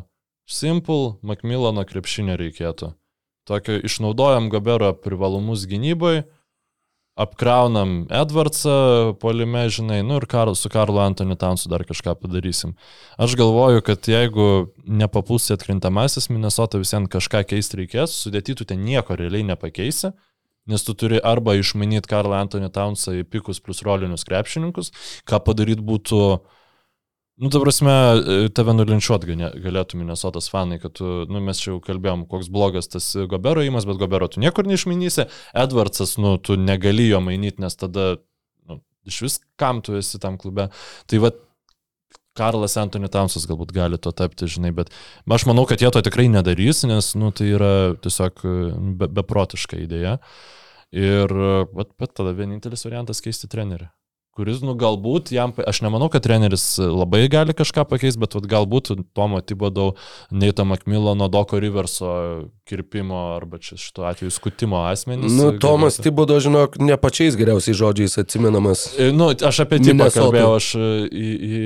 simple 0.49 1.19
Macmillano 1.27 1.85
krepšinio 1.85 2.39
reikėtų. 2.41 2.95
Tokio 3.47 3.77
išnaudojam 3.85 4.49
Gabero 4.51 4.95
privalumus 4.97 5.67
gynyboje, 5.69 6.25
apkraunam 7.17 8.05
Edwardsą 8.13 9.15
polime, 9.21 9.65
žinai, 9.73 10.03
nu 10.05 10.19
ir 10.21 10.27
Karl, 10.29 10.55
su 10.55 10.69
Karlu 10.69 11.01
Antoniu 11.01 11.37
Townsu 11.41 11.71
dar 11.73 11.85
kažką 11.89 12.13
padarysim. 12.21 12.75
Aš 13.17 13.37
galvoju, 13.41 13.81
kad 13.87 14.09
jeigu 14.09 14.69
nepapulsi 14.85 15.55
atkrintamasis, 15.57 16.29
Minnesota 16.29 16.81
visiems 16.83 17.09
kažką 17.13 17.43
keisti 17.49 17.81
reikės, 17.81 18.19
sudėtytų 18.27 18.69
ten 18.69 18.85
nieko 18.85 19.17
realiai 19.17 19.47
nepakeisi, 19.49 20.13
nes 20.69 20.85
tu 20.85 20.93
turi 20.99 21.23
arba 21.25 21.57
išmanyti 21.57 22.11
Karlą 22.11 22.43
Antonių 22.45 22.69
Townsą 22.75 23.17
į 23.23 23.25
pikus 23.33 23.63
plus 23.65 23.81
rolinius 23.87 24.27
krepšininkus, 24.29 24.93
ką 25.25 25.41
padaryti 25.47 25.87
būtų 25.89 26.23
Nu, 27.37 27.51
ta 27.53 27.61
prasme, 27.61 27.93
tave 28.57 28.73
nulinčiuot 28.73 29.27
galėtų 29.29 29.99
Minnesotas 30.01 30.47
fanai, 30.49 30.79
kad 30.81 30.95
tu, 30.97 31.05
nu, 31.29 31.43
mes 31.45 31.59
čia 31.61 31.75
jau 31.75 31.81
kalbėjom, 31.85 32.23
koks 32.31 32.49
blogas 32.49 32.89
tas 32.89 33.11
Gobero 33.29 33.61
įmas, 33.61 33.85
bet 33.85 33.99
Gobero 34.01 34.29
tu 34.33 34.41
niekur 34.41 34.65
neišminysi. 34.65 35.27
Edwardsas, 35.53 36.15
nu, 36.17 36.39
tu 36.41 36.57
negali 36.57 37.11
jo 37.11 37.21
mainyti, 37.21 37.61
nes 37.61 37.77
tada, 37.77 38.15
nu, 38.65 38.79
iš 39.05 39.19
vis 39.27 39.37
kam 39.61 39.83
tu 39.85 39.99
esi 40.01 40.21
tam 40.23 40.39
klube. 40.41 40.71
Tai 41.13 41.21
va, 41.27 41.33
Karlas 42.41 42.79
Antony 42.81 43.13
Tamsas 43.13 43.45
galbūt 43.49 43.77
gali 43.77 44.01
to 44.01 44.15
tapti, 44.17 44.49
žinai, 44.57 44.73
bet 44.77 44.89
aš 45.29 45.45
manau, 45.49 45.67
kad 45.69 45.85
jie 45.85 45.93
to 45.93 46.01
tikrai 46.09 46.31
nedarys, 46.33 46.87
nes, 46.89 47.11
nu, 47.21 47.35
tai 47.37 47.51
yra 47.53 47.75
tiesiog 48.01 48.41
be, 48.97 49.13
beprotiška 49.21 49.77
idėja. 49.85 50.17
Ir, 50.97 51.37
bet, 51.77 51.93
bet 52.01 52.17
tada 52.17 52.33
vienintelis 52.33 52.89
variantas 52.89 53.21
keisti 53.21 53.53
trenerių 53.53 53.93
kuris, 54.37 54.61
nu, 54.65 54.75
galbūt 54.79 55.31
jam, 55.33 55.55
aš 55.67 55.81
nemanau, 55.85 56.11
kad 56.13 56.23
treneris 56.27 56.65
labai 56.79 57.23
gali 57.33 57.55
kažką 57.57 57.87
pakeisti, 57.89 58.21
bet 58.21 58.37
vat, 58.37 58.45
galbūt 58.53 58.91
Tomo 59.17 59.41
Tibodau, 59.41 59.95
Neito 60.31 60.67
Macmillano, 60.69 61.29
Doko 61.33 61.57
Riverso 61.63 62.11
kirpimo 62.69 63.17
arba 63.37 63.59
čia 63.63 63.79
šituo 63.81 64.05
atveju 64.11 64.35
skutimo 64.35 64.83
asmenys. 64.91 65.33
Nu, 65.33 65.51
Tomas 65.63 65.97
galėtų- 65.97 66.07
Tibodo, 66.11 66.39
žinok, 66.45 66.77
ne 66.85 66.97
pačiais 67.01 67.37
geriausiais 67.41 67.79
žodžiais 67.81 68.19
atsimenamas. 68.21 68.87
E, 69.01 69.11
Nu, 69.17 69.31
aš 69.33 69.63
apie 69.65 69.79
Tibą 69.81 70.11
kalbėjau, 70.13 70.57
aš 70.61 70.71
į, 70.77 71.29
į... 71.51 71.61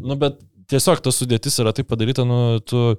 Nu, 0.00 0.16
bet 0.16 0.38
tiesiog 0.72 1.02
ta 1.04 1.12
sudėtis 1.12 1.58
yra 1.60 1.74
taip 1.76 1.90
padaryta, 1.92 2.24
nu, 2.24 2.60
tu... 2.64 2.96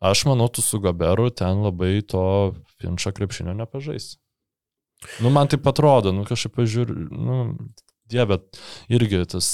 Aš 0.00 0.24
manau, 0.30 0.46
tu 0.48 0.62
su 0.62 0.78
Gaberu 0.78 1.26
ten 1.34 1.58
labai 1.64 1.98
to 2.06 2.54
finčio 2.78 3.10
krepšinio 3.12 3.50
nepažais. 3.58 4.12
Nu, 5.22 5.30
man 5.30 5.50
taip 5.50 5.66
atrodo, 5.70 6.12
nu, 6.14 6.24
kažkaip 6.26 6.56
pažiūriu, 6.58 7.08
nu, 7.14 7.38
dieve, 8.10 8.38
irgi 8.92 9.22
tas 9.30 9.48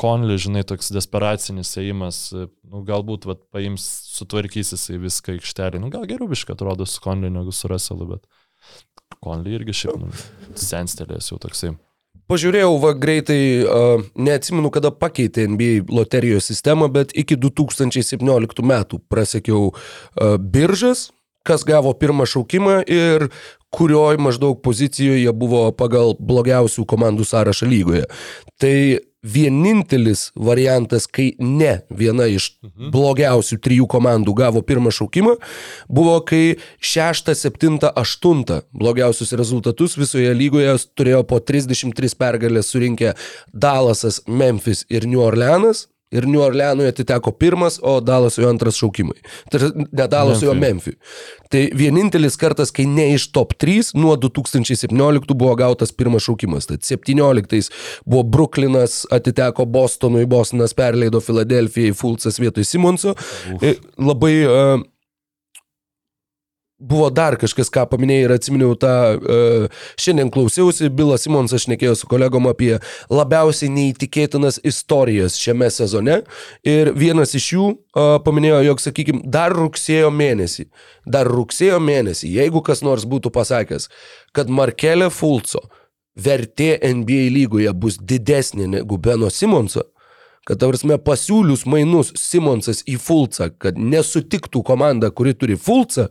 konli, 0.00 0.38
žinai, 0.40 0.64
toks 0.66 0.90
desperacinis 0.94 1.74
ėjimas, 1.80 2.20
e, 2.32 2.46
nu, 2.68 2.82
galbūt, 2.88 3.28
vat, 3.28 3.44
paims, 3.54 3.86
sutvarkys 4.16 4.74
jisai 4.74 4.98
viską 5.02 5.36
aikštelį, 5.36 5.82
nu, 5.84 5.92
gal 5.94 6.08
geriau 6.08 6.30
biškai 6.30 6.56
atrodo 6.56 6.88
su 6.88 7.02
konli 7.04 7.30
negu 7.32 7.54
su 7.54 7.70
Ruselu, 7.70 8.08
bet 8.14 9.20
konli 9.24 9.54
irgi 9.58 9.76
šiaip, 9.84 10.00
nu, 10.02 10.56
senstelės 10.58 11.30
jau 11.32 11.38
toksai. 11.42 11.76
Pažiūrėjau, 12.28 12.74
va 12.82 12.90
greitai, 12.92 13.40
uh, 13.64 14.02
neatsimenu, 14.20 14.68
kada 14.72 14.90
pakeitė 14.92 15.46
NBA 15.48 15.86
loterijos 15.88 16.50
sistemą, 16.50 16.90
bet 16.92 17.14
iki 17.16 17.38
2017 17.40 18.66
metų 18.68 18.98
prasekiau 19.08 19.70
uh, 19.70 20.34
biržas, 20.36 21.06
kas 21.48 21.64
gavo 21.64 21.94
pirmą 21.96 22.26
šaukimą 22.28 22.82
ir 22.84 23.30
kurioj 23.74 24.18
maždaug 24.22 24.62
pozicijoje 24.64 25.32
buvo 25.36 25.68
pagal 25.76 26.16
blogiausių 26.20 26.86
komandų 26.88 27.26
sąrašą 27.28 27.68
lygoje. 27.68 28.06
Tai 28.58 28.76
vienintelis 29.22 30.30
variantas, 30.34 31.06
kai 31.10 31.32
ne 31.42 31.80
viena 31.90 32.28
iš 32.30 32.52
blogiausių 32.62 33.58
trijų 33.64 33.88
komandų 33.90 34.34
gavo 34.38 34.62
pirmą 34.62 34.92
šaukimą, 34.94 35.34
buvo 35.90 36.16
kai 36.26 36.58
6, 36.78 37.32
7, 37.34 37.78
8 37.90 38.44
blogiausius 38.72 39.34
rezultatus 39.38 39.98
visoje 39.98 40.32
lygoje 40.38 40.76
turėjo 40.94 41.24
po 41.26 41.40
33 41.42 42.14
pergalės 42.18 42.70
surinkę 42.72 43.14
Dallasas, 43.52 44.22
Memphis 44.26 44.86
ir 44.88 45.08
New 45.10 45.22
Orleanas. 45.24 45.88
Ir 46.14 46.26
New 46.28 46.40
Orleanui 46.40 46.88
atiteko 46.88 47.32
pirmas, 47.36 47.78
o 47.82 47.98
Dalasui 48.00 48.46
antras 48.48 48.78
šaukimai. 48.80 49.18
Tai 49.52 49.60
ne 49.76 50.06
Dalasui, 50.08 50.48
o 50.48 50.54
Memphis. 50.56 50.96
Tai 51.52 51.62
vienintelis 51.76 52.36
kartas, 52.40 52.72
kai 52.74 52.86
ne 52.88 53.10
iš 53.14 53.28
top 53.32 53.54
3 53.60 53.94
nuo 53.96 54.16
2017 54.20 55.34
buvo 55.34 55.54
gautas 55.56 55.92
pirmas 55.92 56.24
šaukimas. 56.24 56.68
Tad 56.68 56.84
17 56.84 57.72
buvo 58.06 58.22
Brooklynas, 58.24 59.02
atiteko 59.12 59.68
Bostonui, 59.68 60.26
Bostonas 60.28 60.76
perleido 60.76 61.20
Filadelfijai, 61.24 61.96
Fulcas 61.96 62.40
vietoj 62.40 62.64
Simonso. 62.64 63.16
Ir 63.60 63.80
Labai 63.98 64.34
uh, 64.46 64.80
buvo 66.78 67.08
dar 67.10 67.34
kažkas, 67.38 67.70
ką 67.74 67.84
paminėjai 67.90 68.26
ir 68.26 68.34
atsiminiau 68.36 68.76
tą, 68.78 68.92
uh, 69.18 69.86
šiandien 69.98 70.30
klausiausi, 70.34 70.90
Bilas 70.94 71.26
Simonsas 71.26 71.64
šnekėjo 71.66 71.96
su 71.98 72.10
kolegom 72.10 72.46
apie 72.50 72.76
labiausiai 73.10 73.70
neįtikėtinas 73.74 74.60
istorijas 74.66 75.38
šiame 75.40 75.70
sezone. 75.74 76.20
Ir 76.66 76.92
vienas 76.98 77.34
iš 77.38 77.50
jų 77.56 77.66
uh, 77.72 78.14
paminėjo, 78.24 78.62
jog, 78.70 78.84
sakykime, 78.84 79.24
dar 79.26 79.54
rugsėjo 79.58 80.12
mėnesį, 80.14 80.68
dar 81.06 81.30
rugsėjo 81.30 81.82
mėnesį, 81.82 82.30
jeigu 82.38 82.62
kas 82.62 82.84
nors 82.86 83.08
būtų 83.10 83.34
pasakęs, 83.34 83.90
kad 84.36 84.50
Markelė 84.50 85.10
Fulco 85.10 85.66
vertė 86.18 86.76
NBA 86.82 87.28
lygoje 87.34 87.74
bus 87.74 87.98
didesnė 87.98 88.70
negu 88.78 88.98
Beno 89.02 89.30
Simonso, 89.34 89.88
kad, 90.48 90.58
tavarsime, 90.62 90.96
pasiūlius 91.04 91.66
mainus 91.68 92.14
Simonsas 92.16 92.80
į 92.88 92.96
Fulcą, 93.02 93.50
kad 93.60 93.78
nesutiktų 93.78 94.62
komanda, 94.66 95.10
kuri 95.12 95.34
turi 95.36 95.58
Fulcą, 95.60 96.08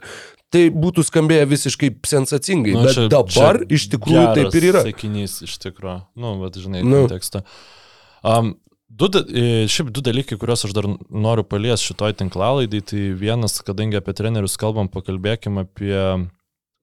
tai 0.57 0.67
būtų 0.73 1.05
skambėję 1.07 1.47
visiškai 1.53 1.91
sensacingai. 2.09 2.73
Nu, 2.75 2.84
bet 2.88 2.95
čia- 2.97 3.09
dabar 3.13 3.61
čia 3.61 3.67
iš 3.77 3.88
tikrųjų 3.93 4.27
taip 4.41 4.55
ir 4.57 4.69
yra. 4.73 4.81
Sakinys 4.89 5.38
iš 5.45 5.57
tikrųjų. 5.63 5.99
Nu, 6.17 6.34
bet 6.41 6.57
žinai, 6.57 6.81
Nu. 6.84 7.05
kontekstą. 7.05 7.43
Um, 8.25 8.55
du, 8.89 9.07
e, 9.13 9.67
šiaip 9.69 9.91
du 9.93 10.01
dalykai, 10.01 10.38
kuriuos 10.41 10.65
aš 10.65 10.73
dar 10.73 10.88
noriu 11.11 11.43
paliesti 11.45 11.91
šitoj 11.93 12.15
tinklalaidai, 12.17 12.81
tai 12.81 13.03
vienas, 13.19 13.59
kadangi 13.61 13.99
apie 13.99 14.15
trenerius 14.17 14.57
kalbam, 14.57 14.89
pakalbėkime 14.89 15.67
apie 15.67 16.27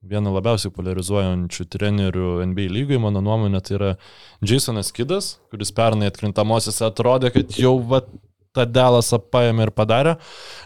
vieną 0.04 0.30
labiausiai 0.36 0.70
polarizuojančių 0.76 1.64
trenerių 1.72 2.26
NBA 2.46 2.68
lygai, 2.68 2.98
mano 3.00 3.22
nuomonė, 3.24 3.60
tai 3.64 3.74
yra 3.78 3.90
Jasonas 4.44 4.92
Kidas, 4.92 5.38
kuris 5.50 5.72
pernai 5.72 6.10
atkrintamosiose 6.12 6.84
atrodė, 6.84 7.32
kad 7.32 7.56
jau 7.56 7.78
va, 7.80 8.02
tą 8.54 8.66
Delasą 8.70 9.18
paėmė 9.32 9.68
ir 9.68 9.72
padarė. 9.74 10.14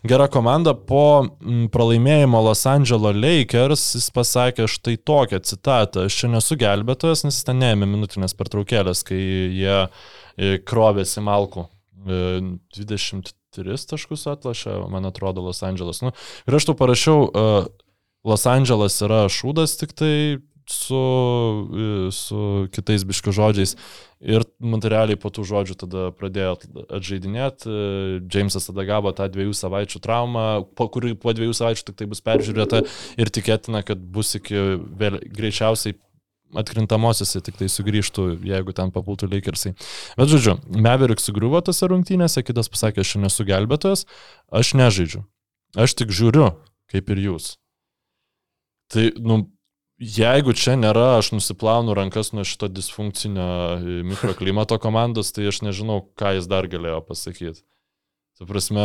Gera 0.08 0.28
komanda 0.32 0.74
po 0.74 1.24
mm, 1.24 1.70
pralaimėjimo 1.74 2.42
Los 2.44 2.66
Angeles 2.68 3.16
Lakers 3.16 3.86
jis 3.96 4.10
pasakė 4.14 4.68
štai 4.70 4.98
tokią 5.08 5.40
citatą. 5.48 6.06
Aš 6.08 6.20
čia 6.22 6.32
nesu 6.32 6.58
gelbėtojas, 6.60 7.24
nes 7.26 7.40
jis 7.40 7.48
ten 7.48 7.60
neėmė 7.62 7.88
minutinės 7.88 8.36
pertraukėlės, 8.38 9.04
kai 9.08 9.18
jie 9.18 9.80
e, 9.80 10.58
krovėsi 10.68 11.24
Malku. 11.24 11.68
E, 12.04 12.40
23 12.78 13.90
taškus 13.90 14.28
atlašė, 14.34 14.78
man 14.92 15.08
atrodo, 15.08 15.44
Los 15.48 15.64
Angeles. 15.66 16.02
Nu, 16.04 16.14
ir 16.46 16.58
aš 16.58 16.68
tau 16.68 16.78
parašiau, 16.78 17.28
uh, 17.28 17.68
Los 18.26 18.44
Angeles 18.50 18.98
yra 19.04 19.24
šūdas 19.30 19.76
tik 19.80 19.94
tai 19.96 20.12
su, 20.68 21.00
e, 21.72 22.10
su 22.12 22.68
kitais 22.74 23.04
biškių 23.08 23.34
žodžiais. 23.34 23.74
Ir 24.18 24.42
man 24.58 24.82
tai 24.82 25.14
po 25.20 25.30
tų 25.30 25.44
žodžių 25.46 25.76
tada 25.78 26.08
pradėjo 26.18 26.56
atžaidinėti. 26.98 27.70
Džeimsas 28.26 28.66
tada 28.66 28.84
gavo 28.88 29.12
tą 29.14 29.28
dviejų 29.30 29.54
savaičių 29.54 30.02
traumą, 30.02 30.46
po 30.74 30.88
kuri 30.90 31.14
po 31.14 31.32
dviejų 31.32 31.54
savaičių 31.54 31.86
tik 31.86 32.00
tai 32.00 32.08
bus 32.10 32.24
peržiūrėta 32.26 32.82
ir 33.16 33.30
tikėtina, 33.30 33.84
kad 33.86 34.02
bus 34.02 34.34
iki 34.40 34.58
vėl 34.98 35.20
greičiausiai 35.22 35.96
atkrintamosiose 36.56 37.42
tik 37.44 37.58
tai 37.60 37.68
sugrįžtų, 37.70 38.26
jeigu 38.48 38.72
ten 38.76 38.92
papultų 38.94 39.28
Lakersai. 39.30 39.74
Bet 40.18 40.32
žodžiu, 40.32 40.56
Maverick 40.72 41.20
sugriuvo 41.20 41.60
tose 41.64 41.88
rungtynėse, 41.90 42.42
kitas 42.46 42.70
pasakė, 42.72 43.04
aš 43.04 43.18
nesu 43.20 43.44
gelbėtojas, 43.48 44.06
aš 44.48 44.72
nežaidžiu. 44.78 45.24
Aš 45.76 45.94
tik 46.00 46.14
žiūriu, 46.16 46.54
kaip 46.88 47.10
ir 47.12 47.20
jūs. 47.26 47.58
Tai, 48.88 49.10
nu, 49.20 49.42
jeigu 49.98 50.54
čia 50.54 50.76
nėra, 50.78 51.18
aš 51.18 51.32
nusiplaunu 51.34 51.94
rankas 51.98 52.30
nuo 52.32 52.44
šito 52.46 52.70
disfunkcinio 52.70 53.46
e, 53.76 54.00
mikroklimato 54.06 54.78
komandos, 54.82 55.32
tai 55.34 55.48
aš 55.50 55.62
nežinau, 55.66 56.04
ką 56.18 56.36
jis 56.38 56.48
dar 56.50 56.68
galėjo 56.70 57.00
pasakyti. 57.06 57.64
Tai 58.38 58.46
prasme, 58.46 58.84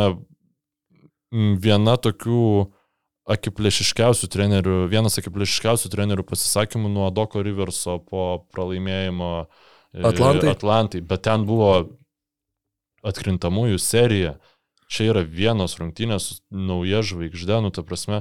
viena 1.62 1.94
tokių 2.02 2.70
akiplėšiškiausių 3.34 4.28
trenerių, 4.28 4.78
vienas 4.92 5.16
akiplėšiškiausių 5.20 5.90
trenerių 5.92 6.26
pasisakymų 6.28 6.90
nuo 6.92 7.06
Doko 7.14 7.40
Riverso 7.46 8.00
po 8.04 8.44
pralaimėjimo 8.52 9.30
e, 9.44 10.02
Atlantai? 10.04 10.50
Atlantai, 10.52 11.04
bet 11.06 11.24
ten 11.28 11.46
buvo 11.48 11.70
atkrintamųjų 13.06 13.78
serija. 13.80 14.36
Čia 14.90 15.08
yra 15.14 15.22
vienos 15.24 15.78
rungtynės, 15.80 16.42
nauja 16.52 17.00
žvaigždė, 17.06 17.62
nu, 17.64 17.70
ta 17.72 17.82
prasme, 17.86 18.20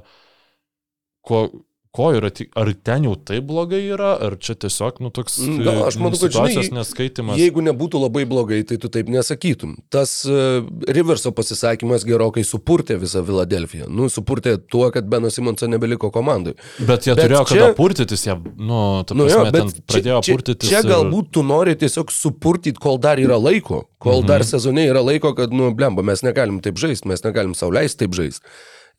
ko, 1.26 1.48
ko 1.94 2.08
yra, 2.18 2.32
ar 2.58 2.72
ten 2.82 3.04
jau 3.06 3.12
taip 3.22 3.44
blogai 3.46 3.84
yra, 3.94 4.16
ar 4.26 4.34
čia 4.42 4.56
tiesiog, 4.58 4.98
nu, 5.06 5.12
toks 5.14 5.36
Gal, 5.62 5.84
aš 5.86 6.00
manau, 6.02 6.18
kad, 6.18 6.34
žinai, 6.34 6.64
neskaitimas. 6.80 7.38
Jeigu 7.38 7.62
nebūtų 7.68 8.02
labai 8.02 8.24
blogai, 8.26 8.64
tai 8.66 8.80
tu 8.82 8.90
taip 8.90 9.12
nesakytum. 9.14 9.76
Tas 9.94 10.16
uh, 10.26 10.66
Riverso 10.90 11.30
pasisakymas 11.38 12.02
gerokai 12.10 12.42
supurtė 12.50 12.98
visą 12.98 13.22
Filadelfiją. 13.28 13.92
Nu, 13.94 14.10
supurtė 14.10 14.56
tuo, 14.58 14.88
kad 14.96 15.06
Beno 15.06 15.30
Simonso 15.30 15.70
nebeliko 15.70 16.10
komandai. 16.10 16.56
Bet 16.82 17.06
jie 17.06 17.14
Bet 17.14 17.28
turėjo 17.28 17.46
čia- 17.46 17.62
kada 17.62 17.78
purtytis, 17.78 18.26
jie, 18.26 18.40
nu, 18.58 18.82
ta 19.06 19.14
Nu, 19.14 19.30
jo, 19.30 19.44
prasme, 19.46 19.54
ten 19.54 19.86
pradėjo 19.94 20.20
čia, 20.26 20.34
purtytis. 20.40 20.74
čia 20.74 20.82
galbūt 20.90 21.30
tu 21.38 21.46
nori 21.46 21.78
tiesiog 21.78 22.10
supurtyti, 22.10 22.82
kol 22.82 22.98
dar 22.98 23.22
yra 23.22 23.38
laiko, 23.38 23.84
kol 24.02 24.24
Mhm. 24.24 24.28
dar 24.34 24.42
sezone 24.42 24.90
yra 24.90 25.06
laiko, 25.06 25.36
kad, 25.38 25.54
nu, 25.54 25.70
blemba, 25.78 26.02
mes 26.02 26.26
negalim 26.26 26.58
taip 26.60 26.74
žaisti, 26.82 27.06
mes 27.06 27.22
negalim 27.22 27.54
sauliaisti 27.54 28.02
taip 28.08 28.18
žaisti. 28.18 28.42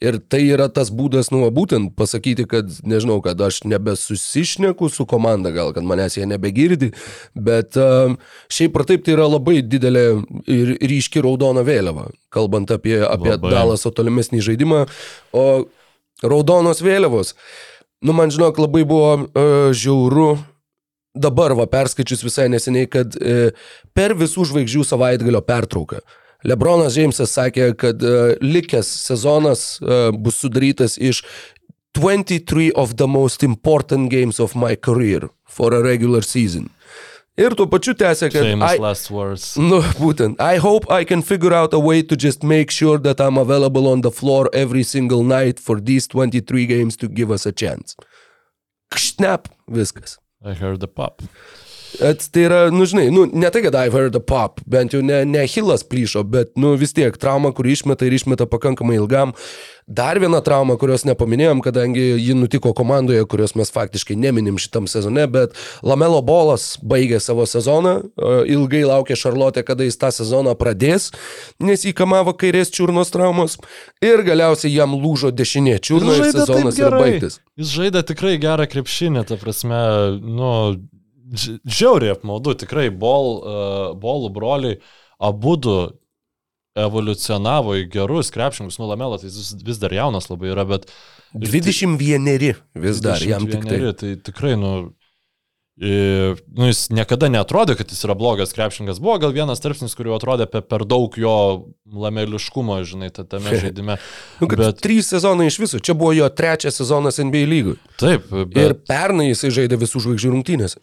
Ir 0.03 0.19
tai 0.29 0.41
yra 0.51 0.67
tas 0.75 0.91
būdas, 0.91 1.31
nu, 1.31 1.45
būtent 1.55 1.93
pasakyti, 1.97 2.49
kad, 2.51 2.71
nežinau, 2.83 3.21
kad 3.23 3.39
aš 3.41 3.61
nebesusišneku 3.71 4.89
su 4.91 5.07
komanda, 5.09 5.53
gal, 5.55 5.71
kad 5.77 5.87
manęs 5.87 6.19
jie 6.19 6.27
nebegirdi, 6.29 6.91
bet 7.39 7.79
um, 7.81 8.17
šiaip 8.53 8.75
ar 8.81 8.85
taip 8.89 9.05
tai 9.07 9.15
yra 9.15 9.29
labai 9.31 9.61
didelė 9.63 10.05
ir 10.51 10.75
ryški 10.83 11.23
raudona 11.25 11.63
vėliava, 11.65 12.09
kalbant 12.35 12.75
apie, 12.75 12.99
apie. 13.07 13.37
Dalaso 13.45 13.95
tolimesnį 13.95 14.43
žaidimą. 14.45 14.83
O 15.33 15.45
raudonos 16.27 16.83
vėliavos, 16.85 17.33
nu, 18.03 18.17
man 18.19 18.35
žinok, 18.35 18.59
labai 18.67 18.83
buvo 18.89 19.15
uh, 19.15 19.71
žiauru 19.71 20.35
dabar 21.15 21.55
va 21.55 21.69
perskaičius 21.71 22.25
visai 22.27 22.49
neseniai, 22.51 22.89
kad 22.91 23.15
e, 23.15 23.53
per 23.95 24.17
visų 24.19 24.49
žvaigždžių 24.51 24.83
savaitgalio 24.89 25.41
pertrauką 25.47 26.01
Lebronas 26.45 26.95
Džeimsas 26.95 27.33
sakė, 27.39 27.73
kad 27.81 28.03
e, 28.05 28.37
likęs 28.45 28.89
sezonas 29.09 29.65
e, 29.81 30.01
bus 30.13 30.43
sudarytas 30.43 30.99
iš 31.01 31.23
23 31.97 32.73
of 32.75 32.97
the 32.97 33.07
most 33.09 33.43
important 33.43 34.11
games 34.11 34.41
of 34.41 34.55
my 34.55 34.75
career 34.77 35.29
for 35.49 35.73
a 35.73 35.83
regular 35.83 36.23
season. 36.23 36.69
Ir 37.35 37.55
tuo 37.59 37.67
pačiu 37.67 37.97
tęsė, 37.99 38.29
kad... 38.31 38.45
Famous 38.47 38.77
I, 38.77 38.83
last 38.83 39.11
words. 39.11 39.47
Nu, 39.71 39.81
būtent. 39.99 40.39
I 40.39 40.61
hope 40.63 40.87
I 40.93 41.03
can 41.03 41.23
figure 41.23 41.55
out 41.55 41.75
a 41.75 41.81
way 41.83 42.03
to 42.03 42.15
just 42.15 42.45
make 42.47 42.71
sure 42.71 42.99
that 42.99 43.21
I'm 43.21 43.39
available 43.39 43.89
on 43.91 44.03
the 44.07 44.13
floor 44.15 44.51
every 44.55 44.85
single 44.85 45.25
night 45.25 45.59
for 45.59 45.81
these 45.81 46.07
23 46.07 46.67
games 46.67 46.97
to 47.03 47.09
give 47.09 47.33
us 47.35 47.47
a 47.47 47.53
chance. 47.53 47.97
Kšnap, 48.95 49.51
viskas. 49.67 50.19
I 50.45 50.55
heard 50.55 50.79
the 50.79 50.87
pop. 50.87 51.23
Et 52.03 52.25
tai 52.35 52.47
yra, 52.49 52.61
nu 52.75 52.87
žinai, 52.89 53.07
nu, 53.15 53.27
ne 53.31 53.51
tai, 53.55 53.63
kad 53.63 53.77
I've 53.79 53.95
heard 53.95 54.17
a 54.19 54.21
pop, 54.21 54.59
bent 54.67 54.95
jau 54.95 55.03
ne, 55.05 55.21
ne 55.29 55.45
Hilas 55.47 55.85
plyšo, 55.87 56.25
bet, 56.27 56.55
nu 56.59 56.75
vis 56.81 56.95
tiek, 56.97 57.15
trauma, 57.21 57.53
kurį 57.55 57.79
išmeta 57.79 58.09
ir 58.09 58.17
išmeta 58.17 58.49
pakankamai 58.51 58.99
ilgam. 58.99 59.35
Dar 59.85 60.17
viena 60.17 60.41
trauma, 60.41 60.79
kurios 60.81 61.03
nepaminėjom, 61.05 61.61
kadangi 61.63 62.03
ji 62.17 62.35
nutiko 62.35 62.73
komandoje, 62.77 63.21
kurios 63.29 63.53
mes 63.55 63.69
faktiškai 63.71 64.17
neminim 64.17 64.57
šitam 64.59 64.89
sezone, 64.89 65.27
bet 65.29 65.53
Lamelo 65.85 66.23
Bolas 66.25 66.79
baigė 66.81 67.21
savo 67.21 67.45
sezoną, 67.47 67.99
ilgai 68.49 68.81
laukė 68.89 69.19
Šarlotė, 69.21 69.63
kada 69.69 69.85
jis 69.85 70.01
tą 70.01 70.09
sezoną 70.17 70.57
pradės, 70.57 71.11
nes 71.61 71.85
jį 71.85 71.93
kamavo 72.01 72.33
kairės 72.41 72.73
čiurnos 72.73 73.13
traumos 73.13 73.59
ir 74.03 74.25
galiausiai 74.25 74.73
jam 74.73 74.97
lūžo 74.97 75.35
dešinė 75.37 75.77
čiurna 75.85 76.17
ir 76.17 76.33
sezonas 76.33 76.81
yra 76.81 76.97
baigtas. 76.97 77.39
Jis 77.61 77.77
žaidė 77.77 78.07
tikrai 78.09 78.39
gerą 78.41 78.65
krepšinį, 78.73 79.29
ta 79.29 79.37
prasme, 79.39 79.85
nu, 80.25 80.51
žiauriai 81.35 82.15
apmaudu, 82.15 82.55
tikrai 82.65 82.89
bol, 82.91 83.31
uh, 83.43 83.93
bolų 83.99 84.31
broliai, 84.37 84.79
abu 85.19 85.57
du 85.57 85.77
evoliucionavo 86.75 87.77
į 87.79 87.87
gerus 87.93 88.33
krepšininkus, 88.35 88.81
nu, 88.83 88.89
Lamelo, 88.91 89.19
tai 89.21 89.31
jis 89.31 89.53
vis 89.63 89.79
dar 89.83 89.95
jaunas 89.95 90.27
labai 90.31 90.51
yra, 90.55 90.65
bet... 90.67 90.89
ir 91.37 91.47
tai- 91.47 91.61
21 91.63 92.55
vis 92.83 93.01
dar, 93.05 93.23
jam 93.23 93.47
tik 93.47 93.63
tai. 93.63 93.79
21, 93.79 93.93
tai 94.01 94.11
tikrai, 94.27 94.55
nu, 94.59 94.73
e, 95.79 96.35
nu, 96.51 96.67
jis 96.73 96.89
niekada 96.95 97.29
netrodė, 97.31 97.77
kad 97.79 97.95
jis 97.95 98.03
yra 98.09 98.17
blogas 98.19 98.51
krepšininkas. 98.57 98.99
Buvo 99.03 99.21
gal 99.23 99.35
vienas 99.37 99.63
tarpsnis, 99.63 99.95
kuriuo 99.95 100.17
atrodė 100.19 100.49
apie 100.49 100.65
per 100.67 100.83
daug 100.91 101.15
jo 101.19 101.37
lameliškumo, 101.95 102.81
žinai, 102.91 103.13
ta- 103.15 103.23
tame 103.27 103.55
žaidime. 103.63 103.97
Nu, 104.43 104.51
Bet- 104.51 104.83
trys 104.83 105.13
sezonai 105.15 105.47
iš 105.53 105.61
viso. 105.63 105.79
Čia 105.79 105.95
buvo 105.99 106.11
jo 106.19 106.27
trečias 106.35 106.75
sezonas 106.83 107.23
NBA 107.23 107.45
lygui. 107.55 107.77
Taip, 108.03 108.27
bet 108.51 108.59
Ir 108.67 108.75
pernai 108.91 109.31
jisai 109.31 109.55
žaidė 109.61 109.79
visų 109.87 110.03
žvaigždžių 110.09 110.35
rungtynėse. 110.35 110.83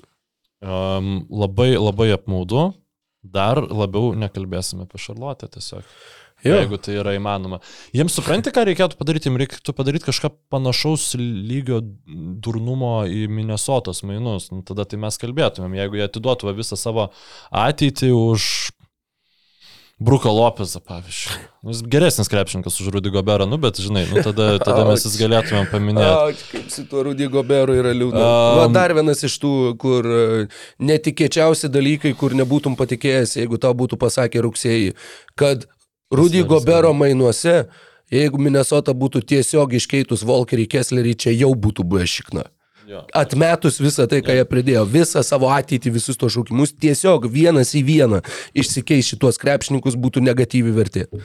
Um, 0.62 1.14
labai, 1.30 1.74
labai 1.78 2.12
apmaudu. 2.16 2.72
Dar 3.22 3.60
labiau 3.62 4.16
nekalbėsime 4.18 4.88
apie 4.88 4.98
Šarlotę 5.02 5.50
tiesiog. 5.54 5.86
Jo. 6.42 6.56
Jeigu 6.58 6.80
tai 6.82 6.96
yra 6.98 7.14
įmanoma. 7.14 7.60
Jiems 7.94 8.16
supranti, 8.18 8.50
ką 8.54 8.64
reikėtų 8.66 8.98
padaryti, 8.98 9.30
jiems 9.30 9.44
reikėtų 9.44 9.76
padaryti 9.78 10.08
kažką 10.08 10.32
panašaus 10.50 11.12
lygio 11.20 11.84
durnumo 12.42 13.04
į 13.06 13.28
Minnesotos 13.30 14.02
mainus. 14.10 14.50
Nu, 14.50 14.64
tada 14.66 14.88
tai 14.90 14.98
mes 15.04 15.22
kalbėtumėm, 15.22 15.78
jeigu 15.78 16.00
jie 16.00 16.08
atiduotų 16.08 16.56
visą 16.58 16.80
savo 16.82 17.12
ateitį 17.54 18.10
už 18.18 18.48
Bruko 20.02 20.32
Lopezą, 20.34 20.80
pavyzdžiui. 20.82 21.36
Nu, 21.64 21.70
Jis 21.70 21.82
geresnis 21.86 22.30
krepšininkas 22.30 22.80
už 22.82 22.88
Rudy 22.88 23.12
Goberą, 23.14 23.46
nu, 23.46 23.58
bet 23.62 23.78
žinai, 23.78 24.08
nu, 24.10 24.24
tada, 24.26 24.56
tada 24.66 24.82
mes 24.88 25.04
jis 25.06 25.18
galėtumėm 25.22 25.68
paminėti. 25.70 26.08
A, 26.10 26.32
kaip 26.54 26.72
su 26.74 26.86
tuo 26.90 27.04
Rudy 27.06 27.28
Goberu 27.30 27.76
yra 27.78 27.92
liūdna. 27.94 28.24
Um... 28.24 28.58
Va, 28.58 28.64
dar 28.74 28.96
vienas 28.98 29.22
iš 29.28 29.36
tų, 29.44 29.52
kur 29.82 30.10
e, 30.10 30.24
netikėčiausi 30.82 31.70
dalykai, 31.70 32.16
kur 32.18 32.34
nebūtum 32.40 32.74
patikėjęs, 32.80 33.36
jeigu 33.44 33.62
tau 33.62 33.76
būtų 33.78 34.02
pasakę 34.02 34.42
rugsėjai, 34.48 34.96
kad 35.38 35.70
Rudy 36.10 36.42
Gobero 36.50 36.96
mainuose, 36.98 37.68
jeigu 38.10 38.42
Minnesota 38.42 38.98
būtų 38.98 39.22
tiesiog 39.36 39.78
iškeitus 39.78 40.26
Volkerį 40.26 40.66
Kesslerį, 40.74 41.14
čia 41.14 41.36
jau 41.44 41.54
būtų 41.54 41.86
buvę 41.86 42.10
šikna. 42.10 42.50
Jo. 42.92 43.02
Atmetus 43.16 43.78
visą 43.80 44.04
tai, 44.12 44.20
ką 44.26 44.34
jie 44.36 44.44
pridėjo, 44.50 44.82
visą 44.92 45.22
savo 45.24 45.48
ateitį, 45.56 45.94
visus 45.96 46.18
tos 46.20 46.34
šaukimus, 46.36 46.74
tiesiog 46.84 47.28
vienas 47.32 47.72
į 47.78 47.84
vieną 47.88 48.20
išsikeis 48.58 49.14
šitos 49.14 49.40
krepšininkus 49.40 49.96
būtų 50.02 50.24
negatyvi 50.26 50.74
vertė. 50.76 51.06
Jo. 51.14 51.22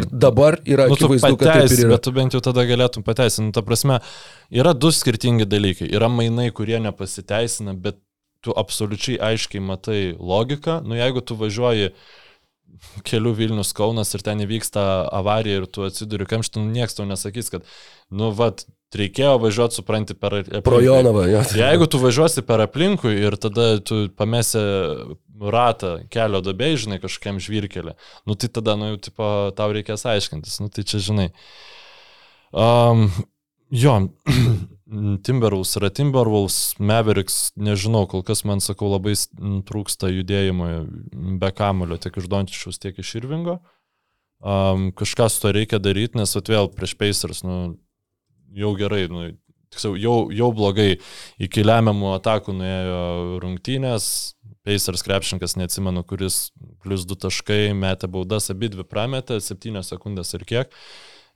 Ir 0.00 0.08
dabar 0.10 0.58
yra 0.66 0.88
Nu, 0.90 0.96
akivaizdu, 0.98 1.36
kad 1.38 1.60
taip 1.60 1.76
yra. 1.76 1.92
bet 1.94 2.02
tu 2.08 2.14
bent 2.16 2.34
jau 2.34 2.42
tada 2.42 2.64
galėtum 2.66 3.06
pateisinti. 3.06 3.46
Nu, 3.52 3.54
ta 3.54 3.62
prasme, 3.62 4.00
yra 4.50 4.74
du 4.74 4.90
skirtingi 4.90 5.46
dalykai. 5.46 5.86
Yra 5.94 6.10
mainai, 6.10 6.48
kurie 6.56 6.80
nepasiteisina, 6.82 7.76
bet 7.78 8.00
tu 8.44 8.52
absoliučiai 8.56 9.20
aiškiai 9.30 9.62
matai 9.62 10.02
logiką. 10.18 10.80
Nu, 10.84 10.98
jeigu 10.98 11.22
tu 11.24 11.38
važiuoji 11.38 11.92
kelių 13.06 13.34
Vilnius 13.38 13.74
Kaunas 13.76 14.14
ir 14.16 14.24
ten 14.24 14.42
įvyksta 14.44 14.84
avarija 15.14 15.62
ir 15.62 15.66
tu 15.70 15.84
atsiduri 15.86 16.28
kamštį, 16.28 16.62
nu, 16.62 16.74
niekas 16.74 16.98
tau 16.98 17.06
nesakys, 17.08 17.50
kad, 17.52 17.68
nu, 18.14 18.30
vad, 18.36 18.64
reikėjo 18.94 19.34
važiuoti, 19.42 19.78
supranti, 19.80 20.16
per... 20.18 20.40
Aplinkui. 20.44 20.86
Jonavą, 20.86 21.26
jo. 21.30 21.42
Jeigu 21.58 21.88
tu 21.90 22.00
važiuosi 22.02 22.44
per 22.46 22.64
aplinkui 22.64 23.14
ir 23.26 23.36
tada 23.40 23.74
tu 23.82 24.04
pamesi 24.16 24.62
ratą 25.54 25.96
kelio 26.12 26.40
dabei, 26.44 26.74
žinai, 26.78 27.00
kažkokiam 27.02 27.40
žvirkelį, 27.42 27.96
nu 28.28 28.38
tai 28.38 28.50
tada, 28.54 28.76
nu 28.78 28.92
jau, 28.92 29.00
tipo, 29.08 29.30
tau 29.58 29.74
reikės 29.74 30.06
aiškintis, 30.10 30.60
nu 30.62 30.70
tai 30.72 30.86
čia, 30.86 31.02
žinai. 31.02 31.28
Um, 32.54 33.08
jo, 33.74 33.96
Timberwolves 34.84 35.76
yra 35.78 35.88
Timberwolves, 35.94 36.58
Mavericks, 36.78 37.38
nežinau, 37.56 38.04
kol 38.10 38.20
kas 38.26 38.44
man 38.44 38.60
sakau, 38.60 38.90
labai 38.92 39.14
trūksta 39.64 40.10
judėjimo 40.12 40.66
be 41.40 41.50
kamulio, 41.56 41.96
tiek 41.96 42.18
iš 42.20 42.28
Dončičiaus, 42.28 42.80
tiek 42.82 42.98
iš 43.00 43.14
Irvingo. 43.22 43.60
Um, 44.44 44.90
kažką 44.92 45.30
su 45.32 45.40
to 45.40 45.54
reikia 45.56 45.80
daryti, 45.80 46.18
nes 46.20 46.36
atvėl 46.36 46.68
prieš 46.74 46.92
Pacers, 47.00 47.40
nu, 47.48 47.78
jau 48.52 48.74
gerai, 48.76 49.06
nu, 49.08 49.30
tiksliau, 49.72 49.96
jau, 49.96 50.16
jau 50.36 50.50
blogai 50.52 50.98
iki 51.40 51.64
lemiamų 51.64 52.12
atakų 52.18 52.54
nuėjo 52.58 53.00
rungtynės. 53.44 54.06
Pacers 54.64 55.04
krepšininkas, 55.04 55.58
neatsimenu, 55.60 56.04
kuris 56.08 56.50
plus 56.84 57.04
2 57.08 57.18
taškai, 57.24 57.62
metė 57.76 58.08
baudas, 58.08 58.48
abi 58.52 58.70
dvi 58.72 58.84
prametė, 58.88 59.40
7 59.44 59.82
sekundės 59.84 60.32
ir 60.36 60.44
kiek. 60.48 60.76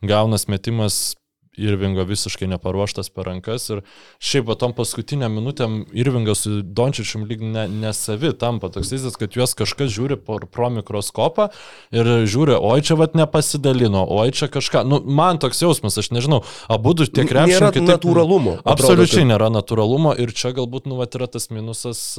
Gaunas 0.05 0.47
metimas 0.49 1.17
Irvingo 1.59 2.05
visiškai 2.07 2.47
neparuoštas 2.53 3.11
per 3.11 3.27
rankas 3.27 3.67
ir 3.75 3.81
šiaip 4.23 4.47
va 4.49 4.55
tom 4.61 4.73
paskutiniam 4.77 5.33
minutėm 5.35 5.81
Irvingas 5.99 6.45
su 6.47 6.61
Dončičium 6.63 7.25
lyg 7.29 7.43
ne, 7.43 7.65
nesavi 7.69 8.31
tampa 8.39 8.71
toks 8.71 8.89
įsivaizdas, 8.93 9.19
kad 9.19 9.35
juos 9.37 9.57
kažkas 9.59 9.91
žiūri 9.97 10.17
pro, 10.23 10.39
pro 10.47 10.71
mikroskopą 10.79 11.49
ir 11.93 12.13
žiūri, 12.31 12.55
oi 12.57 12.79
čia 12.87 12.95
vat 13.01 13.19
nepasidalino, 13.19 14.05
oi 14.21 14.31
čia 14.31 14.47
kažką. 14.55 14.85
Nu, 14.87 15.01
man 15.03 15.39
toks 15.43 15.61
jausmas, 15.65 15.99
aš 15.99 16.13
nežinau, 16.15 16.45
abu 16.71 16.95
du 16.95 17.07
tie 17.07 17.25
Nėra 17.27 17.45
krepšininkai. 17.49 17.83
taip- 17.83 17.91
natūralumo. 17.97 18.59
Absoliučiai 18.65 19.25
kad- 19.25 19.33
nėra 19.35 19.51
natūralumo 19.51 20.15
ir 20.19 20.31
čia 20.33 20.55
galbūt 20.55 20.87
nu, 20.87 20.97
vat, 21.03 21.15
yra 21.19 21.27
tas 21.27 21.49
minusas, 21.51 22.15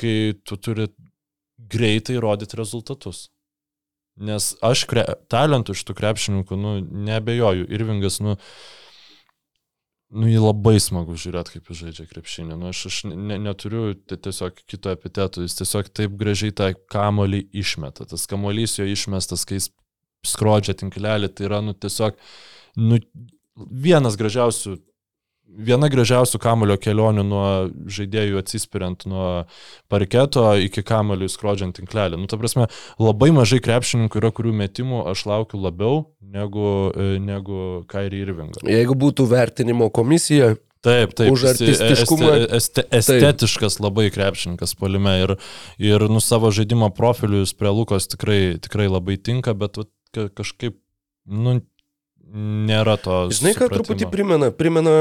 kai 0.00 0.34
tu 0.44 0.56
turi 0.56 0.88
greitai 1.70 2.16
rodyti 2.22 2.56
rezultatus. 2.58 3.28
Nes 4.14 4.52
aš 4.62 4.84
kre, 4.86 5.02
talentų 5.32 5.74
iš 5.74 5.82
tų 5.88 5.96
krepšininkų, 5.98 6.58
nu, 6.58 6.74
nebejoju. 7.08 7.66
Irvingas, 7.74 8.20
nu, 8.22 8.36
nu, 10.14 10.28
jį 10.30 10.38
labai 10.38 10.76
smagu 10.82 11.16
žiūrėti, 11.18 11.56
kaip 11.56 11.72
jis 11.72 11.80
žaidžia 11.82 12.06
krepšinį. 12.12 12.58
Nu, 12.60 12.70
aš 12.70 12.84
aš 12.92 12.98
ne, 13.10 13.40
neturiu 13.42 13.96
ti- 13.98 14.20
tiesiog 14.28 14.62
kito 14.70 14.94
epiteto, 14.94 15.42
jis 15.42 15.58
tiesiog 15.58 15.90
taip 15.90 16.14
gražiai 16.20 16.54
tą 16.54 16.70
kamolį 16.94 17.42
išmeta. 17.50 18.06
Tas 18.06 18.28
kamolys 18.30 18.78
jo 18.78 18.86
išmestas, 18.86 19.42
kai 19.48 19.58
jis 19.58 19.72
skrodžia 20.24 20.76
tinklelį, 20.78 21.32
tai 21.34 21.48
yra, 21.50 21.58
nu, 21.64 21.74
tiesiog, 21.74 22.14
nu, 22.78 23.00
vienas 23.58 24.14
gražiausių 24.20 24.78
viena 25.54 25.88
gražiausių 25.92 26.40
kamulio 26.42 26.76
kelionių 26.80 27.24
nuo 27.26 27.46
žaidėjų 27.90 28.40
atsispiriant 28.40 29.06
nuo 29.10 29.28
parketo 29.92 30.46
iki 30.64 30.84
kamulio 30.86 31.28
skrodžiant 31.30 31.76
tinklelį. 31.78 32.18
Nu, 32.20 32.28
ta 32.30 32.38
prasme, 32.40 32.68
labai 33.00 33.30
mažai 33.34 33.60
krepšininkų 33.64 34.20
yra, 34.20 34.32
kurių 34.34 34.54
metimų 34.64 35.04
aš 35.12 35.26
laukiu 35.30 35.62
labiau 35.62 36.04
negu, 36.20 36.68
e, 36.90 37.16
negu 37.22 37.84
Kairi 37.90 38.24
Irvingo. 38.24 38.62
Jeigu 38.68 38.98
būtų 38.98 39.28
vertinimo 39.30 39.90
komisija, 39.94 40.54
Taip, 40.84 41.14
taip. 41.16 41.32
Už 41.32 41.46
artistiškumą. 41.48 42.30
Este, 42.52 42.82
este, 42.92 43.16
estetiškas 43.16 43.78
labai 43.80 44.10
krepšininkas 44.12 44.74
polime 44.76 45.14
ir, 45.22 45.32
ir 45.80 46.04
nu 46.12 46.20
savo 46.20 46.50
žaidimo 46.52 46.90
profilius 46.92 47.54
prie 47.56 47.72
Lukos 47.72 48.04
tikrai, 48.12 48.58
tikrai 48.60 48.90
labai 48.92 49.16
tinka, 49.16 49.54
bet 49.56 49.80
kažkaip, 50.12 50.76
nu, 51.24 51.62
nėra 52.34 52.96
to. 53.00 53.28
žinai, 53.30 53.52
ką 53.54 53.68
supratimo. 53.68 53.78
truputį 53.78 54.10
primena? 54.10 54.50
Primena 54.50 54.94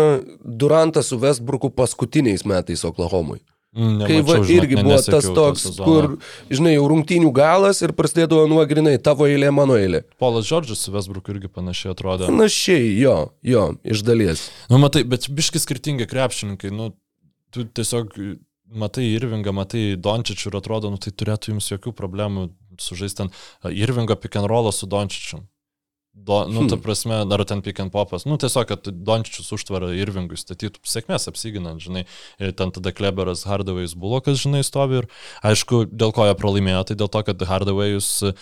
Durantą 0.45 1.01
su 1.03 1.17
Westbrooku 1.17 1.71
paskutiniais 1.73 2.45
metais 2.45 2.85
Oklahomui. 2.85 3.41
Mm, 3.73 4.03
Kai 4.05 4.19
va, 4.21 4.35
nemačiau, 4.35 4.43
žinok, 4.45 4.61
irgi 4.61 4.75
ne- 4.77 4.83
buvo 4.85 4.97
tas 5.01 5.25
to 5.25 5.33
toks, 5.33 5.61
sezono. 5.65 5.85
kur, 5.87 6.17
žinai, 6.53 6.75
jau 6.75 6.83
rungtynių 6.91 7.31
galas 7.33 7.81
ir 7.81 7.89
prasidėdavo 7.97 8.43
nuo 8.47 8.61
grinai 8.69 8.99
tavo 9.01 9.25
eilė, 9.25 9.49
mano 9.49 9.73
eilė. 9.73 10.03
Polas 10.21 10.45
Džordžas 10.45 10.77
su 10.85 10.91
Vesbruku 10.93 11.33
irgi 11.33 11.49
panašiai 11.49 11.95
atrodo. 11.95 12.27
Panašiai, 12.29 12.91
jo, 13.01 13.15
jo, 13.41 13.63
iš 13.83 14.03
dalies. 14.05 14.51
Nu, 14.69 14.77
matai, 14.77 15.01
bet 15.03 15.25
biški 15.25 15.57
skirtingi 15.57 16.05
krepšininkai, 16.05 16.69
nu, 16.69 16.91
tu 17.49 17.65
tiesiog 17.65 18.13
matai 18.77 19.07
Irvingą, 19.15 19.49
matai 19.53 19.97
Dončičių 19.97 20.51
ir 20.53 20.59
atrodo, 20.61 20.93
nu, 20.93 21.01
tai 21.01 21.09
turėtų 21.09 21.55
jums 21.55 21.71
jokių 21.73 21.95
problemų 21.97 22.51
sužaisti 22.77 23.23
ten 23.23 23.33
Irvingo 23.73 24.13
pick 24.21 24.37
and 24.37 24.45
rollą 24.49 24.69
su 24.73 24.85
Dončičiu. 24.85 25.41
Do, 26.13 26.43
nu, 26.47 26.67
ta 26.69 26.75
Hmm. 26.75 26.83
prasme, 26.83 27.15
ar 27.33 27.43
ten 27.43 27.61
pick 27.61 27.79
and 27.79 27.91
popas. 27.91 28.23
Nu, 28.25 28.37
tiesiog, 28.37 28.67
kad 28.69 28.85
Dončičius 28.85 29.49
užtvarą 29.51 29.89
Irvingui 29.97 30.37
statytų 30.37 30.77
sėkmės 30.85 31.25
apsiginant, 31.27 31.81
žinai. 31.81 32.05
Ir 32.39 32.53
ten 32.53 32.69
tada 32.71 32.93
Kleberas 32.93 33.43
Hardaway's 33.49 33.95
Bulokas, 33.97 34.37
žinai, 34.45 34.61
stovi 34.63 35.01
ir, 35.01 35.07
aišku, 35.43 35.87
dėl 35.89 36.13
ko 36.13 36.29
jie 36.29 36.35
pralaimėjo, 36.37 36.85
tai 36.85 36.95
dėl 36.95 37.09
to, 37.09 37.23
kad 37.23 37.37
Hardaway'us 37.49 38.35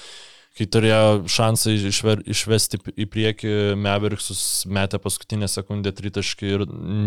kai 0.58 0.68
turėjo 0.68 1.30
šansą 1.32 1.74
išver, 1.90 2.22
išvesti 2.28 2.80
į 3.00 3.08
priekį 3.12 3.54
Mavericksus, 3.80 4.42
metė 4.68 5.00
paskutinę 5.02 5.48
sekundę 5.52 5.94
tritaškį 5.96 6.50
ir 6.52 6.66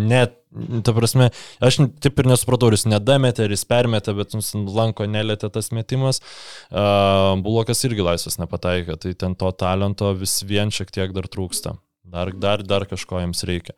net, 0.09 0.39
ta 0.87 0.95
prasme, 0.97 1.29
aš 1.65 1.83
taip 2.03 2.23
ir 2.23 2.31
nesupratau, 2.31 2.71
ar 2.71 2.79
jis 2.79 2.87
nedametė, 2.89 3.45
ar 3.45 3.53
jis 3.53 3.67
permetė, 3.69 4.15
bet 4.17 4.37
ant 4.39 4.73
lanko 4.73 5.07
nelėtė 5.11 5.51
tas 5.53 5.71
metimas. 5.77 6.23
Uh, 6.71 7.35
Bulokas 7.45 7.85
irgi 7.85 8.07
laisvas 8.07 8.41
nepataikė, 8.41 8.97
tai 9.03 9.17
ten 9.19 9.37
to 9.37 9.51
talento 9.61 10.15
vis 10.17 10.39
vien 10.49 10.73
šiek 10.73 10.95
tiek 10.95 11.13
dar 11.17 11.29
trūksta. 11.29 11.77
Dar, 12.15 12.33
dar, 12.37 12.63
dar 12.65 12.87
kažko 12.89 13.21
jiems 13.21 13.43
reikia. 13.49 13.75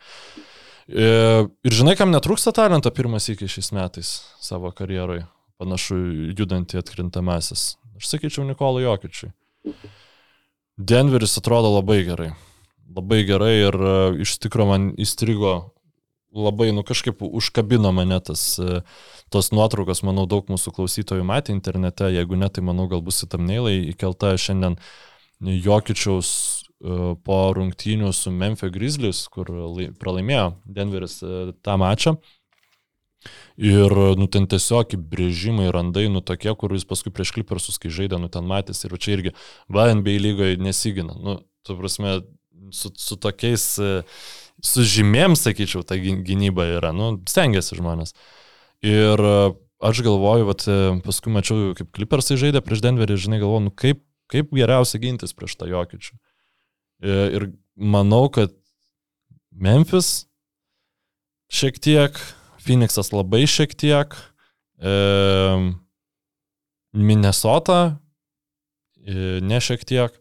E, 0.87 1.07
Ir 1.67 1.75
žinai, 1.75 1.95
kam 1.99 2.13
netrūksta 2.15 2.53
talento 2.55 2.91
pirmas 2.95 3.27
iki 3.33 3.49
šiais 3.51 3.73
metais 3.75 4.11
savo 4.43 4.71
karjeroje, 4.75 5.25
panašu 5.63 5.99
judant 6.37 6.75
į 6.75 6.83
atkrintamasis. 6.83 7.73
Aš 7.97 8.11
sakyčiau 8.13 8.45
Nikolai 8.47 8.85
Jokičiui. 8.85 9.33
Denveris 10.77 11.39
atrodo 11.39 11.71
labai 11.75 12.03
gerai. 12.05 12.33
Labai 12.97 13.23
gerai 13.29 13.55
ir 13.63 13.77
e, 13.77 13.95
iš 14.25 14.37
tikrųjų 14.45 14.69
man 14.69 14.85
įstrigo 15.01 15.55
labai, 16.37 16.69
nu 16.77 16.85
kažkaip 16.87 17.23
užkabino 17.25 17.91
mane 17.97 18.19
tas, 18.25 18.43
e, 18.61 18.83
tos 19.33 19.51
nuotraukos, 19.57 20.03
manau, 20.07 20.27
daug 20.29 20.49
mūsų 20.53 20.75
klausytojų 20.77 21.25
matė 21.27 21.55
internete, 21.57 22.11
jeigu 22.13 22.39
ne, 22.39 22.49
tai 22.53 22.65
manau, 22.65 22.87
gal 22.93 23.03
bus 23.05 23.23
į 23.25 23.31
tamneilai 23.33 23.75
įkelta 23.95 24.35
šiandien 24.41 24.77
Jokičiaus 25.41 26.31
e, 26.31 27.15
po 27.25 27.41
rungtynių 27.57 28.13
su 28.17 28.33
Memphis 28.33 28.73
Grizzlies, 28.73 29.25
kur 29.33 29.51
lai- 29.51 29.91
pralaimėjo 29.97 30.51
Denveris 30.79 31.23
tą 31.65 31.79
mačą. 31.81 32.19
Ir, 33.57 33.91
nu, 34.21 34.27
ten 34.31 34.45
tiesiog 34.51 34.93
įbrėžimai, 34.99 35.71
randai, 35.75 36.07
nu, 36.13 36.21
tokie, 36.21 36.53
kur 36.59 36.75
jis 36.77 36.85
paskui 36.87 37.11
prieš 37.15 37.33
klipersus, 37.35 37.79
kai 37.83 37.91
žaidė, 37.91 38.19
nu, 38.23 38.29
ten 38.33 38.47
matėsi. 38.47 38.87
Ir 38.87 38.97
čia 39.01 39.17
irgi, 39.17 39.33
va, 39.73 39.89
NBA 39.97 40.19
lygoje 40.23 40.59
nesigina. 40.63 41.17
Nu, 41.17 41.39
tu 41.67 41.77
prasme, 41.79 42.19
su, 42.77 42.93
su 43.01 43.17
tokiais, 43.19 43.65
su 44.67 44.85
žymėm, 44.93 45.35
sakyčiau, 45.41 45.83
ta 45.89 45.99
gyn- 46.01 46.23
gynyba 46.27 46.69
yra, 46.77 46.93
nu, 46.95 47.15
stengiasi 47.29 47.81
žmonės. 47.81 48.15
Ir 48.87 49.21
aš 49.87 50.05
galvoju, 50.05 50.47
vat, 50.53 50.69
paskui 51.05 51.33
mačiau, 51.35 51.73
kaip 51.77 51.91
klipersai 51.97 52.39
žaidė 52.41 52.63
prieš 52.65 52.85
Denverį, 52.85 53.19
žinai, 53.27 53.41
galvoju, 53.43 53.67
nu, 53.71 53.75
kaip, 53.75 54.05
kaip 54.33 54.53
geriausia 54.55 55.01
gintis 55.03 55.35
prieš 55.37 55.57
tą 55.59 55.69
jokičių. 55.73 56.15
E, 56.17 57.19
Ir 57.37 57.51
manau, 57.77 58.27
kad 58.33 58.55
Memphis 59.53 60.27
šiek 61.53 61.77
tiek, 61.81 62.17
Phoenixas 62.67 63.13
labai 63.15 63.45
šiek 63.51 63.75
tiek, 63.79 64.17
e, 64.83 64.95
Minnesota 66.97 67.81
e, 69.07 69.39
ne 69.45 69.61
šiek 69.63 69.85
tiek, 69.87 70.17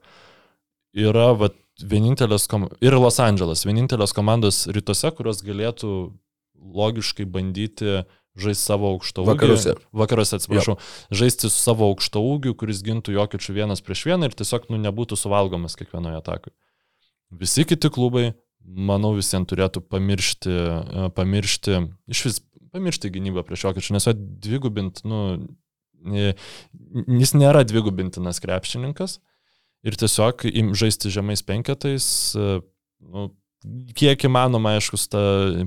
yra 0.96 1.32
vat, 1.40 1.58
vienintelės 1.82 2.48
ir 2.86 2.96
Los 2.96 3.18
Angeles, 3.20 3.66
vienintelės 3.68 4.14
komandos 4.16 4.66
rytuose, 4.72 5.12
kurios 5.12 5.42
galėtų 5.44 5.90
logiškai 6.56 7.26
bandyti 7.28 8.06
žaisti 8.40 8.68
savo 8.68 8.92
aukštą 8.96 9.24
ūgį. 9.24 9.32
Vakaruose. 9.32 9.74
Vakaruose, 9.96 10.38
atsiprašau. 10.40 10.78
Žaisti 11.14 11.50
su 11.50 11.56
savo 11.56 11.90
aukštą 11.92 12.22
ūgiu, 12.24 12.56
kuris 12.60 12.82
gintų 12.86 13.16
jokiečių 13.16 13.56
vienas 13.56 13.84
prieš 13.84 14.06
vieną 14.10 14.30
ir 14.30 14.36
tiesiog 14.38 14.70
nu, 14.72 14.80
nebūtų 14.88 15.20
suvalgomas 15.20 15.78
kiekvienoje 15.80 16.20
atakoje. 16.20 16.56
Visi 17.36 17.66
kiti 17.68 17.92
klubai 17.92 18.30
manau, 18.66 19.14
visiems 19.18 19.50
turėtų 19.50 19.84
pamiršti, 19.92 20.52
e, 20.52 21.08
pamiršti, 21.16 21.80
iš 22.12 22.26
vis 22.28 22.42
pamiršti 22.76 23.12
gynybą 23.14 23.46
prieš 23.48 23.70
Jokičių, 23.70 23.96
nes 23.96 24.08
jo 24.10 24.14
dvigubint, 24.16 25.02
nu, 25.08 25.22
e, 26.12 26.34
jis 27.22 27.36
nėra 27.38 27.64
dvigubintinas 27.68 28.42
krepšininkas 28.44 29.20
ir 29.86 29.98
tiesiog 30.02 30.48
žaisti 30.76 31.14
žemais 31.14 31.46
penketais, 31.46 32.08
e, 32.36 32.60
nu, 33.06 33.30
kiek 33.98 34.28
įmanoma, 34.28 34.76
aišku, 34.78 35.00
ta 35.10 35.22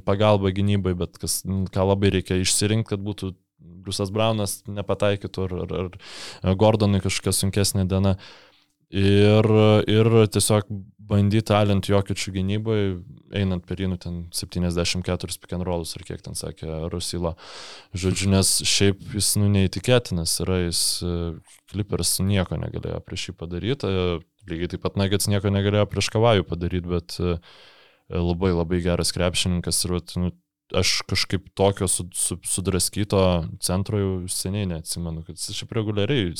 pagalba 0.07 0.53
gynybai, 0.55 0.95
bet 0.99 1.19
kas, 1.19 1.41
ką 1.47 1.87
labai 1.89 2.13
reikia 2.19 2.39
išsirinkti, 2.43 2.93
kad 2.95 3.03
būtų 3.03 3.33
Briusas 3.59 4.13
Braunas 4.15 4.61
nepataikytų 4.71 5.47
ar, 5.47 5.55
ar, 5.65 5.89
ar 6.45 6.59
Gordonui 6.61 7.01
kažkokia 7.03 7.35
sunkesnė 7.35 7.89
diena. 7.91 8.15
Ir, 8.89 9.45
ir 9.91 10.09
tiesiog 10.33 10.69
bandyti 11.09 11.55
alint 11.57 11.89
jokičių 11.89 12.33
gynybai, 12.37 12.79
einant 13.41 13.65
per 13.69 13.81
jį, 13.81 13.91
nu 13.93 13.99
ten 14.01 14.19
74 14.37 15.39
pick 15.41 15.55
and 15.57 15.67
rollus 15.67 15.95
ar 15.99 16.05
kiek 16.09 16.21
ten 16.25 16.37
sakė 16.39 16.89
Rusilo. 16.93 17.35
Žodžiu, 17.97 18.31
nes 18.35 18.53
šiaip 18.69 19.01
jis, 19.17 19.35
nu, 19.41 19.49
neįtikėtinas 19.55 20.39
yra, 20.45 20.61
jis 20.67 20.83
Clippers 21.73 22.19
nieko 22.25 22.61
negalėjo 22.61 23.01
prieš 23.07 23.31
jį 23.31 23.37
padaryti, 23.41 23.95
lygiai 24.49 24.73
taip 24.75 24.85
pat 24.85 25.01
Nuggets 25.01 25.29
nieko 25.33 25.53
negalėjo 25.53 25.89
prieš 25.91 26.13
Kavajų 26.15 26.47
padaryti, 26.49 26.93
bet 26.93 27.19
labai 28.09 28.55
labai 28.55 28.83
geras 28.85 29.13
krepšininkas 29.17 29.85
ir, 29.85 29.99
nu, 30.23 30.33
aš 30.77 31.01
kažkaip 31.09 31.49
tokio 31.55 31.89
su, 31.89 32.07
su, 32.15 32.37
sudraskyto 32.45 33.23
centro 33.65 33.99
jau 33.99 34.13
seniai 34.29 34.67
neatsimenu, 34.69 35.23
kad 35.27 35.39
jis 35.39 35.57
šiaip 35.57 35.73
reguliariai 35.79 36.35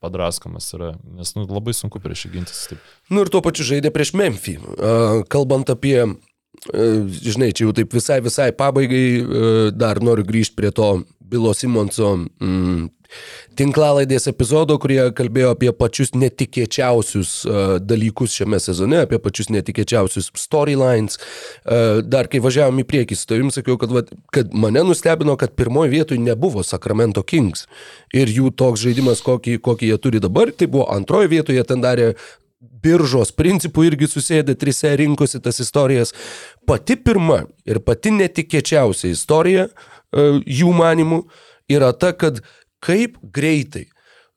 padraskomas 0.00 0.70
yra, 0.76 0.94
nes 1.18 1.34
nu, 1.36 1.44
labai 1.50 1.74
sunku 1.76 2.00
prieš 2.02 2.26
jį 2.26 2.32
gintis. 2.38 2.62
Taip. 2.70 2.90
Nu 3.12 3.24
ir 3.24 3.32
tuo 3.32 3.42
pačiu 3.44 3.66
žaidė 3.68 3.92
prieš 3.94 4.14
Memphį. 4.16 4.56
Kalbant 5.32 5.72
apie, 5.72 5.96
žinai, 6.70 7.52
čia 7.52 7.66
jau 7.66 7.76
taip 7.76 7.92
visai 7.96 8.20
visai 8.24 8.50
pabaigai, 8.56 9.04
dar 9.76 10.00
noriu 10.04 10.26
grįžti 10.28 10.56
prie 10.58 10.72
to 10.74 10.92
Bilo 11.30 11.52
Simonso 11.54 12.16
mm, 12.16 12.88
tinklalaidės 13.58 14.28
epizodo, 14.30 14.76
kurie 14.80 15.00
kalbėjo 15.16 15.54
apie 15.54 15.70
pačius 15.76 16.12
netikėčiausius 16.16 17.32
uh, 17.44 17.76
dalykus 17.82 18.34
šiame 18.38 18.60
sezone, 18.62 19.02
apie 19.04 19.20
pačius 19.22 19.50
netikėčiausius 19.54 20.30
storylines. 20.38 21.18
Uh, 21.20 22.00
dar 22.06 22.30
kai 22.30 22.42
važiavom 22.42 22.82
į 22.82 22.86
priekį, 22.90 23.18
su 23.18 23.28
tavim 23.30 23.52
sakiau, 23.54 23.78
kad, 23.80 23.94
va, 23.94 24.04
kad 24.34 24.52
mane 24.54 24.84
nustebino, 24.86 25.36
kad 25.40 25.56
pirmoji 25.58 25.94
vietoje 25.96 26.22
nebuvo 26.22 26.64
Sacramento 26.66 27.24
Kings. 27.26 27.66
Ir 28.16 28.30
jų 28.30 28.52
toks 28.56 28.84
žaidimas, 28.84 29.24
kokį, 29.26 29.58
kokį 29.64 29.90
jie 29.92 29.98
turi 30.02 30.22
dabar, 30.22 30.52
tai 30.54 30.70
buvo 30.70 30.88
antroji 30.94 31.34
vietoje, 31.34 31.64
ten 31.66 31.82
darė 31.84 32.14
biržos 32.60 33.32
principų 33.36 33.86
irgi 33.88 34.08
susėdė 34.08 34.56
trise 34.58 34.92
rinkosi 34.96 35.40
tas 35.42 35.60
istorijas. 35.62 36.14
Pati 36.68 36.96
pirma 36.96 37.42
ir 37.68 37.80
pati 37.84 38.12
netikėčiausia 38.14 39.12
istorija 39.14 39.68
uh, 39.68 40.40
jų 40.44 40.72
manimų 40.76 41.22
yra 41.70 41.92
ta, 41.92 42.12
kad 42.12 42.42
kaip 42.84 43.18
greitai 43.22 43.86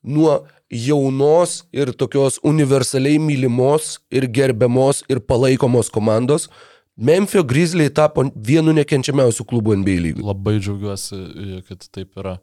nuo 0.04 0.44
jaunos 0.74 1.64
ir 1.72 1.94
tokios 1.96 2.40
universaliai 2.44 3.20
mylimos 3.20 3.98
ir 4.12 4.28
gerbiamos 4.28 5.04
ir 5.10 5.22
palaikomos 5.24 5.92
komandos 5.94 6.50
Memphio 6.96 7.42
Grizzly 7.44 7.88
tapo 7.90 8.28
vienu 8.36 8.74
nekenčiamiausių 8.78 9.46
klubų 9.50 9.80
NBA 9.82 10.02
lygų. 10.08 10.26
Labai 10.28 10.60
džiaugiuosi, 10.60 11.18
kad 11.66 11.88
taip 11.90 12.20
yra. 12.22 12.36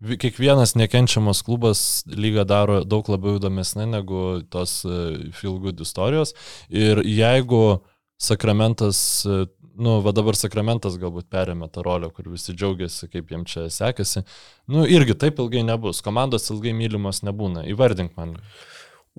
Kiekvienas 0.00 0.72
nekenčiamas 0.80 1.42
klubas 1.44 1.80
lygą 2.08 2.46
daro 2.48 2.78
daug 2.88 3.04
labiau 3.12 3.36
įdomesnė 3.36 3.84
negu 3.90 4.40
tos 4.48 4.78
e, 4.88 5.28
feel 5.36 5.58
good 5.60 5.82
istorijos. 5.84 6.32
Ir 6.72 7.02
jeigu 7.04 7.82
Sakramentas 8.20 9.26
nu, 9.80 9.98
va 10.04 10.12
dabar 10.16 10.36
Sakramentas 10.38 10.98
galbūt 11.00 11.30
perėmė 11.32 11.70
tą 11.72 11.84
rolę, 11.86 12.10
kur 12.14 12.28
visi 12.30 12.54
džiaugiasi, 12.54 13.08
kaip 13.12 13.32
jiems 13.32 13.54
čia 13.54 13.68
sekasi. 13.72 14.24
Nu, 14.70 14.84
irgi 14.84 15.16
taip 15.18 15.40
ilgai 15.42 15.64
nebus. 15.66 16.02
Komandos 16.04 16.50
ilgai 16.52 16.74
mylimos 16.76 17.24
nebūna. 17.26 17.64
Įvardink 17.72 18.14
man. 18.20 18.36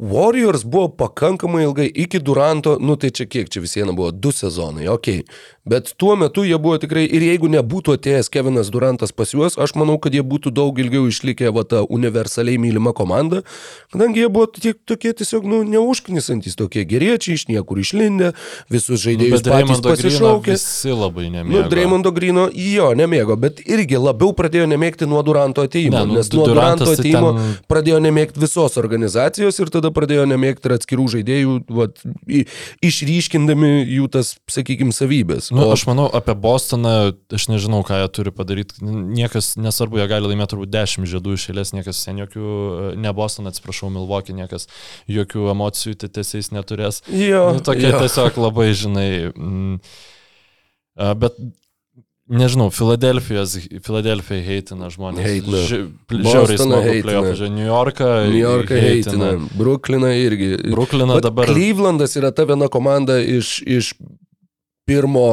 Warriors 0.01 0.63
buvo 0.63 0.87
pakankamai 0.97 1.65
ilgai 1.65 1.89
iki 2.05 2.21
Duranto, 2.23 2.77
nu 2.79 2.95
tai 2.95 3.11
čia 3.11 3.27
kiek, 3.27 3.49
čia 3.51 3.61
vis 3.61 3.75
viena 3.75 3.93
buvo 3.93 4.13
du 4.15 4.31
sezonai, 4.31 4.87
okei. 4.89 5.25
Okay. 5.25 5.60
Bet 5.65 5.93
tuo 5.97 6.15
metu 6.17 6.41
jie 6.41 6.57
buvo 6.57 6.79
tikrai, 6.81 7.03
ir 7.05 7.21
jeigu 7.21 7.45
nebūtų 7.53 7.93
atėjęs 7.93 8.31
Kevinas 8.33 8.71
Durantas 8.73 9.11
pas 9.13 9.29
juos, 9.29 9.59
aš 9.61 9.75
manau, 9.77 9.99
kad 10.01 10.15
jie 10.17 10.23
būtų 10.25 10.49
daug 10.57 10.79
ilgiau 10.81 11.05
išlikę 11.05 11.51
va 11.53 11.61
tą 11.69 11.83
universaliai 11.85 12.57
mylimą 12.57 12.95
komandą, 12.97 13.43
kadangi 13.93 14.23
jie 14.23 14.29
buvo 14.33 14.47
tiek, 14.55 14.79
tokie 14.89 15.11
tiesiog, 15.19 15.45
nu, 15.45 15.59
neužknisantis, 15.69 16.57
tokie 16.57 16.81
geriečiai, 16.89 17.37
iš 17.37 17.45
niekur 17.51 17.77
išlindę, 17.77 18.31
visus 18.73 19.03
žaidėjus 19.03 19.45
nu, 19.45 19.51
patys 19.53 19.83
pasišaukė. 19.85 20.55
Visi 20.55 20.95
labai 20.95 21.27
nemėgo. 21.29 21.53
Nu, 21.53 21.61
Dreymondo 21.69 22.13
Grino 22.15 22.47
jo 22.49 22.89
nemėgo, 22.97 23.37
bet 23.45 23.61
irgi 23.61 24.01
labiau 24.01 24.33
pradėjo 24.33 24.65
nemėgti 24.73 25.05
nuo 25.05 25.21
Duranto 25.21 25.67
ateimo, 25.69 25.93
ne, 25.99 26.09
nu, 26.09 26.17
nes 26.17 26.33
nuo 26.33 26.49
Duranto 26.49 26.89
ateimo 26.89 27.35
ten... 27.37 27.53
pradėjo 27.69 28.01
nemėgti 28.01 28.41
visos 28.41 28.81
organizacijos 28.81 29.61
ir 29.61 29.69
tada 29.77 29.93
pradėjo 29.93 30.25
nemėgti 30.33 30.71
ir 30.71 30.77
atskirų 30.79 31.07
žaidėjų, 31.19 31.55
vat, 31.69 32.01
išryškindami 32.81 33.73
jų 33.85 34.09
tas, 34.17 34.33
sakykime, 34.49 34.97
savybės. 34.97 35.50
Nu, 35.51 35.65
o... 35.67 35.71
Aš 35.75 35.83
manau, 35.89 36.07
apie 36.15 36.33
Bostoną, 36.39 37.11
aš 37.35 37.47
nežinau, 37.51 37.81
ką 37.87 37.99
jie 37.99 38.09
turi 38.15 38.31
padaryti. 38.35 38.79
Niekas, 38.87 39.53
nesvarbu, 39.59 39.99
jie 39.99 40.07
gali 40.11 40.31
laimėti 40.31 40.55
turbūt 40.55 40.71
10 40.71 41.09
žiedų 41.11 41.35
iš 41.35 41.47
eilės, 41.51 41.73
niekas 41.75 41.99
sen 42.05 42.21
jokių, 42.23 42.51
ne 43.01 43.11
Bostoną, 43.15 43.51
atsiprašau, 43.51 43.91
Milvokį, 43.91 44.37
niekas 44.39 44.69
jokių 45.11 45.49
emocijų 45.51 45.97
tiesiais 46.07 46.53
neturės. 46.55 47.01
Jo, 47.11 47.49
nu, 47.57 47.65
tokie 47.67 47.89
jo. 47.89 47.99
tiesiog 47.99 48.39
labai, 48.39 48.69
žinai. 48.77 49.09
Mm, 49.35 49.81
bet 51.19 51.41
Nežinau, 52.31 52.69
Filadelfijos, 52.71 53.57
Filadelfija 53.83 54.39
heitina 54.45 54.87
žmonės. 54.93 55.25
Heitina. 55.25 55.63
Žiauriai 55.67 56.59
smagu 56.61 56.93
playoffų. 57.03 57.49
New 57.51 57.65
Yorką. 57.67 58.07
New 58.29 58.39
Yorką 58.39 58.77
heitina. 58.79 59.33
heitina. 59.33 59.49
Brukliną 59.59 60.13
irgi. 60.15 60.53
Brukliną 60.71 61.17
dabar. 61.25 61.51
Klyvlandas 61.51 62.15
yra 62.15 62.31
ta 62.31 62.45
viena 62.47 62.69
komanda 62.71 63.17
iš, 63.19 63.57
iš 63.67 63.91
pirmo 64.89 65.25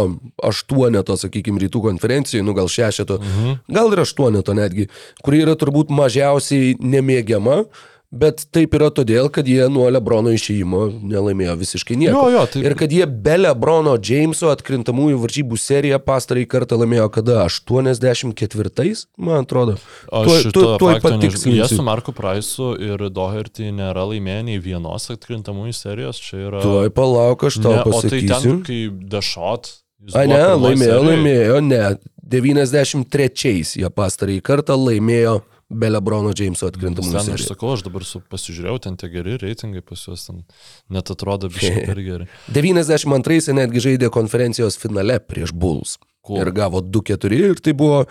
aštuoneto, 0.44 1.16
sakykime, 1.18 1.60
rytų 1.64 1.82
konferencijai, 1.88 2.44
nu 2.46 2.54
gal 2.56 2.70
šešeto, 2.72 3.18
mhm. 3.22 3.60
gal 3.74 3.92
ir 3.94 4.04
aštuoneto 4.04 4.56
netgi, 4.56 4.88
kuri 5.24 5.44
yra 5.46 5.56
turbūt 5.58 5.92
mažiausiai 5.94 6.76
nemėgiama, 6.80 7.62
Bet 8.08 8.46
taip 8.56 8.72
yra 8.72 8.86
todėl, 8.88 9.26
kad 9.28 9.44
jie 9.44 9.66
nuo 9.68 9.84
Lebrono 9.92 10.30
išėjimo 10.32 10.86
nelaimėjo 11.10 11.58
visiškai 11.60 11.96
nieko. 12.00 12.14
Jo, 12.16 12.30
jo, 12.32 12.44
taip... 12.48 12.62
Ir 12.64 12.74
kad 12.80 12.92
jie 12.94 13.04
be 13.04 13.34
Lebrono 13.36 13.98
Jameso 14.00 14.48
atkrintamųjų 14.48 15.18
varžybų 15.26 15.58
seriją 15.60 15.98
pastarąjį 16.06 16.46
kartą 16.48 16.78
laimėjo 16.80 17.10
kada? 17.18 17.42
84-ais, 17.44 19.04
man 19.20 19.44
atrodo. 19.44 19.76
Aš 20.08 20.48
tu, 20.48 20.54
tu, 20.56 20.62
tuoj 20.80 21.02
patikslinsiu. 21.04 21.52
Jie 21.58 21.68
su 21.68 21.84
Marku 21.84 22.16
Praisu 22.16 22.70
ir 22.80 23.04
Doherty 23.12 23.68
nėra 23.76 24.06
laimėję 24.08 24.46
nei 24.48 24.62
vienos 24.64 25.10
atkrintamųjų 25.12 25.76
serijos. 25.76 26.22
Čia 26.30 26.40
yra... 26.46 26.64
Tuoj 26.64 26.88
palauk, 26.96 27.44
aš 27.50 27.60
tau 27.60 27.76
ne, 27.76 27.84
pasakysiu. 27.90 28.24
O 28.24 28.32
tai 28.32 28.40
ten, 28.48 28.64
kai 28.64 28.80
Dešot. 29.18 29.74
A 30.16 30.24
ne, 30.24 30.40
laimėjo, 30.56 30.96
serijai. 30.96 31.12
laimėjo, 31.12 31.60
ne. 31.68 31.84
93-ais 32.28 33.76
jie 33.76 33.92
pastarąjį 34.00 34.40
kartą 34.48 34.80
laimėjo 34.80 35.42
be 35.68 35.90
Lebrono 35.92 36.32
Jameso 36.32 36.68
atkrintamų 36.70 37.12
seriją. 37.12 37.36
Aš 37.36 37.46
sakau, 37.50 37.72
aš 37.76 37.84
dabar 37.86 38.04
su, 38.08 38.22
pasižiūrėjau, 38.32 38.78
ten 38.86 38.98
tie 39.00 39.10
geri 39.12 39.36
reitingai 39.40 39.82
pas 39.84 40.00
juos, 40.08 40.24
ten 40.28 40.44
net 40.92 41.12
atrodo 41.12 41.50
biškai 41.52 41.84
per 41.90 42.02
geri. 42.04 42.28
92-aisiais 42.54 43.56
netgi 43.58 43.84
žaidė 43.90 44.12
konferencijos 44.14 44.80
finale 44.80 45.20
prieš 45.20 45.52
Bulls. 45.52 45.98
Cool. 46.28 46.42
Ir 46.42 46.50
gavo 46.52 46.82
2-4 46.84 47.36
ir 47.36 47.60
tai 47.64 47.72
buvo 47.78 48.02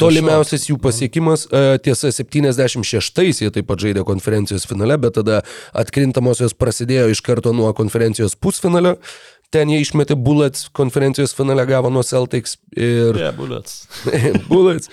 tolimiausias 0.00 0.68
jų 0.70 0.78
pasiekimas. 0.80 1.44
Mhm. 1.50 1.82
Tiesa, 1.84 2.12
76-ais 2.16 3.42
jie 3.42 3.50
taip 3.52 3.68
pat 3.68 3.82
žaidė 3.82 4.04
konferencijos 4.08 4.64
finale, 4.68 4.96
bet 5.00 5.18
tada 5.18 5.42
atkrintamosios 5.76 6.56
prasidėjo 6.56 7.10
iš 7.12 7.20
karto 7.24 7.52
nuo 7.56 7.74
konferencijos 7.76 8.38
pusfinalio. 8.40 8.96
Ten 9.48 9.70
jie 9.72 9.78
išmetė 9.80 10.12
Bullets, 10.20 10.66
konferencijos 10.76 11.32
finale 11.32 11.64
gavo 11.68 11.88
nuo 11.88 12.02
Celtics 12.04 12.58
ir... 12.76 13.16
Yeah, 13.16 13.32
Bullets. 13.32 13.86
bullets. 14.50 14.90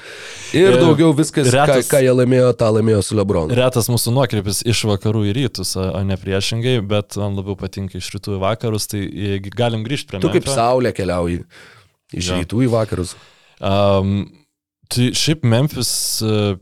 Ir, 0.55 0.69
ir 0.69 0.77
daugiau 0.79 1.11
viskas, 1.17 1.49
retas, 1.51 1.89
ką, 1.89 1.97
ką 1.97 2.01
jie 2.05 2.13
laimėjo, 2.15 2.53
tą 2.55 2.69
laimėjo 2.77 3.01
su 3.03 3.17
Lebronu. 3.19 3.51
Retas 3.59 3.91
mūsų 3.91 4.13
nuokrypis 4.15 4.61
iš 4.63 4.85
vakarų 4.87 5.25
į 5.27 5.35
rytus, 5.41 5.75
o 5.75 5.99
ne 6.07 6.15
priešingai, 6.21 6.77
bet 6.87 7.19
man 7.19 7.35
labiau 7.35 7.57
patinka 7.59 7.99
iš 7.99 8.13
rytų 8.15 8.37
į 8.37 8.41
vakarus, 8.45 8.87
tai 8.93 9.03
galim 9.51 9.83
grįžti 9.83 10.13
prie... 10.13 10.23
Tu 10.23 10.31
kaip 10.37 10.47
saulė 10.47 10.95
keliauji 10.95 11.43
iš 12.15 12.31
ja. 12.31 12.39
rytų 12.39 12.63
į 12.63 12.71
vakarus. 12.77 13.17
Um, 13.59 14.21
tai 14.87 15.11
šiaip 15.11 15.43
Memphis... 15.43 15.91
Uh, 16.23 16.55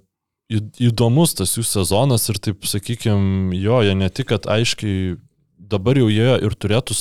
įdomus 0.54 1.32
tas 1.34 1.56
jų 1.56 1.64
sezonas 1.66 2.28
ir 2.30 2.38
taip, 2.44 2.66
sakykime, 2.68 3.56
jo, 3.58 3.80
jie 3.82 3.96
ne 3.98 4.10
tik, 4.14 4.28
kad 4.30 4.46
aiškiai 4.52 5.16
dabar 5.58 5.98
jau 5.98 6.10
jie 6.12 6.36
ir 6.46 6.56
turėtų 6.60 6.98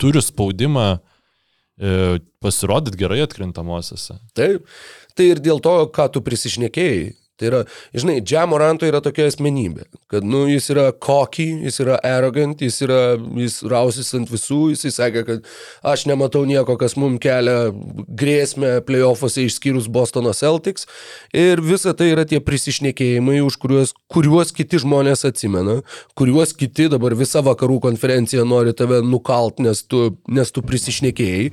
turi 0.00 0.22
spaudimą 0.22 0.86
e, 0.94 2.18
pasirodyti 2.44 3.00
gerai 3.00 3.22
atkrintamosiose. 3.24 4.18
Taip, 4.36 4.68
tai 5.16 5.30
ir 5.32 5.42
dėl 5.44 5.62
to, 5.64 5.76
ką 5.94 6.08
tu 6.14 6.24
prisišnekėjai, 6.24 7.12
Tai 7.34 7.48
yra, 7.48 7.60
žinai, 7.90 8.20
Džiamoranto 8.22 8.86
yra 8.86 9.00
tokia 9.02 9.24
asmenybė, 9.26 9.88
kad, 10.12 10.22
nu, 10.22 10.44
jis 10.46 10.68
yra 10.70 10.84
cocky, 11.02 11.48
jis 11.66 11.80
yra 11.82 11.96
arrogant, 12.06 12.60
jis 12.62 12.76
yra, 12.86 12.98
jis 13.40 13.56
rausis 13.66 14.12
ant 14.14 14.28
visų, 14.30 14.68
jis 14.70 14.94
sakė, 14.94 15.24
kad 15.26 15.48
aš 15.90 16.04
nematau 16.06 16.44
nieko, 16.46 16.76
kas 16.78 16.94
mums 16.94 17.18
kelia 17.24 17.72
grėsmę 17.74 18.76
playoffuose 18.86 19.48
išskyrus 19.48 19.88
Bostono 19.90 20.30
Celtics. 20.30 20.86
Ir 21.34 21.58
visa 21.64 21.90
tai 21.98 22.12
yra 22.12 22.22
tie 22.22 22.38
prisišnekėjimai, 22.38 23.40
už 23.42 23.58
kuriuos, 23.64 23.94
kuriuos 24.14 24.54
kiti 24.54 24.78
žmonės 24.84 25.26
atsimena, 25.26 25.80
kuriuos 26.14 26.54
kiti 26.54 26.86
dabar 26.92 27.16
visą 27.18 27.42
vakarų 27.42 27.80
konferenciją 27.88 28.46
nori 28.46 28.76
tave 28.78 29.00
nukalt, 29.02 29.58
nes 29.58 29.82
tu, 29.82 30.04
nes 30.30 30.54
tu 30.54 30.62
prisišnekėjai. 30.62 31.50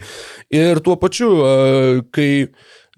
Ir 0.61 0.83
tuo 0.85 0.93
pačiu, 1.01 1.33
kai 2.13 2.29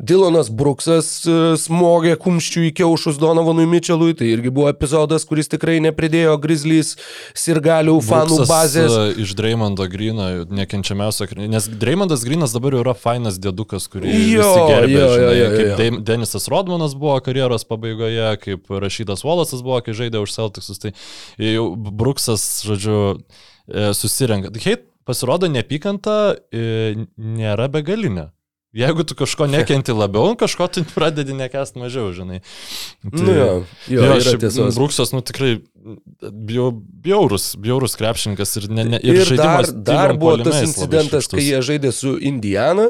Dilonas 0.01 0.47
Bruksas 0.49 1.07
e, 1.29 1.33
smogė 1.61 2.15
kumščių 2.17 2.63
į 2.65 2.71
kiaušus 2.79 3.19
Donovanui 3.21 3.67
Mitchellui, 3.69 4.15
tai 4.17 4.31
irgi 4.33 4.49
buvo 4.49 4.65
epizodas, 4.71 5.21
kuris 5.29 5.51
tikrai 5.51 5.75
nepridėjo 5.85 6.33
Grizzlies 6.41 6.95
sirgalių 7.37 7.99
fanų 8.01 8.39
Brooksas, 8.39 8.49
bazės. 8.49 8.95
e, 8.97 9.21
Iš 9.21 9.35
Dreymondo 9.37 9.85
Grino, 9.93 10.25
nekenčiamiausio, 10.49 11.29
nes 11.45 11.69
Dreymondas 11.69 12.25
Grinas 12.25 12.55
dabar 12.57 12.73
yra 12.81 12.95
fainas 12.97 13.37
dėdukas, 13.37 13.85
kurį 13.93 14.15
Jo, 14.33 14.49
gerbė, 14.71 14.97
jo, 14.97 15.05
jo, 15.05 15.13
žinai, 15.13 15.37
jo, 15.37 15.45
jo. 15.45 15.53
kaip 15.61 15.77
Deim- 15.83 16.01
Denisas 16.09 16.49
Rodmanas 16.49 16.97
buvo 16.97 17.19
karjeros 17.21 17.63
pabaigoje, 17.69 18.31
kaip 18.41 18.73
Rašydas 18.73 19.21
Wallace'as 19.21 19.61
buvo, 19.61 19.77
kai 19.85 19.93
žaidė 19.93 20.25
už 20.25 20.33
Celticsus, 20.33 20.81
tai 20.81 20.95
jau 21.37 21.69
Brooksas, 21.77 22.63
žodžiu, 22.65 23.19
e, 23.69 23.91
susirenka. 23.93 24.49
Hei, 24.65 24.79
pasirodo, 25.05 25.45
neapykanta 25.53 26.17
nėra 26.51 27.69
begalinė. 27.69 28.31
Jeigu 28.73 29.03
tu 29.05 29.13
kažko 29.15 29.45
nekenti 29.45 29.93
labiau, 29.93 30.33
kažko 30.35 30.65
tu 30.73 30.81
pradedi 30.95 31.33
nekest 31.37 31.75
mažiau, 31.77 32.09
žinai. 32.09 32.39
Tai- 33.05 33.21
Nu 33.21 33.31
jo, 33.33 33.49
jo, 33.87 34.01
Jo, 34.01 34.15
šiaip 34.19 34.41
tiesos. 34.41 34.73
Bruksas, 34.75 35.11
nu 35.13 35.21
tikrai 35.21 35.59
bjaurus, 37.03 37.55
bjaurus 37.59 37.95
krepšininkas 37.95 38.55
ir, 38.59 38.69
ne, 38.69 38.83
ne, 38.85 38.99
ir, 39.03 39.13
Ir, 39.15 39.35
dar, 39.37 39.63
žaidimas 39.65 39.71
dar 39.83 40.07
tyliom 40.13 40.19
buvo 40.21 40.37
tas 40.45 40.61
incidentas, 40.63 41.27
kai 41.31 41.43
jie 41.43 41.59
žaidė 41.65 41.91
su 41.95 42.13
Indiana 42.21 42.87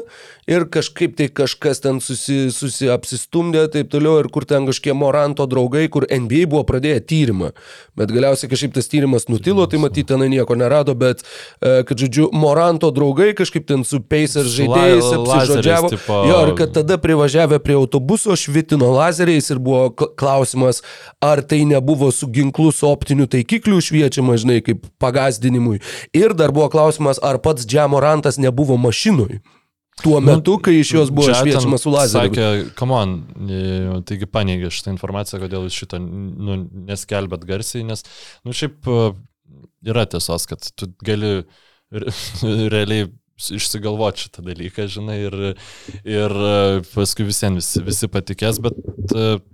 ir 0.50 0.66
kažkaip 0.72 1.16
tai 1.18 1.28
kažkas 1.32 1.80
ten 1.84 2.00
susi, 2.04 2.50
susi 2.54 2.88
apsistumdė 2.92 3.64
taip 3.72 3.90
toliau 3.92 4.18
ir 4.22 4.28
kur 4.32 4.44
ten 4.48 4.66
kažkokie 4.68 4.94
Moranto 4.96 5.46
draugai, 5.50 5.86
kur 5.92 6.06
NBA 6.10 6.44
buvo 6.52 6.62
pradėję 6.68 7.00
tyrimą. 7.08 7.50
Bet 7.98 8.12
galiausiai 8.14 8.50
kažkaip 8.52 8.74
tas 8.76 8.88
tyrimas 8.92 9.26
nutilo, 9.32 9.66
tai 9.70 9.80
matyti 9.82 10.06
ten 10.12 10.22
nieko 10.30 10.56
nerado, 10.58 10.94
bet 10.94 11.24
e, 11.24 11.82
kad 11.88 11.96
žodžiu, 11.98 12.28
Moranto 12.32 12.90
draugai 12.94 13.32
kažkaip 13.38 13.66
ten 13.70 13.84
su 13.88 14.00
Pacers 14.00 14.52
žaidėjais 14.58 15.10
apsižodžiavo. 15.18 15.90
tipo- 15.96 16.20
Jo, 16.28 16.40
ir 16.48 16.54
kad 16.58 16.74
tada 16.76 16.98
privažiavę 17.00 17.58
prie 17.64 17.74
autobuso 17.80 18.36
švitino 18.36 18.92
lazeriais 18.94 19.50
ir 19.50 19.58
buvo 19.58 19.90
klausimas, 19.90 20.82
ar 21.20 21.42
tai 21.42 21.64
nebuvo 21.64 22.12
su 22.12 22.28
ginklu 22.28 22.70
su 22.72 22.83
optiniu 22.88 23.26
taikikliu 23.30 23.80
šviečiama, 23.84 24.36
žinai, 24.40 24.60
kaip 24.64 24.86
pagazdinimui. 25.02 25.80
Ir 26.16 26.36
dar 26.38 26.54
buvo 26.54 26.70
klausimas, 26.72 27.20
ar 27.22 27.40
pats 27.44 27.66
Džiamorantas 27.68 28.40
nebuvo 28.42 28.78
mašinui. 28.80 29.40
Tuo 30.02 30.18
metu, 30.20 30.56
kai 30.58 30.74
iš 30.80 30.90
jos 30.96 31.10
buvo 31.14 31.28
Nu, 31.30 31.36
šviečiama 31.38 31.78
su 31.78 31.92
lazeriu. 31.92 32.34
Sakė, 32.34 32.70
come 32.78 32.96
on, 32.98 33.12
e, 33.46 33.58
taigi 34.08 34.26
paneigė 34.26 34.70
šitą 34.74 34.90
informaciją, 34.90 35.38
kodėl 35.44 35.68
jūs 35.68 35.76
šitą 35.84 36.00
nu, 36.02 36.56
neskelbėt 36.88 37.44
garsiai, 37.46 37.84
nes, 37.86 38.02
nu 38.42 38.56
šiaip 38.56 38.88
e, 38.90 39.04
yra 39.86 40.06
tiesos, 40.10 40.48
kad 40.50 40.66
tu 40.74 40.90
gali 41.06 41.36
re- 41.94 42.16
realiai 42.74 43.06
išsigalvoti 43.54 44.26
šitą 44.26 44.42
dalyką, 44.48 44.88
žinai, 44.90 45.20
ir, 45.28 45.38
ir 46.02 46.38
e, 46.50 46.56
paskui 46.90 47.28
visiems 47.30 47.62
visi, 47.62 47.86
visi 47.86 48.10
patikės, 48.10 48.58
bet 48.66 48.78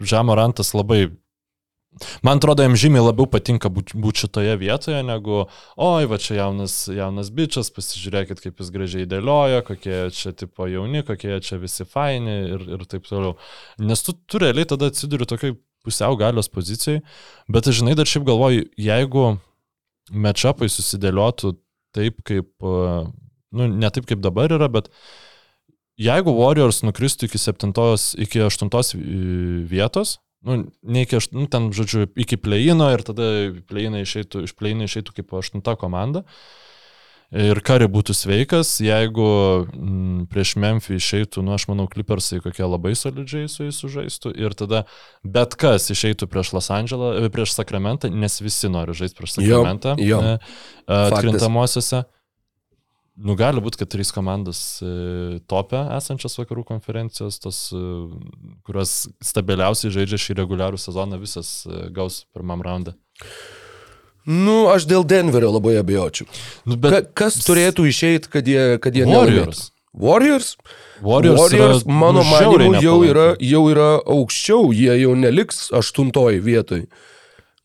Žamorantas 0.00 0.72
labai 0.72 1.10
Man 2.22 2.38
atrodo, 2.38 2.62
jam 2.62 2.76
žymiai 2.78 3.02
labiau 3.02 3.26
patinka 3.26 3.68
būti 3.72 3.98
būt 3.98 4.22
šitoje 4.22 4.52
vietoje, 4.60 5.00
negu, 5.02 5.40
oi, 5.74 6.06
va 6.08 6.18
čia 6.22 6.36
jaunas, 6.38 6.74
jaunas 6.86 7.32
bičias, 7.34 7.72
pasižiūrėkit, 7.74 8.38
kaip 8.44 8.62
jis 8.62 8.70
gražiai 8.74 9.08
dėlioja, 9.10 9.64
kokie 9.66 9.96
čia 10.14 10.30
tipo 10.30 10.68
jauni, 10.70 11.02
kokie 11.06 11.40
čia 11.42 11.58
visi 11.58 11.84
faini 11.88 12.36
ir, 12.54 12.62
ir 12.76 12.86
taip 12.86 13.10
toliau. 13.10 13.34
Nes 13.82 14.06
tu, 14.06 14.14
tu 14.14 14.38
realiai 14.38 14.70
tada 14.70 14.92
atsiduri 14.92 15.26
tokiai 15.28 15.56
pusiau 15.84 16.14
galios 16.20 16.48
pozicijai, 16.52 17.02
bet 17.50 17.66
aš 17.66 17.80
žinai, 17.82 17.98
dar 17.98 18.08
šiaip 18.08 18.28
galvoju, 18.28 18.70
jeigu 18.78 19.26
matchupai 20.14 20.70
susidėliotų 20.70 21.56
taip, 21.96 22.22
kaip, 22.22 22.52
e, 22.62 23.02
nu, 23.58 23.66
ne 23.66 23.90
taip, 23.90 24.06
kaip 24.06 24.22
dabar 24.22 24.54
yra, 24.54 24.70
bet 24.70 24.92
jeigu 26.00 26.38
Warriors 26.38 26.84
nukristų 26.86 27.26
iki 27.26 27.42
7, 27.50 27.74
iki 28.22 28.46
8 28.46 28.70
vietos, 29.70 30.20
nu, 30.46 30.70
ne 30.82 31.02
iki, 31.06 31.16
aš- 31.20 31.32
nu, 31.36 31.46
ten, 31.50 31.70
žodžiu, 31.76 32.06
iki 32.16 32.36
pleino 32.40 32.88
ir 32.94 33.02
tada 33.06 33.26
pleino 33.68 34.00
išeitų, 34.00 34.44
iš 34.48 34.56
pleino 34.56 34.86
išeitų 34.88 35.14
kaip 35.20 35.34
aštunta 35.40 35.76
komanda. 35.80 36.24
Ir 37.30 37.60
kari 37.62 37.86
būtų 37.86 38.10
sveikas, 38.10 38.72
jeigu 38.82 39.22
mm, 39.70 40.24
prieš 40.32 40.56
Memphį 40.58 40.96
išeitų, 40.98 41.44
nu 41.46 41.52
aš 41.54 41.68
manau, 41.70 41.84
Clippersai 41.86 42.40
kokie 42.42 42.64
labai 42.66 42.90
solidžiai 42.98 43.46
su 43.46 43.68
jais 43.68 43.78
sužaistų 43.78 44.32
ir 44.34 44.56
tada 44.58 44.80
bet 45.22 45.54
kas 45.54 45.86
išeitų 45.94 46.26
prieš 46.26 46.50
Los 46.56 46.72
Andželą, 46.74 47.12
e, 47.22 47.30
prieš 47.30 47.54
Sakramentą, 47.54 48.10
nes 48.10 48.40
visi 48.42 48.66
nori 48.66 48.96
žaisti 48.98 49.14
prieš 49.20 49.36
Jo, 49.38 49.60
Sakramentą 49.62 49.94
jo. 50.02 50.18
e, 50.26 50.34
Faktas. 51.14 51.22
Nu, 53.20 53.34
gali 53.36 53.60
būti, 53.60 53.82
kad 53.82 53.90
trys 53.92 54.12
komandos 54.16 54.60
e, 54.80 55.40
topė 55.50 55.82
esančios 55.98 56.38
vakarų 56.40 56.64
konferencijos, 56.70 57.36
tos, 57.42 57.58
e, 57.76 57.80
kurios 58.64 58.94
stabiliausiai 59.24 59.92
žaidžia 59.92 60.20
šį 60.24 60.36
reguliarų 60.38 60.80
sezoną, 60.80 61.18
visas 61.20 61.66
e, 61.68 61.90
gaus 61.92 62.22
pirmam 62.32 62.64
raundą. 62.64 62.94
Nu, 64.30 64.70
aš 64.72 64.86
dėl 64.88 65.04
Denverio 65.08 65.50
labai 65.52 65.76
abejočiau. 65.80 66.28
Nu, 66.64 66.78
Ka, 66.78 66.80
bet 66.86 67.12
kas 67.18 67.36
turėtų 67.44 67.90
išeiti, 67.90 68.32
kad 68.32 68.48
jie, 68.48 68.78
kad 68.80 68.96
jie 68.96 69.04
Warriors. 69.04 69.28
nelaimėtų? 69.28 69.68
Warriors? 70.00 70.50
Warriors, 71.02 71.40
Warriors 71.40 71.84
yra, 71.84 71.92
mano 71.92 72.22
nu, 72.22 72.28
manimu, 72.30 72.82
jau 72.84 72.98
yra, 73.04 73.28
jau 73.42 73.62
yra 73.72 73.92
aukščiau, 74.04 74.70
jie 74.76 74.96
jau 75.02 75.16
neliks 75.18 75.66
aštuntoji 75.76 76.40
vietoj. 76.44 76.84
Nu, 76.86 77.09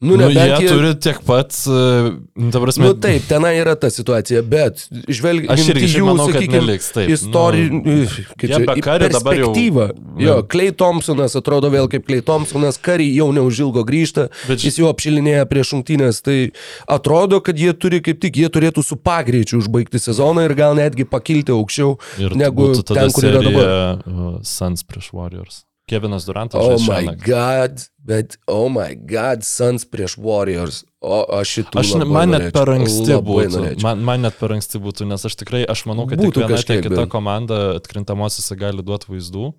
Nu, 0.06 0.14
nu, 0.14 0.22
nebent 0.22 0.62
jie 0.62 0.70
turi 0.70 0.92
tiek 1.02 1.20
pat, 1.26 1.56
e, 1.66 2.50
ta 2.54 2.60
prasme, 2.62 2.86
Nu 2.86 2.94
taip, 3.02 3.24
tenai 3.30 3.56
yra 3.58 3.74
ta 3.80 3.90
situacija, 3.90 4.44
bet 4.46 4.84
žvelgiant 5.10 5.52
Aš 5.56 5.64
irgi 5.74 5.88
į 5.88 5.94
jų, 5.98 6.06
manau, 6.12 6.28
kad 6.30 6.44
sakykime, 6.44 6.76
istorijų, 7.16 7.70
nu, 7.74 7.96
kaip 8.38 8.46
jie 8.46 8.52
čia, 8.54 8.60
be 8.70 8.76
į 8.78 8.84
Curry 8.86 9.10
dabar 9.16 9.40
jau- 9.40 9.50
perspektyvą. 9.50 9.88
Jo. 10.22 10.36
Klei 10.52 10.72
Thompsonas 10.72 11.36
atrodo 11.40 11.72
vėl 11.74 11.90
kaip 11.92 12.06
Klei 12.08 12.22
Thompsonas, 12.22 12.78
Kari 12.78 13.10
jau 13.16 13.32
neužilgo 13.36 13.84
grįžta, 13.88 14.28
Bet 14.48 14.62
jis 14.64 14.78
jau 14.80 14.92
apšilinėja 14.94 15.46
prieš 15.50 15.74
šimtinės, 15.74 16.22
tai 16.22 16.52
atrodo, 16.88 17.42
kad 17.42 17.58
jie 17.58 17.74
turi 17.74 18.02
kaip 18.06 18.20
tik, 18.22 18.38
jie 18.38 18.50
turėtų 18.50 18.84
su 18.86 18.96
pagreičiu 18.96 19.58
užbaigti 19.64 19.98
sezoną 20.00 20.46
ir 20.46 20.54
gal 20.56 20.76
netgi 20.78 21.06
pakilti 21.10 21.52
aukščiau 21.56 21.98
ir 22.22 22.36
negu 22.38 22.74
ten, 22.84 23.10
kur 23.12 23.24
yra 23.32 23.42
dabar. 23.42 24.04
uh, 24.06 24.40
Suns 24.44 24.84
prieš 24.84 25.10
Warriors. 25.16 25.64
Kevinas 25.86 26.26
Durantas. 26.26 26.58
Oh 26.64 26.78
žais 26.82 27.06
my 27.06 27.14
god, 27.22 27.84
bet 28.02 28.38
oh 28.50 28.70
my 28.74 28.96
god, 28.98 29.44
Suns 29.46 29.86
prieš 29.86 30.18
Warriors. 30.18 30.84
O 31.06 31.20
aš 31.38 31.52
šitų. 31.60 31.80
Aš, 31.84 31.92
ne- 32.02 32.08
man 32.10 32.32
net 32.34 32.48
norėčiau, 32.48 32.56
per 32.58 32.72
anksti 32.74 33.18
būtų. 33.28 33.62
Man, 33.86 34.02
man 34.08 34.26
net 34.26 34.40
per 34.40 34.56
anksti 34.58 34.82
būtų, 34.82 35.06
nes 35.12 35.26
aš 35.30 35.36
tikrai, 35.44 35.62
aš 35.70 35.86
manau, 35.86 36.08
kad 36.10 36.18
Būtų 36.24 36.42
viena 36.42 36.58
tiek 36.58 36.82
kita 36.88 37.04
bent. 37.04 37.12
komanda 37.14 37.60
atkrintamosiose 37.78 38.58
gali 38.58 38.82
duoti 38.82 39.12
vaizdų. 39.14 39.52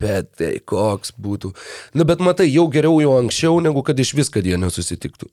Bet 0.00 0.32
tai 0.38 0.54
koks 0.64 1.12
būtų. 1.18 1.52
Na, 1.98 2.04
bet 2.08 2.20
matai, 2.24 2.46
jau 2.48 2.64
geriau 2.72 3.00
jau 3.02 3.16
anksčiau, 3.18 3.58
negu 3.60 3.82
kad 3.84 3.98
iš 3.98 4.14
vis, 4.14 4.28
kad 4.32 4.46
jie 4.46 4.56
nesusitiktų. 4.56 5.28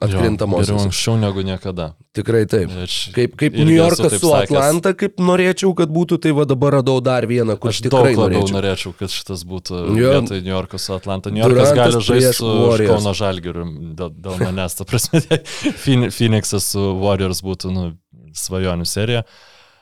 Jo, 0.00 0.06
Geriau 0.08 0.20
Atkrintamosios. 0.24 0.82
anksčiau 0.86 1.16
negu 1.20 1.42
niekada. 1.44 1.90
Tikrai 2.16 2.46
taip. 2.48 2.70
Aš, 2.84 3.10
Kaip, 3.12 3.34
kaip 3.36 3.52
New 3.52 3.68
Yorkas 3.74 4.14
su 4.16 4.30
sakęs. 4.30 4.48
Atlanta, 4.56 4.94
kaip 4.96 5.18
norėčiau, 5.20 5.74
kad 5.76 5.90
būtų, 5.92 6.16
tai 6.24 6.32
va 6.32 6.46
dabar 6.48 6.72
radau 6.78 7.02
dar 7.04 7.26
vieną, 7.28 7.58
kur 7.60 7.68
Aš 7.68 7.82
tikrai 7.84 8.14
norėčiau. 8.16 8.54
norėčiau, 8.56 8.94
kad 8.96 9.12
šitas 9.12 9.44
būtų 9.44 9.82
Jo. 10.00 10.14
vietoj 10.22 10.40
New 10.40 10.54
Yorko 10.54 10.78
su 10.80 10.94
Atlanta. 10.96 11.28
New 11.30 11.44
Yorkas 11.44 11.68
Durantas 11.74 11.92
gali 11.92 12.04
žaisti 12.08 12.38
su. 12.40 12.86
Kauno 12.88 13.12
Žalgiriu 13.12 13.64
dėl, 13.94 14.10
dėl 14.16 14.38
manęs. 14.40 14.78
Ta 14.80 14.84
prasme, 14.88 15.20
Phoen- 15.84 16.08
Phoenixas 16.10 16.64
su 16.72 16.80
Warriors 17.04 17.42
būtų 17.44 17.70
nu, 17.76 17.84
svajonių 18.32 18.86
serija. 18.88 19.22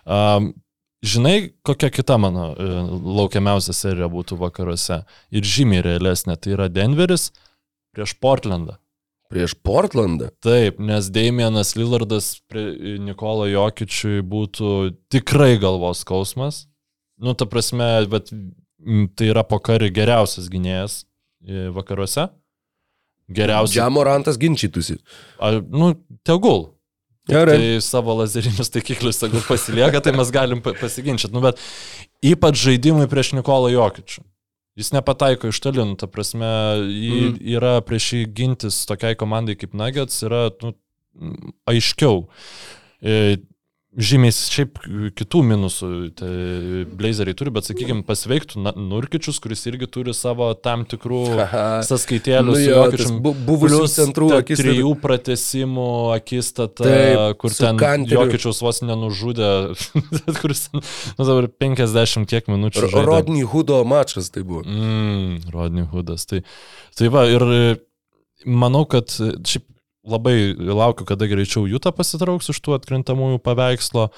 Um, 0.04 0.50
žinai, 1.04 1.52
kokia 1.62 1.90
kita 1.94 2.18
mano 2.18 2.56
e, 2.58 2.66
laukiamiausia 3.22 3.70
serija 3.76 4.08
būtų 4.10 4.34
vakaruose 4.40 5.04
ir 5.30 5.42
žymiai 5.46 5.84
realesnė. 5.86 6.34
Tai 6.42 6.56
yra 6.58 6.66
Denveris 6.68 7.30
prieš 7.94 8.16
Portlandą. 8.18 8.78
Prieš 9.28 9.52
Portlandą. 9.60 10.30
Taip, 10.40 10.78
nes 10.80 11.10
Damienas 11.12 11.74
Lillardas 11.76 12.30
Nikolo 13.04 13.44
Jokičiui 13.50 14.22
būtų 14.24 14.70
tikrai 15.12 15.58
galvos 15.60 16.00
skausmas. 16.06 16.62
Nu, 17.20 17.34
ta 17.36 17.44
prasme, 17.50 18.06
bet 18.08 18.30
tai 19.18 19.28
yra 19.28 19.42
pokari 19.44 19.90
geriausias 19.92 20.48
gynėjas 20.48 21.02
e, 21.44 21.66
vakaruose. 21.74 22.28
Geriausias. 23.28 23.74
Džiamorantas 23.76 24.38
ginčytųsi. 24.40 24.96
A, 25.42 25.58
nu, 25.60 25.92
tegul. 26.24 26.70
Gerai. 27.28 27.58
Tai 27.58 27.80
savo 27.84 28.14
lazerinius 28.22 28.70
taikiklius 28.72 29.20
tegul 29.20 29.42
pasilieka, 29.44 30.00
tai 30.00 30.14
mes 30.16 30.30
galim 30.32 30.62
pa- 30.64 30.72
pasiginčyti. 30.78 31.34
Nu, 31.36 31.42
bet 31.44 31.60
ypač 32.24 32.56
žaidimai 32.62 33.04
prieš 33.10 33.34
Nikolą 33.36 33.68
Jokičių. 33.74 34.24
Jis 34.78 34.92
nepataiko 34.94 35.50
iš 35.50 35.58
toli, 35.64 35.82
nu, 35.82 35.96
ta 35.98 36.06
prasme, 36.10 36.48
mm. 36.78 37.38
yra 37.56 37.78
prieš 37.82 38.12
jį 38.14 38.24
gintis 38.36 38.84
tokiai 38.86 39.18
komandai 39.18 39.56
kaip 39.58 39.74
Nuggets, 39.78 40.20
yra 40.26 40.48
nu, 40.62 40.74
aiškiau. 41.66 42.22
Žymiai 43.98 44.30
šiaip 44.30 44.76
kitų 45.18 45.40
minusų 45.42 45.88
tai 46.18 46.28
Blazeriai 47.00 47.34
turi, 47.34 47.50
bet 47.50 47.66
sakykime, 47.66 48.04
pasveiktų 48.06 48.60
Nurkičius, 48.78 49.40
kuris 49.42 49.64
irgi 49.66 49.88
turi 49.90 50.12
savo 50.14 50.46
tam 50.54 50.84
tikrų 50.86 51.18
sąskaitėlių 51.88 52.46
Nu 52.46 52.54
su 52.54 52.62
jo, 52.62 52.76
Jokičium. 52.84 53.16
tas 53.18 53.24
bu- 53.24 53.34
buvusių 53.48 53.80
Plius 53.80 53.96
centrų 53.98 54.28
ta 54.30 54.38
akistata. 54.44 54.68
Trijų 54.68 54.92
pratesimų 55.02 55.88
akistata, 56.14 56.86
Taip, 56.86 57.38
kur 57.42 57.56
ten 57.58 57.80
Kanteriu. 57.82 58.20
Jokičiaus 58.22 58.62
vos 58.62 58.78
nenužudė, 58.86 59.50
kuris 60.44 60.68
nu 60.76 60.82
dabar 61.18 61.50
50 61.66 62.30
kiek 62.30 62.46
minučių. 62.54 62.86
Žaidė. 62.86 63.02
Rodney 63.10 63.42
Hudo 63.50 63.80
mačas 63.88 64.30
tai 64.30 64.44
buvo. 64.46 64.62
Mm, 64.62 65.42
Rodney 65.54 65.88
Hoodas. 65.90 66.28
Tai, 66.30 66.44
tai 66.94 67.10
va, 67.10 67.26
ir 67.34 67.42
e, 67.50 67.62
manau, 68.46 68.86
kad 68.86 69.10
e, 69.18 69.34
šiaip 69.42 69.66
labai 70.08 70.54
laukiu, 70.56 71.06
kada 71.08 71.28
greičiau 71.30 71.66
Jūta 71.68 71.92
pasitrauks 71.94 72.50
iš 72.52 72.60
tų 72.64 72.78
atkrintamųjų 72.78 73.40
paveikslo. 73.44 74.08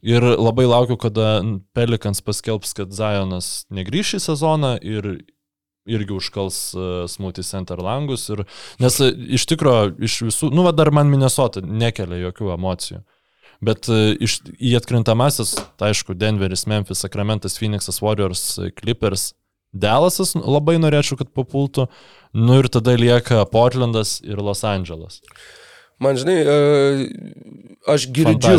Ir 0.00 0.24
labai 0.24 0.64
laukiu, 0.64 0.96
kada 0.96 1.42
Pelikans 1.76 2.22
paskelbs, 2.24 2.72
kad 2.78 2.94
Zajonas 2.96 3.66
negryš 3.68 4.14
į 4.16 4.22
sezoną 4.30 4.78
ir 4.80 5.10
irgi 5.90 6.14
užkals 6.16 6.58
uh, 6.76 6.84
Smoothie 7.08 7.44
Center 7.44 7.80
langus. 7.82 8.28
Ir, 8.32 8.44
nes 8.80 9.00
uh, 9.02 9.10
iš 9.10 9.46
tikrųjų, 9.50 9.96
iš 10.06 10.20
visų, 10.28 10.50
nu, 10.54 10.64
va, 10.66 10.74
dar 10.76 10.92
man 10.94 11.10
Minnesota 11.12 11.62
nekelia 11.64 12.22
jokių 12.26 12.54
emocijų. 12.56 13.02
Bet 13.64 13.90
uh, 13.92 14.12
iš, 14.16 14.38
į 14.56 14.76
atkrintamasis, 14.80 15.56
tai 15.80 15.92
aišku, 15.92 16.16
Denveris, 16.16 16.66
Memphis, 16.70 17.02
Sacramentas, 17.04 17.58
Phoenixas, 17.60 18.00
Warriors, 18.04 18.44
Clippers, 18.78 19.30
Dallasas 19.72 20.34
labai 20.34 20.78
norėčiau, 20.82 21.18
kad 21.20 21.30
papultų. 21.34 21.86
Nu 22.34 22.60
ir 22.60 22.68
tada 22.72 22.96
lieka 22.98 23.44
Portlandas 23.50 24.18
ir 24.22 24.42
Los 24.42 24.64
Andželas. 24.66 25.20
Man 26.00 26.16
žinai, 26.16 26.38
e, 26.40 26.54
aš 27.92 28.06
girdžiu, 28.08 28.56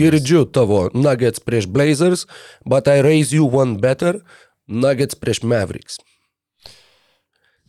girdžiu 0.00 0.42
tavo 0.50 0.88
Nuggets 0.90 1.38
prieš 1.38 1.68
Blazers, 1.70 2.26
but 2.66 2.88
I 2.90 2.98
raise 3.04 3.30
you 3.30 3.46
one 3.46 3.78
better, 3.78 4.18
Nuggets 4.66 5.14
prieš 5.14 5.44
Mavericks. 5.46 6.00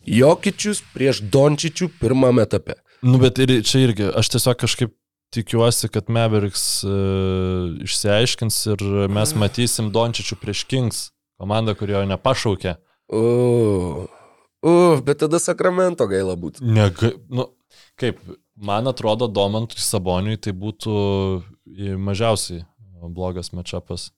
Jokičius 0.05 0.81
prieš 0.93 1.21
Dončičių 1.21 1.91
pirmame 2.01 2.45
etape. 2.45 2.79
Nu, 3.05 3.19
bet 3.21 3.37
ir 3.41 3.53
čia 3.65 3.85
irgi, 3.85 4.09
aš 4.09 4.33
tiesiog 4.33 4.57
kažkaip 4.65 4.93
tikiuosi, 5.35 5.89
kad 5.93 6.09
Mavericks 6.09 6.65
uh, 6.85 7.75
išsiaiškins 7.85 8.59
ir 8.73 8.85
mes 9.13 9.35
matysim 9.37 9.91
Dončičių 9.93 10.37
prieš 10.41 10.65
Kings, 10.69 11.01
komandą, 11.41 11.75
kurio 11.77 12.03
nepašaukė. 12.09 12.75
Uh, 13.05 14.05
uh, 14.65 15.01
bet 15.05 15.21
tada 15.21 15.39
Sakramento 15.41 16.07
gaila 16.09 16.37
būtų. 16.39 16.65
Nega, 16.65 17.11
nu, 17.29 17.49
kaip, 17.99 18.21
man 18.55 18.89
atrodo, 18.91 19.27
Domantui 19.31 19.83
Saboniui 19.83 20.39
tai 20.41 20.55
būtų 20.57 20.95
mažiausiai 22.01 22.63
blogas 23.13 23.51
matchupas. 23.53 24.09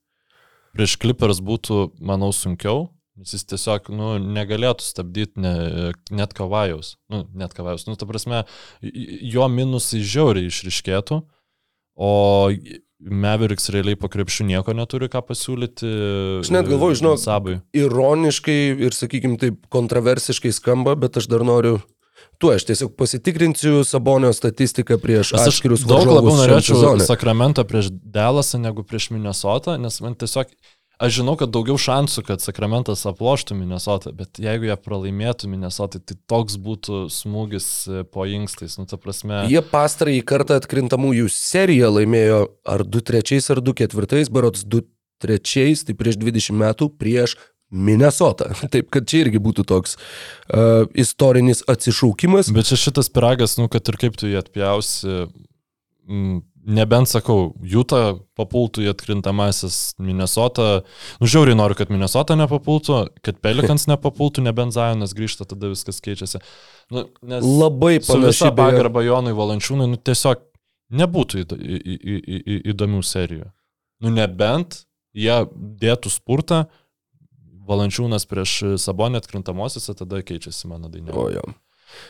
Prieš 0.77 0.97
Clippers 1.01 1.41
būtų, 1.41 1.97
manau, 2.03 2.29
sunkiau, 2.35 2.87
nes 3.17 3.33
jis 3.33 3.47
tiesiog, 3.49 3.89
nu, 3.97 4.11
negalėtų 4.21 4.85
stabdyti 4.85 5.41
ne, 5.41 5.53
net 6.13 6.35
kavajaus. 6.37 6.95
Nu, 7.11 7.23
net 7.37 7.55
kavajaus. 7.57 7.87
Nu, 7.89 7.97
ta 7.97 8.05
prasme, 8.09 8.43
jo 8.81 9.47
minusai 9.49 10.03
žiauriai 10.05 10.51
išriškėtų, 10.51 11.23
o 11.97 12.11
Mavericks 12.97 13.69
realiai 13.69 13.97
po 13.99 14.09
krepšių 14.09 14.47
nieko 14.49 14.73
neturi 14.73 15.09
ką 15.11 15.21
pasiūlyti. 15.27 15.89
Aš 16.41 16.49
net 16.53 16.69
galvoju, 16.69 16.97
žinok, 16.97 17.19
Sabui. 17.21 17.59
Ironiškai 17.77 18.57
ir, 18.87 18.95
sakykime, 18.97 19.37
taip 19.41 19.59
kontroversiškai 19.73 20.49
skamba, 20.55 20.95
bet 20.97 21.19
aš 21.21 21.29
dar 21.29 21.45
noriu. 21.45 21.77
Tu, 22.41 22.49
aš 22.53 22.65
tiesiog 22.69 22.95
pasitikrinsiu 22.97 23.83
Sabonio 23.85 24.29
statistiką 24.33 24.97
prieš 25.01 25.35
aš 25.37 25.51
atskirius 25.51 25.85
daug 25.89 26.05
labiau 26.05 26.33
varžovus 26.37 26.73
norėčiau. 26.73 27.05
Sakramentą 27.05 27.65
prieš 27.69 27.89
Delasą 27.93 28.61
negu 28.61 28.85
prieš 28.85 29.09
Minnesotą, 29.13 29.77
nes 29.81 29.97
man 30.05 30.17
tiesiog, 30.17 30.49
aš 30.99 31.19
žinau, 31.19 31.35
kad 31.39 31.51
daugiau 31.53 31.77
šansų, 31.81 32.23
kad 32.27 32.43
Sakramentas 32.43 33.05
aploštų 33.09 33.57
Minnesotą, 33.57 34.13
bet 34.17 34.41
jeigu 34.41 34.69
jie 34.69 34.77
pralaimėtų 34.81 35.49
Minnesotai, 35.51 36.01
tai 36.01 36.17
toks 36.29 36.57
būtų 36.61 37.05
smūgis 37.13 37.67
e, 37.87 38.05
po 38.09 38.25
inkstais. 38.29 38.77
Nu, 38.81 38.87
ta 38.89 38.99
prasme, 39.01 39.45
Jie 39.51 39.61
pastarąjį 39.65 40.23
kartą 40.27 40.57
atkrintamųjų 40.61 41.29
seriją 41.33 41.91
laimėjo 41.99 42.41
ar 42.67 42.85
2-3 42.85 43.51
ar 43.53 43.63
2-4, 43.69 44.25
berots 44.33 44.65
2-3, 44.65 45.85
tai 45.87 45.97
prieš 45.97 46.19
20 46.23 46.57
metų 46.63 46.91
prieš 46.97 47.37
Minnesota. 47.69 48.51
Taip, 48.73 48.89
kad 48.93 49.07
čia 49.09 49.25
irgi 49.25 49.41
būtų 49.43 49.67
toks 49.67 49.97
uh, 49.97 50.87
istorinis 50.97 51.65
atsišaukimas. 51.67 52.51
bet 52.55 52.71
čia 52.71 52.79
šitas 52.87 53.11
piragas, 53.13 53.57
nu, 53.59 53.67
kad 53.71 53.87
ir 53.91 53.99
kaip 53.99 54.19
tu 54.19 54.29
jį 54.31 54.39
atpjausi, 54.39 55.27
mm, 56.07 56.39
nebent 56.67 57.09
sakau, 57.09 57.53
Jūta 57.65 58.17
papultų 58.37 58.83
į 58.85 58.91
atkrintamasis 58.91 59.95
Minnesota, 60.03 60.81
nu 61.21 61.29
žiauriai 61.29 61.57
noriu, 61.57 61.77
kad 61.79 61.91
Minnesota 61.93 62.37
nepapultų, 62.39 62.99
kad 63.25 63.39
Pelikans 63.43 63.87
nepapultų, 63.91 64.43
nebent 64.45 64.75
Zajonas 64.75 65.15
grįžta, 65.17 65.47
tada 65.49 65.71
viskas 65.71 66.01
keičiasi. 66.03 66.43
Nu, 66.93 67.07
nes 67.25 67.45
Labai 67.45 67.97
panašiai. 68.03 68.53
pagarba 68.57 69.03
Jonui 69.05 69.35
Valančiūnui, 69.37 69.87
nu 69.91 69.99
tiesiog 69.99 70.43
nebūtų 70.97 71.43
į, 71.43 71.47
į, 71.47 71.77
į, 71.77 72.17
į, 72.17 72.59
įdomių 72.73 73.03
serijų. 73.03 73.47
Nu 74.03 74.11
nebent 74.13 74.83
jie 75.17 75.39
dėtų 75.55 76.11
spurtą, 76.13 76.65
Valančiūnas 77.67 78.23
prieš 78.29 78.79
Sabonį 78.79 79.19
atkrintamosiose, 79.19 79.91
tada 79.99 80.21
keičiasi 80.23 80.69
mano 80.71 80.87
daina. 80.91 81.11
O 81.11 81.27
jo. 81.33 81.43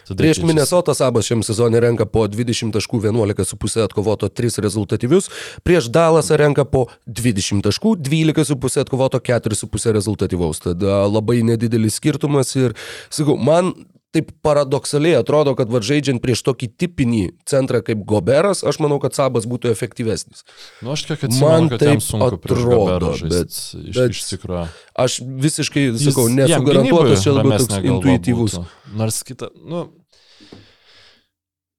Tada 0.08 0.22
Prieš 0.24 0.38
keičiasi. 0.38 0.48
Minnesota 0.48 0.96
Sabas 0.98 1.28
šiam 1.28 1.44
sezonui 1.46 1.82
renka 1.84 2.08
po 2.10 2.26
20 2.28 2.74
taškų 2.76 3.02
11,5 3.08 3.84
atkovoto 3.86 4.30
3 4.30 4.62
rezultatyvius, 4.66 5.30
prieš 5.68 5.92
Dalasą 5.94 6.40
renka 6.40 6.66
po 6.66 6.88
20 7.08 7.66
taškų 7.68 7.98
12,5 8.02 8.82
atkovoto 8.84 9.22
4,5 9.22 9.94
rezultatyvaus. 9.98 10.64
Tada 10.64 11.04
labai 11.08 11.42
nedidelis 11.46 12.00
skirtumas 12.02 12.56
ir, 12.58 12.76
sakau, 13.10 13.38
man 13.38 13.74
taip 14.18 14.32
paradoksaliai 14.46 15.20
atrodo, 15.22 15.54
kad 15.60 15.70
va 15.70 15.80
žaidžiant 15.86 16.20
prieš 16.24 16.42
tokį 16.50 16.70
tipinį 16.82 17.22
centrą 17.48 17.84
kaip 17.86 18.02
Goberas, 18.10 18.64
aš 18.66 18.82
manau, 18.84 18.98
kad 19.04 19.14
Sabas 19.18 19.46
būtų 19.48 19.70
efektyvesnis. 19.72 20.42
Nu, 20.82 20.92
aš 20.98 21.06
kiek 21.08 21.24
Man 21.30 21.32
atsimenu, 21.38 21.70
kad 21.76 21.86
jam 21.88 22.02
sunku 22.02 22.40
atrodo, 22.42 23.14
žaisti. 23.22 23.30
bet- 23.30 23.60
Iš, 23.94 23.96
bet- 24.02 24.18
iš 24.18 24.24
tikrųjų. 24.34 24.66
Aš 25.06 25.20
visiškai, 25.48 25.86
Jis- 25.94 26.10
sakau, 26.10 26.28
nesu 26.34 26.60
garantuotas, 26.68 27.24
čia 27.24 27.38
labiau 27.38 27.62
toks 27.62 27.80
intuityvus. 27.94 28.58
būtų. 28.58 28.66
Nors 28.98 29.22
kita, 29.24 29.50
nu. 29.64 29.86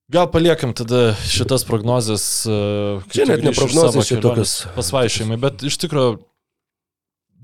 Gal 0.08 0.24
paliekam 0.32 0.72
tada 0.72 1.12
šitas 1.28 1.66
prognozes. 1.68 2.22
kai 2.48 3.12
Čia 3.12 3.26
net 3.28 3.42
ne 3.44 3.52
prognozės, 3.52 4.06
čia 4.08 4.20
tokios- 4.24 4.64
Pasvaišymai, 4.72 5.36
bet 5.36 5.60
iš 5.68 5.76
tikrųjų 5.84 6.14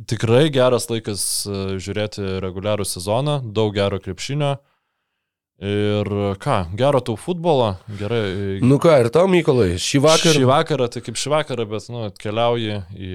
tikrai 0.08 0.48
geras 0.50 0.88
laikas 0.88 1.44
uh, 1.46 1.76
žiūrėti 1.76 2.24
reguliarų 2.40 2.86
sezoną, 2.88 3.36
daug 3.52 3.74
gero 3.76 4.00
krepšinio. 4.00 4.56
Ir 5.62 6.08
ką, 6.42 6.56
gero 6.76 6.98
tau 7.00 7.14
futbolo, 7.16 7.76
gerai. 7.98 8.58
Nu 8.60 8.76
ką, 8.82 8.96
ir 9.04 9.08
tau, 9.14 9.28
Mykolai, 9.30 9.76
šį 9.78 10.00
vakarą. 10.02 10.34
Šį 10.34 10.48
vakarą, 10.50 10.88
tai 10.90 11.02
kaip 11.06 11.14
šį 11.20 11.30
vakarą, 11.30 11.66
bet, 11.70 11.86
nu, 11.94 12.02
atkeliauji 12.08 12.80
į 12.98 13.10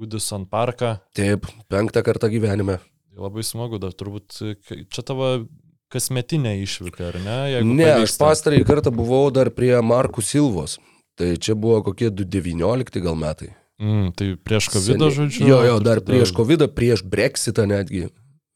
Goodison 0.00 0.46
parką. 0.50 0.96
Taip, 1.14 1.46
penktą 1.70 2.02
kartą 2.02 2.28
gyvenime. 2.32 2.80
Labai 3.20 3.44
smagu, 3.46 3.78
dar 3.82 3.92
turbūt 3.94 4.40
k- 4.66 4.80
čia 4.90 5.02
tavo 5.06 5.46
kasmetinė 5.92 6.56
išvyka, 6.64 7.08
ar 7.12 7.18
ne? 7.22 7.38
Jeigu 7.54 7.74
Ne, 7.76 7.86
aš 7.86 7.96
pavyksta. 8.00 8.24
pastarąjį 8.26 8.66
kartą 8.66 8.92
buvau 8.94 9.30
dar 9.34 9.50
prie 9.54 9.74
Markų 9.82 10.22
Silvos. 10.26 10.78
Tai 11.18 11.34
čia 11.36 11.54
buvo 11.54 11.82
kokie 11.84 12.08
2019 12.10 13.00
gal 13.04 13.14
metai. 13.18 13.50
Mm, 13.80 14.10
tai 14.16 14.34
prieš 14.36 14.70
COVID, 14.74 15.06
žodžiu. 15.16 15.46
Jo, 15.48 15.58
jo, 15.66 15.78
dar 15.84 16.00
prieš 16.04 16.32
COVID, 16.36 16.66
prieš 16.74 17.02
Brexitą 17.04 17.66
netgi. 17.68 18.08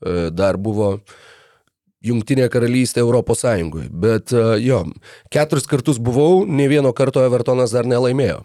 e, 0.05 0.31
Dar 0.31 0.57
buvo 0.57 1.01
Jungtinė 2.05 2.51
karalystė 2.52 3.01
Europos 3.05 3.44
Sąjungoje. 3.44 3.89
Bet 3.90 4.32
e, 4.36 4.44
jo, 4.64 4.82
keturis 5.32 5.68
kartus 5.70 6.01
buvau, 6.02 6.44
ne 6.44 6.68
vieno 6.68 6.93
karto 6.97 7.24
Evertonas 7.24 7.72
dar 7.74 7.89
nelaimėjo. 7.89 8.43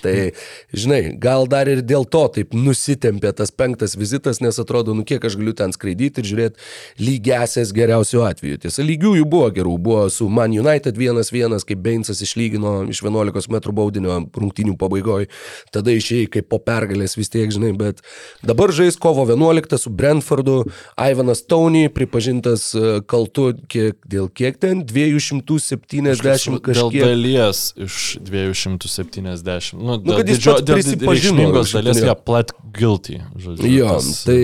Tai, 0.00 0.32
žinai, 0.72 1.00
gal 1.20 1.46
dar 1.50 1.68
ir 1.68 1.82
dėl 1.84 2.06
to 2.08 2.24
taip 2.32 2.54
nusitempė 2.56 3.32
tas 3.36 3.52
penktas 3.54 3.96
vizitas, 3.98 4.40
nes 4.42 4.58
atrodo, 4.62 4.94
nu 4.96 5.04
kiek 5.06 5.24
aš 5.28 5.36
galiu 5.38 5.52
ten 5.56 5.74
skraidyti 5.74 6.22
ir 6.22 6.28
žiūrėti 6.30 7.02
lygiasias 7.02 7.74
geriausių 7.76 8.22
atveju. 8.26 8.60
Tiesa, 8.64 8.84
lygiųjų 8.86 9.26
buvo 9.28 9.50
gerų, 9.54 9.76
buvo 9.82 10.06
su 10.12 10.28
Man 10.32 10.54
United 10.56 10.98
1-1, 10.98 11.58
kai 11.68 11.76
Beinsas 11.76 12.22
išlygino 12.24 12.74
iš 12.92 13.02
11 13.04 13.50
m 13.52 13.60
baudinio 13.76 14.18
rungtinių 14.32 14.76
pabaigoje, 14.80 15.28
tada 15.74 15.94
išėjai 15.94 16.30
kaip 16.38 16.48
po 16.52 16.60
pergalės 16.62 17.16
vis 17.18 17.30
tiek, 17.32 17.50
žinai, 17.52 17.72
bet 17.78 18.02
dabar 18.46 18.72
žais 18.74 18.96
kovo 19.00 19.26
11 19.28 19.78
su 19.80 19.92
Brentfordu, 19.92 20.62
Ivanas 20.96 21.44
Tony 21.48 21.88
pripažintas 21.92 22.70
e, 22.74 23.00
kaltu 23.08 23.52
kiek, 23.68 23.98
dėl 24.08 24.28
kiek 24.32 24.58
ten 24.62 24.84
270 24.88 26.22
Dėl 26.22 26.60
kažkiek. 26.62 27.02
dalies 27.02 27.62
iš 27.80 28.16
270. 28.22 29.81
Nu, 29.82 29.98
Nu, 29.98 30.16
kad 30.16 30.28
jis 30.30 30.38
didžio- 30.38 30.60
dėl 30.62 30.78
reikšmingos 31.10 31.74
dalies 31.76 32.00
jie 32.06 32.14
plat 32.24 32.52
guilty. 32.72 33.18
Žodžiu, 33.34 33.72
Jo, 33.74 33.88
tas, 33.98 34.22
tai, 34.28 34.42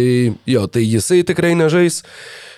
jo, 0.51 0.67
tai 0.67 0.83
jisai 0.85 1.23
tikrai 1.29 1.55
nežais. 1.59 2.03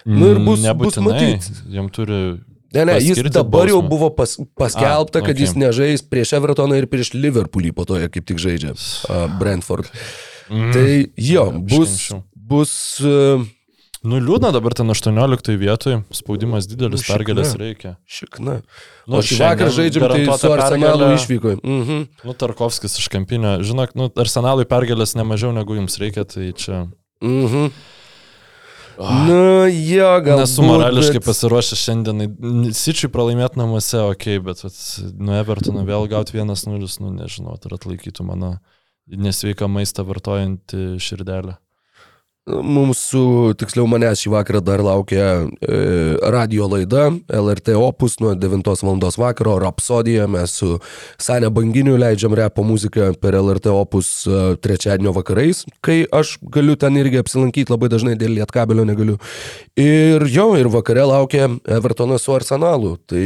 Nu 0.09 0.31
ir 0.33 0.41
bus, 0.47 0.65
bus 0.81 0.97
matyti. 1.05 1.53
Jam 1.69 1.91
turi... 1.93 2.41
Ne, 2.73 2.85
ne, 2.87 2.95
jis 3.03 3.19
dabar 3.35 3.67
jau 3.67 3.81
bausmę. 3.83 3.91
buvo 3.91 4.09
pas, 4.15 4.37
paskelbta, 4.57 5.19
A, 5.19 5.23
kad 5.27 5.35
okei. 5.35 5.43
jis 5.43 5.57
nežais 5.59 6.05
prieš 6.07 6.37
Evertoną 6.39 6.77
ir 6.79 6.87
prieš 6.87 7.13
Liverpoolį, 7.19 7.73
po 7.75 7.83
to 7.85 7.99
jie 7.99 8.07
kaip 8.15 8.29
tik 8.31 8.39
žaidžia 8.39 8.77
uh, 8.79 9.27
Brentford. 9.41 9.91
Mm. 10.51 10.71
Tai 10.75 10.87
jo, 11.19 11.45
bus, 11.67 11.97
bus 12.35 12.73
uh, 13.03 13.43
Nu 14.01 14.17
liūdna 14.17 14.49
dabar 14.57 14.73
ten 14.73 14.89
18 14.89 15.51
vietoj, 15.61 15.99
spaudimas 16.17 16.65
didelis, 16.71 17.03
Nu, 17.05 17.13
pergalės 17.13 17.53
reikia. 17.61 17.99
šikna. 18.09 18.63
Nu, 19.05 19.19
O 19.19 19.21
šį 19.21 19.37
šiandien 19.37 19.73
žaidžiam, 19.77 20.07
tai 20.09 20.39
su 20.41 20.53
Arsenalu 20.55 21.11
išvyko. 21.19 21.53
Mhm. 21.61 22.03
Nu, 22.25 22.33
Tarkovskis 22.33 22.97
iš 22.97 23.11
kampinio, 23.13 23.59
žinok, 23.61 23.93
nu, 24.01 24.09
arsenalui 24.17 24.65
pergalės 24.65 25.13
nemažiau 25.19 25.53
negu 25.53 25.77
jums 25.77 26.01
reikia, 26.01 26.25
tai 26.25 26.53
čia... 26.57 26.87
Mhm. 27.21 27.69
Nu, 29.01 29.69
jo, 29.69 30.09
gal. 30.25 30.43
Nesu 30.43 30.65
morališkai 30.65 31.21
bet... 31.21 31.29
pasiruošęs 31.29 31.81
šiandienai. 31.85 32.27
Sičiui 32.77 33.09
pralaimėti 33.13 33.61
namuose, 33.61 34.01
ok, 34.13 34.27
bet 34.45 34.61
vat, 34.65 34.77
nu 35.17 35.37
Evertoną 35.41 35.85
vėl 35.89 36.09
gauti 36.11 36.37
1-0, 36.37 36.91
nu 37.05 37.13
nežinau, 37.17 37.57
ar 37.57 37.77
atlaikytų 37.79 38.27
mano 38.29 38.55
nesveiką 39.09 39.69
maistą 39.73 40.05
vartojantį 40.09 40.99
širdelę. 41.01 41.57
Mūsų, 42.49 43.53
tiksliau 43.61 43.85
manęs 43.85 44.23
šį 44.23 44.31
vakarą 44.33 44.63
dar 44.65 44.81
laukia 44.81 45.25
e, 45.45 45.81
radio 46.33 46.65
laida 46.73 47.11
LRT 47.29 47.75
Opus 47.77 48.17
nuo 48.23 48.33
9 48.33 48.65
val. 48.81 49.03
vakaro, 49.21 49.59
Rapsodija. 49.61 50.25
Mes 50.27 50.55
su 50.57 50.79
Sanė 51.21 51.51
Banginiu 51.53 51.99
leidžiam 52.01 52.33
repo 52.35 52.65
muziką 52.65 53.13
per 53.21 53.37
LRT 53.37 53.69
Opus 53.75 54.25
e, 54.25 54.57
trečiadienio 54.57 55.13
vakarais, 55.13 55.67
kai 55.85 56.07
aš 56.11 56.39
galiu 56.41 56.79
ten 56.81 56.97
irgi 56.97 57.21
apsilankyti, 57.21 57.71
labai 57.71 57.93
dažnai 57.93 58.17
dėl 58.17 58.33
lietkabelio 58.41 58.89
negaliu. 58.89 59.19
Ir 59.77 60.25
jo, 60.25 60.55
ir 60.57 60.73
vakare 60.73 61.05
laukia 61.05 61.51
Evertonas 61.69 62.25
su 62.25 62.33
Arsenalu. 62.35 62.97
Tai 63.05 63.25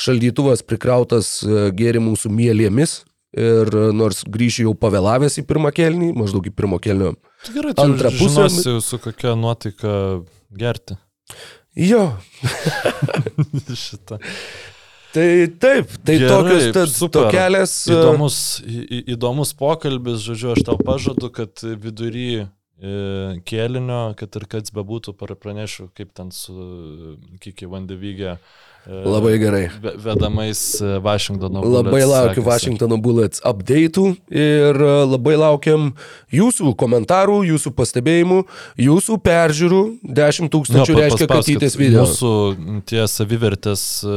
šaldytuvas 0.00 0.64
prikrautas 0.64 1.42
e, 1.44 1.68
gėrimų 1.76 2.16
su 2.16 2.32
mielėmis. 2.32 3.02
Ir 3.38 3.68
e, 3.70 3.82
nors 3.94 4.24
grįšiu 4.26 4.64
jau 4.66 4.72
pavėlavęs 4.74 5.36
į 5.38 5.44
pirmą 5.46 5.70
kelnį, 5.76 6.08
maždaug 6.18 6.48
į 6.50 6.54
pirmo 6.56 6.80
kelnio 6.82 7.12
Tai 7.44 7.52
gerai, 7.54 7.74
Antra 7.78 8.10
pusė- 8.10 8.48
žinosi, 8.48 8.72
su 8.82 8.98
kokia 8.98 9.36
nuotaika 9.38 9.92
gerti 10.50 10.96
Jo, 11.78 12.16
šitą. 13.78 14.18
tai 15.14 15.46
taip, 15.62 15.92
tai 16.04 16.16
Gerai, 16.18 16.30
tokios 16.30 16.66
tad 16.74 16.88
tokelės. 17.14 17.74
e, 17.86 17.94
Įdomus, 17.94 18.38
į, 18.66 18.98
įdomus 19.14 19.52
pokalbis, 19.58 20.22
žodžiu, 20.26 20.52
aš 20.56 20.64
tau 20.66 20.76
pažadu, 20.82 21.30
kad 21.34 21.62
vidury 21.62 22.26
e, 22.42 23.36
kėlinio, 23.46 24.02
kad 24.18 24.34
ir 24.40 24.48
kas 24.50 24.74
bebūtų, 24.74 25.14
pranešiu, 25.38 25.88
kaip 25.94 26.10
ten 26.18 26.30
su 26.34 26.54
Kiki 27.42 27.70
Vandevygė. 27.70 28.36
e, 28.36 28.69
Labai 28.88 29.34
gerai. 29.38 29.66
ve- 29.82 29.92
Vedamais 30.00 30.80
e, 30.80 30.98
Vašingtono. 31.04 31.60
Labai 31.62 31.90
Bullets 31.92 32.08
laukiu 32.10 32.34
sekasi. 32.42 32.48
Washingtono 32.48 32.96
Bullets 33.02 33.42
update'ų 33.44 34.04
ir 34.32 34.80
e, 34.80 34.92
labai 35.04 35.34
laukiam 35.36 35.90
jūsų 36.32 36.72
komentarų, 36.80 37.36
jūsų 37.50 37.72
pastebėjimų, 37.76 38.38
jūsų 38.80 39.18
peržiūrų. 39.26 39.80
10 40.20 40.48
tūkstančių 40.54 40.94
Nu, 40.94 40.96
pa- 40.96 41.02
reiškia 41.04 41.28
kad 41.28 41.76
video. 41.76 42.06
Mūsų 42.06 42.82
tie 42.88 43.04
savivertės 43.06 43.84
e, 44.02 44.16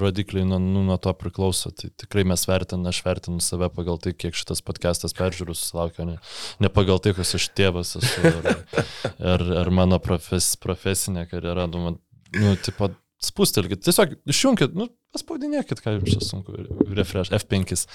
rodikliai 0.00 0.46
nuo, 0.48 0.58
nu, 0.58 0.82
nuo 0.88 0.96
to 0.96 1.12
priklauso. 1.14 1.70
Tai 1.70 1.92
tikrai 2.00 2.24
mes 2.24 2.46
vertiname, 2.48 2.88
aš 2.90 3.02
vertinu 3.04 3.38
save 3.44 3.68
pagal 3.74 4.00
tai, 4.00 4.14
kiek 4.16 4.34
šitas 4.34 4.64
podcastas 4.64 5.12
peržiūrų 5.14 5.54
susilaukia, 5.54 6.08
ne, 6.08 6.16
ne 6.58 6.72
pagal 6.72 6.98
tai, 7.04 7.12
kas 7.14 7.34
aš 7.36 7.50
tėvas 7.54 7.94
esu 8.00 8.32
ar, 8.32 8.50
ar, 9.36 9.46
ar 9.66 9.70
mano 9.70 10.00
profes, 10.02 10.54
profesinė 10.56 11.28
karjera. 11.30 11.68
Nu, 11.70 11.84
man, 11.84 12.00
nu, 12.34 12.56
tipo, 12.64 12.90
spustelkit, 13.20 13.82
tiesiog 13.84 14.14
išjungkit, 14.32 14.76
nu, 14.78 14.88
paspaudinėkit, 15.14 15.82
ką 15.84 15.96
jums 15.98 16.14
čia 16.14 16.20
sunku, 16.24 16.54
refresh, 16.96 17.32
F5. 17.36 17.86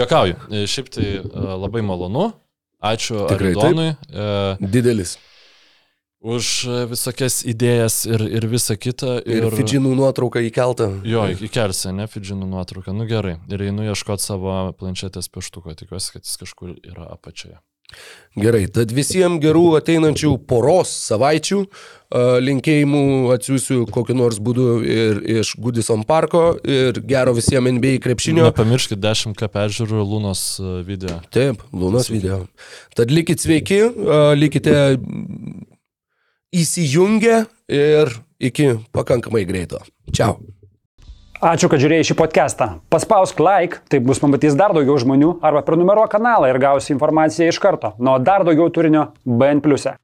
Jokauju, 0.00 0.38
E, 0.50 0.64
šiaip 0.66 0.88
tai 0.94 1.08
e, 1.20 1.22
labai 1.62 1.84
malonu. 1.86 2.32
Ačiū 2.82 3.28
Tikrai 3.30 3.52
taip. 3.54 3.62
Aridonui. 3.62 3.92
E, 4.10 4.70
Didelis. 4.74 5.16
už 6.22 6.48
visokias 6.90 7.40
idėjas 7.50 8.04
ir, 8.06 8.22
ir 8.26 8.46
visą 8.50 8.76
kitą. 8.78 9.16
Ir, 9.26 9.46
ir 9.48 9.54
Fidžinų 9.58 9.94
nuotrauka 9.98 10.42
įkelta. 10.46 10.86
Jo, 11.06 11.24
įkelsi, 11.34 11.90
ne, 11.94 12.06
Fidžinų 12.10 12.46
nuotrauką. 12.50 12.94
Nu 12.94 13.06
gerai. 13.10 13.36
Ir 13.50 13.64
einu 13.66 13.86
ieškoti 13.90 14.22
savo 14.22 14.54
planšetės 14.78 15.30
pieštuko. 15.34 15.74
Tikiuosi, 15.78 16.12
kad 16.14 16.26
jis 16.26 16.38
kažkur 16.42 16.76
yra 16.78 17.08
apačioje. 17.14 17.58
Gerai, 18.38 18.64
tad 18.72 18.94
visiems 18.94 19.42
gerų 19.42 19.64
ateinančių 19.82 20.30
poros 20.48 20.94
savaičių 21.10 21.58
linkėjimų 22.12 23.02
atsiųsiu 23.32 23.86
kokiu 23.92 24.16
nors 24.18 24.36
būdu 24.42 24.66
ir 24.84 25.20
iš 25.40 25.54
Goodison 25.56 26.04
parko 26.08 26.58
ir 26.60 27.00
gero 27.08 27.32
visiems 27.36 27.72
NBA 27.78 27.96
krepšinio. 28.04 28.44
Nepamirškit 28.50 29.00
10k 29.00 29.48
peržiūrų 29.52 30.04
Lūnos 30.04 30.42
video. 30.86 31.20
Taip, 31.32 31.62
Lunas 31.72 32.10
video. 32.12 32.42
Tad 32.96 33.12
likit 33.14 33.40
sveiki, 33.40 33.80
likite 34.36 34.76
įsijungę 36.52 37.38
ir 37.72 38.12
iki 38.42 38.74
pakankamai 38.92 39.46
greito. 39.48 39.80
Čiau. 40.12 40.36
Ačiū, 41.42 41.66
kad 41.66 41.80
žiūrėjai 41.82 42.06
šį 42.06 42.14
podcastą. 42.20 42.68
Paspausk 42.92 43.40
like, 43.42 43.80
taip 43.90 44.04
bus 44.06 44.20
pamatys 44.22 44.54
dar 44.54 44.70
daugiau 44.76 44.94
žmonių, 45.02 45.40
arba 45.42 45.64
prenumeruok 45.66 46.12
kanalą 46.12 46.52
ir 46.52 46.60
gausi 46.62 46.92
informaciją 46.94 47.50
iš 47.50 47.58
karto. 47.62 47.96
Nuo 47.98 48.20
dar 48.22 48.44
daugiau 48.46 48.70
turinio 48.70 49.08
BN⁇. 49.26 49.58
e. 49.90 50.01